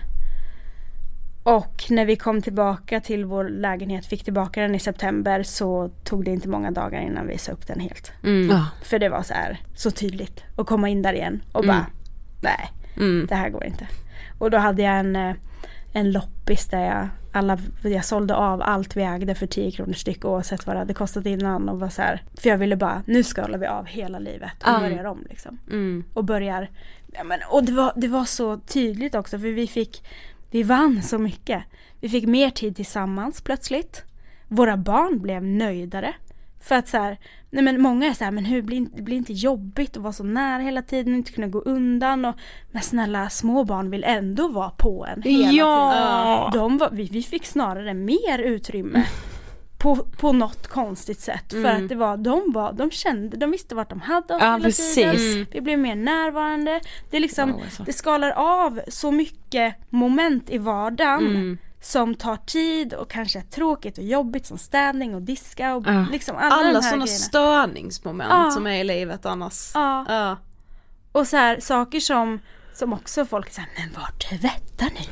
Och 1.57 1.85
när 1.91 2.05
vi 2.05 2.17
kom 2.17 2.43
tillbaka 2.43 3.01
till 3.01 3.25
vår 3.25 3.49
lägenhet, 3.49 4.07
fick 4.07 4.25
tillbaka 4.25 4.63
den 4.63 4.75
i 4.75 4.79
september 4.79 5.43
så 5.43 5.91
tog 6.05 6.25
det 6.25 6.31
inte 6.31 6.49
många 6.49 6.71
dagar 6.71 7.01
innan 7.01 7.27
vi 7.27 7.39
sa 7.39 7.53
upp 7.53 7.67
den 7.67 7.81
helt. 7.81 8.13
Mm. 8.25 8.57
För 8.83 8.99
det 8.99 9.09
var 9.09 9.23
så 9.23 9.35
här 9.35 9.61
så 9.77 9.91
tydligt 9.91 10.45
att 10.57 10.67
komma 10.67 10.89
in 10.89 11.03
där 11.03 11.13
igen 11.13 11.43
och 11.53 11.65
Mm. 11.65 11.77
bara 11.77 11.87
nej, 12.43 12.71
Mm. 12.97 13.27
det 13.29 13.35
här 13.35 13.51
går 13.51 13.65
inte. 13.65 13.89
Och 14.39 14.51
då 14.51 14.59
hade 14.59 14.83
jag 14.83 14.99
en, 14.99 15.17
eh, 15.17 15.35
en 15.93 16.13
loppis 16.13 16.67
där 16.67 16.85
jag, 16.85 17.09
alla, 17.33 17.59
jag 17.83 18.05
sålde 18.05 18.35
av 18.35 18.63
allt 18.63 18.97
vi 18.97 19.03
ägde 19.03 19.35
för 19.35 19.47
10 19.47 19.71
kronor 19.71 19.93
styck 19.93 20.25
oavsett 20.25 20.67
vad 20.67 20.77
det 20.77 20.81
hade 20.81 20.95
kostat 20.95 21.27
innan 21.27 21.69
och 21.69 21.81
var 21.81 21.89
så 21.89 22.03
här, 22.03 22.23
för 22.35 22.49
jag 22.49 22.59
ville 22.59 22.77
bara, 22.77 23.03
nu 23.07 23.23
skalar 23.23 23.59
vi 23.59 23.67
av 23.67 23.87
hela 23.87 24.19
livet 24.19 24.53
och 24.63 24.69
Ja. 24.69 24.81
börjar 24.81 25.05
om 25.05 25.25
liksom. 25.31 25.59
Mm. 25.71 26.05
Och 26.15 26.25
börjar, 26.25 26.71
ja, 27.13 27.25
men, 27.25 27.39
och 27.51 27.65
det 27.65 27.73
var, 27.73 27.93
det 27.97 28.09
var 28.09 28.25
så 28.25 28.57
tydligt 28.59 29.15
också 29.15 29.39
för 29.39 29.49
vi 29.53 29.67
fick, 29.67 30.05
vi 30.51 30.63
vann 30.63 31.03
så 31.03 31.19
mycket. 31.19 31.63
Vi 32.01 32.09
fick 32.09 32.27
mer 32.27 32.51
tid 32.51 32.77
tillsammans 32.77 33.41
plötsligt. 33.43 34.03
Våra 34.49 34.77
barn 34.77 35.21
blev 35.21 35.43
nöjdare. 35.45 36.15
För 36.63 36.75
att 36.75 36.89
så 36.89 36.97
här, 36.97 37.19
nej 37.51 37.65
men 37.65 37.83
många 37.83 38.07
är 38.07 38.13
så 38.13 38.25
här, 38.25 38.31
men 38.31 38.45
hur 38.45 38.63
blir 38.63 38.87
det 38.97 39.03
blir 39.03 39.17
inte 39.17 39.33
jobbigt 39.33 39.97
att 39.97 40.03
vara 40.03 40.13
så 40.13 40.25
nära 40.25 40.63
hela 40.63 40.83
tiden 40.83 41.13
och 41.13 41.17
inte 41.19 41.33
kunna 41.33 41.49
gå 41.49 41.59
undan 41.61 42.25
och 42.25 42.35
men 42.71 42.83
snälla 42.83 43.31
små 43.31 43.65
barn 43.65 43.91
vill 43.91 44.05
ändå 44.05 44.49
vara 44.49 44.71
på 44.71 45.07
en 45.07 45.23
hela 45.23 45.53
Ja. 45.53 46.51
tiden. 46.53 46.63
De 46.63 46.79
var, 46.79 46.91
vi, 46.91 47.05
vi 47.05 47.23
fick 47.23 47.47
snarare 47.47 47.95
mer 47.95 48.39
utrymme 48.39 49.05
på, 49.81 49.97
på 49.97 50.33
något 50.33 50.67
konstigt 50.69 51.21
sätt 51.21 51.45
för 51.51 51.59
Mm. 51.59 51.83
att 51.83 51.89
det 51.89 51.95
var, 51.95 52.17
de 52.17 52.53
var, 52.53 52.73
de 52.73 52.91
kände, 52.91 53.37
de 53.37 53.51
visste 53.51 53.75
vart 53.75 53.91
de 53.91 54.01
hade 54.01 54.35
oss 54.35 54.41
Ja, 54.43 54.47
hela 54.53 54.65
precis. 54.65 54.95
tiden. 54.95 55.17
Mm. 55.33 55.47
Vi 55.51 55.61
blev 55.61 55.79
mer 55.79 55.95
närvarande. 55.95 56.81
Det 57.11 57.17
är 57.17 57.21
liksom, 57.21 57.53
Wow, 57.53 57.63
alltså. 57.63 57.83
det 57.83 57.93
skalar 57.93 58.31
av 58.31 58.81
så 58.89 59.11
mycket 59.11 59.75
moment 59.91 60.51
i 60.51 60.59
vardagen 60.59 61.27
Mm. 61.27 61.59
som 61.81 62.15
tar 62.15 62.37
tid 62.37 62.95
och 62.95 63.11
kanske 63.11 63.39
är 63.39 63.43
tråkigt 63.43 63.99
och 63.99 64.05
jobbigt 64.05 64.47
som 64.47 64.59
städning 64.59 65.15
och 65.15 65.23
diska 65.23 65.75
och 65.75 65.85
Ja. 65.87 66.07
liksom 66.13 66.37
alla, 66.37 66.55
Alla 66.55 66.83
sådana 66.83 67.07
störningsmoment 67.07 68.31
Ja. 68.33 68.51
som 68.51 68.67
är 68.67 68.81
i 68.81 68.85
livet 68.85 69.27
annars. 69.27 69.71
Ja. 69.75 70.05
Ja. 70.09 70.37
Och 71.13 71.27
så 71.27 71.37
här 71.37 71.61
saker 71.61 72.01
som 72.01 72.39
som 72.75 72.93
också 72.93 73.27
folk 73.27 73.51
säger, 73.51 73.69
men 73.79 73.93
vart 74.03 74.29
tvättar 74.29 74.89
ni? 74.95 75.09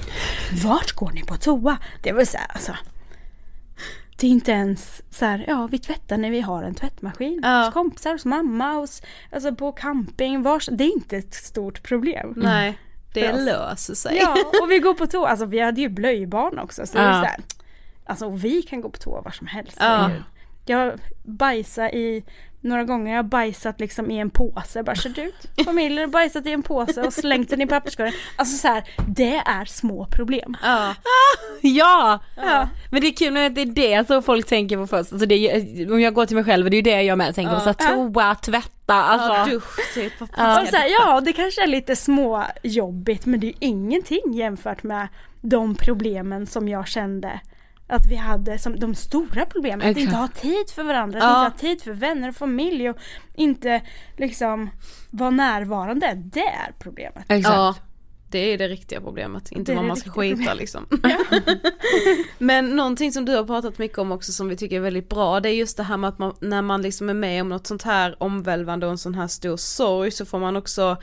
Vart 0.64 0.92
går 0.92 1.10
ni 1.10 1.22
på 1.24 1.36
toa? 1.36 1.78
Det 2.02 2.12
var 2.12 2.24
så 2.24 2.36
här, 2.38 2.46
alltså. 2.52 2.72
Det 4.20 4.26
är 4.26 4.30
inte 4.30 4.52
ens 4.52 5.02
så 5.10 5.24
här, 5.24 5.44
ja 5.48 5.68
vi 5.70 5.78
tvättar 5.78 6.16
när 6.18 6.30
vi 6.30 6.40
har 6.40 6.62
en 6.62 6.74
tvättmaskin. 6.74 7.40
Ja. 7.42 7.64
Hos 7.64 7.74
kompisar, 7.74 8.12
hos 8.12 8.24
mamma, 8.24 8.72
hos, 8.72 9.02
alltså 9.32 9.54
på 9.54 9.72
camping, 9.72 10.42
vars, 10.42 10.68
det 10.72 10.84
är 10.84 10.92
inte 10.92 11.16
ett 11.16 11.34
stort 11.34 11.82
problem. 11.82 12.34
Nej, 12.36 12.78
det 13.14 13.32
löser 13.32 13.94
sig. 13.94 14.16
Ja, 14.22 14.36
och 14.62 14.70
vi 14.70 14.78
går 14.78 14.94
på 14.94 15.06
toa, 15.06 15.28
alltså 15.28 15.46
vi 15.46 15.60
hade 15.60 15.80
ju 15.80 15.88
blöjbarn 15.88 16.58
också 16.58 16.86
så 16.86 16.96
det 16.98 17.02
är 17.02 17.06
Ja. 17.08 17.12
så 17.22 17.26
här, 17.28 17.40
Alltså 18.04 18.30
vi 18.30 18.62
kan 18.62 18.80
gå 18.80 18.90
på 18.90 18.98
toa 18.98 19.20
var 19.22 19.30
som 19.30 19.46
helst. 19.46 19.76
Ja. 19.80 20.10
Jag 20.66 20.92
bajsar 21.22 21.94
i, 21.94 22.24
några 22.60 22.84
gånger 22.84 23.10
har 23.10 23.16
jag 23.16 23.24
bajsat 23.24 23.80
liksom 23.80 24.10
i 24.10 24.18
en 24.18 24.30
påse, 24.30 24.82
bara 24.82 24.96
kört 24.96 25.18
ut 25.18 25.64
familjen 25.64 26.04
och 26.04 26.10
bajsat 26.10 26.46
i 26.46 26.52
en 26.52 26.62
påse 26.62 27.02
och 27.02 27.12
slängt 27.12 27.50
den 27.50 27.60
i 27.60 27.66
papperskorgen. 27.66 28.14
Alltså 28.36 28.56
så 28.56 28.68
här, 28.68 28.84
det 29.08 29.34
är 29.46 29.64
små 29.64 30.06
problem. 30.06 30.56
Ja. 30.62 30.94
Ja! 31.62 32.20
Ja. 32.36 32.68
Men 32.90 33.00
det 33.00 33.06
är 33.06 33.12
kul 33.16 33.36
att 33.36 33.54
det 33.54 33.60
är 33.60 33.66
det 33.66 34.06
som 34.06 34.22
folk 34.22 34.46
tänker 34.46 34.76
på 34.76 34.86
först. 34.86 35.12
Alltså 35.12 35.26
det 35.26 35.34
är, 35.34 35.60
ju- 35.60 35.92
om 35.92 36.00
jag 36.00 36.14
går 36.14 36.26
till 36.26 36.36
mig 36.36 36.44
själv, 36.44 36.70
det 36.70 36.74
är 36.74 36.78
ju 36.78 36.82
det 36.82 37.02
jag 37.02 37.18
med 37.18 37.34
tänker 37.34 37.54
på. 37.54 37.60
Så 37.60 37.66
här, 37.66 37.94
toa, 37.96 38.34
tvätta, 38.34 38.94
alltså. 38.94 39.32
Ja, 39.34 39.46
dusch 39.56 39.94
typ. 39.94 40.12
Ja. 40.36 40.66
Så 40.70 40.76
här, 40.76 40.88
ja, 41.00 41.20
det 41.20 41.32
kanske 41.32 41.62
är 41.62 41.66
lite 41.66 41.96
små 41.96 42.44
jobbigt 42.62 43.26
men 43.26 43.40
det 43.40 43.46
är 43.46 43.48
ju 43.48 43.54
ingenting 43.60 44.32
jämfört 44.32 44.82
med 44.82 45.08
de 45.40 45.74
problemen 45.74 46.46
som 46.46 46.68
jag 46.68 46.88
kände 46.88 47.40
att 47.88 48.06
vi 48.06 48.16
hade 48.16 48.58
som 48.58 48.80
de 48.80 48.94
stora 48.94 49.46
problemen. 49.46 49.80
Att 49.80 49.86
Exakt. 49.86 50.02
inte 50.04 50.16
ha 50.16 50.28
tid 50.28 50.70
för 50.74 50.82
varandra, 50.82 51.18
att 51.18 51.24
Ja. 51.24 51.44
inte 51.46 51.54
ha 51.66 51.70
tid 51.70 51.82
för 51.82 51.92
vänner 51.92 52.28
och 52.28 52.36
familj 52.36 52.90
och 52.90 52.96
inte 53.34 53.82
liksom 54.16 54.70
vara 55.10 55.30
närvarande. 55.30 56.14
Det 56.14 56.46
är 56.46 56.72
problemet. 56.78 57.24
Exakt. 57.28 57.54
Ja. 57.56 57.74
Det 58.30 58.38
är 58.38 58.58
det 58.58 58.68
riktiga 58.68 59.00
problemet, 59.00 59.52
inte 59.52 59.74
vad 59.74 59.84
man 59.84 59.96
ska 59.96 60.10
skita 60.10 60.54
liksom. 60.54 60.86
Men 62.38 62.76
någonting 62.76 63.12
som 63.12 63.24
du 63.24 63.36
har 63.36 63.44
pratat 63.44 63.78
mycket 63.78 63.98
om 63.98 64.12
också 64.12 64.32
som 64.32 64.48
vi 64.48 64.56
tycker 64.56 64.76
är 64.76 64.80
väldigt 64.80 65.08
bra, 65.08 65.40
det 65.40 65.48
är 65.48 65.54
just 65.54 65.76
det 65.76 65.82
här 65.82 65.96
med 65.96 66.08
att 66.08 66.18
man, 66.18 66.34
när 66.40 66.62
man 66.62 66.82
liksom 66.82 67.08
är 67.08 67.14
med 67.14 67.42
om 67.42 67.48
något 67.48 67.66
sånt 67.66 67.82
här 67.82 68.22
omvälvande 68.22 68.86
och 68.86 68.92
en 68.92 68.98
sån 68.98 69.14
här 69.14 69.26
stor 69.26 69.56
sorg 69.56 70.10
så 70.10 70.24
får 70.24 70.38
man 70.38 70.56
också 70.56 70.96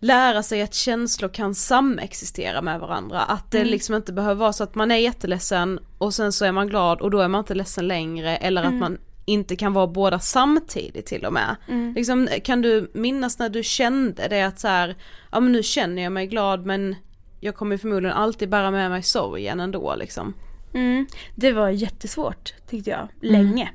lära 0.00 0.42
sig 0.42 0.62
att 0.62 0.74
känslor 0.74 1.28
kan 1.28 1.54
samexistera 1.54 2.62
med 2.62 2.80
varandra. 2.80 3.22
Att 3.22 3.50
det 3.50 3.64
liksom 3.64 3.94
inte 3.94 4.12
behöver 4.12 4.34
vara 4.34 4.52
så 4.52 4.64
att 4.64 4.74
man 4.74 4.90
är 4.90 4.96
jätteledsen 4.96 5.78
och 5.98 6.14
sen 6.14 6.32
så 6.32 6.44
är 6.44 6.52
man 6.52 6.68
glad 6.68 7.00
och 7.00 7.10
då 7.10 7.20
är 7.20 7.28
man 7.28 7.38
inte 7.38 7.54
ledsen 7.54 7.88
längre 7.88 8.36
eller 8.36 8.62
att 8.62 8.74
man 8.74 8.98
inte 9.24 9.56
kan 9.56 9.72
vara 9.72 9.86
båda 9.86 10.18
samtidigt 10.18 11.06
till 11.06 11.24
och 11.24 11.32
med. 11.32 11.56
Liksom, 11.94 12.28
kan 12.44 12.62
du 12.62 12.90
minnas 12.94 13.38
när 13.38 13.48
du 13.48 13.62
kände 13.62 14.28
det 14.28 14.42
att 14.42 14.60
så 14.60 14.68
här, 14.68 14.96
ja 15.32 15.40
men 15.40 15.52
nu 15.52 15.62
känner 15.62 16.02
jag 16.02 16.12
mig 16.12 16.26
glad 16.26 16.66
men 16.66 16.94
jag 17.40 17.54
kommer 17.54 17.76
förmodligen 17.76 18.16
alltid 18.16 18.48
bära 18.48 18.70
med 18.70 18.90
mig 18.90 19.02
sorgen 19.02 19.60
ändå 19.60 19.94
liksom. 19.98 20.34
Mm. 20.74 21.06
Det 21.34 21.52
var 21.52 21.68
jättesvårt 21.68 22.54
tyckte 22.70 22.90
jag, 22.90 23.08
länge. 23.20 23.70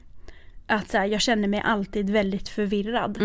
Att 0.68 0.90
så 0.90 0.98
här, 0.98 1.06
jag 1.06 1.22
känner 1.22 1.48
mig 1.48 1.62
alltid 1.66 2.10
väldigt 2.10 2.50
förvirrad. 2.50 3.18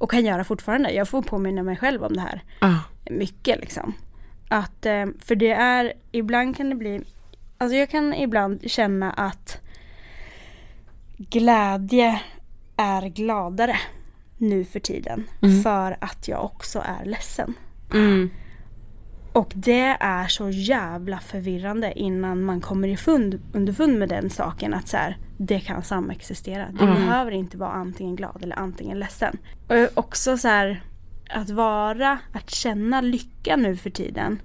Och 0.00 0.10
kan 0.10 0.24
göra 0.24 0.44
fortfarande. 0.44 0.90
Jag 0.90 1.08
får 1.08 1.22
påminna 1.22 1.62
mig 1.62 1.76
själv 1.76 2.04
om 2.04 2.12
det 2.12 2.20
här. 2.20 2.42
Mycket 3.10 3.60
liksom. 3.60 3.94
Att, 4.48 4.86
eh, 4.86 5.06
för 5.18 5.34
det 5.34 5.50
är, 5.50 5.92
ibland 6.12 6.56
kan 6.56 6.70
det 6.70 6.76
bli, 6.76 7.00
alltså 7.58 7.76
jag 7.76 7.90
kan 7.90 8.14
ibland 8.14 8.70
känna 8.70 9.10
att 9.12 9.60
glädje 11.16 12.20
är 12.76 13.08
gladare 13.08 13.76
nu 14.38 14.64
för 14.64 14.80
tiden. 14.80 15.24
För 15.62 15.96
att 16.00 16.28
jag 16.28 16.44
också 16.44 16.78
är 17.00 17.04
ledsen. 17.04 17.54
Och 19.32 19.52
det 19.54 19.96
är 20.00 20.26
så 20.26 20.50
jävla 20.50 21.18
förvirrande 21.18 21.98
innan 21.98 22.42
man 22.44 22.60
kommer 22.60 22.88
i 22.88 22.96
fund, 22.96 23.40
underfund 23.52 23.98
med 23.98 24.08
den 24.08 24.30
saken 24.30 24.74
att 24.74 24.88
så 24.88 24.96
här, 24.96 25.18
det 25.36 25.60
kan 25.60 25.82
samexistera. 25.82 26.68
Du 26.70 26.86
behöver 26.86 27.30
inte 27.30 27.56
vara 27.56 27.70
antingen 27.72 28.16
glad 28.16 28.42
eller 28.42 28.58
antingen 28.58 28.98
ledsen. 28.98 29.38
Och 29.68 29.98
också 29.98 30.38
så 30.38 30.48
här, 30.48 30.82
att 31.30 31.50
vara, 31.50 32.18
att 32.32 32.50
känna 32.50 33.00
lycka 33.00 33.56
nu 33.56 33.76
för 33.76 33.90
tiden 33.90 34.40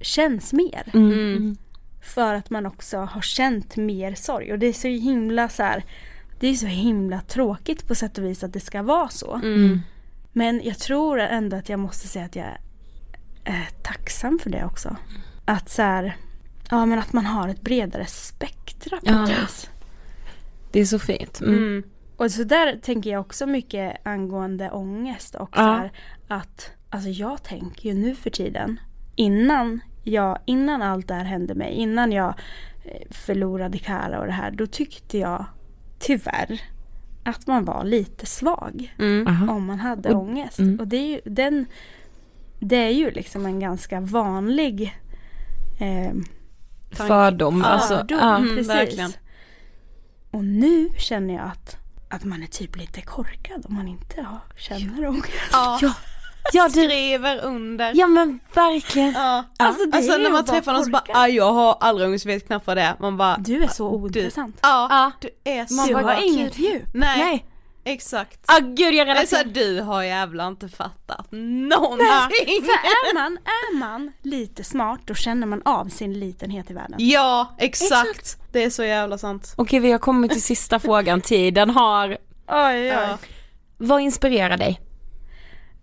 känns 0.00 0.52
mer. 0.52 0.90
För 2.02 2.34
att 2.34 2.50
man 2.50 2.66
också 2.66 2.98
har 2.98 3.20
känt 3.20 3.76
mer 3.76 4.14
sorg. 4.14 4.52
Och 4.52 4.58
det 4.58 4.66
är 4.66 4.72
så 4.72 4.88
himla 4.88 5.48
så 5.48 5.62
här, 5.62 5.84
det 6.40 6.48
är 6.48 6.54
så 6.54 6.66
himla 6.66 7.20
tråkigt 7.20 7.88
på 7.88 7.94
sätt 7.94 8.18
och 8.18 8.24
vis 8.24 8.44
att 8.44 8.52
det 8.52 8.60
ska 8.60 8.82
vara 8.82 9.08
så. 9.08 9.40
Men 10.32 10.60
jag 10.64 10.78
tror 10.78 11.20
ändå 11.20 11.56
att 11.56 11.68
jag 11.68 11.80
måste 11.80 12.08
säga 12.08 12.24
att 12.24 12.36
jag 12.36 12.46
är 13.46 13.68
tacksam 13.82 14.38
för 14.38 14.50
det 14.50 14.64
också. 14.64 14.96
Att 15.44 15.68
så 15.68 15.82
här, 15.82 16.16
ja 16.70 16.86
men 16.86 16.98
att 16.98 17.12
man 17.12 17.26
har 17.26 17.48
ett 17.48 17.60
bredare 17.60 18.06
spektra 18.06 18.96
på 18.96 19.06
Ja. 19.06 19.26
vis. 19.26 19.70
Det 20.72 20.80
är 20.80 20.84
så 20.84 20.98
fint. 20.98 21.40
Mm. 21.40 21.82
Och 22.16 22.30
så 22.30 22.44
där 22.44 22.76
tänker 22.82 23.10
jag 23.10 23.20
också 23.20 23.46
mycket 23.46 24.06
angående 24.06 24.70
ångest 24.70 25.34
och 25.34 25.50
Ja. 25.52 25.56
så 25.56 25.62
här, 25.62 25.92
att 26.28 26.70
alltså 26.90 27.08
jag 27.08 27.42
tänker 27.42 27.88
ju 27.88 27.94
nu 27.94 28.14
för 28.14 28.30
tiden 28.30 28.80
innan 29.14 29.80
jag, 30.04 30.38
innan 30.44 30.82
allt 30.82 31.08
det 31.08 31.14
här 31.14 31.24
hände 31.24 31.54
mig, 31.54 31.72
innan 31.72 32.12
jag 32.12 32.34
eh, 32.84 33.06
förlorade 33.10 33.78
Kara 33.78 34.20
och 34.20 34.26
det 34.26 34.32
här, 34.32 34.50
då 34.50 34.66
tyckte 34.66 35.18
jag 35.18 35.44
tyvärr 35.98 36.60
att 37.24 37.46
man 37.46 37.64
var 37.64 37.84
lite 37.84 38.26
svag 38.26 38.94
Aha. 39.26 39.52
om 39.52 39.64
man 39.66 39.78
hade 39.78 40.14
ångest. 40.14 40.58
Och 40.80 40.88
det 40.88 40.96
är 40.96 41.06
ju, 41.06 41.20
den, 41.24 41.66
det 42.58 42.76
är 42.76 42.90
ju 42.90 43.10
liksom 43.10 43.46
en 43.46 43.60
ganska 43.60 44.00
vanlig 44.00 44.96
eh, 45.80 46.12
Fördom. 46.90 47.64
Alltså, 47.64 47.96
fördom. 47.96 48.18
ja. 48.18 48.36
Mm, 48.36 48.56
precis. 48.56 48.68
verkligen. 48.70 49.12
Och 50.30 50.44
nu 50.44 50.88
känner 50.98 51.34
jag 51.34 51.44
att, 51.44 51.76
att 52.10 52.24
man 52.24 52.42
är 52.42 52.46
typ 52.46 52.76
lite 52.76 53.00
korkad 53.00 53.66
om 53.68 53.74
man 53.74 53.88
inte 53.88 54.22
har, 54.22 54.38
känner 54.56 55.06
ångest. 55.06 55.28
Ja, 55.52 55.78
Ja, 56.52 56.52
ja, 56.52 56.64
du, 56.64 56.70
skriver 56.70 57.44
under. 57.44 57.92
ja 57.94 58.06
men 58.06 58.40
verkligen. 58.54 59.12
Ja. 59.12 59.44
Alltså, 59.56 59.84
det 59.86 59.96
Alltså 59.96 60.12
är 60.12 60.18
när 60.18 60.30
man 60.30 60.44
träffar 60.44 60.72
någon 60.72 60.84
så 60.84 60.90
bara, 60.90 61.28
jag 61.28 61.52
har 61.52 61.76
aldrig 61.80 62.08
ångest, 62.08 62.26
vet 62.26 62.46
knappt 62.46 62.66
vad 62.66 62.76
det 62.76 62.82
är. 62.82 62.94
Man 63.00 63.16
bara, 63.16 63.36
Du 63.38 63.62
är 63.64 63.68
så 63.68 63.88
ointressant. 63.88 64.58
ja, 64.62 64.86
Ja. 64.90 65.12
du 65.20 65.50
är 65.50 65.66
så 65.66 65.74
Man 65.74 65.88
du 65.88 65.94
bara, 65.94 66.20
inget 66.20 66.58
djup. 66.58 66.82
Nej, 66.94 67.18
Nej. 67.18 67.46
Exakt. 67.86 68.40
Ah, 68.46 68.58
gud 68.60 68.94
jag 68.94 69.08
relaterar. 69.08 69.44
du 69.44 69.80
har 69.80 70.02
jävla 70.02 70.46
inte 70.48 70.68
fattat 70.68 71.26
någonting. 71.30 72.62
För 72.62 72.72
är 72.72 73.14
man, 73.14 73.38
är 73.44 73.76
man 73.76 74.12
lite 74.22 74.64
smart 74.64 75.00
då 75.04 75.14
känner 75.14 75.46
man 75.46 75.62
av 75.64 75.88
sin 75.88 76.18
litenhet 76.20 76.70
i 76.70 76.74
världen. 76.74 76.96
Ja, 76.98 77.54
exakt. 77.58 78.38
Det 78.52 78.64
är 78.64 78.70
så 78.70 78.84
jävla 78.84 79.18
sant. 79.18 79.54
Okej 79.56 79.80
vi 79.80 79.92
har 79.92 79.98
kommit 79.98 80.32
till 80.32 80.42
sista 80.42 80.78
frågan, 80.78 81.20
tiden 81.20 81.70
har, 81.70 82.08
Oj, 82.08 82.18
oj. 82.74 82.86
Ja. 82.86 83.18
vad 83.78 84.00
inspirerar 84.00 84.56
dig? 84.56 84.80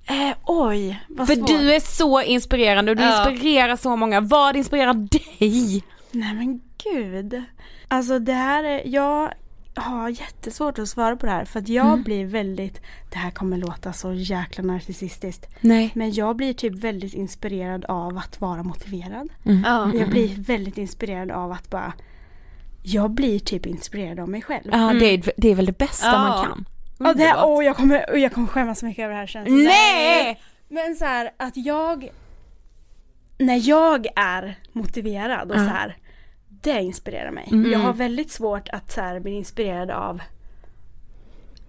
Eh, 0.07 0.37
oj, 0.45 1.03
vad 1.09 1.27
För 1.27 1.35
svårt. 1.35 1.47
du 1.47 1.73
är 1.73 1.79
så 1.79 2.21
inspirerande 2.21 2.91
och 2.91 2.97
du 2.97 3.03
Ja. 3.03 3.29
inspirerar 3.31 3.75
så 3.75 3.95
många, 3.95 4.21
vad 4.21 4.55
inspirerar 4.55 4.93
dig? 4.93 5.83
Nej 6.11 6.33
men 6.35 6.61
gud. 6.83 7.43
Alltså 7.87 8.19
det 8.19 8.33
här 8.33 8.63
är, 8.63 8.81
jag 8.85 9.33
har 9.75 10.09
jättesvårt 10.09 10.79
att 10.79 10.89
svara 10.89 11.15
på 11.15 11.25
det 11.25 11.31
här 11.31 11.45
för 11.45 11.59
att 11.59 11.69
jag 11.69 11.85
Mm. 11.87 12.03
blir 12.03 12.25
väldigt, 12.25 12.81
det 13.11 13.17
här 13.17 13.31
kommer 13.31 13.57
låta 13.57 13.93
så 13.93 14.13
jäkla 14.13 14.63
narcissistiskt. 14.63 15.47
Nej. 15.61 15.91
Men 15.95 16.13
jag 16.13 16.35
blir 16.35 16.53
typ 16.53 16.73
väldigt 16.73 17.13
inspirerad 17.13 17.85
av 17.85 18.17
att 18.17 18.41
vara 18.41 18.63
motiverad. 18.63 19.29
Ja. 19.43 19.91
Jag 19.93 20.09
blir 20.09 20.35
väldigt 20.41 20.77
inspirerad 20.77 21.31
av 21.31 21.51
att 21.51 21.69
bara 21.69 21.93
jag 22.83 23.11
blir 23.11 23.39
typ 23.39 23.65
inspirerad 23.65 24.19
av 24.19 24.29
mig 24.29 24.41
själv. 24.41 24.69
Ja 24.71 24.93
det, 24.93 25.05
är, 25.05 25.31
det 25.37 25.51
är 25.51 25.55
väl 25.55 25.65
det 25.65 25.77
bästa 25.77 26.07
Ja. 26.07 26.17
man 26.17 26.45
kan. 26.45 26.65
Och 27.07 27.17
det 27.17 27.23
här, 27.23 27.45
åh, 27.45 27.65
jag, 27.65 27.75
kommer, 27.75 28.05
åh, 28.13 28.19
jag 28.19 28.33
kommer 28.33 28.47
skämmas 28.47 28.79
så 28.79 28.85
mycket 28.85 29.03
över 29.03 29.13
det 29.13 29.19
här 29.19 29.27
känns. 29.27 29.49
Nej! 29.49 30.41
Men 30.69 30.95
så 30.95 31.05
här 31.05 31.31
att 31.37 31.57
jag 31.57 32.09
När 33.37 33.69
jag 33.69 34.07
är 34.15 34.55
motiverad 34.71 35.51
och 35.51 35.57
så 35.57 35.63
här 35.65 35.97
Det 36.63 36.81
inspirerar 36.81 37.31
mig. 37.31 37.71
Jag 37.71 37.79
har 37.79 37.93
väldigt 37.93 38.31
svårt 38.31 38.69
att 38.69 38.91
så 38.91 39.01
här, 39.01 39.19
bli 39.19 39.31
inspirerad 39.31 39.91
av 39.91 40.21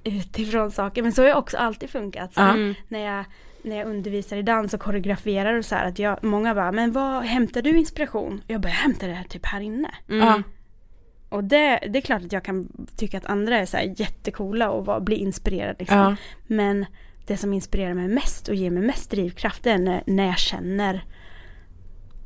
utifrån 0.04 0.70
saker. 0.70 1.02
Men 1.02 1.12
så 1.12 1.22
har 1.22 1.28
jag 1.28 1.38
också 1.38 1.56
alltid 1.56 1.90
funkat. 1.90 2.34
Så 2.34 2.40
här, 2.40 2.74
när, 2.88 3.16
jag, 3.16 3.24
när 3.62 3.76
jag 3.76 3.86
undervisar 3.86 4.36
i 4.36 4.42
dans 4.42 4.74
och 4.74 4.80
koreograferar 4.80 5.54
och 5.54 5.64
så 5.64 5.74
här 5.74 5.88
att 5.88 5.98
jag, 5.98 6.24
många 6.24 6.54
bara, 6.54 6.72
men 6.72 6.92
vad 6.92 7.24
hämtar 7.24 7.62
du 7.62 7.78
inspiration? 7.78 8.42
Jag 8.46 8.60
bara, 8.60 8.68
jag 8.68 8.74
hämtar 8.74 9.08
det 9.08 9.14
här 9.14 9.24
typ 9.24 9.46
här 9.46 9.60
inne. 9.60 9.90
Ja. 10.06 10.42
Och 11.28 11.44
det, 11.44 11.78
det 11.88 11.98
är 11.98 12.00
klart 12.00 12.22
att 12.22 12.32
jag 12.32 12.44
kan 12.44 12.86
tycka 12.96 13.18
att 13.18 13.26
andra 13.26 13.58
är 13.58 13.66
så 13.66 13.76
här 13.76 13.94
jättecoola 13.96 14.70
och 14.70 14.86
vara, 14.86 15.00
bli 15.00 15.16
inspirerad 15.16 15.76
liksom. 15.78 15.98
Ja. 15.98 16.16
Men 16.46 16.86
det 17.26 17.36
som 17.36 17.52
inspirerar 17.52 17.94
mig 17.94 18.08
mest 18.08 18.48
och 18.48 18.54
ger 18.54 18.70
mig 18.70 18.82
mest 18.82 19.10
drivkraft 19.10 19.66
är 19.66 19.78
när, 19.78 20.02
när 20.06 20.26
jag 20.26 20.38
känner 20.38 21.04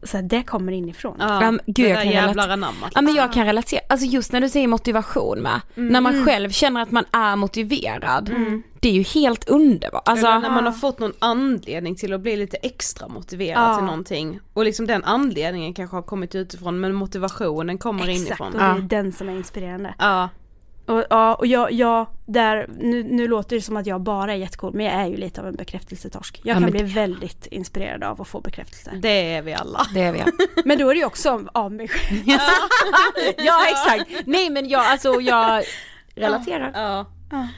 så 0.03 0.16
här, 0.16 0.25
det 0.25 0.43
kommer 0.43 0.73
inifrån. 0.73 1.16
Ja, 1.19 1.43
Ja, 1.45 1.51
gud, 1.51 1.75
det 1.75 1.83
jag 1.83 1.97
där 1.99 2.03
kan 2.05 2.12
jävla 2.12 2.33
relatera. 2.33 2.53
anammat. 2.53 2.93
Ja 2.95 3.03
men 3.03 3.15
jag 3.15 3.33
kan 3.33 3.47
relatera, 3.47 3.81
alltså 3.89 4.07
just 4.07 4.33
när 4.33 4.41
du 4.41 4.49
säger 4.49 4.69
motivation 4.69 5.39
med, 5.39 5.61
när 5.75 6.01
man 6.01 6.25
själv 6.27 6.51
känner 6.51 6.83
att 6.83 6.91
man 6.91 7.05
är 7.12 7.37
motiverad, 7.37 8.31
det 8.81 8.89
är 8.89 8.93
ju 8.93 9.03
helt 9.03 9.49
underbart. 9.49 10.09
Alltså, 10.09 10.27
Eller 10.27 10.39
när 10.39 10.51
man 10.51 10.65
har 10.65 10.73
fått 10.73 10.99
någon 10.99 11.12
anledning 11.19 11.95
till 11.97 12.12
att 12.12 12.20
bli 12.20 12.37
lite 12.37 12.57
extra 12.57 13.09
motiverad 13.09 13.70
Ja. 13.70 13.77
till 13.77 13.85
någonting. 13.85 14.41
Och 14.55 14.65
liksom 14.65 14.87
den 14.87 15.05
anledningen 15.05 15.75
kanske 15.75 15.97
har 15.97 16.03
kommit 16.03 16.35
utifrån 16.35 16.81
men 16.81 16.95
motivationen 16.95 17.79
kommer 17.79 18.09
Exakt, 18.09 18.19
inifrån. 18.29 18.53
och 18.53 18.59
det 18.61 18.65
är 18.97 19.03
den 19.03 19.12
som 19.12 19.29
är 19.29 19.33
inspirerande. 19.33 19.95
Ja. 19.99 20.29
Och, 20.89 21.05
ja, 21.10 21.35
och 21.35 21.47
jag, 21.47 21.73
jag 21.73 22.06
där, 22.27 22.66
nu, 22.78 23.02
nu 23.02 23.28
låter 23.28 23.56
det 23.56 23.62
som 23.62 23.77
att 23.77 23.86
jag 23.86 24.01
bara 24.01 24.32
är 24.32 24.36
jättecool 24.36 24.74
men 24.74 24.86
jag 24.86 24.94
är 24.94 25.06
ju 25.06 25.16
lite 25.16 25.40
av 25.40 25.47
en 25.47 25.55
bekräftelsetorsk. 25.56 26.40
Jag 26.44 26.56
Ja, 26.56 26.60
kan 26.60 26.70
bli 26.70 26.82
väldigt 26.82 27.47
inspirerad 27.47 28.05
av 28.05 28.20
att 28.20 28.28
få 28.28 28.40
bekräftelse. 28.40 28.90
Det 29.02 29.35
är 29.35 29.43
vi 29.43 29.55
alla. 29.55 29.86
det 29.94 30.01
är 30.01 30.12
vi. 30.12 30.23
Men 30.65 30.78
då 30.78 30.90
är 30.90 30.94
det 30.94 31.01
ju 31.01 31.06
också 31.06 31.44
av 31.52 31.73
mig 31.73 31.89
själv. 31.89 32.20
ja 33.39 33.60
exakt, 33.70 34.27
nej 34.27 34.51
men 34.51 34.69
jag, 34.69 34.85
alltså 34.86 35.20
jag 35.20 35.65
relaterar. 36.15 36.70
Ja. 36.74 37.06
Ja. 37.31 37.48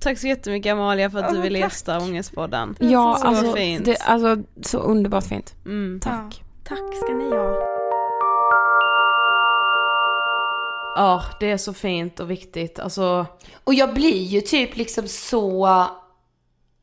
Tack 0.00 0.18
så 0.18 0.26
jättemycket 0.26 0.72
Amalia 0.72 1.10
för 1.10 1.18
att 1.18 1.30
du 1.30 1.36
Ja, 1.36 1.42
ville 1.42 1.58
gästa 1.58 1.98
Ångestpodden. 1.98 2.76
Ja 2.78 3.16
Så 3.20 3.26
alltså, 3.26 3.52
fint. 3.52 3.84
det, 3.84 3.96
alltså 3.96 4.36
så 4.62 4.78
underbart 4.78 5.24
fint. 5.24 5.54
Mm. 5.66 6.00
Tack. 6.00 6.42
Ja, 6.42 6.46
tack 6.64 6.96
ska 7.04 7.14
ni 7.14 7.30
ha. 7.30 7.77
Ja, 10.98 11.22
det 11.40 11.50
är 11.50 11.56
så 11.56 11.74
fint 11.74 12.20
och 12.20 12.30
viktigt. 12.30 12.78
Alltså, 12.78 13.26
Och 13.64 13.74
jag 13.74 13.94
blir 13.94 14.22
ju 14.22 14.40
typ 14.40 14.76
liksom 14.76 15.08
så 15.08 15.84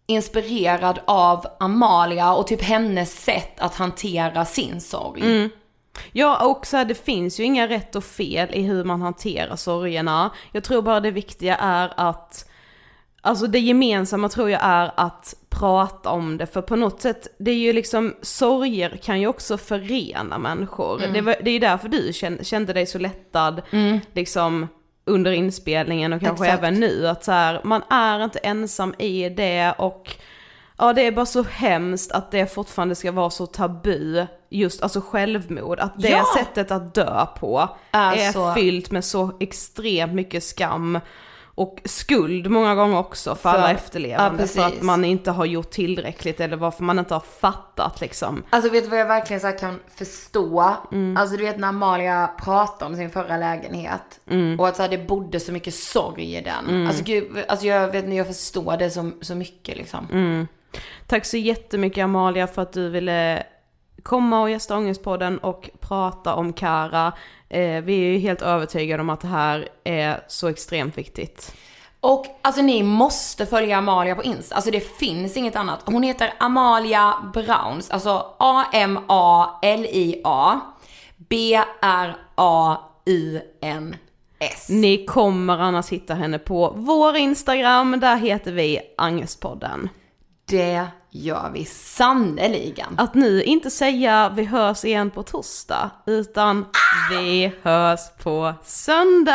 inspirerad 0.08 1.00
av 1.06 1.46
Amalia 1.60 2.34
och 2.34 2.48
typ 2.48 2.62
hennes 2.62 3.24
sätt 3.24 3.60
att 3.60 3.76
hantera 3.76 4.46
sin 4.46 4.82
sorg. 4.82 5.22
Ja 6.12 6.48
och 6.48 6.66
så 6.66 6.78
här, 6.78 6.86
det 6.86 7.06
finns 7.06 7.40
ju 7.40 7.44
inga 7.44 7.68
rätt 7.68 7.96
och 7.96 8.04
fel 8.04 8.50
i 8.54 8.62
hur 8.62 8.84
man 8.84 9.02
hanterar 9.02 9.56
sorgerna. 9.56 10.32
Jag 10.52 10.64
tror 10.64 10.82
bara 10.82 11.00
det 11.00 11.12
viktiga 11.12 11.56
är 11.56 11.94
att 11.98 12.50
Alltså 13.22 13.48
det 13.48 13.60
gemensamma 13.60 14.30
tror 14.30 14.50
jag 14.50 14.62
är 14.64 14.92
att 14.96 15.36
prata 15.60 16.10
om 16.10 16.38
det, 16.38 16.45
för 16.45 16.61
på 16.61 16.76
något 16.76 17.02
sätt, 17.02 17.27
det 17.40 17.52
är 17.52 17.56
ju 17.56 17.73
liksom, 17.73 18.14
sorger 18.22 18.90
kan 19.03 19.19
ju 19.22 19.27
också 19.27 19.57
förena 19.57 20.38
människor. 20.38 20.99
Mm. 20.99 21.14
Det, 21.14 21.22
var, 21.22 21.36
det 21.44 21.49
är 21.49 21.53
ju 21.53 21.60
därför 21.60 21.90
du 21.90 22.14
kände, 22.14 22.44
kände 22.44 22.73
dig 22.73 22.86
så 22.86 22.99
lättad, 22.99 23.61
liksom 24.14 24.68
under 25.06 25.32
inspelningen 25.32 26.14
och 26.14 26.22
kanske 26.22 26.45
Exakt. 26.45 26.60
även 26.64 26.73
nu, 26.80 27.07
att 27.07 27.23
så 27.23 27.32
här, 27.32 27.61
man 27.64 27.82
är 27.90 28.23
inte 28.23 28.40
ensam 28.40 28.94
i 28.98 29.30
det 29.30 29.73
och 29.77 30.15
Ja 30.77 30.94
det 30.94 31.02
är 31.07 31.11
bara 31.11 31.26
så 31.26 31.44
hemskt 31.44 32.11
att 32.11 32.32
det 32.32 32.53
fortfarande 32.53 32.95
ska 32.95 33.11
vara 33.11 33.30
så 33.30 33.45
tabu, 33.45 34.26
just 34.49 34.84
alltså 34.84 35.02
självmord, 35.02 35.80
att 35.80 36.02
det 36.02 36.10
Ja. 36.10 36.23
sättet 36.38 36.72
att 36.72 36.94
dö 36.95 37.26
på 37.40 37.69
Är 37.91 38.15
är 38.15 38.32
så- 38.32 38.53
fyllt 38.53 38.91
med 38.91 39.06
så 39.06 39.32
extremt 39.40 40.14
mycket 40.14 40.44
skam 40.44 40.99
och 41.56 41.82
skuld 41.86 42.52
många 42.52 42.76
gånger 42.76 42.98
också 42.98 43.36
för, 43.36 43.49
alla 43.49 43.68
För- 43.68 43.73
efterlevande 43.73 44.44
ja, 44.44 44.48
för 44.48 44.61
att 44.61 44.82
man 44.82 45.06
inte 45.06 45.32
har 45.32 45.45
gjort 45.45 45.72
tillräckligt 45.72 46.40
eller 46.40 46.57
varför 46.57 46.84
man 46.84 46.99
inte 46.99 47.14
har 47.14 47.23
fattat 47.40 48.02
liksom. 48.02 48.44
Alltså 48.49 48.72
vet 48.72 48.84
du 48.84 48.90
vad 48.90 48.99
jag 48.99 49.06
verkligen 49.06 49.40
så 49.40 49.52
kan 49.52 49.80
förstå? 49.95 50.73
Mm. 50.91 51.18
Alltså 51.18 51.38
du 51.38 51.44
vet 51.44 51.60
när 51.60 51.68
Amalia 51.68 52.30
pratar 52.44 52.86
om 52.86 52.95
sin 52.95 53.10
förra 53.10 53.38
lägenhet. 53.38 54.19
Mm. 54.30 54.60
Och 54.60 54.68
att 54.68 54.76
så 54.76 54.82
här, 54.82 54.90
det 54.90 55.07
bodde 55.07 55.40
så 55.40 55.52
mycket 55.52 55.73
sorg 55.73 56.36
i 56.36 56.41
den. 56.41 56.88
Alltså 56.88 57.03
gud, 57.03 57.38
alltså 57.48 57.65
jag 57.65 57.88
vet 57.88 58.03
inte, 58.03 58.15
jag 58.15 58.27
förstår 58.27 58.77
det 58.77 58.90
så, 58.90 59.11
så 59.22 59.36
mycket 59.36 59.77
liksom. 59.77 60.07
Mm. 60.11 60.48
Tack 61.07 61.26
så 61.26 61.38
jättemycket 61.38 62.03
Amalia 62.03 62.48
för 62.48 62.61
att 62.61 62.73
du 62.73 62.90
ville 62.90 63.44
komma 64.04 64.42
och 64.42 64.50
gästa 64.50 64.78
Ångestpodden 64.78 65.38
och 65.38 65.70
prata 65.80 66.36
om 66.36 66.54
Kara. 66.54 67.14
Eh, 67.50 67.82
vi 67.84 67.94
är 67.94 68.12
ju 68.12 68.18
helt 68.18 68.42
övertygade 68.42 69.02
om 69.02 69.10
att 69.10 69.22
det 69.22 69.28
här 69.28 69.70
är 69.84 70.24
så 70.28 70.48
extremt 70.48 70.98
viktigt. 70.98 71.56
Och 72.00 72.26
alltså 72.42 72.62
ni 72.62 72.84
måste 72.84 73.46
följa 73.46 73.78
Amalia 73.78 74.16
på 74.16 74.24
Insta. 74.24 74.56
Alltså 74.56 74.72
det 74.72 74.98
finns 74.98 75.38
inget 75.38 75.56
annat. 75.56 75.80
Hon 75.86 76.04
heter 76.04 76.34
Amalia 76.38 77.14
Browns. 77.34 77.92
Alltså 77.92 78.26
A-M-A-L-I-A 78.40 79.82
B-R-A-U-N-S. 81.18 82.30
Ni 84.70 85.06
kommer 85.06 85.58
annars 85.58 85.90
hitta 85.90 86.14
henne 86.14 86.40
på 86.40 86.74
vår 86.76 87.16
Instagram, 87.16 88.00
där 88.00 88.18
heter 88.18 88.52
vi 88.52 88.80
Angestpodden. 88.98 89.90
Det 90.46 90.88
gör 91.10 91.50
vi 91.54 91.66
sannoliken. 91.66 92.96
Att 92.98 93.14
nu 93.14 93.44
inte 93.44 93.70
säga 93.72 94.32
vi 94.36 94.44
hörs 94.44 94.86
igen 94.86 95.12
på 95.12 95.24
torsdag, 95.24 95.92
utan 96.06 96.66
vi 97.10 97.52
hörs 97.62 98.00
på 98.24 98.54
söndag! 98.64 99.32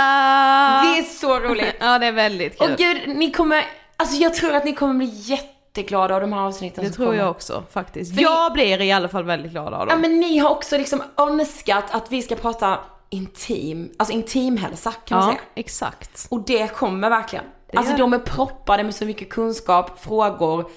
Det 0.82 0.98
är 0.98 1.02
så 1.02 1.38
roligt. 1.40 1.74
Ja 1.80 1.98
det 1.98 2.06
är 2.06 2.12
väldigt 2.12 2.58
kul. 2.58 2.70
Och 2.72 2.78
gud, 2.78 3.16
ni 3.16 3.30
kommer, 3.32 3.64
alltså 3.96 4.16
jag 4.16 4.34
tror 4.34 4.54
att 4.54 4.64
ni 4.64 4.72
kommer 4.72 4.94
bli 4.94 5.06
jätteglada 5.14 6.14
av 6.14 6.20
de 6.20 6.32
här 6.32 6.40
avsnitten 6.40 6.84
det 6.84 6.90
tror 6.90 7.06
kommer. 7.06 7.18
jag 7.18 7.30
också 7.30 7.62
faktiskt. 7.72 8.14
För 8.14 8.22
jag 8.22 8.52
blir 8.52 8.80
i 8.80 8.92
alla 8.92 9.08
fall 9.08 9.24
väldigt 9.24 9.52
glad 9.52 9.74
av 9.74 9.80
Ja 9.80 9.84
dem. 9.92 10.00
men 10.00 10.20
ni 10.20 10.38
har 10.38 10.50
också 10.50 10.78
liksom 10.78 11.02
önskat 11.16 11.84
att 11.90 12.12
vi 12.12 12.22
ska 12.22 12.34
prata 12.34 12.78
intim, 13.10 13.90
alltså 13.98 14.14
intimhälsa 14.14 14.92
kan 14.92 15.18
man 15.18 15.26
Ja, 15.28 15.32
säga. 15.34 15.42
exakt. 15.54 16.26
Och 16.30 16.40
det 16.40 16.68
kommer 16.74 17.10
verkligen. 17.10 17.44
alltså 17.76 17.92
gör 17.92 17.98
de 17.98 18.12
är 18.12 18.18
proppade 18.18 18.82
med 18.84 18.94
så 18.94 19.04
mycket 19.04 19.28
kunskap, 19.30 20.00
frågor 20.04 20.70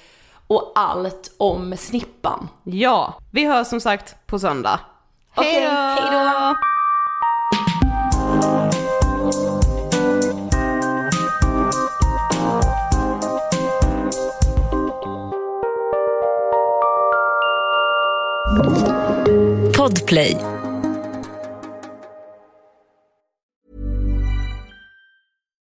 och 0.55 0.71
allt 0.75 1.31
om 1.37 1.77
snippan. 1.77 2.47
Ja, 2.63 3.13
vi 3.31 3.45
hörs 3.45 3.67
som 3.67 3.81
sagt 3.81 4.15
på 4.25 4.39
söndag. 4.39 4.79
Okej, 5.35 5.53
Hejdå! 5.53 5.71
hejdå! 6.01 6.55
Podplay. 19.77 20.37